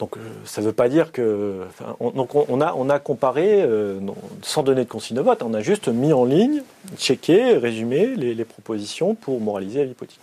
Donc 0.00 0.16
euh, 0.16 0.20
ça 0.46 0.62
ne 0.62 0.66
veut 0.66 0.72
pas 0.72 0.88
dire 0.88 1.12
que. 1.12 1.60
on, 2.00 2.90
a, 2.90 2.98
comparé, 2.98 3.62
euh, 3.62 4.00
sans 4.42 4.62
donner 4.62 4.84
de 4.84 4.88
consigne 4.88 5.16
de 5.16 5.20
vote, 5.20 5.42
on 5.42 5.52
a 5.52 5.60
juste 5.60 5.88
mis 5.88 6.14
en 6.14 6.24
ligne, 6.24 6.62
checké, 6.96 7.52
résumé 7.58 8.16
les, 8.16 8.44
propositions 8.46 9.14
pour 9.14 9.40
moraliser 9.40 9.84
politique. 9.88 10.20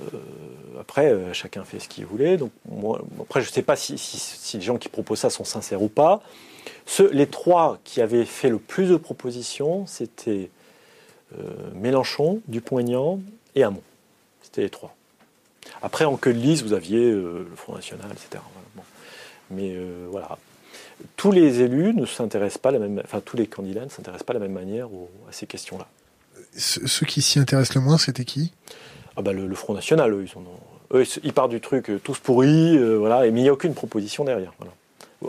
Euh, 0.00 0.18
après, 0.80 1.14
chacun 1.32 1.62
fait 1.62 1.78
ce 1.78 1.88
qu'il 1.88 2.04
voulait. 2.04 2.36
Après, 3.20 3.40
je 3.40 3.48
ne 3.48 3.52
sais 3.52 3.62
pas 3.62 3.76
si, 3.76 3.96
si, 3.96 4.56
les 4.56 4.62
gens 4.62 4.76
qui 4.76 4.88
proposent 4.88 5.20
ça 5.20 5.30
sont 5.30 5.44
sincères 5.44 5.80
ou 5.80 5.88
pas. 5.88 6.20
les 7.12 7.28
trois 7.28 7.78
qui 7.84 8.00
avaient 8.00 8.24
fait 8.24 8.48
le 8.48 8.58
plus 8.58 8.88
de 8.88 8.96
propositions, 8.96 9.86
c'était 9.86 10.50
Mélenchon, 11.76 12.40
Dupont-Aignan 12.48 13.20
et 13.54 13.62
Hamon. 13.62 13.82
C'était 14.54 14.62
les 14.62 14.70
trois. 14.70 14.94
Après, 15.82 16.04
en 16.04 16.16
queue 16.16 16.32
de 16.32 16.38
liste, 16.38 16.62
vous 16.62 16.74
aviez 16.74 17.10
euh, 17.10 17.44
le 17.50 17.56
Front 17.56 17.74
National, 17.74 18.06
etc. 18.12 18.40
Mais 19.50 19.72
euh, 19.74 20.06
voilà. 20.12 20.38
Tous 21.16 21.32
les 21.32 21.60
élus 21.60 21.92
ne 21.92 22.06
s'intéressent 22.06 22.58
pas 22.58 22.70
la 22.70 22.78
même, 22.78 23.02
enfin 23.04 23.20
tous 23.20 23.36
les 23.36 23.48
candidats 23.48 23.84
ne 23.84 23.90
s'intéressent 23.90 24.22
pas 24.22 24.32
de 24.32 24.38
la 24.38 24.44
même 24.44 24.54
manière 24.54 24.86
à 25.28 25.32
ces 25.32 25.46
questions-là. 25.46 25.88
Ceux 26.56 27.04
qui 27.04 27.20
s'y 27.20 27.40
intéressent 27.40 27.74
le 27.74 27.80
moins, 27.80 27.98
c'était 27.98 28.24
qui? 28.24 28.52
Ah 29.16 29.22
bah 29.22 29.32
le, 29.32 29.52
Front 29.56 29.74
National, 29.74 30.12
eux, 30.12 30.22
ils, 30.22 30.28
sont, 30.28 30.44
eux, 30.92 31.04
ils 31.24 31.32
partent 31.32 31.50
du 31.50 31.60
truc 31.60 31.90
euh, 31.90 31.98
tous 31.98 32.20
pourris, 32.20 32.78
voilà, 32.78 33.22
mais 33.22 33.40
il 33.40 33.42
n'y 33.42 33.48
a 33.48 33.52
aucune 33.52 33.74
proposition 33.74 34.22
derrière. 34.22 34.52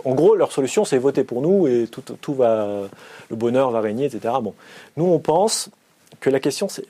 En 0.04 0.14
gros, 0.14 0.36
leur 0.36 0.52
solution, 0.52 0.86
c'est 0.86 1.00
voter 1.00 1.24
pour 1.24 1.42
nous 1.42 1.66
et 1.66 1.88
tout, 1.88 2.04
tout, 2.22 2.36
va, 2.36 2.84
le 3.32 3.36
bonheur 3.36 3.72
va 3.72 3.82
régner, 3.82 4.06
etc. 4.06 4.36
Bon, 4.40 4.54
nous, 4.98 5.06
on 5.06 5.18
pense 5.18 5.72
que 6.20 6.30
la 6.30 6.40
question, 6.40 6.70
c'est 6.70 6.86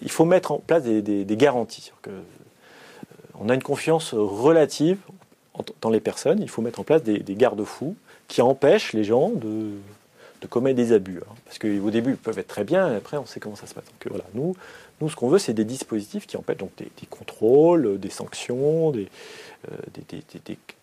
il 0.00 0.10
faut 0.10 0.24
mettre 0.24 0.52
en 0.52 0.58
place 0.58 0.82
des, 0.82 1.36
garanties. 1.36 1.92
Que, 2.02 2.10
euh, 2.10 2.20
on 3.38 3.48
a 3.48 3.54
une 3.54 3.62
confiance 3.62 4.14
relative 4.14 4.98
dans 5.80 5.90
les 5.90 6.00
personnes, 6.00 6.40
il 6.40 6.48
faut 6.48 6.62
mettre 6.62 6.80
en 6.80 6.84
place 6.84 7.02
des, 7.02 7.22
garde-fous 7.34 7.96
qui 8.28 8.40
empêchent 8.40 8.92
les 8.92 9.04
gens 9.04 9.30
de, 9.30 9.72
commettre 10.48 10.76
des 10.76 10.92
abus. 10.92 11.18
Hein. 11.18 11.34
parce 11.44 11.58
qu'au 11.58 11.90
début, 11.90 12.10
ils 12.10 12.16
peuvent 12.16 12.38
être 12.38 12.48
très 12.48 12.64
bien, 12.64 12.92
et 12.92 12.96
après, 12.96 13.16
on 13.16 13.26
sait 13.26 13.38
comment 13.38 13.56
ça 13.56 13.66
se 13.66 13.74
passe. 13.74 13.84
Donc 13.84 14.08
voilà, 14.08 14.24
nous, 14.34 14.56
nous 15.00 15.08
ce 15.08 15.16
qu'on 15.16 15.28
veut, 15.28 15.38
c'est 15.38 15.54
des 15.54 15.64
dispositifs 15.64 16.26
qui 16.26 16.36
empêchent 16.36 16.58
donc 16.58 16.72
des, 16.76 16.88
contrôles, 17.08 17.98
des 18.00 18.10
sanctions, 18.10 18.90
des, 18.90 19.08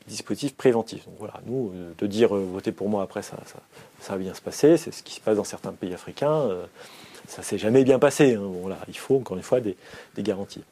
dispositifs 0.08 0.56
préventifs. 0.56 1.06
Donc 1.06 1.16
voilà, 1.20 1.42
nous, 1.46 1.74
de 1.98 2.08
dire 2.08 2.34
votez 2.34 2.72
pour 2.72 2.90
moi, 2.90 3.04
après, 3.04 3.22
ça, 3.22 3.38
va 4.08 4.18
bien 4.18 4.34
se 4.34 4.42
passer, 4.42 4.78
c'est 4.78 4.92
ce 4.92 5.04
qui 5.04 5.16
se 5.16 5.22
passe 5.22 5.38
dans 5.38 5.44
certains 5.44 5.72
pays 5.72 5.94
africains. 5.94 6.50
Ça 7.30 7.44
s'est 7.44 7.58
jamais 7.58 7.84
bien 7.84 8.00
passé. 8.00 8.36
Hein. 8.36 8.42
Bon, 8.42 8.70
il 8.88 8.98
faut 8.98 9.18
encore 9.18 9.38
une 9.38 9.44
fois 9.44 9.62
des 9.62 9.76
garanties 10.18 10.64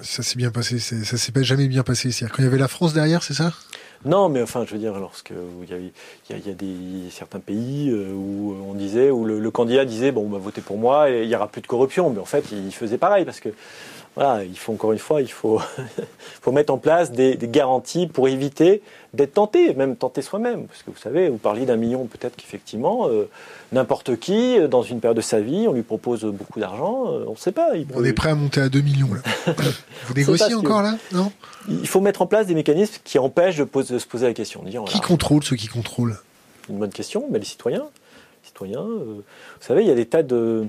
ça 0.00 0.22
s'est 0.22 0.36
bien 0.36 0.50
passé. 0.50 0.78
Ça 0.78 1.16
s'est 1.16 1.32
pas 1.32 1.42
jamais 1.42 1.68
bien 1.68 1.82
passé. 1.82 2.10
C'est-à-dire 2.10 2.34
quand 2.34 2.42
il 2.42 2.46
y 2.46 2.48
avait 2.48 2.58
la 2.58 2.68
France 2.68 2.94
derrière, 2.94 3.22
c'est 3.22 3.34
ça? 3.34 3.52
Non, 4.04 4.28
mais 4.28 4.42
enfin, 4.42 4.64
je 4.66 4.72
veux 4.72 4.78
dire, 4.78 4.98
lorsque 4.98 5.32
il 5.62 5.70
y, 5.70 5.72
a, 5.72 5.78
il 6.36 6.46
y 6.46 6.50
a 6.50 6.54
des 6.54 7.10
certains 7.10 7.38
pays 7.38 7.88
euh, 7.90 8.12
où 8.12 8.54
on 8.68 8.74
disait, 8.74 9.10
où 9.10 9.24
le, 9.24 9.50
candidat 9.50 9.86
disait, 9.86 10.12
bon, 10.12 10.28
bah, 10.28 10.36
votez 10.38 10.60
pour 10.60 10.76
moi 10.76 11.10
et 11.10 11.22
il 11.22 11.28
y 11.28 11.34
aura 11.34 11.48
plus 11.48 11.62
de 11.62 11.66
corruption. 11.66 12.10
Mais 12.10 12.20
en 12.20 12.26
fait, 12.26 12.44
il 12.52 12.72
faisait 12.72 12.98
pareil 12.98 13.24
parce 13.24 13.40
que 13.40 13.48
voilà, 14.16 14.44
il 14.44 14.56
faut 14.56 14.72
encore 14.72 14.92
une 14.92 14.98
fois, 14.98 15.22
il 15.22 15.30
faut, 15.30 15.60
faut 16.40 16.52
mettre 16.52 16.72
en 16.72 16.78
place 16.78 17.10
des, 17.10 17.36
garanties 17.42 18.06
pour 18.06 18.28
éviter 18.28 18.80
d'être 19.12 19.34
tenté, 19.34 19.74
même 19.74 19.96
tenté 19.96 20.22
soi-même. 20.22 20.66
Parce 20.66 20.82
que 20.84 20.90
vous 20.90 20.98
savez, 20.98 21.28
vous 21.28 21.38
parliez 21.38 21.66
d'un 21.66 21.76
million, 21.76 22.06
peut-être 22.06 22.36
qu'effectivement, 22.36 23.08
euh, 23.08 23.28
n'importe 23.72 24.16
qui, 24.16 24.56
dans 24.68 24.82
une 24.82 25.00
période 25.00 25.16
de 25.16 25.22
sa 25.22 25.40
vie, 25.40 25.66
on 25.68 25.72
lui 25.72 25.82
propose 25.82 26.24
beaucoup 26.24 26.60
d'argent, 26.60 27.06
euh, 27.08 27.24
on 27.26 27.32
ne 27.32 27.36
sait 27.36 27.52
pas. 27.52 27.70
On 27.92 28.04
est 28.04 28.12
prêt 28.12 28.30
à 28.30 28.34
monter 28.36 28.60
à 28.60 28.68
2 28.68 28.80
millions, 28.82 29.10
là. 29.14 29.52
vous 30.06 30.14
négociez 30.14 30.54
encore, 30.54 30.82
là? 30.82 30.96
Non? 31.12 31.32
Il 31.68 31.88
faut 31.88 32.00
mettre 32.00 32.22
en 32.22 32.26
place 32.26 32.46
des 32.46 32.54
mécanismes 32.54 33.00
qui 33.02 33.18
empêchent 33.18 33.56
de, 33.56 33.98
se 33.98 34.06
poser 34.06 34.26
la 34.26 34.34
question. 34.34 34.64
qui 34.86 35.00
contrôle 35.00 35.42
ceux 35.42 35.56
qui 35.56 35.66
contrôlent? 35.66 36.16
Une 36.68 36.78
bonne 36.78 36.92
question, 36.92 37.26
mais 37.30 37.40
les 37.40 37.44
citoyens. 37.44 37.84
Les 38.42 38.48
citoyens, 38.48 38.80
euh, 38.80 39.16
vous 39.16 39.22
savez, 39.66 39.82
il 39.82 39.88
y 39.88 39.92
a 39.92 39.94
des 39.94 40.06
tas 40.06 40.22
de 40.22 40.68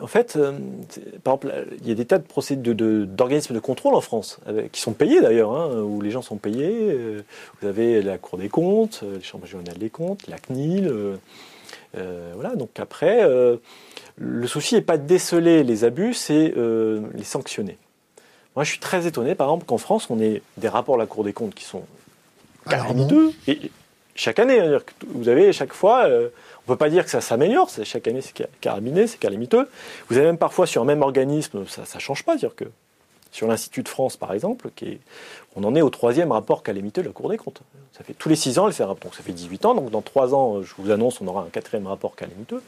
en 0.00 0.06
fait, 0.06 0.36
euh, 0.36 0.52
par 1.24 1.34
exemple, 1.34 1.66
il 1.80 1.88
y 1.88 1.92
a 1.92 1.94
des 1.94 2.04
tas 2.04 2.18
de 2.18 2.24
procédures 2.24 2.74
d'organismes 2.74 3.54
de, 3.54 3.60
contrôle 3.60 3.94
en 3.94 4.00
France, 4.00 4.38
qui 4.72 4.80
sont 4.80 4.92
payés 4.92 5.20
d'ailleurs, 5.20 5.52
hein, 5.56 5.82
où 5.82 6.00
les 6.00 6.10
gens 6.10 6.22
sont 6.22 6.36
payés. 6.36 6.70
Euh, 6.70 7.22
vous 7.60 7.68
avez 7.68 8.02
la 8.02 8.18
Cour 8.18 8.38
des 8.38 8.48
comptes, 8.48 9.00
euh, 9.02 9.16
les 9.16 9.22
chambres 9.22 9.44
régionales 9.44 9.78
des 9.78 9.90
comptes, 9.90 10.26
la 10.28 10.38
CNIL. 10.38 10.92
voilà, 12.34 12.54
donc 12.56 12.78
après, 12.78 13.26
le 14.16 14.46
souci 14.46 14.74
n'est 14.74 14.82
pas 14.82 14.98
de 14.98 15.06
déceler 15.06 15.64
les 15.64 15.84
abus, 15.84 16.14
c'est 16.14 16.52
les 17.14 17.24
sanctionner. 17.24 17.78
Moi, 18.54 18.64
je 18.64 18.70
suis 18.70 18.80
très 18.80 19.06
étonné, 19.06 19.34
par 19.34 19.48
exemple, 19.48 19.66
qu'en 19.66 19.78
France, 19.78 20.08
on 20.10 20.20
ait 20.20 20.42
des 20.56 20.68
rapports 20.68 20.96
de 20.96 21.00
la 21.00 21.06
Cour 21.06 21.24
des 21.24 21.32
comptes 21.32 21.54
qui 21.54 21.64
sont 21.64 21.84
calamiteux. 22.68 23.32
Et 23.48 23.70
chaque 24.14 24.38
année, 24.38 24.60
hein, 24.60 24.78
vous 25.08 25.28
avez 25.28 25.52
chaque 25.52 25.72
fois 25.72 26.06
on 26.66 26.72
ne 26.72 26.74
peut 26.74 26.78
pas 26.78 26.90
dire 26.90 27.04
que 27.04 27.10
ça 27.10 27.20
s'améliore, 27.20 27.70
chaque 27.84 28.08
année 28.08 28.20
c'est 28.20 28.48
carabiné, 28.60 29.06
c'est 29.06 29.18
calamiteux. 29.18 29.68
Vous 30.08 30.16
avez 30.16 30.26
même 30.26 30.38
parfois 30.38 30.66
sur 30.66 30.82
un 30.82 30.84
même 30.84 31.02
organisme, 31.02 31.64
ça 31.66 31.82
ne 31.94 32.00
change 32.00 32.24
pas, 32.24 32.36
dire 32.36 32.56
que 32.56 32.64
sur 33.30 33.46
l'Institut 33.46 33.84
de 33.84 33.88
France 33.88 34.16
par 34.16 34.32
exemple, 34.32 34.70
on 35.54 35.62
en 35.62 35.74
est 35.76 35.82
au 35.82 35.90
troisième 35.90 36.32
rapport 36.32 36.64
calamiteux 36.64 37.02
de 37.02 37.06
la 37.06 37.12
Cour 37.12 37.28
des 37.30 37.36
comptes. 37.36 37.62
Ça 37.96 38.02
fait 38.02 38.14
tous 38.14 38.28
les 38.28 38.36
six 38.36 38.58
ans, 38.58 38.68
donc 38.68 39.14
ça 39.14 39.22
fait 39.22 39.32
18 39.32 39.64
ans, 39.64 39.74
donc 39.74 39.90
dans 39.90 40.02
trois 40.02 40.34
ans, 40.34 40.62
je 40.62 40.74
vous 40.78 40.90
annonce, 40.90 41.20
on 41.20 41.28
aura 41.28 41.42
un 41.42 41.50
quatrième 41.50 41.86
rapport 41.86 42.16
calamiteux. 42.16 42.62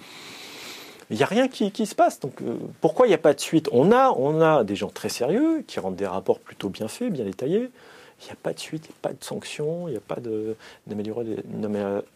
Il 1.10 1.16
n'y 1.16 1.22
a 1.22 1.26
rien 1.26 1.48
qui, 1.48 1.86
se 1.86 1.94
passe. 1.94 2.20
Donc 2.20 2.42
euh, 2.42 2.56
pourquoi 2.80 3.06
il 3.06 3.08
n'y 3.08 3.14
a 3.14 3.18
pas 3.18 3.32
de 3.32 3.40
suite? 3.40 3.68
On 3.72 3.90
a 3.92 4.62
des 4.62 4.76
gens 4.76 4.90
très 4.90 5.08
sérieux 5.08 5.64
qui 5.66 5.80
rendent 5.80 5.96
des 5.96 6.06
rapports 6.06 6.38
plutôt 6.38 6.68
bien 6.68 6.86
faits, 6.86 7.10
bien 7.10 7.24
détaillés 7.24 7.70
il 8.20 8.24
n'y 8.24 8.30
a 8.32 8.36
pas 8.36 8.52
de 8.52 8.58
suite, 8.58 8.86
il 8.86 8.90
n'y 8.90 8.96
a 8.96 9.02
pas 9.02 9.12
de 9.12 9.22
sanction, 9.22 9.86
il 9.86 9.92
n'y 9.92 9.96
a 9.96 10.00
pas 10.00 10.16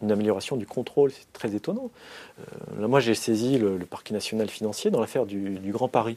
d'amélioration 0.00 0.56
du 0.56 0.66
contrôle. 0.66 1.12
C'est 1.12 1.32
très 1.32 1.54
étonnant. 1.54 1.90
Euh, 2.40 2.80
là, 2.80 2.88
moi, 2.88 3.00
j'ai 3.00 3.14
saisi 3.14 3.58
le, 3.58 3.78
parquet 3.78 4.12
national 4.12 4.48
financier 4.48 4.90
dans 4.90 5.00
l'affaire 5.00 5.26
du, 5.26 5.60
Grand 5.66 5.88
Paris. 5.88 6.16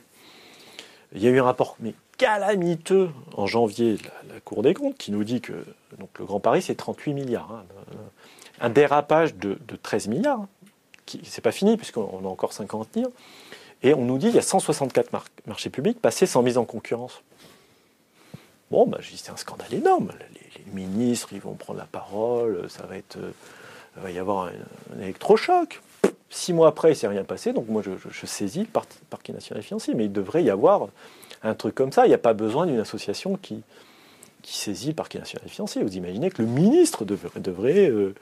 Il 1.13 1.21
y 1.21 1.27
a 1.27 1.29
eu 1.29 1.39
un 1.39 1.43
rapport 1.43 1.77
mais 1.79 1.93
calamiteux 2.17 3.09
en 3.35 3.45
janvier 3.45 3.97
la, 4.29 4.39
Cour 4.39 4.63
des 4.63 4.73
comptes 4.73 4.97
qui 4.97 5.11
nous 5.11 5.23
dit 5.23 5.41
que 5.41 5.53
donc, 5.99 6.09
le 6.19 6.25
Grand 6.25 6.39
Paris, 6.39 6.61
c'est 6.61 6.75
38 6.75 7.13
milliards. 7.13 7.51
Hein. 7.51 7.63
un 8.59 8.69
dérapage 8.69 9.35
de, 9.35 9.57
13 9.81 10.07
milliards. 10.07 10.39
Hein, 10.39 10.49
qui 11.05 11.21
c'est 11.23 11.41
pas 11.41 11.51
fini 11.51 11.77
puisqu'on 11.77 12.25
a 12.25 12.27
encore 12.27 12.53
50 12.53 12.95
milliards. 12.95 13.11
Et 13.83 13.93
on 13.93 14.03
nous 14.03 14.17
dit 14.17 14.27
qu'il 14.27 14.35
y 14.35 14.39
a 14.39 14.41
164 14.41 15.11
marchés 15.45 15.69
publics 15.69 16.01
passés 16.01 16.25
sans 16.25 16.41
mise 16.41 16.57
en 16.57 16.65
concurrence. 16.65 17.21
Bon, 18.71 18.87
bah, 18.87 18.99
c'est 19.01 19.31
un 19.31 19.37
scandale 19.37 19.73
énorme. 19.73 20.11
Les, 20.33 20.41
ministres, 20.73 21.29
ils 21.31 21.39
vont 21.39 21.53
prendre 21.53 21.79
la 21.79 21.85
parole, 21.85 22.69
ça 22.69 22.85
va 22.85 22.97
être, 22.97 23.17
euh, 23.17 23.31
va 23.95 24.11
y 24.11 24.17
avoir 24.17 24.47
un, 24.47 25.01
électrochoc. 25.01 25.81
Six 26.29 26.53
mois 26.53 26.67
après, 26.67 26.89
il 26.89 26.91
ne 26.91 26.95
s'est 26.95 27.07
rien 27.07 27.23
passé, 27.23 27.53
donc 27.53 27.67
moi 27.69 27.81
je, 27.83 28.25
saisis 28.25 28.61
le 28.61 28.81
parquet 29.09 29.31
national 29.31 29.63
financier, 29.63 29.93
mais 29.93 30.05
il 30.05 30.11
devrait 30.11 30.43
y 30.43 30.49
avoir 30.49 30.89
un 31.43 31.53
truc 31.53 31.75
comme 31.75 31.91
ça. 31.91 32.05
Il 32.05 32.09
n'y 32.09 32.15
a 32.15 32.19
pas 32.19 32.33
besoin 32.33 32.65
d'une 32.65 32.79
association 32.79 33.37
qui, 33.37 33.61
qui 34.41 34.57
saisit 34.57 34.89
le 34.89 34.95
parquet 34.95 35.19
national 35.19 35.47
financier. 35.47 35.83
Vous 35.83 35.95
imaginez 35.95 36.29
que 36.29 36.41
le 36.41 36.47
ministre 36.47 37.05
devrait, 37.05 37.89
euh, 37.89 38.15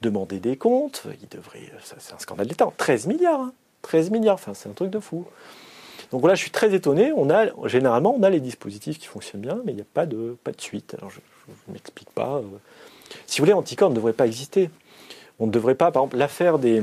demander 0.00 0.40
des 0.40 0.56
comptes, 0.56 1.04
il 1.22 1.28
devrait, 1.28 1.70
c'est 1.82 2.14
un 2.14 2.18
scandale 2.18 2.46
d'État. 2.46 2.66
13 2.76 3.06
milliards, 3.06 3.50
13 3.82 4.06
hein. 4.06 4.10
milliards, 4.10 4.34
enfin, 4.34 4.54
c'est 4.54 4.68
un 4.68 4.72
truc 4.72 4.90
de 4.90 4.98
fou. 4.98 5.26
Donc 6.10 6.20
voilà, 6.20 6.34
je 6.34 6.40
suis 6.40 6.50
très 6.50 6.74
étonné. 6.74 7.12
On 7.14 7.30
a, 7.30 7.46
généralement, 7.68 8.14
on 8.18 8.22
a 8.22 8.30
les 8.30 8.40
dispositifs 8.40 8.98
qui 8.98 9.06
fonctionnent 9.06 9.42
bien, 9.42 9.60
mais 9.64 9.72
il 9.72 9.76
n'y 9.76 9.82
a 9.82 9.86
pas 9.92 10.06
de, 10.06 10.36
pas 10.42 10.52
de 10.52 10.60
suite. 10.60 10.94
Alors 10.98 11.10
je 11.10 11.20
ne 11.68 11.72
m'explique 11.72 12.10
pas. 12.10 12.36
Euh. 12.36 12.42
Si 13.26 13.40
vous 13.40 13.44
voulez, 13.44 13.52
Anticorps 13.52 13.90
ne 13.90 13.94
devrait 13.94 14.12
pas 14.12 14.26
exister. 14.26 14.70
On 15.38 15.46
ne 15.46 15.52
devrait 15.52 15.74
pas, 15.74 15.90
par 15.90 16.02
exemple, 16.02 16.16
l'affaire 16.16 16.58
des, 16.58 16.82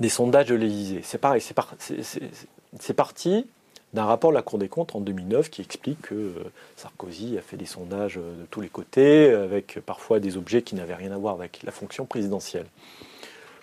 des 0.00 0.08
sondages 0.08 0.46
de 0.46 0.54
l'Élysée. 0.54 1.00
C'est 1.04 1.18
pareil, 1.18 1.40
c'est 1.40 2.94
parti 2.94 3.46
d'un 3.94 4.04
rapport 4.04 4.30
de 4.30 4.34
la 4.34 4.42
Cour 4.42 4.58
des 4.58 4.68
comptes 4.68 4.94
en 4.94 5.00
2009 5.00 5.48
qui 5.48 5.62
explique 5.62 6.02
que 6.02 6.14
euh, 6.14 6.32
Sarkozy 6.76 7.38
a 7.38 7.40
fait 7.40 7.56
des 7.56 7.66
sondages 7.66 8.18
euh, 8.18 8.42
de 8.42 8.46
tous 8.46 8.60
les 8.60 8.68
côtés, 8.68 9.30
avec 9.30 9.78
parfois 9.86 10.20
des 10.20 10.36
objets 10.36 10.62
qui 10.62 10.74
n'avaient 10.74 10.94
rien 10.94 11.12
à 11.12 11.16
voir 11.16 11.34
avec 11.34 11.62
la 11.62 11.72
fonction 11.72 12.04
présidentielle. 12.04 12.66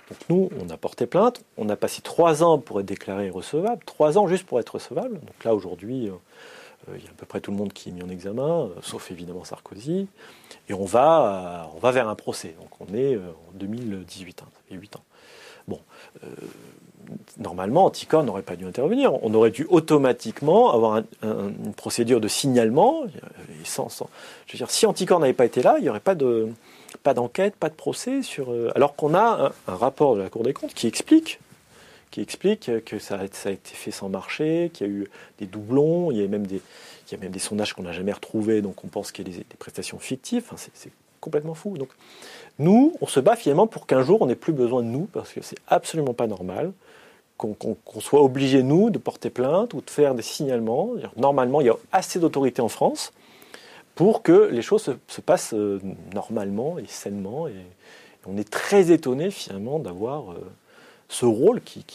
Donc 0.10 0.20
nous, 0.30 0.50
on 0.62 0.70
a 0.70 0.78
porté 0.78 1.06
plainte, 1.06 1.44
on 1.58 1.70
a 1.70 1.76
passé 1.76 2.02
trois 2.02 2.44
ans 2.44 2.60
pour 2.60 2.80
être 2.80 2.86
déclaré 2.86 3.30
recevable, 3.30 3.82
trois 3.86 4.18
ans 4.18 4.28
juste 4.28 4.46
pour 4.46 4.60
être 4.60 4.76
recevable. 4.76 5.20
Donc 5.20 5.44
là, 5.44 5.56
aujourd'hui, 5.56 6.08
euh, 6.08 6.14
euh, 6.90 6.98
il 6.98 7.04
y 7.04 7.08
a 7.08 7.12
à 7.12 7.14
peu 7.14 7.26
près 7.26 7.40
tout 7.40 7.52
le 7.52 7.58
monde 7.58 7.72
qui 7.72 7.90
est 7.90 7.92
mis 7.94 8.04
en 8.04 8.10
examen, 8.10 8.64
euh, 8.64 8.70
sauf 8.82 9.12
évidemment 9.12 9.44
Sarkozy. 9.44 10.08
Et 10.70 10.74
on 10.74 10.86
va, 10.86 11.70
vers 11.82 12.10
un 12.10 12.16
procès. 12.16 12.56
Donc 12.60 12.70
on 12.80 12.94
est 12.94 13.18
en 13.18 13.54
2018, 13.56 14.42
hein, 14.42 14.46
ça 14.54 14.60
fait 14.68 14.76
huit 14.76 14.96
ans. 14.96 15.04
Bon, 15.68 15.80
normalement, 17.38 17.86
Anticor 17.86 18.24
n'aurait 18.24 18.42
pas 18.44 18.58
dû 18.58 18.66
intervenir. 18.66 19.14
On 19.24 19.34
aurait 19.34 19.52
dû 19.52 19.66
automatiquement 19.70 20.74
avoir 20.74 21.04
une 21.22 21.74
procédure 21.74 22.20
de 22.20 22.28
signalement. 22.28 23.06
je 23.08 24.54
veux 24.54 24.58
dire, 24.58 24.70
si 24.70 24.86
Anticor 24.86 25.20
n'avait 25.20 25.34
pas 25.34 25.46
été 25.46 25.62
là, 25.62 25.76
il 25.78 25.84
n'y 25.84 25.90
aurait 25.90 26.02
pas 26.02 26.16
de 26.16 26.50
pas 26.98 27.14
d'enquête, 27.14 27.56
pas 27.56 27.70
de 27.70 27.76
procès 27.76 28.22
sur. 28.22 28.52
Euh, 28.52 28.72
alors 28.76 28.96
qu'on 28.96 29.14
a 29.14 29.54
un, 29.68 29.76
rapport 29.76 30.16
de 30.16 30.22
la 30.22 30.30
Cour 30.30 30.44
des 30.44 30.54
comptes 30.54 30.74
qui 30.74 30.88
explique, 30.88 31.40
explique 32.22 32.72
que 32.86 33.00
ça 33.00 33.18
a, 33.18 33.24
été 33.24 33.60
fait 33.64 33.92
sans 33.92 34.10
marché, 34.10 34.70
qu'il 34.74 34.88
y 34.88 34.90
a 34.90 34.94
eu 34.94 35.08
des 35.40 35.46
doublons, 35.46 36.12
il 36.12 36.18
y 36.18 36.24
a 36.24 36.28
même 36.28 36.46
des, 36.46 37.40
sondages 37.40 37.74
qu'on 37.74 37.84
n'a 37.84 37.92
jamais 37.92 38.12
retrouvés, 38.12 38.62
donc 38.62 38.84
on 38.84 38.88
pense 38.88 39.12
qu'il 39.12 39.28
y 39.28 39.34
a 39.34 39.38
des, 39.38 39.46
prestations 39.58 40.00
fictives. 40.00 40.44
C'est 40.56 40.92
complètement 41.20 41.54
fou. 41.54 41.78
Donc, 41.78 41.90
nous, 42.60 42.94
on 43.02 43.08
se 43.08 43.20
bat 43.20 43.36
finalement 43.36 43.68
pour 43.68 43.88
qu'un 43.88 44.04
jour 44.04 44.22
on 44.22 44.28
n'ait 44.28 44.36
plus 44.36 44.54
besoin 44.54 44.84
de 44.84 44.88
nous, 44.88 45.08
parce 45.12 45.32
que 45.32 45.42
c'est 45.42 45.58
absolument 45.68 46.14
pas 46.14 46.28
normal 46.28 46.72
qu'on 47.38 48.00
soit 48.00 48.22
obligé, 48.22 48.64
nous, 48.64 48.90
de 48.90 48.98
porter 48.98 49.30
plainte 49.30 49.74
ou 49.74 49.82
de 49.82 49.90
faire 49.90 50.16
des 50.16 50.22
signalements. 50.22 50.92
Normalement, 51.18 51.60
il 51.60 51.68
y 51.68 51.70
a 51.70 51.76
assez 51.92 52.18
d'autorités 52.18 52.62
en 52.62 52.70
France 52.70 53.12
pour 53.96 54.24
que 54.24 54.50
les 54.52 54.62
choses 54.62 54.96
se, 55.08 55.22
passent 55.22 55.54
euh, 55.54 55.80
normalement 56.14 56.80
et 56.80 56.86
sainement. 56.88 57.48
Et, 57.48 57.56
on 58.26 58.38
est 58.38 58.50
très 58.50 58.92
étonné 58.92 59.32
finalement 59.32 59.80
d'avoir 59.80 60.32
euh, 60.32 60.40
ce 61.10 61.26
rôle 61.26 61.62
qui, 61.62 61.86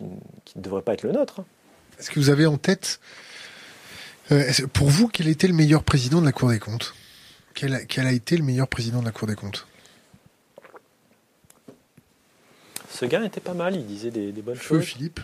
ne 0.00 0.62
devrait 0.62 0.82
pas 0.82 0.94
être 0.94 1.02
le 1.02 1.12
nôtre. 1.12 1.40
Hein. 1.40 1.44
Est-ce 1.98 2.10
que 2.10 2.20
vous 2.20 2.30
avez 2.30 2.46
en 2.46 2.58
tête, 2.58 3.00
euh, 4.30 4.52
pour 4.72 4.88
vous, 4.88 5.08
quel 5.08 5.28
était 5.28 5.48
le 5.48 5.54
meilleur 5.54 5.82
président 5.82 6.20
de 6.20 6.26
la 6.26 6.32
Cour 6.32 6.50
des 6.50 6.58
comptes? 6.58 6.94
Quel 7.54 7.74
a, 7.74 8.12
été 8.12 8.36
le 8.36 8.42
meilleur 8.42 8.66
président 8.66 9.00
de 9.00 9.04
la 9.04 9.12
Cour 9.12 9.28
des 9.28 9.36
comptes? 9.36 9.66
Ce 12.90 13.04
gars 13.04 13.24
était 13.24 13.40
pas 13.40 13.54
mal, 13.54 13.76
il 13.76 13.86
disait 13.86 14.10
des, 14.10 14.30
bonnes 14.32 14.56
Feu 14.56 14.80
choses. 14.80 14.84
Philippe. 14.84 15.20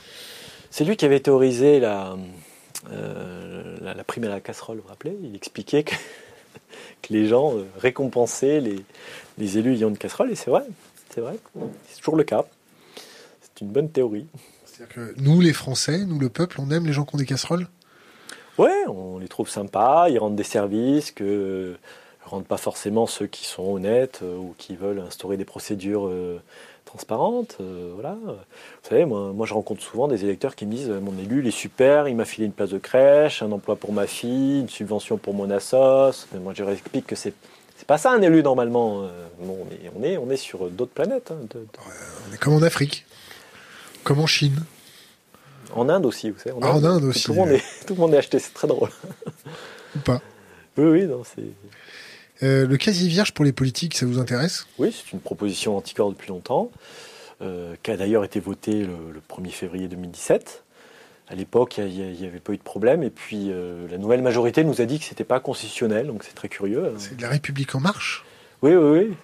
C'est 0.71 0.85
lui 0.85 0.97
qui 0.97 1.05
avait 1.05 1.21
théorisé 1.21 1.81
la, 1.81 2.16
euh, 2.91 3.76
la, 3.81 4.05
prime 4.05 4.24
à 4.24 4.28
la 4.28 4.41
casserole, 4.41 4.76
vous 4.76 4.83
vous 4.83 4.89
rappelez 4.89 5.16
Il 5.22 5.35
expliquait 5.35 5.85
que, 5.85 5.95
les 7.11 7.26
gens 7.26 7.57
euh, 7.57 7.66
récompensaient 7.78 8.61
les, 8.61 9.59
élus 9.59 9.74
ayant 9.74 9.89
une 9.89 9.99
casserole, 9.99 10.31
et 10.31 10.35
c'est 10.35 10.51
vrai, 10.51 10.64
c'est 11.11 11.20
vrai, 11.20 11.37
c'est 11.89 11.99
toujours 11.99 12.16
le 12.16 12.24
cas. 12.24 12.45
C'est 13.41 13.62
une 13.62 13.68
bonne 13.68 13.91
théorie. 13.91 14.26
C'est-à-dire 14.64 14.95
que 14.95 15.14
nous, 15.20 15.41
les 15.41 15.53
Français, 15.53 16.05
nous, 16.05 16.18
le 16.18 16.28
peuple, 16.28 16.61
on 16.61 16.70
aime 16.70 16.87
les 16.87 16.93
gens 16.93 17.05
qui 17.05 17.14
ont 17.14 17.18
des 17.18 17.26
casseroles? 17.26 17.66
Ouais, 18.59 18.87
on 18.89 19.18
les 19.18 19.28
trouve 19.28 19.49
sympas, 19.49 20.09
ils 20.09 20.18
rendent 20.18 20.37
des 20.37 20.43
services, 20.43 21.11
que 21.11 21.76
rendent 22.24 22.47
pas 22.47 22.59
forcément 22.59 23.07
ceux 23.07 23.26
qui 23.26 23.45
sont 23.45 23.64
honnêtes 23.64 24.22
ou 24.22 24.55
qui 24.57 24.76
veulent 24.76 25.01
instaurer 25.01 25.37
des 25.37 25.45
procédures 25.45 26.09
transparente. 26.91 27.57
Euh, 27.61 27.91
voilà. 27.95 28.16
Vous 28.24 28.88
savez, 28.88 29.05
moi, 29.05 29.32
moi, 29.32 29.47
je 29.47 29.55
rencontre 29.55 29.82
souvent 29.82 30.09
des 30.09 30.24
électeurs 30.24 30.55
qui 30.57 30.66
me 30.66 30.72
disent 30.72 30.91
Mon 30.91 31.16
élu, 31.18 31.41
il 31.41 31.47
est 31.47 31.53
super, 31.53 32.09
il 32.09 32.16
m'a 32.16 32.24
filé 32.24 32.47
une 32.47 32.53
place 32.53 32.70
de 32.70 32.78
crèche, 32.78 33.43
un 33.43 33.53
emploi 33.53 33.76
pour 33.76 33.93
ma 33.93 34.07
fille, 34.07 34.61
une 34.61 34.68
subvention 34.68 35.16
pour 35.16 35.34
mon 35.34 35.51
assos. 35.51 36.26
Mais 36.32 36.41
moi, 36.41 36.53
je 36.55 36.62
leur 36.62 36.72
explique 36.72 37.07
que 37.07 37.16
c'est. 37.16 37.34
C'est 37.76 37.86
pas 37.86 37.97
ça 37.97 38.11
un 38.11 38.20
élu 38.20 38.43
normalement. 38.43 39.05
Euh, 39.05 39.09
bon, 39.38 39.57
on, 39.64 39.72
est, 39.72 39.91
on, 39.97 40.03
est, 40.03 40.18
on 40.18 40.30
est 40.30 40.36
sur 40.36 40.68
d'autres 40.68 40.93
planètes. 40.93 41.30
Hein, 41.30 41.47
on 41.55 42.34
est 42.34 42.38
comme 42.38 42.55
en 42.55 42.62
Afrique, 42.62 43.07
comme 44.05 44.20
en 44.20 44.26
Chine. 44.26 44.64
En 45.72 45.88
Inde 45.88 46.05
aussi, 46.05 46.30
vous 46.30 46.38
savez. 46.38 46.55
En, 46.57 46.61
ah, 46.62 46.72
en 46.72 46.84
Inde 46.84 47.05
aussi. 47.05 47.24
Tout 47.24 47.32
le, 47.32 47.38
monde 47.38 47.51
est, 47.51 47.62
tout 47.86 47.95
le 47.95 48.01
monde 48.01 48.14
est 48.14 48.18
acheté, 48.18 48.38
c'est 48.38 48.53
très 48.53 48.68
drôle. 48.68 48.91
Ou 49.97 50.01
pas. 50.01 50.20
Oui, 50.76 50.84
oui, 50.84 51.07
non, 51.07 51.22
c'est. 51.24 51.43
Euh, 52.43 52.66
le 52.66 52.76
casier 52.76 53.09
vierge 53.09 53.32
pour 53.32 53.45
les 53.45 53.53
politiques, 53.53 53.97
ça 53.97 54.07
vous 54.07 54.18
intéresse? 54.18 54.66
Oui, 54.78 54.95
c'est 54.97 55.12
une 55.12 55.20
proposition 55.20 55.76
anticorps 55.76 56.11
depuis 56.11 56.28
longtemps, 56.28 56.70
euh, 57.43 57.74
qui 57.82 57.91
a 57.91 57.97
d'ailleurs 57.97 58.24
été 58.24 58.41
votée 58.41 58.84
le, 58.84 59.20
1er 59.28 59.51
février 59.51 59.88
2017. 59.88 60.64
À 61.28 61.34
l'époque, 61.34 61.78
il 61.78 61.86
n'y 61.86 62.26
avait 62.26 62.41
pas 62.41 62.53
eu 62.53 62.57
de 62.57 62.62
problème, 62.62 63.03
et 63.03 63.11
puis 63.11 63.49
euh, 63.51 63.86
la 63.91 63.99
nouvelle 63.99 64.22
majorité 64.22 64.64
nous 64.64 64.80
a 64.80 64.84
dit 64.84 64.99
que 64.99 65.05
ce 65.05 65.11
n'était 65.11 65.24
pas 65.24 65.38
constitutionnel, 65.38 66.07
donc 66.07 66.24
c'est 66.24 66.34
très 66.34 66.49
curieux. 66.49 66.86
Hein. 66.86 66.99
C'est 66.99 67.16
de 67.16 67.22
la 67.22 67.28
République 67.28 67.74
en 67.74 67.80
marche? 67.80 68.24
Oui, 68.62 68.74
oui, 68.74 68.99
oui. 68.99 69.16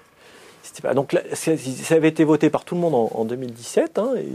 Pas... 0.83 0.95
Donc 0.95 1.17
ça 1.33 1.95
avait 1.95 2.09
été 2.09 2.25
voté 2.25 2.51
par 2.51 2.65
tout 2.65 2.75
le 2.75 2.81
monde 2.81 2.95
en, 2.95 3.25
2017, 3.25 3.99
hein, 3.99 4.15
et 4.17 4.29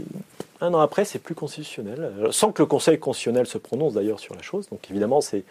un 0.60 0.74
an 0.74 0.80
après, 0.80 1.04
c'est 1.04 1.18
plus 1.18 1.34
constitutionnel, 1.34 2.10
sans 2.30 2.52
que 2.52 2.62
le 2.62 2.66
Conseil 2.66 2.98
constitutionnel 2.98 3.46
se 3.46 3.58
prononce 3.58 3.94
d'ailleurs 3.94 4.18
sur 4.18 4.34
la 4.34 4.42
chose. 4.42 4.68
Donc 4.70 4.90
évidemment, 4.90 5.20
c'est 5.20 5.44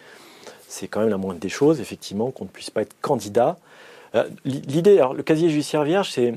c'est 0.72 0.88
quand 0.88 1.00
même 1.00 1.10
la 1.10 1.18
moindre 1.18 1.38
des 1.38 1.50
choses, 1.50 1.80
effectivement, 1.80 2.30
qu'on 2.30 2.44
ne 2.44 2.48
puisse 2.48 2.70
pas 2.70 2.80
être 2.80 2.96
candidat. 3.02 3.58
Euh, 4.14 4.26
l'idée, 4.46 4.98
alors 4.98 5.12
le 5.12 5.22
casier 5.22 5.50
judiciaire 5.50 5.84
vierge, 5.84 6.10
c'est 6.10 6.34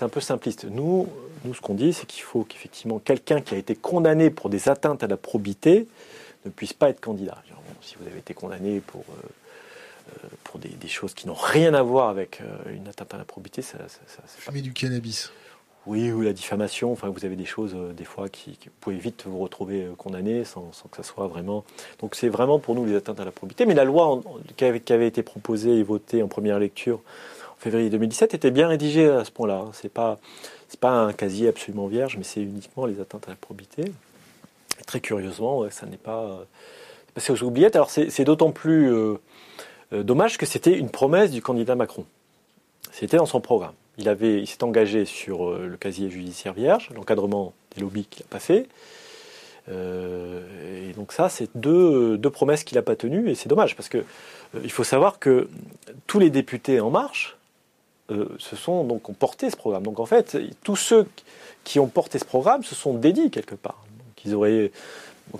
un 0.00 0.08
peu 0.08 0.20
simpliste. 0.20 0.64
Nous, 0.64 1.08
nous 1.44 1.54
ce 1.54 1.60
qu'on 1.60 1.74
dit, 1.74 1.92
c'est 1.92 2.06
qu'il 2.06 2.22
faut 2.22 2.42
qu'effectivement 2.42 2.98
quelqu'un 2.98 3.40
qui 3.40 3.54
a 3.54 3.58
été 3.58 3.76
condamné 3.76 4.30
pour 4.30 4.50
des 4.50 4.68
atteintes 4.68 5.04
à 5.04 5.06
la 5.06 5.16
probité 5.16 5.86
ne 6.44 6.50
puisse 6.50 6.72
pas 6.72 6.90
être 6.90 7.00
candidat. 7.00 7.40
si 7.80 7.94
vous 8.00 8.06
avez 8.08 8.18
été 8.18 8.34
condamné 8.34 8.80
pour, 8.80 9.02
euh, 9.02 10.24
euh, 10.24 10.28
pour 10.42 10.58
des, 10.58 10.88
choses 10.88 11.14
qui 11.14 11.28
n'ont 11.28 11.34
rien 11.34 11.72
à 11.74 11.82
voir 11.82 12.08
avec 12.08 12.42
une 12.72 12.88
atteinte 12.88 13.14
à 13.14 13.18
la 13.18 13.24
probité, 13.24 13.62
ça, 13.62 13.78
ça, 13.88 14.22
ça 14.26 14.52
du 14.52 14.72
cannabis. 14.72 15.30
Oui, 15.86 16.12
ou 16.12 16.20
la 16.20 16.32
diffamation. 16.32 16.92
Enfin, 16.92 17.08
vous 17.08 17.24
avez 17.24 17.36
des 17.36 17.46
choses 17.46 17.74
euh, 17.74 17.92
des 17.92 18.04
fois 18.04 18.28
qui, 18.28 18.50
vous 18.50 18.70
pouvez 18.80 18.96
vite 18.96 19.24
vous 19.26 19.38
retrouver 19.38 19.84
euh, 19.84 19.94
condamné 19.96 20.44
sans, 20.44 20.70
que 20.90 20.96
ça 20.96 21.02
soit 21.02 21.26
vraiment. 21.26 21.64
Donc 22.00 22.14
c'est 22.14 22.28
vraiment 22.28 22.58
pour 22.58 22.74
nous 22.74 22.84
les 22.84 22.94
atteintes 22.96 23.18
à 23.18 23.24
la 23.24 23.30
probité. 23.30 23.64
Mais 23.64 23.74
la 23.74 23.84
loi 23.84 24.20
qui, 24.56 24.64
avait, 24.64 25.06
été 25.06 25.22
proposée 25.22 25.78
et 25.78 25.82
votée 25.82 26.22
en 26.22 26.28
première 26.28 26.58
lecture 26.58 27.00
en 27.52 27.60
février 27.60 27.88
2017 27.88 28.34
était 28.34 28.50
bien 28.50 28.68
rédigée 28.68 29.08
à 29.08 29.24
ce 29.24 29.30
point-là. 29.30 29.64
C'est 29.72 29.92
pas 29.92 30.18
c'est 30.68 30.78
pas 30.78 30.92
un 30.92 31.12
casier 31.12 31.48
absolument 31.48 31.88
vierge, 31.88 32.16
mais 32.16 32.22
c'est 32.22 32.42
uniquement 32.42 32.86
les 32.86 33.00
atteintes 33.00 33.26
à 33.26 33.30
la 33.30 33.36
probité. 33.36 33.84
Très 34.86 35.00
curieusement, 35.00 35.68
ça 35.70 35.86
n'est 35.86 35.96
pas 35.96 36.44
passé 37.14 37.32
aux 37.32 37.42
oubliettes. 37.42 37.74
Alors 37.74 37.90
c'est 37.90 38.24
d'autant 38.24 38.52
plus 38.52 38.92
euh, 39.92 40.04
dommage 40.04 40.38
que 40.38 40.46
c'était 40.46 40.78
une 40.78 40.90
promesse 40.90 41.30
du 41.30 41.42
candidat 41.42 41.74
Macron. 41.74 42.04
C'était 42.92 43.16
dans 43.16 43.26
son 43.26 43.40
programme. 43.40 43.74
Il, 44.00 44.46
s'est 44.46 44.64
engagé 44.64 45.04
sur 45.04 45.48
euh, 45.48 45.66
le 45.66 45.76
casier 45.76 46.10
judiciaire 46.10 46.54
vierge, 46.54 46.88
l'encadrement 46.94 47.52
des 47.74 47.82
lobbies 47.82 48.06
qu'il 48.06 48.24
n'a 48.24 48.28
pas 48.30 48.38
fait. 48.38 48.66
Euh, 49.68 50.88
et 50.88 50.92
donc 50.94 51.12
ça, 51.12 51.28
c'est 51.28 51.50
deux, 51.54 52.18
promesses 52.32 52.64
qu'il 52.64 52.76
n'a 52.76 52.82
pas 52.82 52.96
tenues, 52.96 53.30
et 53.30 53.34
c'est 53.34 53.48
dommage, 53.48 53.76
parce 53.76 53.88
qu'il 53.88 54.00
euh, 54.00 54.60
il 54.64 54.70
faut 54.70 54.84
savoir 54.84 55.18
que 55.18 55.48
tous 56.06 56.18
les 56.18 56.30
députés 56.30 56.80
En 56.80 56.90
Marche 56.90 57.36
se 58.38 58.56
sont 58.56 58.82
donc 58.82 59.08
ont 59.08 59.12
porté 59.12 59.50
ce 59.50 59.56
programme. 59.56 59.84
Donc 59.84 60.00
en 60.00 60.06
fait, 60.06 60.36
tous 60.64 60.74
ceux 60.74 61.06
qui 61.62 61.78
ont 61.78 61.86
porté 61.86 62.18
ce 62.18 62.24
programme 62.24 62.64
se 62.64 62.74
sont 62.74 62.94
dédiés 62.94 63.30
quelque 63.30 63.54
part. 63.54 63.84
ils 64.24 64.34
auraient 64.34 64.72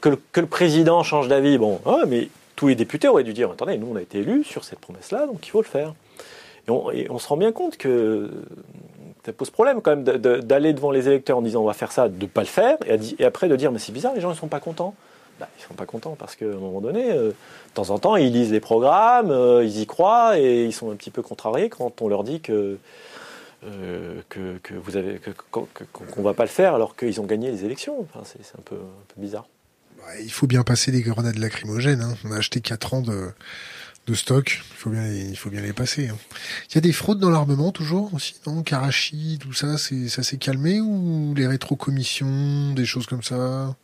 que 0.00 0.10
le, 0.10 0.18
que 0.30 0.38
le, 0.38 0.46
président 0.46 1.02
change 1.02 1.26
d'avis, 1.26 1.58
bon, 1.58 1.80
mais 2.06 2.28
tous 2.54 2.68
les 2.68 2.76
députés 2.76 3.08
auraient 3.08 3.24
dû 3.24 3.32
dire 3.32 3.50
attendez, 3.50 3.76
nous 3.76 3.88
on 3.90 3.96
a 3.96 4.02
été 4.02 4.18
élus 4.18 4.44
sur 4.44 4.62
cette 4.62 4.78
promesse-là, 4.78 5.26
donc 5.26 5.44
il 5.44 5.50
faut 5.50 5.62
le 5.62 5.66
faire. 5.66 5.94
Et 6.68 7.10
on, 7.10 7.18
se 7.18 7.28
rend 7.28 7.36
bien 7.36 7.52
compte 7.52 7.76
que 7.76 8.30
ça 9.24 9.32
pose 9.32 9.50
problème 9.50 9.80
quand 9.80 9.96
même 9.96 10.04
d'aller 10.04 10.72
devant 10.72 10.90
les 10.90 11.08
électeurs 11.08 11.38
en 11.38 11.42
disant 11.42 11.62
on 11.62 11.66
va 11.66 11.74
faire 11.74 11.92
ça, 11.92 12.08
de 12.08 12.22
ne 12.22 12.28
pas 12.28 12.42
le 12.42 12.46
faire, 12.46 12.76
et, 12.86 13.24
après 13.24 13.48
de 13.48 13.56
dire 13.56 13.72
mais 13.72 13.78
c'est 13.78 13.92
bizarre, 13.92 14.14
les 14.14 14.20
gens 14.20 14.30
ne 14.30 14.34
sont 14.34 14.48
pas 14.48 14.60
contents. 14.60 14.94
Bah, 15.38 15.48
ils 15.56 15.62
ne 15.62 15.68
sont 15.68 15.74
pas 15.74 15.86
contents 15.86 16.16
parce 16.18 16.36
qu'à 16.36 16.44
un 16.44 16.58
moment 16.58 16.82
donné, 16.82 17.12
euh, 17.12 17.30
de 17.30 17.74
temps 17.74 17.88
en 17.88 17.98
temps, 17.98 18.16
ils 18.16 18.30
lisent 18.30 18.52
les 18.52 18.60
programmes, 18.60 19.30
euh, 19.30 19.64
ils 19.64 19.80
y 19.80 19.86
croient 19.86 20.38
et 20.38 20.66
ils 20.66 20.72
sont 20.72 20.90
un 20.90 20.96
petit 20.96 21.10
peu 21.10 21.22
contrariés 21.22 21.70
quand 21.70 22.02
on 22.02 22.08
leur 22.08 22.24
dit 22.24 22.42
que, 22.42 22.76
euh, 23.64 24.20
que, 24.28 24.74
vous 24.74 24.92
qu'on 25.92 26.20
ne 26.20 26.22
va 26.22 26.34
pas 26.34 26.42
le 26.42 26.50
faire 26.50 26.74
alors 26.74 26.94
qu'ils 26.94 27.22
ont 27.22 27.24
gagné 27.24 27.50
les 27.50 27.64
élections. 27.64 28.00
Enfin, 28.00 28.22
c'est 28.24 28.58
un 28.58 28.62
peu, 28.62 28.76
bizarre. 29.16 29.46
Bah, 29.96 30.04
il 30.22 30.30
faut 30.30 30.46
bien 30.46 30.62
passer 30.62 30.90
les 30.90 31.00
grenades 31.00 31.38
lacrymogènes. 31.38 32.02
Hein. 32.02 32.16
On 32.26 32.32
a 32.32 32.36
acheté 32.36 32.60
4 32.60 32.94
ans 32.94 33.00
de, 33.00 33.30
de 34.10 34.14
stock. 34.16 34.62
Il 34.70 34.76
faut 34.76 34.90
bien, 34.90 35.06
il 35.06 35.36
faut 35.36 35.50
bien 35.50 35.60
les 35.60 35.72
passer. 35.72 36.08
Hein. 36.08 36.16
Il 36.70 36.74
y 36.74 36.78
a 36.78 36.80
des 36.80 36.92
fraudes 36.92 37.20
dans 37.20 37.30
l'armement 37.30 37.72
toujours 37.72 38.12
aussi, 38.14 38.34
non? 38.46 38.62
Karachi, 38.62 39.38
tout 39.40 39.52
ça, 39.52 39.78
c'est 39.78 40.08
ça 40.08 40.22
s'est 40.22 40.36
calmé 40.36 40.80
ou 40.80 41.34
les 41.34 41.46
rétrocommissions, 41.46 42.72
des 42.74 42.84
choses 42.84 43.06
comme 43.06 43.22
ça? 43.22 43.76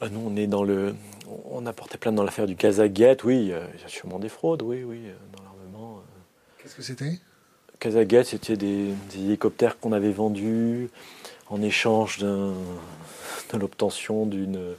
Bah 0.00 0.08
Nous, 0.10 0.20
on 0.20 0.36
est 0.36 0.46
dans 0.46 0.62
le, 0.62 0.94
on 1.50 1.66
a 1.66 1.72
porté 1.72 1.98
plainte 1.98 2.14
dans 2.14 2.24
l'affaire 2.24 2.46
du 2.46 2.56
Kazaguet. 2.56 3.16
Oui, 3.24 3.44
il 3.44 3.48
y 3.48 3.52
a 3.52 3.88
sûrement 3.88 4.18
des 4.18 4.28
fraudes, 4.28 4.62
oui, 4.62 4.84
oui, 4.84 5.00
euh, 5.06 5.14
dans 5.36 5.42
l'armement. 5.42 5.98
Euh. 5.98 6.62
Qu'est-ce 6.62 6.76
que 6.76 6.82
c'était? 6.82 7.18
Kazaguet, 7.78 8.24
c'était 8.24 8.56
des, 8.56 8.92
hélicoptères 9.14 9.78
qu'on 9.78 9.92
avait 9.92 10.12
vendus 10.12 10.90
en 11.48 11.62
échange 11.62 12.18
de 12.18 12.52
l'obtention 13.54 14.26
d'une 14.26 14.56
euh, 14.56 14.74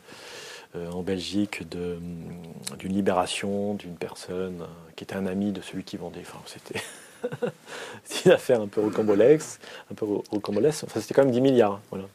en 0.75 1.01
Belgique 1.01 1.67
d'une 1.69 2.93
libération 2.93 3.73
d'une 3.73 3.95
personne 3.95 4.61
euh, 4.61 4.91
qui 4.95 5.03
était 5.03 5.15
un 5.15 5.25
ami 5.25 5.51
de 5.51 5.61
celui 5.61 5.83
qui 5.83 5.97
vendait. 5.97 6.21
Enfin, 6.21 6.39
c'était 6.45 6.81
une 8.25 8.31
affaire 8.31 8.61
un 8.61 8.67
peu 8.67 8.81
rocambolesque, 8.81 9.59
un 9.91 9.95
peu 9.95 10.05
rocambolesque. 10.29 10.83
Enfin, 10.85 11.01
c'était 11.01 11.13
quand 11.13 11.23
même 11.23 11.33
10 11.33 11.41
milliards. 11.41 11.81
Voilà. 11.89 12.05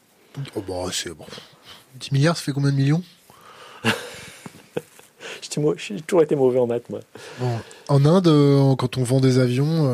Oh 0.55 0.63
bah, 0.67 0.85
c'est 0.93 1.15
bon. 1.15 1.27
10 1.97 2.13
milliards, 2.13 2.37
ça 2.37 2.45
fait 2.45 2.53
combien 2.53 2.71
de 2.71 2.77
millions 2.77 3.03
J'ai 5.77 6.01
toujours 6.01 6.23
été 6.23 6.35
mauvais 6.35 6.59
en 6.59 6.67
maths, 6.67 6.91
moi. 6.91 7.01
En 7.89 8.05
Inde, 8.05 8.27
euh, 8.27 8.75
quand 8.77 8.99
on 8.99 9.05
vend 9.05 9.21
des 9.21 9.39
avions, 9.39 9.93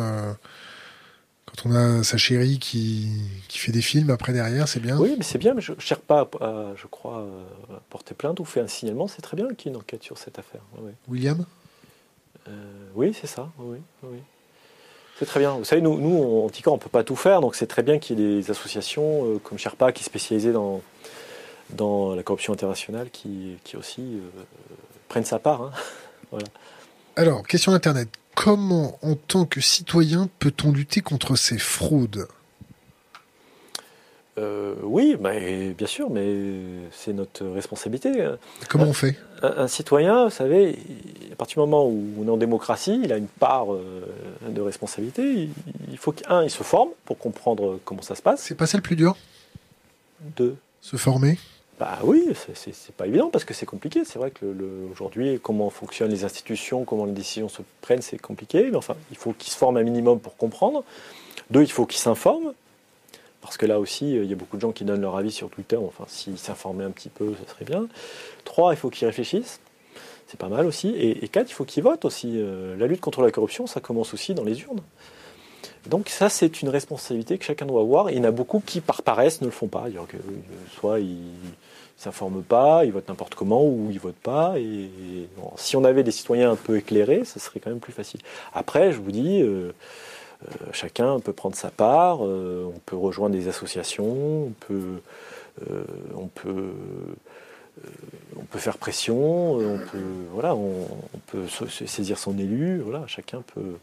quand 1.60 1.70
on 1.70 1.74
a 1.74 2.02
sa 2.02 2.16
chérie 2.16 2.58
qui, 2.58 3.08
qui 3.48 3.58
fait 3.58 3.72
des 3.72 3.82
films 3.82 4.10
après 4.10 4.32
derrière, 4.32 4.68
c'est 4.68 4.80
bien. 4.80 4.98
Oui, 4.98 5.14
mais 5.18 5.24
c'est 5.24 5.38
bien, 5.38 5.54
mais 5.54 5.60
je 5.60 5.72
ne 5.72 5.80
cherche 5.80 6.00
pas 6.00 6.28
à, 6.40 6.72
je 6.76 6.86
crois, 6.86 7.26
à 7.70 7.80
porter 7.90 8.14
plainte 8.14 8.40
ou 8.40 8.44
faire 8.44 8.64
un 8.64 8.68
signalement. 8.68 9.08
C'est 9.08 9.22
très 9.22 9.36
bien 9.36 9.48
qu'il 9.54 9.66
y 9.66 9.68
ait 9.68 9.76
une 9.76 9.80
enquête 9.80 10.02
sur 10.02 10.18
cette 10.18 10.38
affaire. 10.38 10.62
William? 11.08 11.44
Euh, 12.48 12.52
Oui, 12.94 13.14
c'est 13.18 13.26
ça. 13.26 13.50
Oui, 13.58 13.78
oui. 14.02 14.18
C'est 15.18 15.26
très 15.26 15.40
bien. 15.40 15.52
Vous 15.58 15.64
savez, 15.64 15.82
nous, 15.82 16.00
nous 16.00 16.22
en 16.22 16.46
Anticor, 16.46 16.72
on 16.72 16.76
ne 16.76 16.82
peut 16.82 16.88
pas 16.88 17.04
tout 17.04 17.16
faire, 17.16 17.40
donc 17.42 17.54
c'est 17.54 17.66
très 17.66 17.82
bien 17.82 17.98
qu'il 17.98 18.18
y 18.18 18.22
ait 18.22 18.40
des 18.40 18.50
associations 18.50 19.26
euh, 19.26 19.38
comme 19.38 19.58
Sherpa 19.58 19.92
qui 19.92 20.02
est 20.02 20.06
spécialisée 20.06 20.52
dans, 20.52 20.80
dans 21.70 22.14
la 22.14 22.22
corruption 22.22 22.54
internationale 22.54 23.10
qui, 23.10 23.58
qui 23.64 23.76
aussi 23.76 24.00
euh, 24.00 24.42
prennent 25.08 25.26
sa 25.26 25.38
part. 25.38 25.62
Hein. 25.62 25.72
voilà. 26.30 26.46
Alors, 27.16 27.46
question 27.46 27.72
Internet 27.72 28.08
comment, 28.40 28.98
en 29.02 29.16
tant 29.16 29.44
que 29.44 29.60
citoyen, 29.60 30.30
peut-on 30.38 30.72
lutter 30.72 31.02
contre 31.02 31.36
ces 31.36 31.58
fraudes? 31.58 32.26
Euh, 34.38 34.74
oui, 34.82 35.14
bien 35.76 35.86
sûr, 35.86 36.08
mais 36.08 36.36
c'est 36.90 37.12
notre 37.12 37.44
responsabilité. 37.44 38.30
Comment 38.70 38.84
on 38.84 38.94
fait? 38.94 39.18
Un, 39.42 39.68
citoyen, 39.68 40.24
vous 40.24 40.30
savez, 40.30 40.78
à 41.30 41.36
partir 41.36 41.56
du 41.56 41.68
moment 41.68 41.86
où 41.86 42.14
on 42.18 42.26
est 42.26 42.30
en 42.30 42.38
démocratie, 42.38 42.98
il 43.04 43.12
a 43.12 43.18
une 43.18 43.26
part 43.26 43.74
euh, 43.74 44.06
de 44.48 44.62
responsabilité. 44.62 45.50
Il, 45.90 45.98
faut 45.98 46.12
qu'un, 46.12 46.42
il 46.42 46.50
se 46.50 46.62
forme 46.62 46.88
pour 47.04 47.18
comprendre 47.18 47.78
comment 47.84 48.00
ça 48.00 48.14
se 48.14 48.22
passe. 48.22 48.40
C'est 48.40 48.54
pas 48.54 48.66
ça 48.66 48.78
le 48.78 48.82
plus 48.82 48.96
dur? 48.96 49.18
Deux. 50.38 50.56
Se 50.80 50.96
former? 50.96 51.38
Bah 51.80 51.98
oui, 52.02 52.28
c'est 52.52 52.94
pas 52.94 53.06
évident 53.06 53.30
parce 53.30 53.46
que 53.46 53.54
c'est 53.54 53.64
compliqué. 53.64 54.04
C'est 54.04 54.18
vrai 54.18 54.30
que 54.30 54.44
aujourd'hui, 54.92 55.40
comment 55.42 55.70
fonctionnent 55.70 56.10
les 56.10 56.24
institutions, 56.24 56.84
comment 56.84 57.06
les 57.06 57.12
décisions 57.12 57.48
se 57.48 57.62
prennent, 57.80 58.02
c'est 58.02 58.20
compliqué. 58.20 58.68
Mais 58.70 58.76
enfin, 58.76 58.96
il 59.10 59.16
faut 59.16 59.32
qu'ils 59.32 59.50
se 59.50 59.56
forment 59.56 59.78
un 59.78 59.82
minimum 59.82 60.20
pour 60.20 60.36
comprendre. 60.36 60.84
Deux, 61.48 61.62
il 61.62 61.72
faut 61.72 61.86
qu'ils 61.86 62.00
s'informent. 62.00 62.52
Parce 63.40 63.56
que 63.56 63.64
là 63.64 63.80
aussi, 63.80 64.12
il 64.12 64.26
y 64.26 64.32
a 64.34 64.36
beaucoup 64.36 64.56
de 64.56 64.60
gens 64.60 64.72
qui 64.72 64.84
donnent 64.84 65.00
leur 65.00 65.16
avis 65.16 65.32
sur 65.32 65.48
Twitter. 65.48 65.78
Enfin, 65.78 66.04
s'ils 66.06 66.36
s'informaient 66.36 66.84
un 66.84 66.90
petit 66.90 67.08
peu, 67.08 67.32
ce 67.42 67.50
serait 67.50 67.64
bien. 67.64 67.88
Trois, 68.44 68.74
il 68.74 68.76
faut 68.76 68.90
qu'ils 68.90 69.06
réfléchissent. 69.06 69.58
C'est 70.26 70.38
pas 70.38 70.50
mal 70.50 70.66
aussi. 70.66 70.94
Et, 70.98 71.26
quatre, 71.28 71.48
il 71.48 71.54
faut 71.54 71.64
qu'ils 71.64 71.82
votent 71.82 72.04
aussi. 72.04 72.34
Euh, 72.34 72.76
la 72.76 72.88
lutte 72.88 73.00
contre 73.00 73.22
la 73.22 73.30
corruption, 73.30 73.66
ça 73.66 73.80
commence 73.80 74.12
aussi 74.12 74.34
dans 74.34 74.44
les 74.44 74.60
urnes. 74.60 74.82
Donc 75.88 76.10
ça, 76.10 76.28
c'est 76.28 76.60
une 76.60 76.68
responsabilité 76.68 77.38
que 77.38 77.44
chacun 77.46 77.64
doit 77.64 77.80
avoir. 77.80 78.10
Il 78.10 78.18
y 78.18 78.20
en 78.20 78.24
a 78.24 78.30
beaucoup 78.30 78.62
qui, 78.64 78.82
par 78.82 79.02
paresse, 79.02 79.40
ne 79.40 79.46
le 79.46 79.50
font 79.50 79.68
pas. 79.68 79.86
Que, 80.08 80.18
soit 80.78 81.00
ils 81.00 81.16
s'informent 82.00 82.42
pas, 82.42 82.84
ils 82.84 82.92
votent 82.92 83.08
n'importe 83.08 83.34
comment, 83.34 83.64
ou 83.64 83.88
ils 83.90 84.00
votent 84.00 84.14
pas. 84.14 84.54
Et, 84.58 84.88
si 85.56 85.76
on 85.76 85.84
avait 85.84 86.02
des 86.02 86.10
citoyens 86.10 86.52
un 86.52 86.56
peu 86.56 86.78
éclairés, 86.78 87.24
ça 87.24 87.38
serait 87.38 87.60
quand 87.60 87.70
même 87.70 87.80
plus 87.80 87.92
facile. 87.92 88.20
Après, 88.54 88.92
je 88.92 88.98
vous 89.00 89.12
dis, 89.12 89.42
euh, 89.42 89.72
euh, 90.42 90.66
chacun 90.72 91.20
peut 91.20 91.34
prendre 91.34 91.56
sa 91.56 91.70
part. 91.70 92.24
Euh, 92.24 92.64
on 92.74 92.78
peut 92.86 92.96
rejoindre 92.96 93.36
des 93.36 93.48
associations, 93.48 94.44
on 94.46 94.52
peut, 94.60 95.02
on 96.14 96.26
peut 96.26 96.72
on 98.36 98.44
peut 98.44 98.58
faire 98.58 98.76
pression, 98.76 99.54
on 99.54 99.78
peut, 99.78 99.98
voilà, 100.32 100.54
on, 100.54 100.86
peut 101.28 101.46
saisir 101.48 102.18
son 102.18 102.38
élu, 102.38 102.80
voilà, 102.80 103.06
chacun 103.06 103.42
peut, 103.54 103.76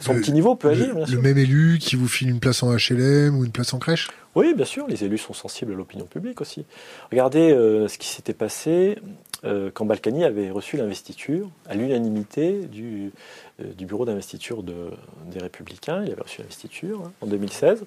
son 0.00 0.14
petit 0.14 0.32
niveau 0.32 0.54
peut 0.54 0.70
agir. 0.70 0.94
Bien 0.94 1.06
le 1.06 1.20
même 1.20 1.38
élu 1.38 1.78
qui 1.78 1.96
vous 1.96 2.08
file 2.08 2.30
une 2.30 2.40
place 2.40 2.62
en 2.62 2.74
HLM 2.74 3.36
ou 3.36 3.44
une 3.44 3.52
place 3.52 3.74
en 3.74 3.78
crèche 3.78 4.08
Oui, 4.34 4.54
bien 4.54 4.64
sûr, 4.64 4.86
les 4.88 5.04
élus 5.04 5.18
sont 5.18 5.34
sensibles 5.34 5.72
à 5.72 5.76
l'opinion 5.76 6.06
publique 6.06 6.40
aussi. 6.40 6.64
Regardez 7.10 7.52
euh, 7.52 7.88
ce 7.88 7.98
qui 7.98 8.08
s'était 8.08 8.32
passé 8.32 8.98
euh, 9.44 9.70
quand 9.72 9.84
Balkany 9.84 10.24
avait 10.24 10.50
reçu 10.50 10.76
l'investiture 10.76 11.50
à 11.68 11.74
l'unanimité 11.74 12.52
du, 12.66 13.12
euh, 13.60 13.72
du 13.76 13.86
bureau 13.86 14.04
d'investiture 14.04 14.62
de, 14.62 14.90
des 15.30 15.38
Républicains. 15.38 16.02
Il 16.04 16.12
avait 16.12 16.22
reçu 16.22 16.40
l'investiture 16.40 17.02
hein, 17.04 17.12
en 17.20 17.26
2016 17.26 17.84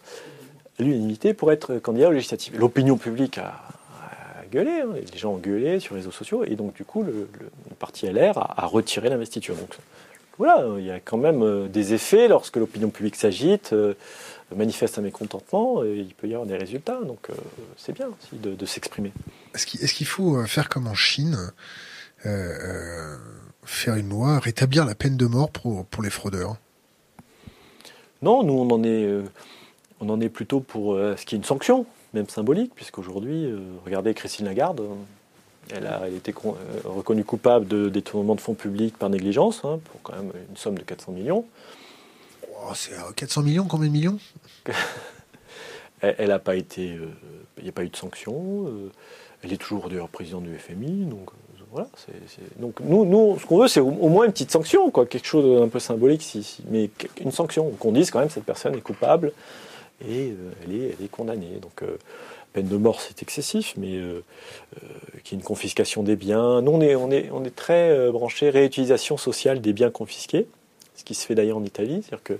à 0.80 0.84
l'unanimité 0.84 1.34
pour 1.34 1.52
être 1.52 1.78
candidat 1.80 2.10
aux 2.10 2.14
législatives. 2.14 2.58
L'opinion 2.58 2.98
publique 2.98 3.38
a, 3.38 3.54
gueulé, 4.52 4.82
hein, 4.82 4.90
les 4.94 5.18
gens 5.18 5.34
ont 5.34 5.38
gueulé 5.38 5.80
sur 5.80 5.96
les 5.96 6.02
réseaux 6.02 6.12
sociaux, 6.12 6.44
et 6.44 6.56
donc 6.56 6.76
du 6.76 6.86
coup, 6.86 7.04
le, 7.04 7.28
parti 7.80 8.08
LR 8.08 8.38
a, 8.38 8.64
a 8.64 8.66
retiré 8.68 9.10
l'investiture. 9.10 9.56
Donc 9.56 9.78
voilà, 10.38 10.66
il 10.80 10.86
y 10.86 10.92
a 10.92 11.00
quand 11.00 11.18
même 11.18 11.44
euh, 11.44 11.68
des 11.68 11.94
effets 11.94 12.28
lorsque 12.28 12.58
l'opinion 12.58 12.90
publique 12.90 13.16
s'agite, 13.16 13.74
euh, 13.74 13.94
manifeste 14.56 14.98
un 14.98 15.02
mécontentement, 15.02 15.84
et 15.84 15.96
il 15.96 16.14
peut 16.16 16.28
y 16.28 16.34
avoir 16.34 16.48
des 16.48 16.58
résultats. 16.58 17.00
Donc 17.04 17.30
euh, 17.30 17.34
c'est 17.78 17.94
bien 17.94 18.08
aussi 18.08 18.38
de, 18.38 18.66
s'exprimer. 18.66 19.12
Est-ce 19.54 19.94
qu'il 19.94 20.08
faut 20.08 20.44
faire 20.46 20.70
comme 20.70 20.88
en 20.88 20.96
Chine, 20.96 21.38
faire 22.24 23.96
une 23.96 24.10
loi, 24.10 24.40
rétablir 24.40 24.86
la 24.86 24.96
peine 24.96 25.18
de 25.18 25.26
mort 25.26 25.52
pour, 25.52 25.86
pour 25.86 26.02
les 26.04 26.10
fraudeurs? 26.10 26.58
Non, 28.22 28.44
nous 28.44 28.54
on 28.54 28.70
en 28.72 28.84
est, 28.84 29.08
on 30.00 30.10
en 30.10 30.22
est 30.22 30.30
plutôt 30.30 30.60
pour 30.60 30.96
ce 30.96 31.26
qui 31.26 31.36
est 31.36 31.38
une 31.38 31.44
sanction, 31.44 31.86
même 32.14 32.30
symbolique, 32.30 32.74
puisqu'aujourd'hui, 32.76 33.54
regardez 33.86 34.14
Christine 34.14 34.46
Lagarde, 34.46 34.82
elle 35.72 35.88
a 35.88 36.08
été 36.08 36.34
euh, 36.46 36.52
reconnue 36.86 37.24
coupable 37.24 37.68
de 37.68 37.90
détournement 37.90 38.36
de 38.36 38.42
fonds 38.42 38.54
publics 38.54 38.98
par 38.98 39.10
négligence, 39.10 39.62
hein, 39.64 39.80
pour 39.86 40.02
quand 40.02 40.16
même 40.16 40.32
une 40.50 40.58
somme 40.58 40.78
de 40.78 40.84
400 40.84 41.12
millions. 41.14 41.46
Oh, 42.52 42.72
c'est 42.76 42.92
400 43.16 43.42
euh, 43.42 43.44
millions 43.44 43.66
Combien 43.66 43.88
de 43.88 43.94
millions? 43.94 44.20
Elle 46.02 46.30
n'a 46.30 46.40
pas 46.40 46.56
été. 46.56 46.92
Euh, 46.92 47.10
il 47.58 47.64
n'y 47.64 47.70
a 47.70 47.72
pas 47.72 47.84
eu 47.84 47.90
de 47.90 47.96
sanction. 47.96 48.68
elle 49.42 49.54
est 49.54 49.58
toujours 49.58 49.88
d'ailleurs 49.88 50.10
présidente 50.10 50.44
du 50.44 50.58
FMI. 50.58 51.06
Donc 51.06 51.30
voilà. 51.72 51.88
Donc 52.58 52.82
nous, 52.82 53.06
nous, 53.06 53.40
ce 53.40 53.46
qu'on 53.46 53.60
veut, 53.60 53.70
c'est 53.70 53.80
au, 53.80 54.10
moins 54.10 54.26
une 54.26 54.34
petite 54.34 54.52
sanction, 54.52 54.92
quoi, 54.92 55.06
quelque 55.06 55.26
chose 55.26 55.62
d'un 55.62 55.70
peu 55.70 55.80
symbolique, 55.80 56.22
si, 56.22 56.62
mais 56.70 56.90
une 57.22 57.32
sanction. 57.32 57.70
Qu'on 57.80 57.94
dise 57.94 58.12
quand 58.12 58.20
même 58.20 58.30
cette 58.30 58.44
personne 58.44 58.76
est 58.76 58.82
coupable 58.82 59.32
et 60.06 60.34
elle, 60.64 60.76
est, 60.76 60.96
elle 61.00 61.06
est 61.06 61.10
condamnée. 61.10 61.60
Donc 61.62 61.84
peine 62.54 62.68
de 62.68 62.78
mort, 62.78 63.02
c'est 63.02 63.22
excessif, 63.22 63.74
mais 63.78 63.98
euh, 63.98 64.24
euh, 64.78 64.88
qui 65.24 65.36
est 65.36 65.38
une 65.38 65.44
confiscation 65.44 66.04
des 66.04 66.16
biens. 66.16 66.62
Nous, 66.62 66.72
on 66.72 66.82
est, 66.82 66.96
on 66.96 67.12
est, 67.12 67.30
on 67.32 67.44
est 67.44 67.56
très 67.56 67.90
euh, 67.90 68.12
branché 68.12 68.50
réutilisation 68.50 69.18
sociale 69.18 69.60
des 69.60 69.74
biens 69.74 69.90
confisqués, 69.90 70.48
ce 70.96 71.04
qui 71.04 71.16
se 71.16 71.26
fait 71.26 71.36
d'ailleurs 71.36 71.58
en 71.58 71.64
Italie. 71.64 72.04
C'est-à-dire 72.04 72.24
que 72.24 72.38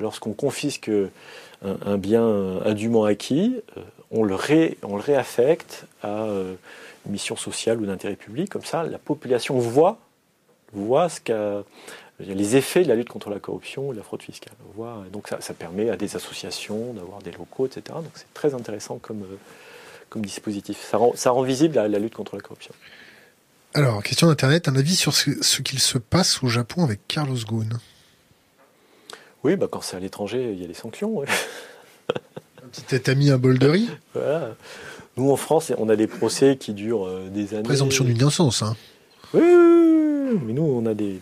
lorsqu'on 0.00 0.32
confisque 0.32 0.90
un, 1.62 1.98
bien 1.98 2.24
indûment 2.64 3.04
acquis, 3.04 3.56
on 4.12 4.22
le, 4.22 4.36
ré, 4.36 4.78
on 4.84 4.94
le 4.94 5.02
réaffecte 5.02 5.86
à 6.02 6.28
une 7.04 7.12
mission 7.12 7.34
sociale 7.34 7.80
ou 7.80 7.86
d'intérêt 7.86 8.14
public. 8.14 8.48
Comme 8.48 8.64
ça, 8.64 8.84
la 8.84 8.98
population 8.98 9.58
voit, 9.58 9.98
voit 10.72 11.08
ce 11.08 11.20
qu'a 11.20 11.64
les 12.20 12.56
effets 12.56 12.82
de 12.82 12.88
la 12.88 12.96
lutte 12.96 13.08
contre 13.08 13.30
la 13.30 13.38
corruption 13.38 13.92
et 13.92 13.96
la 13.96 14.02
fraude 14.02 14.22
fiscale. 14.22 14.54
donc 15.12 15.28
ça, 15.28 15.54
permet 15.54 15.90
à 15.90 15.96
des 15.96 16.16
associations 16.16 16.92
d'avoir 16.94 17.22
des 17.22 17.30
locaux, 17.30 17.66
etc. 17.66 17.82
Donc 17.86 18.10
c'est 18.14 18.32
très 18.34 18.54
intéressant 18.54 18.98
comme, 18.98 19.22
euh, 19.22 19.36
comme 20.08 20.24
dispositif. 20.24 20.84
Ça 20.90 20.96
rend, 20.96 21.12
ça 21.14 21.30
rend 21.30 21.42
visible 21.42 21.76
la, 21.76 21.98
lutte 21.98 22.14
contre 22.14 22.34
la 22.36 22.42
corruption. 22.42 22.74
Alors, 23.74 24.02
question 24.02 24.26
d'Internet, 24.26 24.66
un 24.66 24.76
avis 24.76 24.96
sur 24.96 25.14
ce, 25.14 25.62
qu'il 25.62 25.78
se 25.78 25.98
passe 25.98 26.42
au 26.42 26.48
Japon 26.48 26.82
avec 26.82 27.06
Carlos 27.06 27.36
Ghosn? 27.46 27.78
Oui, 29.44 29.54
bah 29.56 29.68
quand 29.70 29.82
c'est 29.82 29.96
à 29.96 30.00
l'étranger, 30.00 30.52
il 30.52 30.60
y 30.60 30.64
a 30.64 30.66
des 30.66 30.74
sanctions. 30.74 31.22
un 31.22 32.68
petit 32.72 33.10
ami 33.10 33.30
un 33.30 33.38
bol 33.38 33.58
de 33.58 33.68
riz? 33.68 33.88
Voilà. 34.14 34.56
Nous, 35.16 35.30
en 35.30 35.36
France, 35.36 35.72
on 35.78 35.88
a 35.88 35.96
des 35.96 36.06
procès 36.06 36.56
qui 36.56 36.72
durent 36.72 37.06
euh, 37.06 37.28
des 37.28 37.54
années. 37.54 37.62
Présomption 37.62 38.04
d'innocence, 38.04 38.62
hein 38.62 38.76
oui, 39.34 39.42
oui, 39.42 39.87
mais 40.44 40.52
nous, 40.52 40.62
on 40.62 40.86
a 40.86 40.94
des 40.94 41.18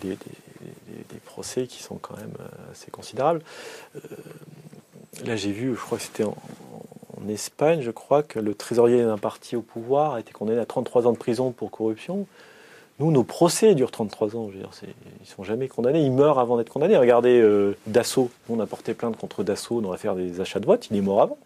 des, 1.13 1.21
procès 1.25 1.67
qui 1.67 1.83
sont 1.83 1.97
quand 1.97 2.17
même 2.17 2.33
euh, 2.41 2.73
assez 2.73 2.91
considérables. 2.91 3.43
Euh, 3.97 4.01
là, 5.27 5.37
j'ai 5.37 5.53
vu, 5.53 5.75
je 5.75 5.81
crois 5.81 5.99
que 5.99 6.05
c'était 6.05 6.25
en, 6.25 6.35
Espagne, 7.29 7.81
je 7.83 7.91
crois 7.91 8.23
que 8.23 8.39
le 8.39 8.55
trésorier 8.55 9.03
d'un 9.03 9.19
parti 9.19 9.57
au 9.57 9.61
pouvoir 9.61 10.15
a 10.15 10.21
été 10.21 10.31
condamné 10.33 10.61
à 10.61 10.65
33 10.65 11.09
ans 11.09 11.13
de 11.13 11.17
prison 11.17 11.51
pour 11.51 11.73
corruption. 11.73 12.25
Nous, 13.01 13.11
nos 13.11 13.25
procès 13.25 13.75
durent 13.75 13.91
33 13.91 14.37
ans. 14.37 14.47
Je 14.49 14.53
veux 14.53 14.61
dire, 14.61 14.71
ils 15.21 15.27
sont 15.27 15.43
jamais 15.43 15.67
condamnés. 15.67 16.03
Ils 16.03 16.13
meurent 16.13 16.39
avant 16.39 16.57
d'être 16.57 16.71
condamnés. 16.71 16.97
Regardez 16.97 17.41
euh, 17.41 17.77
Dassault. 17.89 18.31
On 18.49 18.61
a 18.61 18.67
porté 18.67 18.95
plainte 18.95 19.17
contre 19.17 19.43
Dassault 19.43 19.81
dans 19.81 19.91
l'affaire 19.91 20.15
des 20.15 20.41
achats 20.41 20.61
de 20.61 20.67
votes. 20.67 20.87
Il 20.93 20.97
est 20.97 21.01
mort 21.01 21.21
avant. 21.21 21.39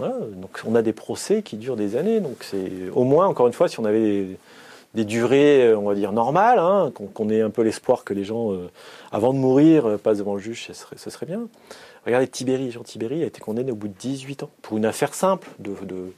Donc, 0.00 0.60
on 0.66 0.74
a 0.74 0.82
des 0.82 0.92
procès 0.92 1.42
qui 1.42 1.56
durent 1.56 1.76
des 1.76 1.96
années. 1.96 2.20
Donc, 2.20 2.38
c'est 2.40 2.90
au 2.92 3.04
moins, 3.04 3.28
encore 3.28 3.46
une 3.46 3.52
fois, 3.54 3.68
si 3.68 3.80
on 3.80 3.86
avait 3.86 4.00
des 4.00 4.38
durées, 4.94 5.66
euh, 5.66 5.78
on 5.78 5.88
va 5.88 5.94
dire, 5.94 6.12
normales, 6.12 6.58
hein, 6.58 6.92
qu'on 7.14 7.30
ait 7.30 7.40
un 7.40 7.50
peu 7.50 7.62
l'espoir 7.62 8.04
que 8.04 8.14
les 8.14 8.24
gens, 8.24 8.52
euh, 8.52 8.70
avant 9.10 9.32
de 9.32 9.38
mourir, 9.38 9.86
euh, 9.86 9.98
passent 9.98 10.18
devant 10.18 10.34
le 10.34 10.40
juge, 10.40 10.66
ce 10.66 10.72
serait, 10.74 10.96
ce 10.98 11.10
serait 11.10 11.26
bien. 11.26 11.48
Regardez 12.04 12.28
Tibéri, 12.28 12.70
Jean 12.70 12.82
Tibéri 12.82 13.22
a 13.22 13.26
été 13.26 13.40
condamné 13.40 13.72
au 13.72 13.76
bout 13.76 13.88
de 13.88 13.94
18 13.98 14.42
ans 14.42 14.50
pour 14.60 14.76
une 14.76 14.84
affaire 14.84 15.14
simple 15.14 15.48
de, 15.60 15.70
de, 15.84 16.12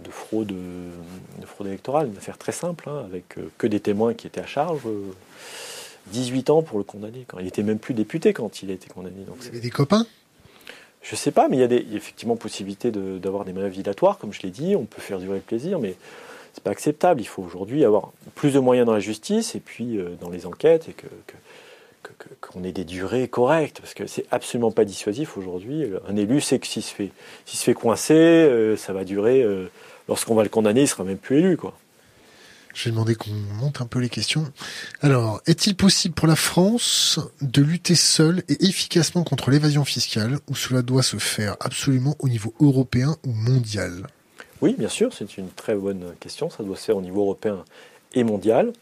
de 0.00 0.10
fraude, 0.10 0.48
de 0.48 1.46
fraude 1.46 1.66
électorale, 1.66 2.08
une 2.08 2.16
affaire 2.16 2.38
très 2.38 2.52
simple, 2.52 2.88
hein, 2.88 3.04
avec 3.06 3.36
que 3.58 3.66
des 3.66 3.80
témoins 3.80 4.14
qui 4.14 4.26
étaient 4.26 4.42
à 4.42 4.46
charge. 4.46 4.82
18 6.08 6.50
ans 6.50 6.62
pour 6.62 6.76
le 6.76 6.84
condamner. 6.84 7.24
Quand 7.26 7.38
il 7.38 7.46
était 7.46 7.62
même 7.62 7.78
plus 7.78 7.94
député 7.94 8.34
quand 8.34 8.62
il 8.62 8.70
a 8.70 8.74
été 8.74 8.88
condamné. 8.88 9.24
Donc, 9.26 9.36
Vous 9.38 9.48
avez 9.48 9.60
des 9.60 9.70
copains? 9.70 10.06
Je 11.02 11.16
sais 11.16 11.30
pas, 11.30 11.48
mais 11.48 11.58
il 11.58 11.60
y 11.60 11.64
a, 11.64 11.66
des, 11.68 11.86
effectivement 11.92 12.36
possibilité 12.36 12.90
d'avoir 12.90 13.44
des 13.44 13.52
manœuvres 13.52 13.74
dilatoires, 13.74 14.18
comme 14.18 14.32
je 14.32 14.40
l'ai 14.42 14.50
dit. 14.50 14.74
On 14.74 14.84
peut 14.84 15.02
faire 15.02 15.18
durer 15.18 15.36
le 15.36 15.42
plaisir, 15.42 15.78
mais 15.78 15.96
c'est 16.54 16.62
pas 16.62 16.70
acceptable. 16.70 17.20
Il 17.20 17.26
faut 17.26 17.42
aujourd'hui 17.42 17.84
avoir 17.84 18.12
plus 18.34 18.54
de 18.54 18.58
moyens 18.60 18.86
dans 18.86 18.94
la 18.94 19.00
justice 19.00 19.54
et 19.54 19.60
puis 19.60 19.98
euh, 19.98 20.14
dans 20.20 20.30
les 20.30 20.46
enquêtes 20.46 20.88
et 20.88 20.92
que, 20.92 21.06
qu'on 22.40 22.62
ait 22.62 22.72
des 22.72 22.84
durées 22.84 23.28
correctes 23.28 23.80
parce 23.80 23.94
que 23.94 24.06
c'est 24.06 24.26
absolument 24.30 24.70
pas 24.70 24.84
dissuasif 24.84 25.36
aujourd'hui. 25.36 25.84
Un 26.08 26.16
élu 26.16 26.40
sait 26.40 26.58
que 26.58 26.66
s'il 26.66 26.82
se 26.82 26.94
fait, 26.94 27.10
s'il 27.44 27.58
se 27.58 27.64
fait 27.64 27.74
coincer, 27.74 28.14
euh, 28.14 28.76
ça 28.76 28.92
va 28.92 29.04
durer. 29.04 29.42
Euh, 29.42 29.70
lorsqu'on 30.08 30.34
va 30.34 30.42
le 30.42 30.48
condamner, 30.48 30.82
il 30.82 30.88
sera 30.88 31.04
même 31.04 31.18
plus 31.18 31.38
élu, 31.38 31.56
quoi. 31.56 31.74
Je 32.74 32.84
vais 32.84 32.90
demander 32.90 33.14
qu'on 33.14 33.30
monte 33.30 33.80
un 33.80 33.86
peu 33.86 34.00
les 34.00 34.08
questions. 34.08 34.50
Alors, 35.00 35.40
est-il 35.46 35.76
possible 35.76 36.14
pour 36.14 36.26
la 36.26 36.34
France 36.34 37.20
de 37.40 37.62
lutter 37.62 37.94
seule 37.94 38.42
et 38.48 38.64
efficacement 38.64 39.22
contre 39.22 39.50
l'évasion 39.50 39.84
fiscale 39.84 40.38
ou 40.48 40.56
cela 40.56 40.82
doit 40.82 41.04
se 41.04 41.18
faire 41.18 41.56
absolument 41.60 42.16
au 42.18 42.28
niveau 42.28 42.52
européen 42.60 43.16
ou 43.24 43.32
mondial? 43.32 44.08
Oui, 44.64 44.74
bien 44.78 44.88
sûr, 44.88 45.12
c'est 45.12 45.36
une 45.36 45.48
très 45.48 45.74
bonne 45.74 46.14
question. 46.20 46.50
Ça 46.50 46.62
doit 46.62 46.76
se 46.76 46.84
faire 46.84 46.96
au 46.96 47.02
niveau 47.02 47.20
européen 47.20 47.64
et 48.14 48.24
mondial. 48.24 48.72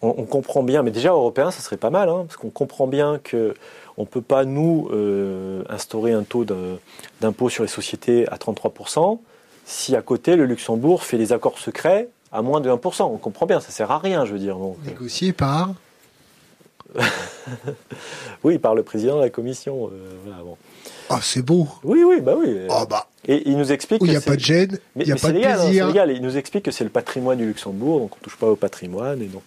On, 0.00 0.24
comprend 0.24 0.64
bien, 0.64 0.82
mais 0.82 0.90
déjà 0.90 1.10
européen, 1.10 1.52
ça 1.52 1.60
serait 1.60 1.76
pas 1.76 1.90
mal, 1.90 2.08
hein, 2.08 2.24
parce 2.26 2.36
qu'on 2.36 2.50
comprend 2.50 2.88
bien 2.88 3.20
que 3.22 3.54
on 3.96 4.02
ne 4.02 4.06
peut 4.06 4.20
pas, 4.20 4.44
nous, 4.44 4.88
euh, 4.92 5.62
instaurer 5.68 6.12
un 6.12 6.24
taux 6.24 6.44
d'impôt 7.20 7.48
sur 7.48 7.62
les 7.62 7.68
sociétés 7.68 8.26
à 8.28 8.36
33% 8.36 9.20
si 9.64 9.94
à 9.94 10.02
côté, 10.02 10.36
le 10.36 10.44
Luxembourg 10.44 11.04
fait 11.04 11.18
des 11.18 11.32
accords 11.32 11.58
secrets 11.58 12.08
à 12.32 12.42
moins 12.42 12.60
de 12.60 12.70
1%. 12.70 13.02
On 13.04 13.16
comprend 13.18 13.46
bien, 13.46 13.60
ça 13.60 13.70
sert 13.70 13.90
à 13.90 13.98
rien, 13.98 14.24
je 14.24 14.32
veux 14.32 14.38
dire. 14.38 14.56
Donc, 14.56 14.76
Négocié 14.84 15.32
par 15.32 15.70
Oui, 18.44 18.58
par 18.58 18.74
le 18.74 18.82
président 18.82 19.16
de 19.16 19.22
la 19.22 19.30
commission. 19.30 19.88
Euh, 19.88 20.14
voilà, 20.24 20.42
bon. 20.42 20.56
Ah, 21.08 21.20
c'est 21.22 21.42
beau. 21.42 21.68
Oui, 21.84 22.02
oui, 22.04 22.20
bah 22.20 22.34
oui. 22.36 22.66
Ah, 22.70 22.86
bah. 22.88 23.06
Et 23.26 23.48
il 23.48 23.56
nous 23.56 23.70
explique. 23.70 24.02
Il 24.02 24.10
n'y 24.10 24.16
a 24.16 24.20
pas 24.20 24.34
de 24.34 24.40
gêne, 24.40 24.78
il 24.96 25.06
n'y 25.06 25.12
a 25.12 25.16
pas 25.16 25.28
de 25.28 25.34
légal, 25.34 25.60
hein, 25.60 25.64
plaisir. 25.64 25.86
légal. 25.86 26.10
Il 26.10 26.22
nous 26.22 26.36
explique 26.36 26.64
que 26.64 26.70
c'est 26.70 26.84
le 26.84 26.90
patrimoine 26.90 27.38
du 27.38 27.46
Luxembourg, 27.46 28.00
donc 28.00 28.12
on 28.14 28.18
ne 28.18 28.22
touche 28.22 28.36
pas 28.36 28.48
au 28.48 28.56
patrimoine. 28.56 29.22
Et 29.22 29.26
donc, 29.26 29.44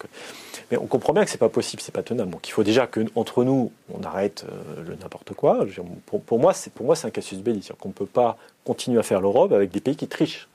mais 0.71 0.77
on 0.77 0.85
comprend 0.87 1.13
bien 1.13 1.25
que 1.25 1.29
c'est 1.29 1.37
pas 1.37 1.49
possible, 1.49 1.81
c'est 1.81 1.93
pas 1.93 2.03
tenable. 2.03 2.31
Donc 2.31 2.47
il 2.47 2.51
faut 2.51 2.63
déjà 2.63 2.87
qu'entre 2.87 3.43
nous, 3.43 3.71
on 3.93 4.03
arrête 4.03 4.45
euh, 4.49 4.83
le 4.87 4.95
n'importe 4.95 5.33
quoi. 5.33 5.65
Pour, 6.05 6.21
pour, 6.21 6.39
moi, 6.39 6.53
c'est 6.53 6.71
pour 6.71 6.85
moi 6.85 6.95
c'est 6.95 7.07
un 7.07 7.11
casus 7.11 7.39
belli, 7.39 7.61
c'est-à-dire 7.61 7.77
qu'on 7.77 7.89
ne 7.89 7.93
peut 7.93 8.05
pas 8.05 8.37
continuer 8.63 8.99
à 8.99 9.03
faire 9.03 9.21
l'Europe 9.21 9.51
avec 9.51 9.71
des 9.71 9.81
pays 9.81 9.95
qui 9.95 10.07
trichent. 10.07 10.47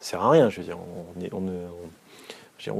Ça 0.00 0.12
sert 0.12 0.22
à 0.22 0.30
rien. 0.30 0.48
Je 0.48 0.60
veux 0.60 0.66
dire, 0.66 0.78
on, 0.78 1.40
ne 1.40 1.50
on, 1.50 1.50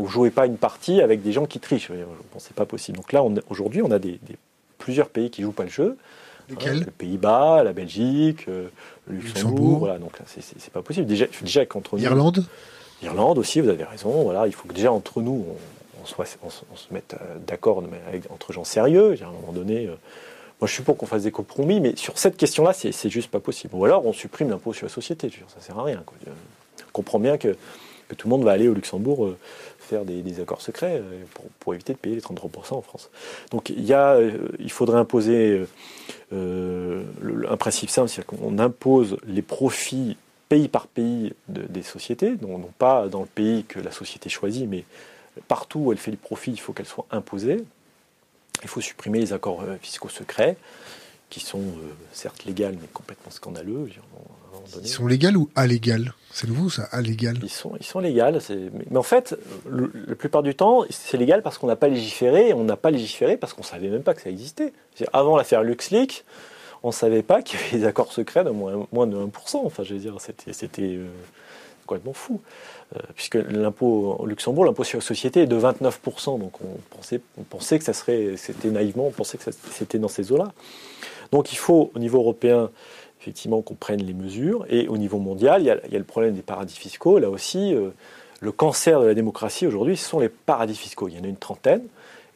jouait 0.09 0.31
pas 0.31 0.47
une 0.47 0.57
partie 0.57 1.01
avec 1.01 1.23
des 1.23 1.33
gens 1.33 1.47
qui 1.47 1.59
trichent. 1.61 1.89
Ce 1.89 1.93
n'est 1.93 2.55
pas 2.55 2.67
possible. 2.67 2.97
Donc 2.99 3.13
là, 3.13 3.23
aujourd'hui, 3.49 3.83
on 3.83 3.91
a 3.91 3.99
des, 3.99 4.19
plusieurs 4.79 5.09
pays 5.09 5.31
qui 5.31 5.43
jouent 5.43 5.53
pas 5.53 5.65
le 5.65 5.71
jeu 5.71 5.97
Lesquels 6.49 6.81
Les 6.81 6.85
Pays-Bas, 6.91 7.63
la 7.63 7.73
Belgique, 7.73 8.47
le 8.47 8.71
Luxembourg. 9.09 9.51
Luxembourg. 9.51 9.79
Voilà, 9.79 9.99
donc 9.99 10.13
c'est- 10.27 10.41
c'est 10.41 10.59
c'est 10.61 10.73
pas 10.73 10.83
possible. 10.83 11.07
Déjà, 11.07 11.27
déjà 11.43 11.65
qu'entre 11.65 11.95
nous. 11.95 12.01
L'Irlande 12.01 12.45
L'Irlande 13.03 13.39
aussi, 13.39 13.61
vous 13.61 13.69
avez 13.69 13.85
raison. 13.85 14.11
Voilà, 14.25 14.47
il 14.49 14.53
faut 14.53 14.67
que 14.67 14.75
déjà 14.75 14.91
entre 14.93 15.23
nous, 15.23 15.45
on, 15.49 16.03
on 16.03 16.07
soit, 16.07 16.25
on, 16.43 16.51
se- 16.51 16.63
on 16.73 16.77
se 16.77 16.93
mette 16.93 17.15
euh, 17.21 17.37
d'accord 17.47 17.83
entre 18.31 18.53
gens 18.53 18.65
sérieux. 18.65 19.15
Je 19.15 19.23
À 19.25 19.29
un 19.29 19.31
moment 19.33 19.53
donné, 19.53 19.87
euh, 19.87 19.95
moi 20.61 20.67
je 20.67 20.73
suis 20.73 20.83
pour 20.83 20.97
qu'on 20.97 21.07
fasse 21.07 21.23
des 21.23 21.31
compromis, 21.31 21.79
mais 21.81 21.95
sur 21.95 22.19
cette 22.19 22.37
question-là, 22.37 22.73
c'est 22.73 22.91
c'est 22.91 23.11
juste 23.11 23.31
pas 23.31 23.39
possible. 23.41 23.75
Ou 23.77 23.85
alors 23.85 24.05
on 24.05 24.13
supprime 24.13 24.51
l'impôt 24.51 24.73
sur 24.73 24.87
la 24.87 24.93
société. 24.93 25.29
Je 25.31 25.37
ça 25.55 25.65
sert 25.65 25.79
à 25.79 25.85
rien. 25.85 26.03
quoi. 26.05 26.17
Euh, 26.27 26.33
On 26.89 26.93
comprend 26.93 27.21
bien 27.21 27.39
que, 27.39 27.57
que 28.09 28.15
tout 28.17 28.27
le 28.27 28.31
monde 28.31 28.43
va 28.45 28.51
aller 28.51 28.67
au 28.67 28.75
Luxembourg 28.75 29.25
euh, 29.25 29.39
des, 29.99 30.41
accords 30.41 30.63
secrets 30.63 31.01
euh, 31.03 31.23
pour, 31.59 31.75
éviter 31.75 31.93
de 31.93 31.99
payer 31.99 32.15
les 32.15 32.21
33% 32.23 32.75
en 32.75 32.83
France. 32.83 33.11
Donc 33.51 33.71
il, 33.71 33.85
y 33.85 33.93
a, 33.93 34.15
euh, 34.15 34.49
il 34.59 34.71
faudrait 34.71 34.99
imposer 34.99 35.67
euh, 36.33 37.05
un 37.49 37.57
principe 37.57 37.91
simple, 37.91 38.09
c'est-à-dire 38.09 38.39
qu'on 38.39 38.59
impose 38.59 39.17
les 39.27 39.43
profits 39.43 40.17
pays 40.49 40.69
par 40.69 40.87
pays 40.87 41.33
de- 41.49 41.63
des 41.63 41.83
sociétés, 41.83 42.35
non, 42.43 42.59
non 42.59 42.73
pas 42.79 43.09
dans 43.09 43.21
le 43.21 43.27
pays 43.27 43.65
que 43.65 43.79
la 43.79 43.93
société 43.93 44.29
choisit, 44.29 44.69
mais 44.69 44.85
partout 45.49 45.79
où 45.81 45.93
elle 45.93 45.99
fait 45.99 46.11
du 46.11 46.17
profit, 46.17 46.51
il 46.53 46.61
faut 46.61 46.73
qu'elle 46.73 46.87
soit 46.87 47.07
imposée. 47.11 47.65
Il 48.63 48.69
faut 48.69 48.81
supprimer 48.81 49.21
les 49.21 49.33
accords 49.33 49.65
fiscaux 49.81 50.09
secrets, 50.09 50.57
qui 51.31 51.41
sont 51.41 51.63
certes 52.13 52.45
légaux, 52.45 52.73
mais 52.73 52.89
complètement 52.93 53.31
scandaleux. 53.31 53.89
Moment 54.61 54.73
donné. 54.75 54.87
Ils 54.87 54.91
sont 54.91 55.07
légales 55.07 55.37
ou 55.37 55.49
allégales 55.57 56.13
C'est 56.33 56.47
nouveau 56.49 56.71
ça, 56.71 56.85
allégal. 56.93 57.39
Ils 57.43 57.49
sont, 57.49 57.73
ils 57.81 57.87
sont 57.87 57.99
légales. 58.01 58.41
Mais, 58.91 58.97
en 58.97 59.03
fait, 59.03 59.37
le- 59.69 59.93
la 60.07 60.15
plupart 60.15 60.43
du 60.43 60.55
temps, 60.55 60.85
c'est 60.91 61.17
légal 61.17 61.43
parce 61.43 61.59
qu'on 61.59 61.67
n'a 61.67 61.77
pas 61.77 61.89
légiféré. 61.89 62.49
Et 62.51 62.55
on 62.55 62.65
n'a 62.65 62.77
pas 62.77 62.91
légiféré 62.91 63.37
parce 63.37 63.53
qu'on 63.53 63.63
ne 63.63 63.67
savait 63.67 63.89
même 63.89 64.03
pas 64.03 64.15
que 64.15 64.23
ça 64.23 64.31
existait. 64.31 64.73
Avant 65.13 65.37
l'affaire 65.37 65.63
LuxLeak, 65.63 66.25
on 66.83 66.89
ne 66.89 66.93
savait 66.93 67.23
pas 67.23 67.43
qu'il 67.43 67.59
y 67.61 67.63
avait 67.63 67.79
des 67.79 67.85
accords 67.85 68.13
secrets 68.13 68.45
de 68.45 68.51
moins, 68.51 68.87
moins 68.93 69.07
de 69.07 69.17
1%. 69.17 69.61
Enfin, 69.65 69.83
je 69.83 69.95
veux 69.95 70.01
dire, 70.01 70.17
c'était 70.53 70.83
euh, 70.97 71.07
complètement 71.87 72.13
fou. 72.15 72.41
Euh, 72.97 72.99
puisque 73.15 73.37
l'impôt 73.37 74.17
au 74.19 74.27
Luxembourg, 74.27 74.65
l'impôt 74.65 74.83
sur 74.83 74.99
les 74.99 75.05
sociétés 75.05 75.43
est 75.43 75.47
de 75.47 75.57
29%. 75.61 76.39
Donc 76.41 76.61
on 76.61 76.97
pensait, 76.97 77.21
on 77.39 77.43
pensait 77.43 77.79
que 77.79 77.85
ça 77.85 77.93
serait, 77.93 78.35
c'était 78.37 78.69
naïvement, 78.71 79.07
on 79.07 79.11
pensait 79.13 79.39
que 79.39 79.45
c'était 79.71 79.99
dans 79.99 80.09
ces 80.09 80.33
eaux-là. 80.33 80.53
Donc 81.31 81.53
il 81.53 81.57
faut, 81.57 81.93
au 81.95 81.99
niveau 82.01 82.19
européen, 82.19 82.71
effectivement, 83.21 83.61
qu'on 83.61 83.75
prenne 83.75 84.03
les 84.03 84.15
mesures. 84.15 84.65
Et 84.71 84.89
au 84.89 84.97
niveau 84.97 85.19
mondial, 85.19 85.63
il 85.63 85.67
y 85.67 85.71
a, 85.71 85.99
le 85.99 86.05
problème 86.05 86.35
des 86.35 86.43
paradis 86.43 86.77
fiscaux. 86.77 87.19
Là 87.19 87.29
aussi, 87.29 87.75
euh, 87.75 87.91
le 88.41 88.53
cancer 88.53 89.01
de 89.01 89.07
la 89.07 89.15
démocratie 89.15 89.67
aujourd'hui, 89.67 89.97
ce 89.97 90.09
sont 90.09 90.21
les 90.21 90.31
paradis 90.31 90.75
fiscaux. 90.75 91.09
Il 91.09 91.17
y 91.17 91.21
en 91.21 91.25
a 91.25 91.27
une 91.27 91.37
trentaine. 91.37 91.83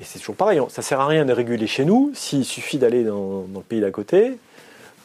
Et 0.01 0.05
c'est 0.05 0.19
toujours 0.19 0.37
pareil. 0.37 0.61
Ça 0.69 0.83
sert 0.83 1.01
à 1.01 1.07
rien 1.07 1.25
de 1.25 1.33
réguler 1.33 1.67
chez 1.67 1.85
nous 1.85 2.11
s'il 2.15 2.45
suffit 2.45 2.79
d'aller 2.79 3.05
dans, 3.05 3.47
le 3.53 3.61
pays 3.61 3.81
d'à 3.81 3.91
côté 3.91 4.37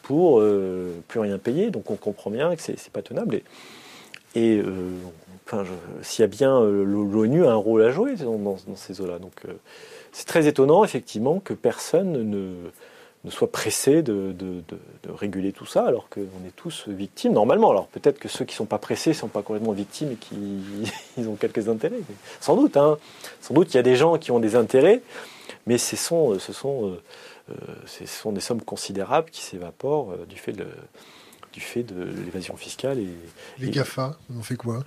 pour 0.04 0.40
euh, 0.42 0.92
plus 1.08 1.20
rien 1.20 1.38
payer. 1.38 1.70
Donc 1.70 1.90
on 1.92 1.96
comprend 1.96 2.32
bien 2.32 2.56
que 2.56 2.62
c'est 2.62 2.78
c'est 2.78 2.92
pas 2.92 3.04
tenable. 3.04 3.42
Et, 4.36 4.58
euh, 4.58 4.92
enfin, 5.46 5.64
s'il 6.02 6.24
y 6.24 6.26
a 6.26 6.28
bien 6.28 6.60
euh, 6.60 6.84
l'ONU 6.84 7.46
a 7.46 7.52
un 7.52 7.56
rôle 7.56 7.84
à 7.84 7.92
jouer 7.92 8.16
dans, 8.16 8.38
dans- 8.38 8.58
ces 8.76 9.00
eaux-là. 9.00 9.20
Donc 9.20 9.44
c'est 10.12 10.26
très 10.26 10.48
étonnant 10.48 10.84
effectivement 10.84 11.40
que 11.40 11.54
personne 11.54 12.30
ne, 12.30 12.54
ne 13.26 13.32
soit 13.32 13.52
pressé 13.52 14.02
de, 14.02 14.32
de- 14.32 14.62
de- 14.68 14.80
de 15.04 15.12
réguler 15.12 15.52
tout 15.52 15.66
ça, 15.66 15.86
alors 15.86 16.08
qu'on 16.10 16.22
est 16.22 16.56
tous 16.56 16.88
victimes 16.88 17.34
normalement. 17.34 17.70
Alors 17.72 17.88
peut-être 17.88 18.18
que 18.20 18.30
ceux 18.30 18.46
qui 18.46 18.54
ne 18.54 18.58
sont 18.58 18.66
pas 18.66 18.78
pressés 18.78 19.10
ne 19.10 19.16
sont 19.16 19.28
pas 19.28 19.42
complètement 19.42 19.74
victimes 19.74 20.12
et 20.14 20.16
qui 20.16 20.36
ils 21.18 21.28
ont 21.28 21.36
quelques 21.36 21.68
intérêts. 21.68 21.98
Mais 22.08 22.16
sans 22.40 22.56
doute, 22.56 22.78
hein. 22.78 22.98
sans 23.42 23.54
doute, 23.54 23.74
il 23.74 23.78
y 23.78 23.80
a 23.80 23.84
des 23.84 23.96
gens 23.98 24.18
qui 24.18 24.32
ont 24.32 24.40
des 24.40 24.56
intérêts, 24.56 25.02
mais 25.68 25.78
ce 25.78 25.96
sont, 25.98 26.40
ce 26.40 26.54
sont, 26.54 26.88
euh, 26.92 27.02
euh, 27.52 27.54
ce 27.86 28.06
sont 28.06 28.32
des 28.32 28.42
sommes 28.42 28.62
considérables 28.62 29.30
qui 29.32 29.42
s'évaporent 29.42 30.12
euh, 30.12 30.26
du 30.30 30.38
fait 30.38 30.54
de, 30.54 30.68
du 31.52 31.60
fait 31.60 31.84
de 31.84 32.06
l'évasion 32.24 32.56
fiscale 32.56 33.00
et, 33.00 33.10
Les 33.60 33.70
GAFA, 33.70 34.18
on 34.34 34.40
en 34.40 34.44
fait 34.44 34.56
quoi? 34.56 34.80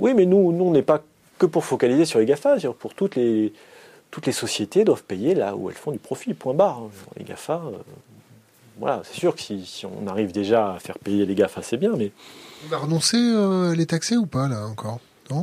Oui, 0.00 0.12
mais 0.14 0.26
nous, 0.26 0.50
nous 0.52 0.64
on 0.64 0.70
n'est 0.72 0.82
pas 0.82 1.02
que 1.38 1.46
pour 1.46 1.64
focaliser 1.64 2.04
sur 2.04 2.18
les 2.18 2.26
GAFA. 2.26 2.56
Pour 2.80 2.94
toutes 2.94 3.14
les, 3.14 3.52
toutes 4.10 4.26
les 4.26 4.32
sociétés 4.32 4.84
doivent 4.84 5.04
payer 5.04 5.34
là 5.34 5.56
où 5.56 5.68
elles 5.70 5.76
font 5.76 5.92
du 5.92 5.98
profit, 5.98 6.34
point 6.34 6.54
barre. 6.54 6.82
Les 7.16 7.24
GAFA, 7.24 7.62
euh, 7.66 7.72
voilà, 8.78 9.02
c'est 9.04 9.18
sûr 9.18 9.34
que 9.34 9.40
si, 9.40 9.64
si 9.66 9.86
on 9.86 10.06
arrive 10.06 10.32
déjà 10.32 10.74
à 10.74 10.78
faire 10.78 10.98
payer 10.98 11.26
les 11.26 11.34
GAFA, 11.34 11.62
c'est 11.62 11.76
bien, 11.76 11.92
mais 11.96 12.12
On 12.70 12.74
a 12.74 12.78
renoncé 12.78 13.16
euh, 13.16 13.72
à 13.72 13.74
les 13.74 13.86
taxer 13.86 14.16
ou 14.16 14.26
pas 14.26 14.48
là 14.48 14.66
encore? 14.66 14.98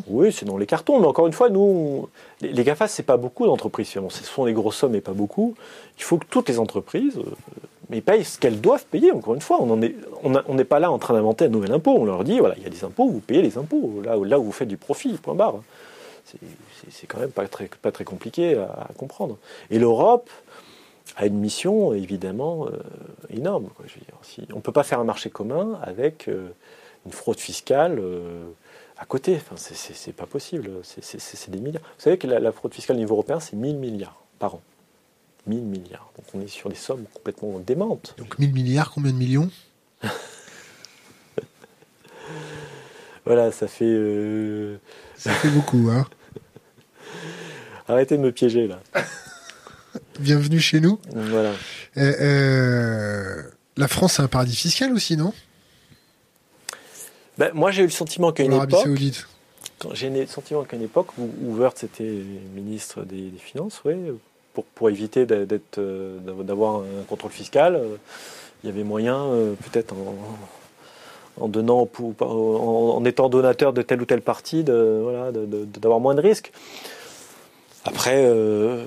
Oui, 0.07 0.31
c'est 0.31 0.45
dans 0.45 0.57
les 0.57 0.65
cartons. 0.65 0.99
Mais 0.99 1.05
encore 1.05 1.27
une 1.27 1.33
fois, 1.33 1.49
nous, 1.49 2.09
les, 2.41 2.51
les 2.51 2.63
GAFA, 2.63 2.87
c'est 2.87 3.03
pas 3.03 3.17
beaucoup 3.17 3.45
d'entreprises. 3.45 3.89
finalement. 3.89 4.09
Ce 4.09 4.23
sont 4.23 4.45
des 4.45 4.53
grosses 4.53 4.77
sommes, 4.77 4.93
mais 4.93 5.01
pas 5.01 5.13
beaucoup. 5.13 5.53
Il 5.97 6.03
faut 6.03 6.17
que 6.17 6.25
toutes 6.27 6.49
les 6.49 6.57
entreprises 6.57 7.17
euh, 7.17 7.29
mais 7.89 8.01
payent 8.01 8.25
ce 8.25 8.39
qu'elles 8.39 8.61
doivent 8.61 8.85
payer. 8.85 9.11
Encore 9.11 9.35
une 9.35 9.41
fois, 9.41 9.59
on 9.61 9.77
n'est 9.77 10.63
pas 10.63 10.79
là 10.79 10.91
en 10.91 10.97
train 10.97 11.13
d'inventer 11.13 11.45
un 11.45 11.49
nouvel 11.49 11.71
impôt. 11.71 11.95
On 11.97 12.05
leur 12.05 12.23
dit 12.23 12.39
voilà, 12.39 12.55
il 12.57 12.63
y 12.63 12.65
a 12.65 12.69
des 12.69 12.83
impôts, 12.83 13.07
vous 13.07 13.19
payez 13.19 13.41
les 13.41 13.57
impôts 13.57 14.01
là 14.03 14.39
où 14.39 14.43
vous 14.43 14.51
faites 14.51 14.67
du 14.67 14.77
profit. 14.77 15.13
Point 15.13 15.35
barre. 15.35 15.59
C'est- 16.25 17.07
quand 17.07 17.19
même 17.19 17.31
pas 17.31 17.47
très, 17.47 17.67
pas 17.67 17.91
très 17.91 18.03
compliqué 18.03 18.57
à, 18.57 18.87
à 18.89 18.93
comprendre. 18.97 19.37
Et 19.69 19.79
l'Europe 19.79 20.29
a 21.17 21.25
une 21.27 21.37
mission 21.37 21.93
évidemment 21.93 22.67
euh, 22.67 22.71
énorme. 23.29 23.69
Quoi, 23.75 23.85
je 23.87 23.93
veux 23.95 24.01
dire. 24.01 24.15
Si, 24.23 24.45
on 24.51 24.57
ne 24.57 24.61
peut 24.61 24.71
pas 24.71 24.83
faire 24.83 24.99
un 24.99 25.03
marché 25.03 25.29
commun 25.29 25.79
avec 25.83 26.27
euh, 26.27 26.49
une 27.05 27.11
fraude 27.11 27.39
fiscale 27.39 27.97
euh, 27.99 28.43
à 28.97 29.05
côté. 29.05 29.35
Enfin, 29.35 29.55
c'est- 29.57 30.11
pas 30.13 30.25
possible. 30.25 30.71
C'est 30.83 31.49
des 31.51 31.59
milliards. 31.59 31.83
Vous 31.83 32.01
savez 32.03 32.17
que 32.17 32.27
la, 32.27 32.39
la 32.39 32.51
fraude 32.51 32.73
fiscale 32.73 32.95
au 32.95 32.99
niveau 32.99 33.13
européen, 33.15 33.39
c'est 33.39 33.55
1000 33.55 33.77
milliards 33.77 34.19
par 34.39 34.55
an. 34.55 34.61
1000 35.47 35.61
milliards. 35.61 36.11
Donc 36.17 36.25
on 36.33 36.41
est 36.41 36.47
sur 36.47 36.69
des 36.69 36.75
sommes 36.75 37.05
complètement 37.13 37.59
démentes. 37.59 38.15
Donc 38.17 38.39
1000 38.39 38.51
milliards, 38.51 38.91
combien 38.91 39.11
de 39.11 39.17
millions? 39.17 39.49
Voilà, 43.25 43.51
ça 43.51 43.67
fait. 43.67 43.85
euh, 43.87 44.77
Ça 45.17 45.31
fait 45.31 45.49
beaucoup, 45.49 45.89
hein 45.91 46.05
Arrêtez 47.87 48.17
de 48.17 48.21
me 48.21 48.31
piéger 48.31 48.67
là. 48.67 48.79
Bienvenue 50.19 50.59
chez 50.59 50.79
nous. 50.79 50.99
Voilà. 51.13 51.51
Euh, 51.97 52.13
euh, 52.21 53.43
la 53.77 53.87
France, 53.87 54.13
c'est 54.13 54.21
un 54.21 54.27
paradis 54.27 54.55
fiscal 54.55 54.91
aussi, 54.93 55.17
non? 55.17 55.33
Ben, 57.37 57.51
moi, 57.53 57.71
j'ai 57.71 57.81
eu 57.83 57.85
le 57.85 57.91
sentiment 57.91 58.31
qu'à 58.31 58.43
une 58.43 58.53
époque, 58.53 58.83
Saoudite. 58.83 59.27
j'ai 59.93 60.07
eu 60.07 60.11
le 60.21 60.27
sentiment 60.27 60.63
qu'à 60.63 60.77
une 60.77 60.83
époque 60.83 61.17
où, 61.17 61.29
où 61.41 61.55
Wörth 61.57 61.83
était 61.83 62.03
ministre 62.55 63.03
des, 63.03 63.29
des 63.29 63.37
Finances, 63.39 63.83
ouais, 63.83 63.97
pour, 64.53 64.63
pour 64.65 64.89
éviter 64.89 65.25
d'être, 65.25 65.79
d'avoir 66.43 66.81
un 66.81 67.03
contrôle 67.07 67.31
fiscal, 67.31 67.81
il 68.63 68.67
y 68.69 68.73
avait 68.73 68.83
moyen, 68.83 69.27
peut-être 69.69 69.93
en, 69.93 69.97
en 69.97 70.37
donnant, 71.47 71.85
pour- 71.85 72.13
en, 72.21 72.95
en 72.97 73.05
étant 73.05 73.29
donateur 73.29 73.73
de 73.73 73.81
tel 73.81 74.01
ou 74.01 74.05
tel 74.05 74.21
parti, 74.21 74.63
de, 74.63 74.99
voilà, 75.03 75.31
de- 75.31 75.45
de- 75.45 75.65
d'avoir 75.79 75.99
moins 75.99 76.15
de 76.15 76.21
risques. 76.21 76.51
Après, 77.83 78.23
euh, 78.25 78.83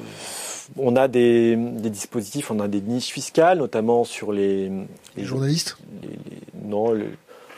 on 0.76 0.96
a 0.96 1.08
des, 1.08 1.56
des 1.56 1.90
dispositifs, 1.90 2.50
on 2.50 2.60
a 2.60 2.68
des 2.68 2.80
niches 2.80 3.10
fiscales, 3.12 3.58
notamment 3.58 4.04
sur 4.04 4.32
les, 4.32 4.70
Les 5.16 5.24
journalistes 5.24 5.76
les- 6.02 6.08
les- 6.08 6.68
non, 6.68 6.92
le- 6.92 7.06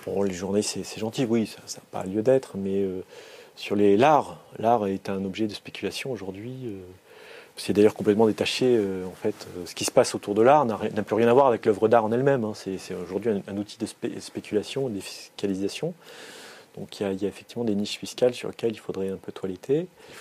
bon, 0.06 0.22
les 0.22 0.34
journées, 0.34 0.62
c'est 0.62 0.84
c'est 0.84 1.00
gentil, 1.00 1.26
oui, 1.28 1.46
ça 1.46 1.78
n'a 1.78 1.84
pas 1.90 2.04
lieu 2.06 2.22
d'être, 2.22 2.56
mais 2.56 2.82
euh, 2.82 3.02
sur 3.56 3.74
les 3.76 3.96
l'art, 3.96 4.38
l'art 4.58 4.86
est 4.86 5.08
un 5.08 5.24
objet 5.24 5.46
de 5.46 5.54
spéculation 5.54 6.10
aujourd'hui. 6.12 6.52
euh, 6.66 6.78
c'est 7.56 7.72
d'ailleurs 7.72 7.94
complètement 7.94 8.26
détaché, 8.26 8.76
euh, 8.78 9.04
en 9.06 9.14
fait. 9.14 9.34
Euh, 9.56 9.66
ce 9.66 9.74
qui 9.74 9.84
se 9.84 9.90
passe 9.90 10.14
autour 10.14 10.34
de 10.34 10.42
l'art 10.42 10.64
n'a 10.64 10.76
plus 11.02 11.14
rien 11.16 11.28
à 11.28 11.32
voir 11.34 11.46
avec 11.46 11.66
l'œuvre 11.66 11.88
d'art 11.88 12.04
en 12.04 12.12
elle-même. 12.12 12.44
hein. 12.44 12.52
C'est 12.54 12.78
aujourd'hui 12.94 13.30
un, 13.32 13.42
un 13.52 13.56
outil 13.58 13.78
de 13.78 13.86
spé- 13.86 14.18
spéculation, 14.20 14.88
de 14.88 15.00
fiscalisation. 15.00 15.94
Donc 16.78 17.00
il 17.00 17.02
y, 17.02 17.06
a, 17.06 17.12
il 17.12 17.20
y 17.20 17.26
a 17.26 17.28
effectivement 17.28 17.64
des 17.64 17.74
niches 17.74 17.98
fiscales 17.98 18.32
sur 18.32 18.48
lesquelles 18.48 18.72
il 18.72 18.78
faudrait 18.78 19.08
un 19.10 19.16
peu 19.16 19.32
toiletter. 19.32 19.88
Il 20.10 20.14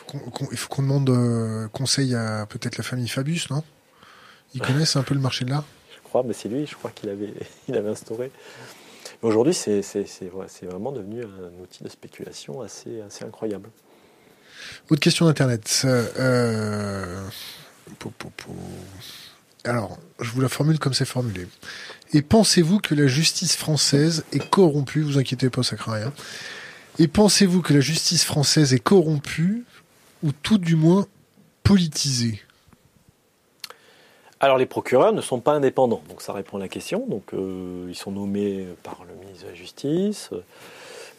faut 0.57 0.67
qu'on- 0.67 0.81
demande 0.81 1.09
euh, 1.11 1.67
conseil 1.67 2.15
à 2.15 2.45
peut-être 2.47 2.77
la 2.77 2.83
famille 2.83 3.07
Fabius, 3.07 3.49
non? 3.51 3.63
Ils 4.55 4.61
connaissent 4.61 4.95
un 4.95 5.03
peu 5.03 5.13
le 5.13 5.19
marché 5.21 5.45
de 5.45 5.51
l'art? 5.51 5.63
Je 5.95 5.99
crois, 6.03 6.23
mais 6.23 6.33
c'est 6.33 6.49
lui, 6.49 6.65
je 6.65 6.75
crois 6.75 6.89
qu'il 6.89 7.09
avait, 7.09 7.33
il 7.67 7.75
avait 7.77 7.89
instauré. 7.89 8.31
Mais 9.21 9.29
aujourd'hui, 9.29 9.53
c'est 9.53 9.83
c'est- 9.83 10.07
c'est 10.07 10.25
vrai- 10.25 10.47
c'est 10.49 10.65
vraiment 10.65 10.91
devenu 10.91 11.23
un 11.23 11.61
outil 11.61 11.83
de 11.83 11.89
spéculation 11.89 12.61
assez, 12.61 12.99
assez 13.01 13.23
incroyable. 13.25 13.69
Autre 14.89 15.01
question 15.01 15.25
d'Internet. 15.25 15.83
Euh, 15.85 17.21
pou. 17.97 18.11
Alors, 19.65 19.97
je 20.19 20.31
vous 20.31 20.41
la 20.41 20.49
formule 20.49 20.79
comme 20.79 20.93
c'est 20.93 21.05
formulé. 21.05 21.47
Et 22.13 22.21
pensez-vous 22.21 22.79
que 22.79 22.95
la 22.95 23.07
justice 23.07 23.55
française 23.55 24.23
est 24.31 24.49
corrompue 24.49 25.01
Vous 25.01 25.17
inquiétez 25.17 25.49
pas, 25.49 25.63
ça 25.63 25.75
craint 25.75 25.93
rien. 25.93 26.13
Et 26.97 27.07
pensez-vous 27.07 27.61
que 27.61 27.73
la 27.73 27.81
justice 27.81 28.23
française 28.23 28.73
est 28.73 28.79
corrompue 28.79 29.63
ou 30.23 30.31
tout 30.31 30.57
du 30.57 30.75
moins 30.75 31.05
politisée? 31.63 32.41
Alors 34.41 34.57
les 34.57 34.65
procureurs 34.65 35.11
ne 35.11 35.21
sont 35.21 35.41
pas 35.41 35.51
indépendants, 35.51 36.01
donc 36.07 36.21
ça 36.21 36.31
répond 36.31 36.57
à 36.57 36.59
la 36.61 36.69
question. 36.69 37.05
Donc 37.07 37.33
euh, 37.33 37.87
ils 37.89 37.95
sont 37.95 38.11
nommés 38.11 38.65
par 38.83 39.05
le 39.07 39.13
ministre 39.15 39.45
de 39.45 39.49
la 39.49 39.55
Justice. 39.55 40.29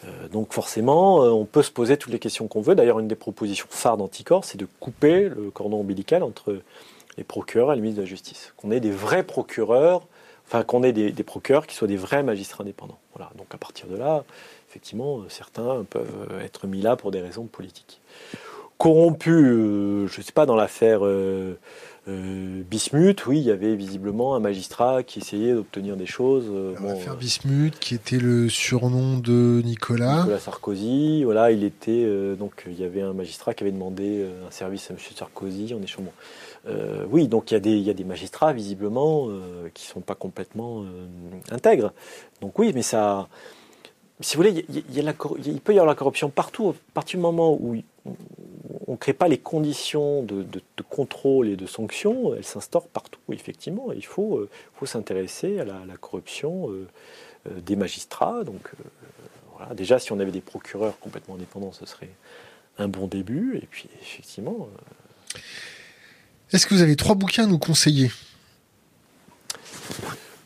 Euh, 0.04 0.28
donc 0.28 0.52
forcément, 0.52 1.22
euh, 1.22 1.30
on 1.30 1.44
peut 1.44 1.62
se 1.62 1.70
poser 1.70 1.96
toutes 1.96 2.12
les 2.12 2.18
questions 2.18 2.48
qu'on 2.48 2.60
veut. 2.60 2.74
D'ailleurs, 2.74 3.00
une 3.00 3.08
des 3.08 3.16
propositions 3.16 3.66
phares 3.70 3.96
d'Anticor, 3.96 4.44
c'est 4.44 4.58
de 4.58 4.66
couper 4.80 5.28
le 5.28 5.50
cordon 5.50 5.80
ombilical 5.80 6.22
entre 6.22 6.60
les 7.16 7.24
procureurs 7.24 7.70
à 7.70 7.74
la 7.74 7.80
ministre 7.80 7.98
de 7.98 8.02
la 8.02 8.08
Justice. 8.08 8.52
Qu'on 8.56 8.70
ait 8.70 8.80
des 8.80 8.90
vrais 8.90 9.22
procureurs, 9.22 10.06
enfin 10.46 10.62
qu'on 10.62 10.82
ait 10.82 10.92
des, 10.92 11.12
procureurs 11.22 11.66
qui 11.66 11.74
soient 11.74 11.88
des 11.88 11.96
vrais 11.96 12.22
magistrats 12.22 12.62
indépendants. 12.62 12.98
Voilà. 13.14 13.30
Donc 13.36 13.48
à 13.54 13.58
partir 13.58 13.86
de 13.88 13.96
là, 13.96 14.24
effectivement, 14.70 15.20
certains 15.28 15.84
peuvent 15.88 16.40
être 16.42 16.66
mis 16.66 16.80
là 16.80 16.96
pour 16.96 17.10
des 17.10 17.20
raisons 17.20 17.44
politiques. 17.44 18.00
Corrompus, 18.80 19.34
euh, 19.34 20.06
je 20.06 20.20
ne 20.20 20.24
sais 20.24 20.32
pas, 20.32 20.46
dans 20.46 20.56
l'affaire 20.56 21.04
euh, 21.04 21.58
euh, 22.08 22.39
Bismuth, 22.70 23.26
oui, 23.26 23.38
il 23.38 23.44
y 23.44 23.50
avait 23.50 23.74
visiblement 23.74 24.36
un 24.36 24.40
magistrat 24.40 25.02
qui 25.02 25.18
essayait 25.18 25.54
d'obtenir 25.54 25.96
des 25.96 26.06
choses. 26.06 26.44
Euh, 26.48 26.74
l'affaire 26.80 27.16
Bismuth, 27.16 27.76
qui 27.80 27.96
était 27.96 28.18
le 28.18 28.48
surnom 28.48 29.18
de 29.18 29.60
Nicolas. 29.64 30.18
Nicolas 30.18 30.38
Sarkozy, 30.38 31.24
voilà, 31.24 31.50
il 31.50 31.64
était 31.64 32.06
donc 32.36 32.62
il 32.68 32.80
y 32.80 32.84
avait 32.84 33.02
un 33.02 33.12
magistrat 33.12 33.54
qui 33.54 33.64
avait 33.64 33.72
demandé 33.72 34.24
un 34.46 34.50
service 34.52 34.88
à 34.88 34.94
M. 34.94 35.00
Sarkozy 35.16 35.74
en 35.74 35.82
échange. 35.82 36.06
oui, 37.10 37.26
donc 37.26 37.50
il 37.50 37.54
y, 37.54 37.56
a 37.56 37.60
des, 37.60 37.72
il 37.72 37.82
y 37.82 37.90
a 37.90 37.94
des 37.94 38.04
magistrats 38.04 38.52
visiblement 38.52 39.28
qui 39.74 39.86
sont 39.86 40.00
pas 40.00 40.14
complètement 40.14 40.84
intègres. 41.50 41.92
Donc 42.40 42.56
oui, 42.60 42.70
mais 42.72 42.82
ça, 42.82 43.28
si 44.20 44.36
vous 44.36 44.44
voulez, 44.44 44.64
il, 44.68 44.94
y 44.94 45.00
a 45.00 45.02
la, 45.02 45.14
il 45.44 45.60
peut 45.60 45.72
y 45.72 45.78
avoir 45.78 45.86
la 45.86 45.96
corruption 45.96 46.28
partout. 46.28 46.68
À 46.68 46.92
partir 46.94 47.18
du 47.18 47.22
moment 47.22 47.58
où 47.58 47.74
on 48.90 48.94
ne 48.94 48.98
crée 48.98 49.12
pas 49.12 49.28
les 49.28 49.38
conditions 49.38 50.24
de, 50.24 50.44
contrôle 50.88 51.46
et 51.46 51.54
de 51.54 51.66
sanction, 51.66 52.34
elles 52.34 52.44
s'instaurent 52.44 52.88
partout, 52.88 53.20
effectivement. 53.30 53.92
Il 53.92 54.04
faut, 54.04 54.38
euh, 54.38 54.48
faut 54.74 54.84
s'intéresser 54.84 55.60
à 55.60 55.64
la, 55.64 55.96
corruption 55.96 56.72
euh, 56.72 56.88
euh, 57.48 57.60
des 57.60 57.76
magistrats. 57.76 58.42
Donc, 58.42 58.72
voilà. 59.56 59.74
Déjà, 59.74 60.00
si 60.00 60.10
on 60.10 60.18
avait 60.18 60.32
des 60.32 60.40
procureurs 60.40 60.98
complètement 60.98 61.36
indépendants, 61.36 61.70
ce 61.70 61.86
serait 61.86 62.10
un 62.78 62.88
bon 62.88 63.06
début. 63.06 63.60
Et 63.62 63.68
puis, 63.70 63.88
effectivement. 64.02 64.68
Est-ce 66.52 66.66
que 66.66 66.74
vous 66.74 66.82
avez 66.82 66.96
trois 66.96 67.14
bouquins 67.14 67.44
à 67.44 67.46
nous 67.46 67.58
conseiller? 67.58 68.10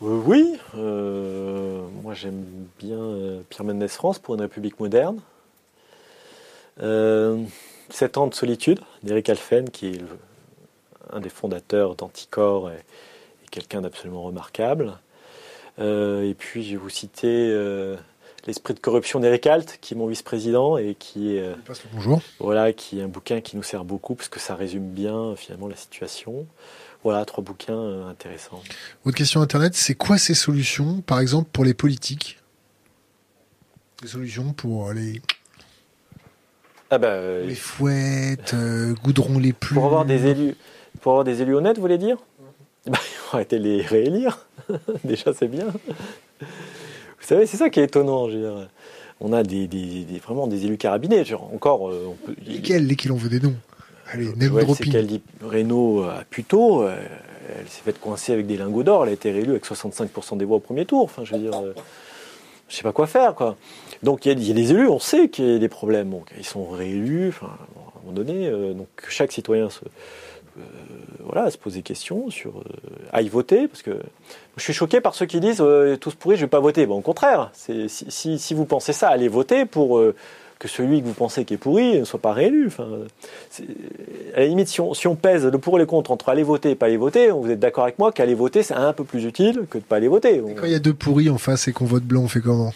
Oui. 0.02 0.58
moi, 0.74 2.12
j'aime 2.12 2.44
bien 2.78 3.40
Pierre 3.48 3.64
Mendès 3.64 3.88
France 3.88 4.18
pour 4.18 4.34
une 4.34 4.42
République 4.42 4.78
moderne. 4.80 5.18
Sept 7.90 8.16
ans 8.16 8.26
de 8.26 8.34
solitude 8.34 8.80
d'Eric 9.02 9.28
Alphen, 9.28 9.70
qui 9.70 9.88
est 9.88 10.00
un 11.12 11.20
des 11.20 11.28
fondateurs 11.28 11.94
d'Anticor 11.94 12.70
et, 12.70 12.78
quelqu'un 13.50 13.82
d'absolument 13.82 14.22
remarquable. 14.24 14.98
Euh, 15.78 16.28
et 16.28 16.34
puis, 16.34 16.64
je 16.64 16.72
vais 16.72 16.76
vous 16.76 16.88
citer 16.88 17.50
euh, 17.52 17.96
L'esprit 18.46 18.74
de 18.74 18.80
corruption 18.80 19.20
d'Eric 19.20 19.46
Alt, 19.46 19.78
qui 19.80 19.94
est 19.94 19.96
mon 19.96 20.06
vice-président 20.06 20.76
et 20.76 20.94
qui 20.98 21.36
est, 21.36 21.40
euh, 21.40 21.54
bonjour. 21.94 22.20
voilà, 22.40 22.74
qui 22.74 22.98
est 22.98 23.02
un 23.02 23.08
bouquin 23.08 23.40
qui 23.40 23.56
nous 23.56 23.62
sert 23.62 23.84
beaucoup 23.84 24.14
parce 24.14 24.28
que 24.28 24.38
ça 24.38 24.54
résume 24.54 24.90
bien 24.90 25.34
finalement 25.34 25.66
la 25.66 25.76
situation. 25.76 26.46
Voilà, 27.04 27.24
trois 27.24 27.42
bouquins 27.42 28.06
intéressants. 28.06 28.62
Autre 29.04 29.16
question 29.16 29.40
Internet, 29.40 29.74
c'est 29.74 29.94
quoi 29.94 30.18
ces 30.18 30.34
solutions, 30.34 31.00
par 31.00 31.20
exemple, 31.20 31.48
pour 31.52 31.64
les 31.64 31.72
politiques? 31.72 32.38
Des 34.02 34.08
solutions 34.08 34.52
pour 34.52 34.92
les 34.92 35.22
ah 36.94 36.98
bah, 36.98 37.08
euh, 37.08 37.44
les 37.44 37.56
fouettes, 37.56 38.54
euh, 38.54 38.94
goudron 39.02 39.40
les 39.40 39.52
plumes. 39.52 39.74
Pour 39.74 39.86
avoir 39.86 40.04
des 40.04 40.26
élus, 40.26 40.54
pour 41.00 41.10
avoir 41.10 41.24
des 41.24 41.42
élus 41.42 41.56
honnêtes, 41.56 41.74
vous 41.74 41.82
voulez 41.82 41.98
dire? 41.98 42.18
Bah, 42.86 42.98
Il 43.02 43.16
faut 43.16 43.36
arrêter 43.36 43.58
de 43.58 43.64
les 43.64 43.82
réélire. 43.82 44.46
Déjà, 45.04 45.32
c'est 45.34 45.48
bien. 45.48 45.66
Vous 46.38 46.46
savez, 47.26 47.46
c'est 47.46 47.56
ça 47.56 47.68
qui 47.68 47.80
est 47.80 47.84
étonnant. 47.84 48.28
Je 48.28 48.36
veux 48.36 48.42
dire. 48.42 48.68
On 49.18 49.32
a 49.32 49.42
des, 49.42 49.66
des, 49.66 50.06
vraiment 50.22 50.46
des 50.46 50.66
élus 50.66 50.76
carabinés. 50.76 51.24
Genre, 51.24 51.50
encore, 51.52 51.90
euh, 51.90 52.06
on 52.10 52.26
peut... 52.26 52.36
Lesquels 52.46 52.86
Lesquels 52.86 53.10
on 53.10 53.16
veut 53.16 53.28
des 53.28 53.40
noms? 53.40 53.56
Allez, 54.12 54.28
ouais, 54.48 54.64
C'est 54.76 54.84
qu'elle 54.84 55.08
dit 55.08 55.22
Renault 55.42 56.04
à 56.04 56.22
Puto. 56.30 56.86
elle 56.86 57.68
s'est 57.68 57.82
faite 57.82 57.98
coincer 57.98 58.32
avec 58.32 58.46
des 58.46 58.56
lingots 58.56 58.84
d'or. 58.84 59.02
Elle 59.02 59.10
a 59.10 59.12
été 59.14 59.32
réélue 59.32 59.50
avec 59.50 59.66
65% 59.66 60.36
des 60.36 60.44
voix 60.44 60.58
au 60.58 60.60
premier 60.60 60.84
tour. 60.84 61.02
Enfin, 61.02 61.24
je 61.24 61.32
veux 61.34 61.40
dire, 61.40 61.60
je 62.74 62.78
sais 62.78 62.82
pas 62.82 62.92
quoi 62.92 63.06
faire, 63.06 63.34
quoi. 63.34 63.56
Donc 64.02 64.26
il 64.26 64.42
y, 64.42 64.50
a 64.50 64.54
des 64.54 64.70
élus, 64.72 64.88
on 64.88 64.98
sait 64.98 65.28
qu'il 65.28 65.48
y 65.48 65.54
a 65.54 65.58
des 65.58 65.68
problèmes. 65.68 66.12
ils 66.36 66.44
sont 66.44 66.66
réélus, 66.68 67.28
enfin, 67.28 67.46
à 67.46 67.98
un 67.98 68.00
moment 68.02 68.12
donné, 68.12 68.48
euh, 68.48 68.74
donc 68.74 68.88
chaque 69.08 69.30
citoyen 69.30 69.70
se, 69.70 69.80
euh, 70.58 70.62
voilà, 71.20 71.50
se 71.50 71.56
pose 71.56 71.74
des 71.74 71.82
questions 71.82 72.28
sur 72.30 72.58
euh, 72.58 72.62
aille 73.12 73.28
voter, 73.28 73.68
parce 73.68 73.82
que 73.82 73.92
je 74.56 74.62
suis 74.62 74.72
choqué 74.72 75.00
par 75.00 75.14
ceux 75.14 75.26
qui 75.26 75.38
disent 75.38 75.62
tous 76.00 76.14
pourris, 76.16 76.36
je 76.36 76.42
vais 76.42 76.48
pas 76.48 76.60
voter. 76.60 76.84
Bon, 76.86 76.98
au 76.98 77.00
contraire, 77.00 77.50
si, 77.54 77.88
si, 77.88 78.54
vous 78.54 78.64
pensez 78.64 78.92
ça, 78.92 79.08
allez 79.08 79.28
voter 79.28 79.64
pour 79.64 80.02
que 80.58 80.68
celui 80.68 81.00
que 81.00 81.06
vous 81.06 81.14
pensez 81.14 81.44
qui 81.44 81.54
est 81.54 81.58
pourri 81.58 81.98
ne 81.98 82.04
soit 82.04 82.20
pas 82.20 82.32
réélu. 82.32 82.66
Enfin, 82.66 82.86
à 84.34 84.40
la 84.40 84.46
limite, 84.46 84.68
si 84.68 84.80
on, 84.80 84.94
si 84.94 85.06
on, 85.06 85.16
pèse 85.16 85.44
le 85.44 85.58
pour 85.58 85.76
et 85.76 85.80
le 85.80 85.86
contre 85.86 86.10
entre 86.10 86.28
aller 86.28 86.42
voter 86.42 86.70
et 86.70 86.74
pas 86.74 86.86
aller 86.86 86.96
voter, 86.96 87.30
vous 87.30 87.50
êtes 87.50 87.60
d'accord 87.60 87.84
avec 87.84 87.98
moi 87.98 88.12
qu'aller 88.12 88.34
voter, 88.34 88.62
c'est 88.62 88.74
un 88.74 88.92
peu 88.92 89.04
plus 89.04 89.24
utile 89.24 89.66
que 89.68 89.78
de 89.78 89.82
pas 89.82 89.96
aller 89.96 90.08
voter. 90.08 90.42
Quand 90.56 90.66
il 90.66 90.72
y 90.72 90.76
a 90.76 90.80
deux 90.80 90.94
pourris 90.94 91.30
en 91.30 91.38
face 91.38 91.68
et 91.68 91.72
qu'on 91.72 91.86
vote 91.86 92.04
blanc, 92.04 92.22
on 92.22 92.28
fait 92.28 92.40
comment? 92.40 92.72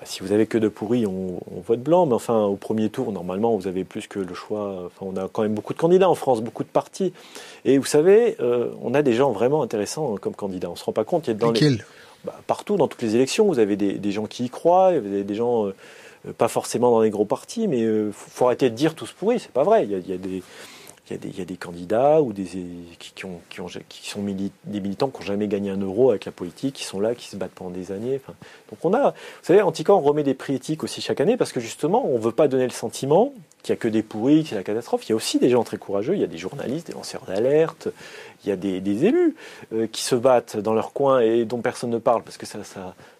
Bah, 0.00 0.06
si 0.06 0.20
vous 0.22 0.32
avez 0.32 0.46
que 0.46 0.56
de 0.56 0.68
pourris, 0.68 1.06
on, 1.06 1.40
vote 1.66 1.80
blanc, 1.80 2.06
mais 2.06 2.14
enfin, 2.14 2.44
au 2.44 2.56
premier 2.56 2.88
tour, 2.88 3.12
normalement, 3.12 3.54
vous 3.54 3.66
avez 3.66 3.84
plus 3.84 4.06
que 4.06 4.18
le 4.18 4.34
choix. 4.34 4.86
Enfin, 4.86 5.12
on 5.12 5.16
a 5.16 5.28
quand 5.28 5.42
même 5.42 5.52
beaucoup 5.52 5.74
de 5.74 5.78
candidats 5.78 6.08
en 6.08 6.14
France, 6.14 6.40
beaucoup 6.40 6.64
de 6.64 6.68
partis. 6.68 7.12
Et 7.66 7.76
vous 7.76 7.84
savez, 7.84 8.36
euh, 8.40 8.70
on 8.80 8.94
a 8.94 9.02
des 9.02 9.12
gens 9.12 9.30
vraiment 9.32 9.62
intéressants 9.62 10.16
comme 10.16 10.34
candidats. 10.34 10.70
On 10.70 10.76
se 10.76 10.84
rend 10.84 10.92
pas 10.92 11.04
compte. 11.04 11.26
Il 11.26 11.32
y 11.32 11.34
a 11.34 11.36
dans 11.36 11.52
bah, 12.24 12.40
Partout, 12.46 12.76
dans 12.76 12.88
toutes 12.88 13.02
les 13.02 13.14
élections, 13.14 13.46
vous 13.46 13.58
avez 13.58 13.76
des, 13.76 14.12
gens 14.12 14.24
qui 14.24 14.44
y 14.44 14.48
croient, 14.48 14.92
vous 14.98 15.06
avez 15.06 15.24
des 15.24 15.34
gens, 15.34 15.66
euh, 15.66 15.74
pas 16.36 16.48
forcément 16.48 16.90
dans 16.90 17.00
les 17.00 17.10
gros 17.10 17.24
partis, 17.24 17.68
mais 17.68 17.80
il 17.80 17.86
euh, 17.86 18.12
faut, 18.12 18.46
arrêter 18.46 18.70
de 18.70 18.74
dire 18.74 18.94
tous 18.94 19.12
pourris, 19.12 19.40
c'est 19.40 19.52
pas 19.52 19.64
vrai. 19.64 19.84
Il 19.86 20.08
y 20.08 20.12
a, 20.12 21.44
des 21.44 21.56
candidats 21.56 22.20
ou 22.22 22.32
des, 22.32 22.44
qui, 22.98 23.12
qui, 23.14 23.24
ont, 23.24 23.40
sont 23.68 24.22
des 24.22 24.80
militants 24.80 25.08
qui 25.08 25.20
n'ont 25.20 25.26
jamais 25.26 25.48
gagné 25.48 25.70
un 25.70 25.80
euro 25.80 26.10
avec 26.10 26.24
la 26.26 26.32
politique, 26.32 26.74
qui 26.76 26.84
sont 26.84 27.00
là, 27.00 27.14
qui 27.14 27.26
se 27.26 27.36
battent 27.36 27.52
pendant 27.54 27.70
des 27.70 27.90
années. 27.90 28.20
donc 28.70 28.84
on 28.84 28.94
a, 28.94 29.10
vous 29.10 29.16
savez, 29.42 29.62
Anticor 29.62 30.02
remet 30.02 30.22
des 30.22 30.34
prix 30.34 30.54
éthiques 30.54 30.84
aussi 30.84 31.00
chaque 31.00 31.20
année 31.20 31.36
parce 31.36 31.52
que 31.52 31.60
justement, 31.60 32.06
on 32.06 32.18
ne 32.18 32.22
veut 32.22 32.32
pas 32.32 32.48
donner 32.48 32.64
le 32.64 32.70
sentiment 32.70 33.32
qu'il 33.62 33.72
n'y 33.72 33.78
a 33.78 33.80
que 33.80 33.88
des 33.88 34.02
pourris, 34.02 34.42
que 34.42 34.50
c'est 34.50 34.54
la 34.54 34.62
catastrophe. 34.62 35.06
Il 35.06 35.10
y 35.10 35.12
a 35.12 35.16
aussi 35.16 35.38
des 35.38 35.50
gens 35.50 35.64
très 35.64 35.76
courageux, 35.76 36.14
il 36.14 36.20
y 36.20 36.24
a 36.24 36.28
des 36.28 36.38
journalistes, 36.38 36.86
des 36.86 36.92
lanceurs 36.92 37.24
d'alerte, 37.26 37.88
il 38.44 38.48
y 38.48 38.52
a 38.52 38.56
des, 38.56 39.04
élus 39.04 39.34
euh, 39.72 39.86
qui 39.86 40.02
se 40.02 40.14
battent 40.14 40.56
dans 40.56 40.74
leur 40.74 40.92
coin 40.92 41.20
et 41.20 41.44
dont 41.44 41.60
personne 41.60 41.90
ne 41.90 41.98
parle 41.98 42.22
parce 42.22 42.38
que 42.38 42.46
ça, 42.46 42.58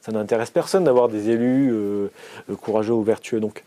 n'intéresse 0.09 0.51
personne 0.51 0.85
d'avoir 0.85 1.09
des 1.09 1.31
élus 1.31 1.73
euh, 1.73 2.09
courageux 2.61 2.95
ou 2.95 3.03
vertueux. 3.03 3.41
Donc, 3.41 3.63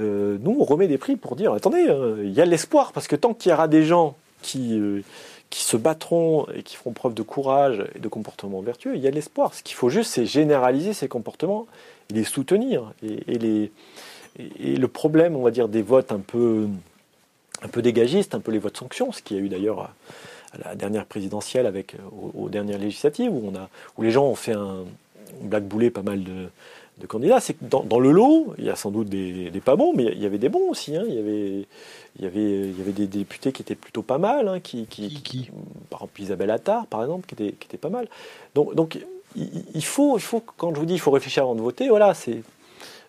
euh, 0.00 0.38
nous, 0.42 0.56
on 0.58 0.64
remet 0.64 0.86
des 0.86 0.98
prix 0.98 1.16
pour 1.16 1.36
dire 1.36 1.52
attendez, 1.52 1.86
euh, 1.88 2.22
il 2.24 2.32
y 2.32 2.40
a 2.40 2.44
l'espoir, 2.44 2.92
parce 2.92 3.08
que 3.08 3.16
tant 3.16 3.34
qu'il 3.34 3.50
y 3.50 3.52
aura 3.52 3.68
des 3.68 3.84
gens 3.84 4.16
qui, 4.42 5.04
se 5.50 5.76
battront 5.76 6.46
et 6.54 6.62
qui 6.62 6.76
feront 6.76 6.92
preuve 6.92 7.14
de 7.14 7.22
courage 7.22 7.84
et 7.94 7.98
de 7.98 8.08
comportement 8.08 8.60
vertueux, 8.60 8.94
il 8.94 9.02
y 9.02 9.08
a 9.08 9.10
l'espoir. 9.10 9.54
Ce 9.54 9.62
qu'il 9.62 9.74
faut 9.74 9.88
juste, 9.88 10.12
c'est 10.12 10.26
généraliser 10.26 10.92
ces 10.92 11.08
comportements 11.08 11.66
et 12.10 12.14
les 12.14 12.24
soutenir. 12.24 12.92
Et, 13.02 13.38
les, 13.38 13.72
et, 14.38 14.76
le 14.76 14.88
problème, 14.88 15.36
on 15.36 15.42
va 15.42 15.50
dire, 15.50 15.68
des 15.68 15.82
votes 15.82 16.12
un 16.12 16.20
peu, 16.20 16.68
un 17.62 17.68
peu 17.68 17.82
dégagistes, 17.82 18.34
un 18.34 18.40
peu 18.40 18.52
les 18.52 18.58
votes 18.58 18.76
sanctions, 18.76 19.12
ce 19.12 19.22
qu'il 19.22 19.36
y 19.36 19.40
a 19.40 19.42
eu 19.42 19.48
d'ailleurs 19.48 19.80
à, 19.80 19.94
la 20.64 20.74
dernière 20.74 21.06
présidentielle, 21.06 21.66
avec, 21.66 21.96
aux, 22.34 22.48
dernières 22.48 22.78
législatives, 22.78 23.32
où, 23.32 23.52
on 23.52 23.56
a, 23.56 23.68
où 23.96 24.02
les 24.02 24.10
gens 24.10 24.26
ont 24.26 24.34
fait 24.34 24.52
un 24.52 24.84
blackboulé 25.42 25.90
pas 25.90 26.02
mal 26.02 26.24
de 26.24 26.48
de 27.00 27.06
candidats, 27.06 27.40
c'est 27.40 27.54
que 27.54 27.64
dans, 27.64 28.00
le 28.00 28.10
lot, 28.10 28.54
il 28.58 28.64
y 28.64 28.70
a 28.70 28.76
sans 28.76 28.90
doute 28.90 29.08
des, 29.08 29.50
pas 29.64 29.76
bons, 29.76 29.92
mais 29.94 30.04
il 30.04 30.20
y 30.20 30.26
avait 30.26 30.38
des 30.38 30.48
bons 30.48 30.70
aussi. 30.70 30.96
Hein. 30.96 31.04
Il, 31.08 31.14
y 31.14 31.18
avait, 31.18 31.66
il, 32.18 32.24
y 32.24 32.26
avait, 32.26 32.60
il 32.68 32.78
y 32.78 32.80
avait 32.80 32.92
des 32.92 33.06
députés 33.06 33.52
qui 33.52 33.62
étaient 33.62 33.74
plutôt 33.74 34.02
pas 34.02 34.18
mal, 34.18 34.48
hein, 34.48 34.60
qui, 34.60 34.86
qui, 34.86 35.50
par 35.90 36.00
exemple 36.00 36.22
Isabelle 36.22 36.50
Attard, 36.50 36.86
par 36.86 37.02
exemple, 37.02 37.26
qui 37.26 37.34
était, 37.34 37.52
qui 37.52 37.66
était 37.66 37.78
pas 37.78 37.88
mal. 37.88 38.08
Donc, 38.54 38.74
donc 38.74 38.98
il, 39.36 39.84
faut, 39.84 40.18
il 40.18 40.22
faut, 40.22 40.42
quand 40.56 40.74
je 40.74 40.80
vous 40.80 40.86
dis 40.86 40.94
il 40.94 41.00
faut 41.00 41.10
réfléchir 41.10 41.44
avant 41.44 41.54
de 41.54 41.60
voter, 41.60 41.88
voilà, 41.88 42.14
c'est 42.14 42.42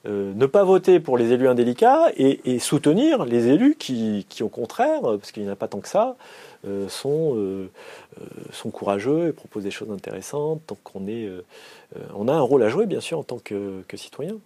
euh, 0.05 0.33
ne 0.33 0.45
pas 0.45 0.63
voter 0.63 0.99
pour 0.99 1.17
les 1.17 1.31
élus 1.31 1.47
indélicats 1.47 2.07
et, 2.15 2.59
soutenir 2.59 3.25
les 3.25 3.47
élus 3.47 3.75
qui, 3.77 4.25
qui, 4.29 4.43
au 4.43 4.49
contraire, 4.49 5.01
parce 5.01 5.31
qu'il 5.31 5.43
n'y 5.43 5.49
en 5.49 5.53
a 5.53 5.55
pas 5.55 5.67
tant 5.67 5.79
que 5.79 5.89
ça, 5.89 6.15
euh, 6.65 6.87
sont, 6.89 7.35
euh, 7.35 7.69
sont 8.51 8.69
courageux 8.69 9.27
et 9.27 9.31
proposent 9.33 9.63
des 9.63 9.71
choses 9.71 9.91
intéressantes. 9.91 10.61
Donc 10.67 10.79
on 10.93 11.07
est 11.07 11.29
euh, 11.95 12.01
on 12.15 12.27
a 12.27 12.33
un 12.33 12.41
rôle 12.41 12.63
à 12.63 12.69
jouer, 12.69 12.85
bien 12.85 12.99
sûr, 12.99 13.19
en 13.19 13.23
tant 13.23 13.39
que, 13.39 13.83
citoyen. 13.95 14.37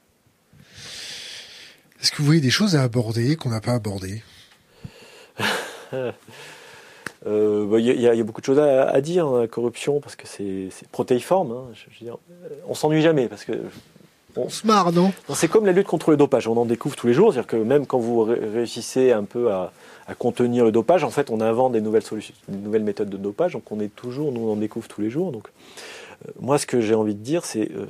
Est-ce 2.02 2.12
que 2.12 2.18
vous 2.18 2.26
voyez 2.26 2.42
des 2.42 2.50
choses 2.50 2.76
à 2.76 2.84
aborder 2.84 3.36
qu'on 3.36 3.50
n'a 3.50 3.62
pas 3.62 3.74
abordées? 3.74 4.24
Euh, 7.26 7.66
bah, 7.66 7.80
Il 7.80 7.86
y, 7.86 8.06
a 8.06 8.24
beaucoup 8.24 8.42
de 8.42 8.46
choses 8.46 8.60
à, 8.60 9.00
dire 9.00 9.32
la 9.32 9.48
corruption 9.48 10.02
parce 10.02 10.18
que 10.18 10.28
c'est 10.28 10.70
protéiforme. 10.92 11.54
Hein, 11.54 12.12
on 12.68 12.74
s'ennuie 12.74 13.02
jamais 13.02 13.30
parce 13.30 13.46
que 13.46 13.54
on 14.36 14.50
se 14.50 14.66
marre, 14.66 14.92
non? 14.92 15.14
C'est 15.34 15.48
comme 15.48 15.66
la 15.66 15.72
lutte 15.72 15.88
contre 15.88 16.12
le 16.12 16.18
dopage. 16.18 16.48
On 16.48 16.58
en 16.58 16.66
découvre 16.66 16.96
tous 16.96 17.08
les 17.08 17.14
jours. 17.14 17.34
C'est-à-dire 17.34 17.48
que 17.48 17.56
même 17.56 17.86
quand 17.86 18.00
vous 18.00 18.24
réussissez 18.24 19.12
un 19.12 19.24
peu 19.24 19.52
à, 19.52 19.72
contenir 20.18 20.66
le 20.66 20.72
dopage, 20.72 21.04
en 21.04 21.10
fait, 21.10 21.30
on 21.30 21.40
invente 21.40 21.74
des 21.74 21.82
nouvelles 21.82 22.04
solutions, 22.04 22.34
des 22.48 22.58
nouvelles 22.58 22.84
méthodes 22.84 23.10
de 23.10 23.18
dopage. 23.18 23.54
Donc, 23.54 23.72
on 23.72 23.80
est 23.80 23.94
toujours, 23.96 24.32
nous, 24.32 24.42
on 24.42 24.54
en 24.54 24.56
découvre 24.58 24.88
tous 24.88 25.02
les 25.02 25.10
jours. 25.10 25.32
Donc, 25.32 25.48
moi, 26.40 26.58
ce 26.58 26.66
que 26.66 26.82
j'ai 26.82 26.96
envie 26.96 27.16
de 27.16 27.24
dire, 27.24 27.46
c'est 27.46 27.72
euh, 27.72 27.86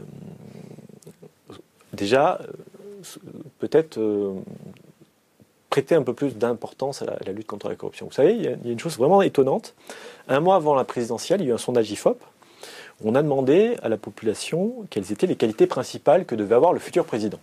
déjà, 1.93 2.39
euh, 2.41 3.19
peut-être, 3.59 3.97
euh, 3.97 4.33
prêter 5.69 5.95
un 5.95 6.03
peu 6.03 6.13
plus 6.13 6.35
d'importance 6.37 7.01
à, 7.01 7.17
la 7.25 7.31
lutte 7.31 7.47
contre 7.47 7.67
la 7.67 7.75
corruption. 7.75 8.05
Vous 8.05 8.11
savez, 8.11 8.33
il 8.35 8.43
y, 8.43 8.47
a, 8.47 8.55
une 8.65 8.79
chose 8.79 8.97
vraiment 8.97 9.21
étonnante. 9.21 9.73
Un 10.27 10.39
mois 10.39 10.55
avant 10.55 10.75
la 10.75 10.83
présidentielle, 10.83 11.41
il 11.41 11.45
y 11.45 11.47
a 11.47 11.51
eu 11.51 11.55
un 11.55 11.57
sondage 11.57 11.89
IFOP. 11.89 12.19
On 13.03 13.15
a 13.15 13.23
demandé 13.23 13.75
à 13.81 13.89
la 13.89 13.97
population 13.97 14.85
quelles 14.89 15.11
étaient 15.11 15.27
les 15.27 15.35
qualités 15.35 15.67
principales 15.67 16.25
que 16.25 16.35
devait 16.35 16.55
avoir 16.55 16.73
le 16.73 16.79
futur 16.79 17.05
président. 17.05 17.39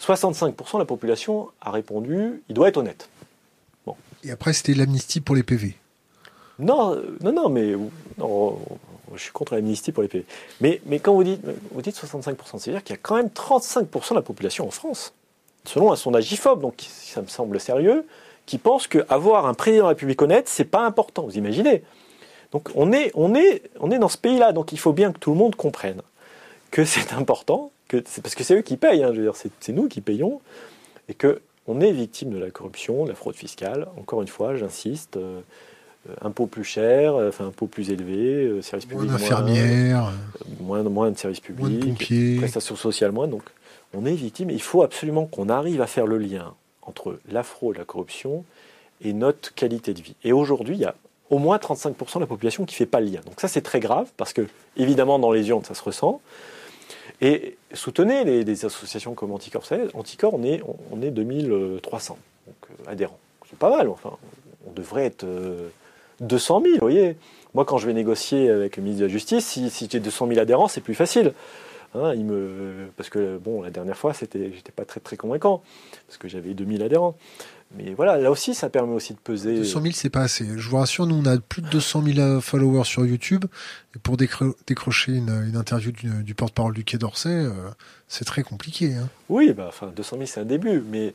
65% 0.00 0.74
de 0.74 0.78
la 0.78 0.84
population 0.84 1.48
a 1.60 1.70
répondu 1.70 2.42
il 2.48 2.54
doit 2.54 2.68
être 2.68 2.76
honnête. 2.76 3.08
Bon. 3.86 3.96
Et 4.24 4.30
après, 4.30 4.52
c'était 4.52 4.74
l'amnistie 4.74 5.20
pour 5.20 5.34
les 5.34 5.42
PV. 5.42 5.74
Non, 6.58 6.94
euh, 6.94 7.16
non, 7.22 7.32
non, 7.32 7.48
mais 7.48 7.74
non, 8.18 8.58
je 9.14 9.20
suis 9.22 9.32
contre 9.32 9.54
l'amnistie 9.54 9.92
pour 9.92 10.02
les 10.02 10.08
PV. 10.08 10.24
Mais, 10.60 10.80
mais 10.86 10.98
quand 10.98 11.14
vous 11.14 11.24
dites, 11.24 11.40
vous 11.70 11.82
dites 11.82 11.96
65%, 11.96 12.58
c'est-à-dire 12.58 12.82
qu'il 12.82 12.94
y 12.94 12.98
a 12.98 13.00
quand 13.00 13.16
même 13.16 13.28
35% 13.28 14.10
de 14.10 14.14
la 14.14 14.22
population 14.22 14.66
en 14.66 14.70
France 14.70 15.12
selon 15.66 15.92
un 15.92 15.96
sondage 15.96 16.30
IFOP, 16.32 16.60
donc 16.60 16.74
ça 16.88 17.20
me 17.20 17.26
semble 17.26 17.60
sérieux, 17.60 18.06
qui 18.46 18.58
pense 18.58 18.86
qu'avoir 18.86 19.46
un 19.46 19.54
président 19.54 19.82
de 19.82 19.86
la 19.86 19.88
République 19.90 20.22
honnête, 20.22 20.48
c'est 20.48 20.64
pas 20.64 20.86
important. 20.86 21.24
Vous 21.24 21.36
imaginez 21.36 21.82
Donc 22.52 22.70
on 22.74 22.92
est, 22.92 23.10
on, 23.14 23.34
est, 23.34 23.62
on 23.80 23.90
est 23.90 23.98
dans 23.98 24.08
ce 24.08 24.18
pays-là, 24.18 24.52
donc 24.52 24.72
il 24.72 24.78
faut 24.78 24.92
bien 24.92 25.12
que 25.12 25.18
tout 25.18 25.30
le 25.30 25.36
monde 25.36 25.56
comprenne 25.56 26.02
que 26.70 26.84
c'est 26.84 27.12
important, 27.12 27.70
que 27.88 28.02
c'est 28.06 28.22
parce 28.22 28.34
que 28.34 28.44
c'est 28.44 28.54
eux 28.54 28.62
qui 28.62 28.76
payent, 28.76 29.02
hein, 29.02 29.10
je 29.12 29.20
veux 29.20 29.24
dire, 29.24 29.34
c'est 29.60 29.72
nous 29.72 29.88
qui 29.88 30.00
payons, 30.00 30.40
et 31.08 31.14
que 31.14 31.40
on 31.68 31.80
est 31.80 31.90
victime 31.90 32.30
de 32.30 32.38
la 32.38 32.50
corruption, 32.50 33.04
de 33.04 33.08
la 33.10 33.16
fraude 33.16 33.34
fiscale. 33.34 33.88
Encore 33.98 34.22
une 34.22 34.28
fois, 34.28 34.56
j'insiste. 34.56 35.16
Euh, 35.16 35.40
impôts 36.20 36.46
plus 36.46 36.64
cher, 36.64 37.14
euh, 37.14 37.28
enfin 37.28 37.46
impôts 37.46 37.66
plus 37.66 37.90
élevés, 37.90 38.46
euh, 38.46 38.62
services 38.62 38.86
publics 38.86 39.10
moins 39.10 39.18
d'infirmières, 39.18 40.12
moins, 40.60 40.82
moins, 40.84 41.10
de 41.10 41.18
services 41.18 41.40
publics, 41.40 41.66
moins 41.66 41.70
de 41.70 41.84
pompiers, 41.84 42.36
prestations 42.36 42.76
sociales 42.76 43.12
moins. 43.12 43.28
Donc 43.28 43.42
on 43.94 44.04
est 44.06 44.14
victime. 44.14 44.50
Il 44.50 44.62
faut 44.62 44.82
absolument 44.82 45.26
qu'on 45.26 45.48
arrive 45.48 45.80
à 45.80 45.86
faire 45.86 46.06
le 46.06 46.18
lien 46.18 46.54
entre 46.82 47.18
la 47.30 47.42
fraude, 47.42 47.76
la 47.78 47.84
corruption 47.84 48.44
et 49.02 49.12
notre 49.12 49.54
qualité 49.54 49.94
de 49.94 50.00
vie. 50.00 50.14
Et 50.24 50.32
aujourd'hui, 50.32 50.76
il 50.76 50.80
y 50.80 50.84
a 50.84 50.94
au 51.30 51.38
moins 51.38 51.56
35% 51.56 52.14
de 52.16 52.20
la 52.20 52.26
population 52.26 52.64
qui 52.64 52.74
ne 52.74 52.76
fait 52.76 52.86
pas 52.86 53.00
le 53.00 53.06
lien. 53.06 53.20
Donc 53.26 53.40
ça, 53.40 53.48
c'est 53.48 53.62
très 53.62 53.80
grave, 53.80 54.08
parce 54.16 54.32
que, 54.32 54.46
évidemment, 54.76 55.18
dans 55.18 55.32
les 55.32 55.48
urnes, 55.48 55.64
ça 55.64 55.74
se 55.74 55.82
ressent. 55.82 56.20
Et 57.20 57.56
soutenez 57.72 58.24
les, 58.24 58.64
associations 58.64 59.14
comme 59.14 59.32
Anticorps. 59.32 59.64
Anticorps, 59.94 60.34
on 60.34 60.42
est, 60.42 60.62
on 60.92 61.02
est 61.02 61.10
2300 61.10 62.18
donc, 62.46 62.54
euh, 62.70 62.90
adhérents. 62.90 63.18
C'est 63.48 63.58
pas 63.58 63.70
mal, 63.70 63.88
enfin. 63.88 64.16
On 64.68 64.72
devrait 64.72 65.06
être 65.06 65.24
200 66.20 66.58
euh, 66.58 66.64
000, 66.64 66.74
vous 66.74 66.80
voyez. 66.80 67.16
Moi, 67.54 67.64
quand 67.64 67.78
je 67.78 67.86
vais 67.86 67.92
négocier 67.92 68.50
avec 68.50 68.76
le 68.76 68.82
ministre 68.82 69.02
de 69.02 69.06
la 69.06 69.12
Justice, 69.12 69.46
si, 69.46 69.70
si 69.70 69.88
j'ai 69.90 70.00
200 70.00 70.26
000 70.26 70.40
adhérents, 70.40 70.68
c'est 70.68 70.80
plus 70.80 70.94
facile. 70.94 71.32
Hein, 71.96 72.14
il 72.14 72.24
me... 72.24 72.88
Parce 72.96 73.08
que, 73.08 73.38
bon, 73.38 73.62
la 73.62 73.70
dernière 73.70 73.96
fois, 73.96 74.14
c'était, 74.14 74.52
j'étais 74.54 74.72
pas 74.72 74.84
très 74.84 75.00
très 75.00 75.16
convaincant, 75.16 75.62
parce 76.06 76.18
que 76.18 76.28
j'avais 76.28 76.54
2000 76.54 76.82
adhérents. 76.82 77.16
Mais 77.74 77.94
voilà, 77.94 78.16
là 78.18 78.30
aussi, 78.30 78.54
ça 78.54 78.70
permet 78.70 78.94
aussi 78.94 79.12
de 79.12 79.18
peser. 79.18 79.56
200 79.56 79.82
000, 79.82 79.92
c'est 79.94 80.10
pas 80.10 80.22
assez. 80.22 80.46
Je 80.56 80.68
vous 80.68 80.76
rassure, 80.76 81.06
nous, 81.06 81.16
on 81.16 81.26
a 81.26 81.36
plus 81.38 81.62
de 81.62 81.68
200 81.68 82.02
000 82.14 82.40
followers 82.40 82.84
sur 82.84 83.04
YouTube. 83.04 83.44
Et 83.94 83.98
pour 83.98 84.16
décrocher 84.16 85.12
une, 85.12 85.52
interview 85.56 85.90
du, 85.90 86.34
porte-parole 86.34 86.74
du 86.74 86.84
Quai 86.84 86.98
d'Orsay, 86.98 87.28
euh, 87.28 87.50
c'est 88.06 88.24
très 88.24 88.44
compliqué. 88.44 88.94
Hein. 88.94 89.08
Oui, 89.28 89.52
bah, 89.52 89.66
enfin, 89.68 89.92
200 89.94 90.16
000, 90.16 90.26
c'est 90.26 90.40
un 90.40 90.44
début. 90.44 90.82
Mais 90.88 91.12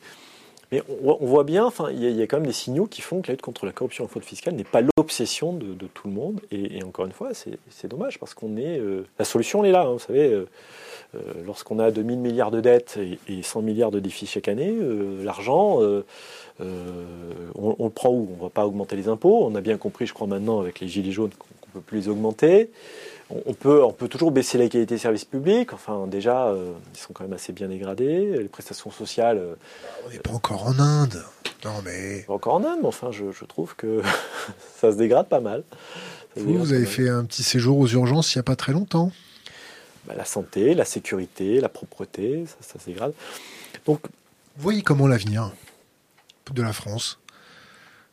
mais 0.72 0.82
on, 1.04 1.26
voit 1.26 1.44
bien, 1.44 1.66
enfin, 1.66 1.90
il 1.92 2.00
y, 2.02 2.22
a 2.22 2.28
quand 2.28 2.38
même 2.38 2.48
des 2.48 2.54
signaux 2.54 2.86
qui 2.86 3.02
font 3.02 3.22
que 3.22 3.28
la 3.28 3.34
lutte 3.34 3.42
contre 3.42 3.66
la 3.66 3.74
corruption 3.74 4.06
et 4.06 4.08
la 4.08 4.10
fraude 4.10 4.24
fiscale 4.24 4.54
n'est 4.56 4.64
pas 4.64 4.80
l'obsession 4.80 5.52
de, 5.52 5.88
tout 5.94 6.08
le 6.08 6.14
monde. 6.14 6.40
Et, 6.50 6.82
encore 6.82 7.06
une 7.06 7.12
fois, 7.12 7.32
c'est 7.34 7.88
dommage 7.90 8.20
parce 8.20 8.34
qu'on 8.34 8.56
est. 8.56 8.80
Euh, 8.80 9.06
la 9.20 9.26
solution, 9.26 9.64
elle 9.64 9.72
est 9.72 9.74
là. 9.74 9.82
Hein, 9.82 9.92
vous 9.92 10.00
savez, 10.00 10.32
euh, 10.32 10.48
euh, 11.16 11.20
lorsqu'on 11.46 11.78
a 11.78 11.92
2000 11.92 12.20
milliards 12.20 12.52
de 12.52 12.62
dettes 12.62 12.98
et, 13.28 13.44
100 13.44 13.64
milliards 13.64 13.92
de 13.92 14.00
défis 14.00 14.28
chaque 14.28 14.48
année, 14.48 14.74
l'argent, 15.22 15.80
on, 16.60 16.64
le 16.64 17.90
prend 17.90 18.10
où? 18.10 18.30
On 18.32 18.38
ne 18.38 18.42
va 18.44 18.50
pas 18.50 18.66
augmenter 18.66 18.96
les 18.96 19.10
impôts. 19.10 19.44
On 19.44 19.56
a 19.56 19.62
bien 19.62 19.76
compris, 19.76 20.06
je 20.06 20.14
crois, 20.14 20.28
maintenant, 20.28 20.62
avec 20.62 20.80
les 20.80 20.88
gilets 20.88 21.12
jaunes, 21.12 21.32
qu'on 21.38 21.48
ne 21.68 21.74
peut 21.74 21.82
plus 21.82 21.98
les 21.98 22.08
augmenter 22.08 22.70
on 23.46 23.54
peut, 23.54 23.84
on 23.84 23.94
peut 23.94 24.08
toujours 24.08 24.32
baisser 24.32 24.58
la 24.58 24.68
qualité 24.68 24.96
des 24.96 24.98
services 24.98 25.26
publics. 25.26 25.74
Enfin, 25.74 26.08
déjà, 26.08 26.48
euh, 26.48 26.74
ils 26.94 27.00
sont 27.00 27.14
quand 27.14 27.24
même 27.24 27.34
assez 27.34 27.54
bien 27.54 27.68
dégradés. 27.68 28.38
Les 28.38 28.48
prestations 28.48 28.92
sociales. 28.92 29.38
Euh, 29.38 29.56
on 30.06 30.10
n'est 30.10 30.20
pas 30.20 30.32
encore 30.32 30.68
en 30.68 30.80
Inde. 30.80 31.24
Non, 31.64 31.82
mais. 31.84 32.24
Pas 32.28 32.34
encore 32.34 32.56
en 32.56 32.64
Inde, 32.64 32.80
mais 32.82 32.88
enfin, 32.88 33.12
je, 33.12 33.46
trouve 33.46 33.76
que 33.76 34.02
ça 34.80 34.92
se 34.92 34.98
dégrade 34.98 35.28
pas 35.28 35.40
mal. 35.40 35.64
vous, 36.36 36.58
vous 36.58 36.74
avez 36.74 36.86
fait 36.86 37.10
un 37.10 37.26
petit 37.26 37.44
séjour 37.44 37.78
aux 37.78 37.88
urgences 37.88 38.34
il 38.34 38.38
n'y 38.38 38.42
a 38.42 38.44
pas 38.44 38.56
très 38.56 38.74
longtemps. 38.74 39.12
Bah, 40.08 40.14
la 40.18 40.26
santé, 40.26 40.74
la 40.74 40.86
sécurité, 40.86 41.62
la 41.62 41.70
propreté, 41.70 42.46
ça, 42.48 42.56
ça 42.62 42.80
se 42.80 42.86
dégrade. 42.86 43.14
Donc. 43.86 44.02
Vous 44.58 44.64
voyez 44.64 44.82
comment 44.82 45.08
l'avenir 45.08 45.54
de 46.52 46.62
la 46.62 46.74
France, 46.74 47.20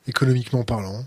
économiquement 0.07 0.63
parlant 0.63 1.05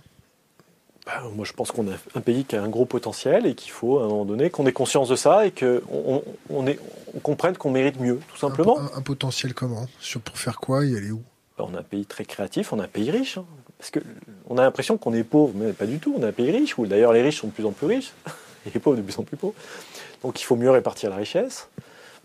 bah, 1.11 1.29
moi, 1.35 1.45
je 1.45 1.53
pense 1.53 1.71
qu'on 1.71 1.87
a 1.87 1.95
un 2.15 2.21
pays 2.21 2.45
qui 2.45 2.55
a 2.55 2.63
un 2.63 2.69
gros 2.69 2.85
potentiel 2.85 3.45
et 3.45 3.55
qu'il 3.55 3.71
faut, 3.71 3.99
à 3.99 4.03
un 4.03 4.07
moment 4.07 4.25
donné, 4.25 4.49
qu'on 4.49 4.65
ait 4.65 4.71
conscience 4.71 5.09
de 5.09 5.15
ça 5.15 5.45
et 5.45 5.51
qu'on 5.51 5.81
on, 5.89 6.23
on, 6.49 7.19
comprenne 7.21 7.57
qu'on 7.57 7.71
mérite 7.71 7.99
mieux, 7.99 8.19
tout 8.29 8.37
simplement. 8.37 8.79
Un, 8.95 9.01
potentiel 9.01 9.53
comment? 9.53 9.87
Sur, 9.99 10.21
Pour 10.21 10.37
faire 10.37 10.59
quoi 10.59 10.85
y 10.85 10.95
aller 10.95 11.11
où? 11.11 11.21
Bah, 11.57 11.65
On 11.67 11.75
a 11.75 11.79
un 11.79 11.83
pays 11.83 12.05
très 12.05 12.25
créatif, 12.25 12.71
on 12.71 12.79
a 12.79 12.83
un 12.83 12.87
pays 12.87 13.11
riche. 13.11 13.37
Hein. 13.37 13.45
parce 13.77 13.91
qu'on 13.91 14.57
a 14.57 14.61
l'impression 14.61 14.97
qu'on 14.97 15.13
est 15.13 15.23
pauvre, 15.23 15.53
mais 15.55 15.73
pas 15.73 15.85
du 15.85 15.99
tout. 15.99 16.15
On 16.17 16.23
a 16.23 16.27
un 16.27 16.31
pays 16.31 16.51
riche, 16.51 16.77
où 16.77 16.85
d'ailleurs 16.85 17.13
les 17.13 17.21
riches 17.21 17.41
sont 17.41 17.47
de 17.47 17.53
plus 17.53 17.65
en 17.65 17.71
plus 17.71 17.87
riches 17.87 18.13
et 18.65 18.69
les 18.73 18.79
pauvres 18.79 18.97
de 18.97 19.01
plus 19.01 19.17
en 19.19 19.23
plus 19.23 19.37
pauvres. 19.37 19.55
Donc 20.23 20.39
il 20.41 20.45
faut 20.45 20.55
mieux 20.55 20.71
répartir 20.71 21.09
la 21.09 21.17
richesse 21.17 21.67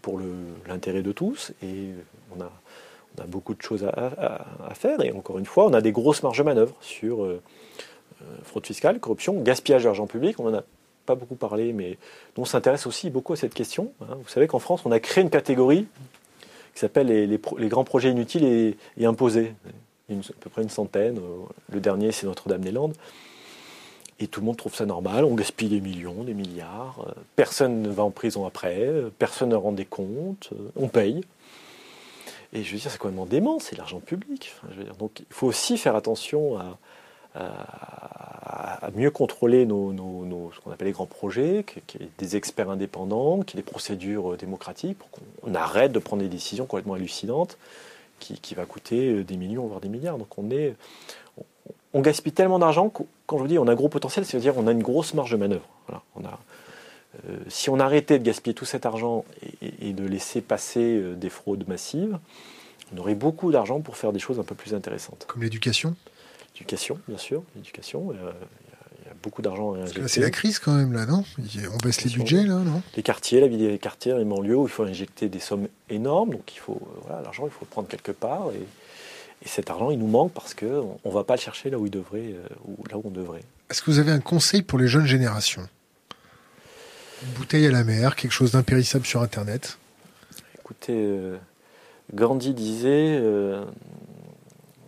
pour 0.00 0.20
l'intérêt 0.68 1.02
de 1.02 1.12
tous. 1.12 1.52
Et 1.62 1.90
on 2.36 2.40
a, 2.40 2.52
on 3.18 3.22
a 3.22 3.26
beaucoup 3.26 3.54
de 3.54 3.62
choses 3.62 3.84
à, 3.84 4.44
à, 4.68 4.74
faire. 4.74 5.00
Et 5.02 5.10
encore 5.10 5.38
une 5.38 5.46
fois, 5.46 5.66
on 5.66 5.72
a 5.72 5.80
des 5.80 5.92
grosses 5.92 6.22
marges 6.22 6.38
de 6.38 6.44
manœuvre 6.44 6.74
sur. 6.80 7.24
Euh, 7.24 7.42
fraude 8.44 8.66
fiscale, 8.66 9.00
corruption, 9.00 9.40
gaspillage 9.40 9.84
d'argent 9.84 10.06
public. 10.06 10.38
On 10.40 10.50
n'en 10.50 10.58
a 10.58 10.62
pas 11.06 11.14
beaucoup 11.14 11.36
parlé, 11.36 11.72
mais 11.72 11.96
on 12.36 12.44
s'intéresse 12.44 12.86
aussi 12.86 13.08
beaucoup 13.08 13.32
à 13.32 13.36
cette 13.36 13.54
question. 13.54 13.92
Hein. 14.02 14.18
Vous 14.22 14.28
savez 14.28 14.46
qu'en 14.46 14.58
France, 14.58 14.82
on 14.84 14.92
a 14.92 15.00
créé 15.00 15.22
une 15.22 15.30
catégorie 15.30 15.86
qui 16.74 16.80
s'appelle 16.80 17.06
les, 17.06 17.68
grands 17.68 17.84
projets 17.84 18.10
inutiles 18.10 18.76
et, 18.98 19.06
imposés. 19.06 19.54
À 20.10 20.14
peu 20.40 20.50
près 20.50 20.62
une 20.62 20.68
centaine. 20.68 21.18
Euh, 21.18 21.46
le 21.72 21.80
dernier, 21.80 22.12
c'est 22.12 22.26
Notre-Dame-des-Landes. 22.26 22.94
Et 24.20 24.28
tout 24.28 24.40
le 24.40 24.46
monde 24.46 24.56
trouve 24.56 24.74
ça 24.74 24.86
normal. 24.86 25.24
On 25.24 25.34
gaspille 25.34 25.68
des 25.68 25.80
millions, 25.80 26.22
des 26.22 26.34
milliards. 26.34 27.04
Euh, 27.08 27.12
personne 27.34 27.82
ne 27.82 27.88
va 27.88 28.04
en 28.04 28.10
prison 28.10 28.46
après. 28.46 28.88
Personne 29.18 29.48
ne 29.48 29.56
rend 29.56 29.72
des 29.72 29.84
comptes. 29.84 30.50
On 30.76 30.88
paye. 30.88 31.22
Et 32.52 32.62
je 32.62 32.72
veux 32.72 32.78
dire, 32.78 32.90
c'est 32.90 32.98
complètement 32.98 33.26
dément. 33.26 33.58
C'est 33.58 33.76
l'argent 33.76 34.00
public. 34.00 34.54
donc, 34.98 35.20
il 35.20 35.26
faut 35.30 35.46
aussi 35.46 35.78
faire 35.78 35.96
attention 35.96 36.58
à, 36.58 36.78
à, 37.36 38.90
mieux 38.94 39.10
contrôler 39.10 39.66
nos, 39.66 39.92
ce 40.54 40.60
qu'on 40.60 40.70
appelle 40.70 40.86
les 40.86 40.92
grands 40.92 41.06
projets, 41.06 41.64
qu'il 41.86 42.00
y 42.00 42.04
ait 42.04 42.10
des 42.18 42.36
experts 42.36 42.70
indépendants, 42.70 43.42
qu'il 43.42 43.58
y 43.58 43.60
ait 43.60 43.64
des 43.64 43.70
procédures 43.70 44.32
euh, 44.32 44.36
démocratiques 44.36 44.98
pour 44.98 45.10
qu'on 45.10 45.54
arrête 45.54 45.92
de 45.92 45.98
prendre 45.98 46.22
des 46.22 46.28
décisions 46.28 46.66
complètement 46.66 46.94
hallucinantes 46.94 47.58
qui, 48.20 48.38
qui 48.38 48.54
va 48.54 48.64
coûter 48.64 49.10
euh, 49.10 49.24
des 49.24 49.36
millions, 49.36 49.66
voire 49.66 49.80
des 49.80 49.88
milliards. 49.88 50.18
Donc 50.18 50.38
on 50.38 50.50
est, 50.50 50.74
on, 51.92 52.00
gaspille 52.00 52.32
tellement 52.32 52.58
d'argent 52.58 52.88
quand 53.26 53.36
je 53.36 53.42
vous 53.42 53.48
dis 53.48 53.58
on 53.58 53.66
a 53.66 53.72
un 53.72 53.76
gros 53.76 53.88
potentiel, 53.88 54.24
c'est-à-dire 54.24 54.56
on 54.56 54.66
a 54.66 54.72
une 54.72 54.82
grosse 54.82 55.14
marge 55.14 55.32
de 55.32 55.36
manœuvre. 55.36 55.68
Euh, 55.90 57.36
si 57.48 57.70
on 57.70 57.80
arrêtait 57.80 58.18
de 58.18 58.24
gaspiller 58.24 58.54
tout 58.54 58.66
cet 58.66 58.86
argent 58.86 59.24
et 59.62 59.92
de 59.92 60.04
laisser 60.04 60.40
passer 60.40 61.02
des 61.16 61.30
fraudes 61.30 61.66
massives, 61.66 62.18
on 62.94 62.98
aurait 62.98 63.14
beaucoup 63.14 63.50
d'argent 63.50 63.80
pour 63.80 63.96
faire 63.96 64.12
des 64.12 64.18
choses 64.18 64.38
un 64.38 64.44
peu 64.44 64.54
plus 64.54 64.74
intéressantes. 64.74 65.24
Comme 65.26 65.42
l'éducation? 65.42 65.96
L'éducation, 66.56 66.98
bien 67.06 67.18
sûr, 67.18 67.42
l'éducation. 67.54 68.12
Euh, 68.12 68.32
il 69.02 69.08
y 69.08 69.10
a 69.10 69.14
beaucoup 69.22 69.42
d'argent 69.42 69.74
à 69.74 69.80
injecter. 69.80 70.08
C'est 70.08 70.20
la 70.22 70.30
crise 70.30 70.58
quand 70.58 70.72
même, 70.72 70.94
là, 70.94 71.04
non? 71.04 71.22
On 71.38 71.76
baisse 71.76 72.02
les 72.02 72.10
budgets, 72.10 72.44
là, 72.44 72.54
non? 72.54 72.80
Les 72.96 73.02
quartiers, 73.02 73.40
la 73.40 73.46
vie 73.46 73.58
des 73.58 73.78
quartiers, 73.78 74.16
les 74.16 74.24
banlieues 74.24 74.56
où 74.56 74.64
il 74.64 74.70
faut 74.70 74.84
injecter 74.84 75.28
des 75.28 75.38
sommes 75.38 75.68
énormes. 75.90 76.30
Donc, 76.30 76.54
il 76.54 76.58
faut, 76.58 76.80
euh, 76.80 77.00
voilà, 77.02 77.20
l'argent, 77.20 77.44
il 77.44 77.50
faut 77.50 77.66
le 77.66 77.66
prendre 77.66 77.88
quelque 77.88 78.10
part. 78.10 78.48
Et, 78.54 78.66
cet 79.44 79.68
argent, 79.68 79.90
il 79.90 79.98
nous 79.98 80.06
manque 80.06 80.32
parce 80.32 80.54
qu'on 80.54 80.98
ne 81.04 81.10
va 81.10 81.22
pas 81.22 81.34
le 81.34 81.40
chercher 81.40 81.68
là 81.68 81.78
où, 81.78 81.84
il 81.84 81.90
devrait, 81.90 82.32
euh, 82.32 82.48
ou 82.64 82.82
là 82.90 82.96
où 82.96 83.02
on 83.04 83.10
devrait. 83.10 83.42
Est-ce 83.68 83.82
que 83.82 83.90
vous 83.90 83.98
avez 83.98 84.10
un 84.10 84.20
conseil 84.20 84.62
pour 84.62 84.78
les 84.78 84.88
jeunes 84.88 85.06
générations? 85.06 85.68
Une 87.22 87.32
bouteille 87.34 87.66
à 87.66 87.70
la 87.70 87.84
mer, 87.84 88.16
quelque 88.16 88.32
chose 88.32 88.52
d'impérissable 88.52 89.04
sur 89.04 89.20
Internet? 89.20 89.78
Écoutez, 90.58 91.20
Gandhi 92.14 92.54
disait 92.54 93.20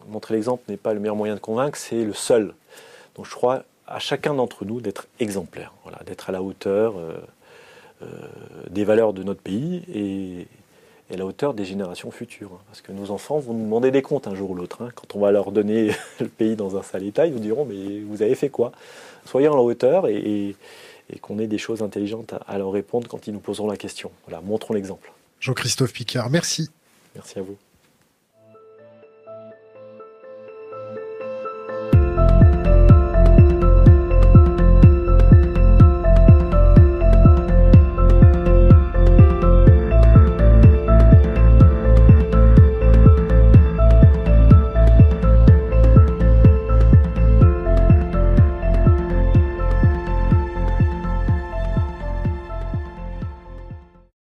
montrer 0.09 0.35
l'exemple 0.35 0.63
n'est 0.69 0.77
pas 0.77 0.95
le 0.95 1.01
meilleur 1.01 1.17
moyen 1.17 1.35
de 1.35 1.41
convaincre, 1.41 1.79
c'est 1.79 2.05
le 2.05 2.15
seul. 2.15 2.55
Donc 3.17 3.27
je 3.27 3.35
crois 3.35 3.65
à 3.87 3.99
chacun 3.99 4.35
d'entre 4.35 4.65
nous 4.65 4.81
d'être 4.81 5.09
exemplaire, 5.19 5.73
voilà, 5.83 5.99
d'être 6.07 6.29
à 6.29 6.33
la 6.33 6.43
hauteur 6.43 6.99
euh, 6.99 7.17
euh, 8.03 8.07
des 8.71 8.85
valeurs 8.85 9.13
de 9.13 9.23
notre 9.23 9.41
pays 9.41 9.83
et, 9.93 10.47
à 11.13 11.17
la 11.17 11.25
hauteur 11.25 11.55
des 11.55 11.65
générations 11.65 12.11
futures. 12.11 12.51
Hein. 12.55 12.61
Parce 12.67 12.83
que 12.83 12.93
nos 12.93 13.11
enfants 13.11 13.39
vont 13.39 13.55
nous 13.55 13.65
demander 13.65 13.91
des 13.91 14.03
comptes 14.03 14.29
un 14.29 14.35
jour 14.35 14.51
ou 14.51 14.55
l'autre. 14.55 14.83
Hein. 14.83 14.91
Quand 14.95 15.17
on 15.17 15.21
va 15.21 15.33
leur 15.33 15.53
donner 15.53 15.91
le 16.21 16.29
pays 16.29 16.55
dans 16.55 16.77
un 16.77 16.83
sale 16.83 17.05
état, 17.05 17.27
ils 17.27 17.33
nous 17.33 17.39
diront 17.41 17.65
mais 17.65 18.01
vous 18.01 18.21
avez 18.21 18.35
fait 18.35 18.51
quoi? 18.51 18.73
Soyez 19.25 19.49
en 19.49 19.57
la 19.57 19.63
hauteur 19.63 20.07
et, 20.07 20.55
qu'on 21.23 21.39
ait 21.39 21.47
des 21.47 21.57
choses 21.57 21.83
intelligentes 21.83 22.35
à 22.47 22.59
leur 22.59 22.71
répondre 22.71 23.09
quand 23.09 23.27
ils 23.27 23.33
nous 23.33 23.41
poseront 23.41 23.69
la 23.69 23.79
question. 23.79 24.11
Voilà, 24.27 24.43
montrons 24.43 24.75
l'exemple. 24.75 25.11
Jean-Christophe 25.41 25.95
Picard, 25.95 26.29
merci. 26.29 26.69
Merci 27.15 27.39
à 27.39 27.43
vous. 27.43 27.57